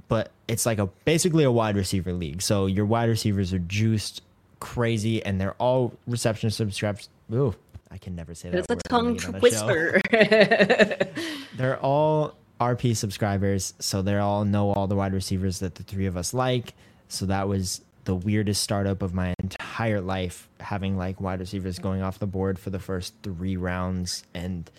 but 0.08 0.32
it's 0.48 0.66
like 0.66 0.80
a 0.80 0.88
basically 1.06 1.44
a 1.44 1.52
wide 1.52 1.78
receiver 1.78 2.12
league. 2.12 2.42
So 2.42 2.66
your 2.66 2.86
wide 2.86 3.10
receivers 3.10 3.54
are 3.54 3.60
juiced 3.60 4.22
crazy, 4.60 5.24
and 5.24 5.40
they're 5.40 5.54
all 5.54 5.94
reception 6.08 6.50
subscribes. 6.50 7.10
Ooh, 7.34 7.56
I 7.92 7.98
can 7.98 8.16
never 8.16 8.34
say 8.34 8.50
that. 8.50 8.60
It's 8.60 8.68
a 8.70 8.76
tongue 8.88 9.18
twister. 9.18 10.00
They're 11.58 11.80
all 11.80 12.36
RP 12.60 12.96
subscribers, 12.96 13.74
so 13.80 14.02
they 14.02 14.18
all 14.18 14.46
know 14.46 14.72
all 14.72 14.88
the 14.88 14.96
wide 14.96 15.14
receivers 15.14 15.60
that 15.60 15.76
the 15.76 15.84
three 15.84 16.06
of 16.06 16.16
us 16.16 16.34
like. 16.34 16.74
So 17.10 17.26
that 17.26 17.48
was 17.48 17.82
the 18.06 18.16
weirdest 18.16 18.64
startup 18.64 19.02
of 19.02 19.14
my 19.14 19.34
entire 19.42 20.02
life, 20.02 20.48
having 20.60 20.98
like 20.98 21.20
wide 21.20 21.40
receivers 21.40 21.80
going 21.80 22.02
off 22.02 22.20
the 22.20 22.28
board 22.28 22.58
for 22.58 22.70
the 22.70 22.80
first 22.80 23.14
three 23.24 23.58
rounds 23.58 24.24
and 24.34 24.72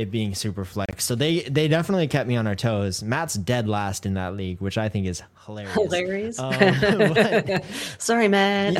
it 0.00 0.10
being 0.10 0.34
super 0.34 0.64
flex. 0.64 1.04
So 1.04 1.14
they 1.14 1.40
they 1.40 1.68
definitely 1.68 2.08
kept 2.08 2.26
me 2.26 2.34
on 2.36 2.46
our 2.46 2.54
toes. 2.54 3.02
Matt's 3.02 3.34
dead 3.34 3.68
last 3.68 4.06
in 4.06 4.14
that 4.14 4.34
league, 4.34 4.58
which 4.62 4.78
I 4.78 4.88
think 4.88 5.06
is 5.06 5.22
hilarious. 5.44 5.74
Hilarious. 5.74 6.38
Um, 6.38 6.52
but 7.12 7.64
Sorry, 7.98 8.26
man. 8.26 8.74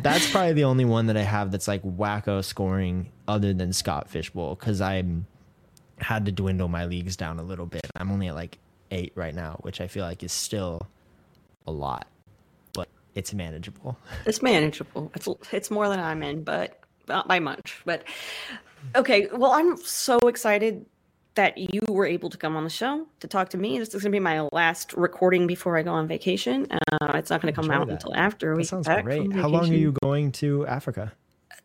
that's 0.00 0.30
probably 0.30 0.54
the 0.54 0.64
only 0.64 0.86
one 0.86 1.08
that 1.08 1.18
I 1.18 1.22
have 1.22 1.50
that's 1.50 1.68
like 1.68 1.82
wacko 1.82 2.42
scoring 2.42 3.12
other 3.28 3.52
than 3.52 3.74
Scott 3.74 4.08
Fish 4.08 4.30
Bowl 4.30 4.54
because 4.54 4.80
I 4.80 5.04
had 5.98 6.24
to 6.24 6.32
dwindle 6.32 6.68
my 6.68 6.86
leagues 6.86 7.14
down 7.14 7.38
a 7.38 7.42
little 7.42 7.66
bit. 7.66 7.86
I'm 7.96 8.10
only 8.10 8.28
at 8.28 8.34
like 8.34 8.56
eight 8.90 9.12
right 9.14 9.34
now, 9.34 9.58
which 9.60 9.82
I 9.82 9.86
feel 9.86 10.06
like 10.06 10.22
is 10.22 10.32
still 10.32 10.80
a 11.66 11.72
lot, 11.72 12.06
but 12.72 12.88
it's 13.14 13.34
manageable. 13.34 13.98
It's 14.24 14.40
manageable. 14.40 15.12
It's 15.14 15.28
it's 15.52 15.70
more 15.70 15.90
than 15.90 16.00
I'm 16.00 16.22
in, 16.22 16.42
but 16.42 16.80
not 17.06 17.28
by 17.28 17.38
much. 17.38 17.82
But 17.84 18.04
okay, 18.94 19.28
well, 19.32 19.52
I'm 19.52 19.76
so 19.78 20.18
excited 20.20 20.86
that 21.34 21.56
you 21.56 21.80
were 21.88 22.04
able 22.04 22.28
to 22.30 22.36
come 22.36 22.56
on 22.56 22.64
the 22.64 22.70
show 22.70 23.06
to 23.20 23.28
talk 23.28 23.48
to 23.50 23.56
me. 23.56 23.78
This 23.78 23.88
is 23.88 24.02
going 24.02 24.12
to 24.12 24.16
be 24.16 24.20
my 24.20 24.48
last 24.52 24.92
recording 24.92 25.46
before 25.46 25.78
I 25.78 25.82
go 25.82 25.92
on 25.92 26.06
vacation. 26.06 26.66
Uh, 26.70 27.12
it's 27.14 27.30
not 27.30 27.40
going 27.40 27.52
to 27.52 27.60
come 27.60 27.70
out 27.70 27.86
that. 27.86 27.94
until 27.94 28.14
after 28.14 28.54
we 28.54 28.62
That 28.62 28.68
sounds 28.68 28.88
great. 29.02 29.32
How 29.32 29.48
long 29.48 29.70
are 29.70 29.74
you 29.74 29.94
going 30.02 30.32
to 30.32 30.66
Africa? 30.66 31.12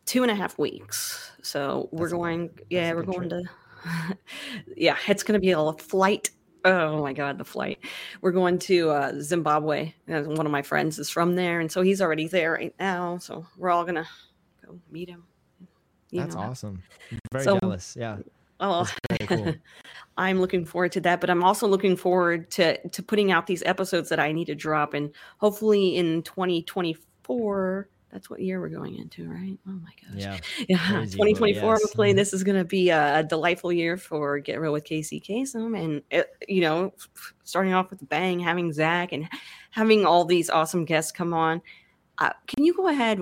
Two 0.06 0.22
and 0.22 0.30
a 0.30 0.34
half 0.34 0.58
weeks. 0.58 1.32
So 1.42 1.88
we're 1.92 2.06
That's 2.06 2.12
a 2.12 2.16
going. 2.16 2.50
Yeah, 2.70 2.94
we're 2.94 3.02
going 3.02 3.28
trip. 3.28 3.44
to. 3.84 4.18
yeah, 4.76 4.96
it's 5.06 5.22
going 5.22 5.38
to 5.38 5.40
be 5.40 5.50
a 5.50 5.72
flight. 5.74 6.30
Oh 6.64 7.02
my 7.02 7.12
god, 7.12 7.38
the 7.38 7.44
flight. 7.44 7.78
We're 8.20 8.32
going 8.32 8.58
to 8.60 8.90
uh, 8.90 9.12
Zimbabwe. 9.20 9.92
One 10.06 10.46
of 10.46 10.52
my 10.52 10.62
friends 10.62 10.98
is 10.98 11.10
from 11.10 11.36
there, 11.36 11.60
and 11.60 11.70
so 11.70 11.82
he's 11.82 12.00
already 12.00 12.26
there 12.26 12.52
right 12.52 12.74
now. 12.80 13.18
So 13.18 13.46
we're 13.56 13.70
all 13.70 13.84
gonna 13.84 14.08
go 14.66 14.80
meet 14.90 15.08
him. 15.08 15.27
That's 16.12 16.34
know. 16.34 16.40
awesome. 16.42 16.82
I'm 17.12 17.18
very 17.32 17.44
So- 17.44 17.58
jealous. 17.60 17.96
Yeah. 17.98 18.18
Oh, 18.60 18.88
cool. 19.28 19.54
I'm 20.16 20.40
looking 20.40 20.64
forward 20.64 20.90
to 20.92 21.00
that, 21.02 21.20
but 21.20 21.30
I'm 21.30 21.44
also 21.44 21.68
looking 21.68 21.94
forward 21.96 22.50
to 22.52 22.88
to 22.88 23.02
putting 23.04 23.30
out 23.30 23.46
these 23.46 23.62
episodes 23.64 24.08
that 24.08 24.18
I 24.18 24.32
need 24.32 24.46
to 24.46 24.54
drop, 24.56 24.94
and 24.94 25.12
hopefully 25.38 25.94
in 25.96 26.22
2024. 26.22 27.88
That's 28.10 28.30
what 28.30 28.40
year 28.40 28.58
we're 28.58 28.70
going 28.70 28.96
into, 28.96 29.28
right? 29.28 29.58
Oh 29.68 29.72
my 29.72 29.90
gosh. 30.02 30.14
Yeah. 30.22 30.38
Yeah, 30.68 30.78
Crazy, 30.78 31.12
2024. 31.18 31.72
yes. 31.74 31.82
Hopefully, 31.82 32.12
Mhm. 32.12 32.16
this 32.16 32.32
is 32.32 32.42
going 32.42 32.56
to 32.58 32.64
be 32.64 32.88
a, 32.88 33.22
delightful 33.22 33.70
year 33.70 33.96
for 33.98 34.38
Get 34.38 34.58
Real 34.60 34.72
with 34.72 34.84
Kacey 34.84 35.22
Kasem, 35.22 35.78
and 35.78 36.02
it, 36.10 36.30
you 36.48 36.62
know, 36.62 36.94
starting 37.44 37.74
off 37.74 37.90
with 37.90 38.00
a 38.00 38.06
bang, 38.06 38.40
having 38.40 38.72
Zach 38.72 39.12
and 39.12 39.28
having 39.70 40.06
all 40.06 40.24
these 40.24 40.48
awesome 40.48 40.84
guests 40.86 41.12
come 41.12 41.34
on. 41.34 41.60
Uh, 42.16 42.30
can 42.46 42.64
you 42.64 42.72
go 42.74 42.88
ahead, 42.88 43.20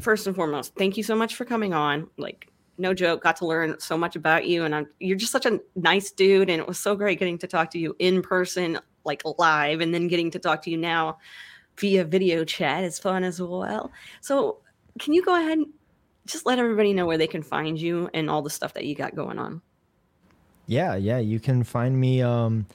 first 0.00 0.26
and 0.26 0.36
foremost? 0.36 0.74
Thank 0.74 0.96
you 0.96 1.02
so 1.02 1.14
much 1.14 1.34
for 1.34 1.44
coming 1.44 1.74
on. 1.74 2.08
Like, 2.16 2.50
no 2.78 2.92
joke, 2.92 3.22
got 3.22 3.36
to 3.36 3.46
learn 3.46 3.78
so 3.80 3.96
much 3.96 4.16
about 4.16 4.46
you, 4.46 4.64
and 4.64 4.74
I'm, 4.74 4.86
you're 5.00 5.16
just 5.16 5.32
such 5.32 5.46
a 5.46 5.60
nice 5.74 6.10
dude, 6.10 6.50
and 6.50 6.60
it 6.60 6.68
was 6.68 6.78
so 6.78 6.94
great 6.94 7.18
getting 7.18 7.38
to 7.38 7.46
talk 7.46 7.70
to 7.70 7.78
you 7.78 7.96
in 7.98 8.22
person, 8.22 8.78
like 9.04 9.22
live, 9.38 9.80
and 9.80 9.94
then 9.94 10.08
getting 10.08 10.30
to 10.32 10.38
talk 10.38 10.62
to 10.62 10.70
you 10.70 10.76
now 10.76 11.18
via 11.78 12.04
video 12.04 12.44
chat 12.44 12.84
is 12.84 12.98
fun 12.98 13.24
as 13.24 13.40
well. 13.40 13.90
So, 14.20 14.58
can 14.98 15.12
you 15.12 15.22
go 15.24 15.34
ahead 15.34 15.58
and 15.58 15.66
just 16.26 16.46
let 16.46 16.58
everybody 16.58 16.92
know 16.92 17.06
where 17.06 17.18
they 17.18 17.26
can 17.26 17.42
find 17.42 17.80
you 17.80 18.10
and 18.14 18.28
all 18.28 18.42
the 18.42 18.50
stuff 18.50 18.74
that 18.74 18.84
you 18.84 18.94
got 18.94 19.14
going 19.14 19.38
on? 19.38 19.62
Yeah, 20.66 20.96
yeah. 20.96 21.18
You 21.18 21.38
can 21.38 21.62
find 21.62 21.98
me. 21.98 22.22
Um, 22.22 22.66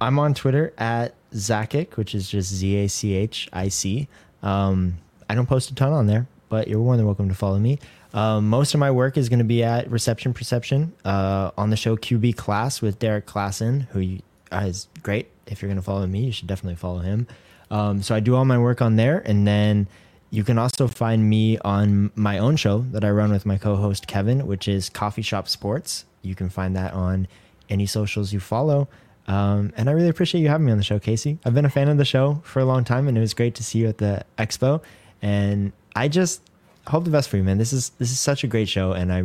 I'm 0.00 0.18
on 0.18 0.34
Twitter 0.34 0.74
at 0.78 1.14
Zachic, 1.32 1.96
which 1.96 2.14
is 2.14 2.28
just 2.28 2.52
Z 2.52 2.76
A 2.76 2.88
C 2.88 3.14
H 3.14 3.48
I 3.52 3.68
C. 3.68 4.08
Um, 4.42 4.98
I 5.28 5.34
don't 5.34 5.46
post 5.46 5.70
a 5.70 5.74
ton 5.74 5.92
on 5.92 6.06
there, 6.06 6.26
but 6.52 6.68
you're 6.68 6.78
more 6.78 6.98
than 6.98 7.06
welcome 7.06 7.30
to 7.30 7.34
follow 7.34 7.58
me. 7.58 7.78
Um, 8.12 8.50
most 8.50 8.74
of 8.74 8.78
my 8.78 8.90
work 8.90 9.16
is 9.16 9.30
going 9.30 9.38
to 9.38 9.44
be 9.44 9.64
at 9.64 9.90
Reception 9.90 10.34
Perception 10.34 10.92
uh, 11.02 11.50
on 11.56 11.70
the 11.70 11.78
show 11.78 11.96
QB 11.96 12.36
Class 12.36 12.82
with 12.82 12.98
Derrik 12.98 13.22
Klassen, 13.22 13.86
who 13.88 14.18
uh, 14.54 14.66
is 14.66 14.86
great. 15.02 15.30
If 15.46 15.62
you're 15.62 15.70
going 15.70 15.78
to 15.78 15.82
follow 15.82 16.06
me, 16.06 16.26
you 16.26 16.30
should 16.30 16.48
definitely 16.48 16.76
follow 16.76 16.98
him. 16.98 17.26
Um, 17.70 18.02
so 18.02 18.14
I 18.14 18.20
do 18.20 18.36
all 18.36 18.44
my 18.44 18.58
work 18.58 18.82
on 18.82 18.96
there, 18.96 19.20
and 19.24 19.46
then 19.46 19.88
you 20.28 20.44
can 20.44 20.58
also 20.58 20.88
find 20.88 21.26
me 21.26 21.56
on 21.60 22.10
my 22.16 22.36
own 22.36 22.56
show 22.56 22.84
that 22.90 23.02
I 23.02 23.08
run 23.08 23.32
with 23.32 23.46
my 23.46 23.56
co-host 23.56 24.06
Kevin, 24.06 24.46
which 24.46 24.68
is 24.68 24.90
Coffee 24.90 25.22
Shop 25.22 25.48
Sports. 25.48 26.04
You 26.20 26.34
can 26.34 26.50
find 26.50 26.76
that 26.76 26.92
on 26.92 27.28
any 27.70 27.86
socials 27.86 28.34
you 28.34 28.40
follow. 28.40 28.88
Um, 29.26 29.72
and 29.74 29.88
I 29.88 29.92
really 29.92 30.10
appreciate 30.10 30.42
you 30.42 30.48
having 30.48 30.66
me 30.66 30.72
on 30.72 30.76
the 30.76 30.84
show, 30.84 30.98
Kacey. 30.98 31.38
I've 31.46 31.54
been 31.54 31.64
a 31.64 31.70
fan 31.70 31.88
of 31.88 31.96
the 31.96 32.04
show 32.04 32.42
for 32.44 32.60
a 32.60 32.66
long 32.66 32.84
time, 32.84 33.08
and 33.08 33.16
it 33.16 33.22
was 33.22 33.32
great 33.32 33.54
to 33.54 33.64
see 33.64 33.78
you 33.78 33.88
at 33.88 33.96
the 33.96 34.26
expo. 34.36 34.82
And 35.22 35.72
I 35.94 36.08
just 36.08 36.42
hope 36.86 37.04
the 37.04 37.10
best 37.10 37.28
for 37.28 37.36
you, 37.36 37.44
man. 37.44 37.58
This 37.58 37.72
is 37.72 37.90
this 37.98 38.10
is 38.10 38.18
such 38.18 38.44
a 38.44 38.46
great 38.46 38.68
show, 38.68 38.92
and 38.92 39.12
I 39.12 39.24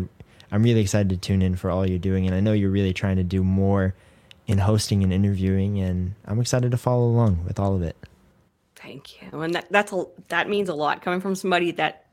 I'm 0.52 0.64
really 0.64 0.82
excited 0.82 1.10
to 1.10 1.18
tune 1.18 1.42
in 1.42 1.56
for 1.56 1.70
all 1.70 1.88
you're 1.88 2.00
doing, 2.00 2.26
and 2.26 2.36
I 2.36 2.40
know 2.40 2.54
you're 2.54 2.72
really 2.72 2.94
trying 2.94 3.18
to 3.18 3.24
do 3.24 3.44
more 3.44 3.96
in 4.48 4.58
hosting 4.60 5.04
and 5.04 5.12
interviewing, 5.12 5.80
and 5.80 6.16
I'm 6.26 6.40
excited 6.40 6.72
to 6.72 6.78
follow 6.78 7.06
along 7.06 7.44
with 7.46 7.60
all 7.60 7.76
of 7.76 7.82
it. 7.82 7.98
Thank 8.76 9.22
you, 9.22 9.42
and 9.42 9.54
that 9.56 9.68
that's 9.72 9.92
a 9.92 10.06
that 10.30 10.50
means 10.50 10.70
a 10.70 10.76
lot 10.76 11.02
coming 11.02 11.20
from 11.20 11.36
somebody 11.36 11.72
that 11.72 12.06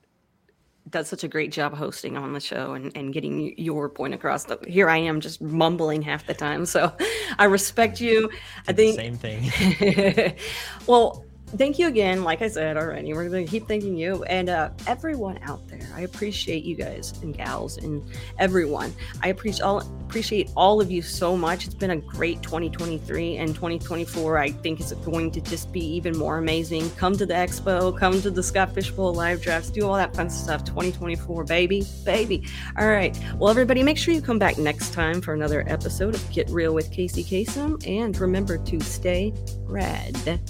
does 0.90 1.08
such 1.08 1.24
a 1.24 1.28
great 1.28 1.50
job 1.50 1.74
hosting 1.74 2.16
on 2.16 2.34
the 2.34 2.40
show 2.40 2.74
and, 2.74 2.94
and 2.94 3.12
getting 3.12 3.56
your 3.58 3.88
point 3.88 4.12
across. 4.12 4.46
Here 4.66 4.88
I 4.88 4.98
am 4.98 5.20
just 5.20 5.40
mumbling 5.40 6.02
half 6.02 6.26
the 6.26 6.34
time. 6.34 6.66
So 6.66 6.92
I 7.38 7.44
respect 7.44 8.00
you. 8.00 8.30
I 8.68 8.72
think 8.72 8.96
same 8.96 9.16
thing. 9.16 10.34
well, 10.86 11.24
thank 11.56 11.78
you 11.78 11.88
again. 11.88 12.24
Like 12.24 12.42
I 12.42 12.48
said 12.48 12.76
already, 12.76 13.12
we're 13.12 13.28
going 13.28 13.44
to 13.44 13.50
keep 13.50 13.66
thanking 13.68 13.96
you 13.96 14.24
and 14.24 14.48
uh, 14.48 14.70
everyone 14.86 15.38
out 15.42 15.66
there. 15.68 15.86
I 15.94 16.02
appreciate 16.02 16.64
you 16.64 16.76
guys 16.76 17.12
and 17.22 17.36
gals 17.36 17.76
and 17.78 18.02
everyone. 18.38 18.92
I 19.22 19.28
appreciate 19.28 19.62
all 19.62 19.80
appreciate 20.00 20.50
all 20.56 20.80
of 20.80 20.90
you 20.90 21.02
so 21.02 21.36
much. 21.36 21.66
It's 21.66 21.74
been 21.74 21.90
a 21.90 21.96
great 21.96 22.42
2023 22.42 23.36
and 23.36 23.54
2024. 23.54 24.38
I 24.38 24.50
think 24.50 24.80
is 24.80 24.92
going 25.04 25.30
to 25.32 25.40
just 25.40 25.72
be 25.72 25.84
even 25.84 26.16
more 26.16 26.38
amazing. 26.38 26.90
Come 26.92 27.16
to 27.16 27.26
the 27.26 27.34
expo, 27.34 27.96
come 27.98 28.20
to 28.22 28.30
the 28.30 28.42
Scott 28.42 28.74
Fish 28.74 28.90
Bowl 28.90 29.12
live 29.12 29.42
drafts, 29.42 29.70
do 29.70 29.86
all 29.86 29.94
that 29.94 30.14
fun 30.14 30.30
stuff. 30.30 30.64
2024, 30.64 31.44
baby, 31.44 31.84
baby. 32.04 32.46
All 32.78 32.88
right. 32.88 33.18
Well, 33.36 33.50
everybody, 33.50 33.82
make 33.82 33.98
sure 33.98 34.14
you 34.14 34.22
come 34.22 34.38
back 34.38 34.58
next 34.58 34.92
time 34.92 35.20
for 35.20 35.34
another 35.34 35.64
episode 35.68 36.14
of 36.14 36.30
Get 36.30 36.48
Real 36.50 36.74
with 36.74 36.90
Kacey 36.90 37.24
Kasem, 37.24 37.86
and 37.86 38.16
remember 38.18 38.58
to 38.58 38.80
stay 38.80 39.32
red. 39.66 40.40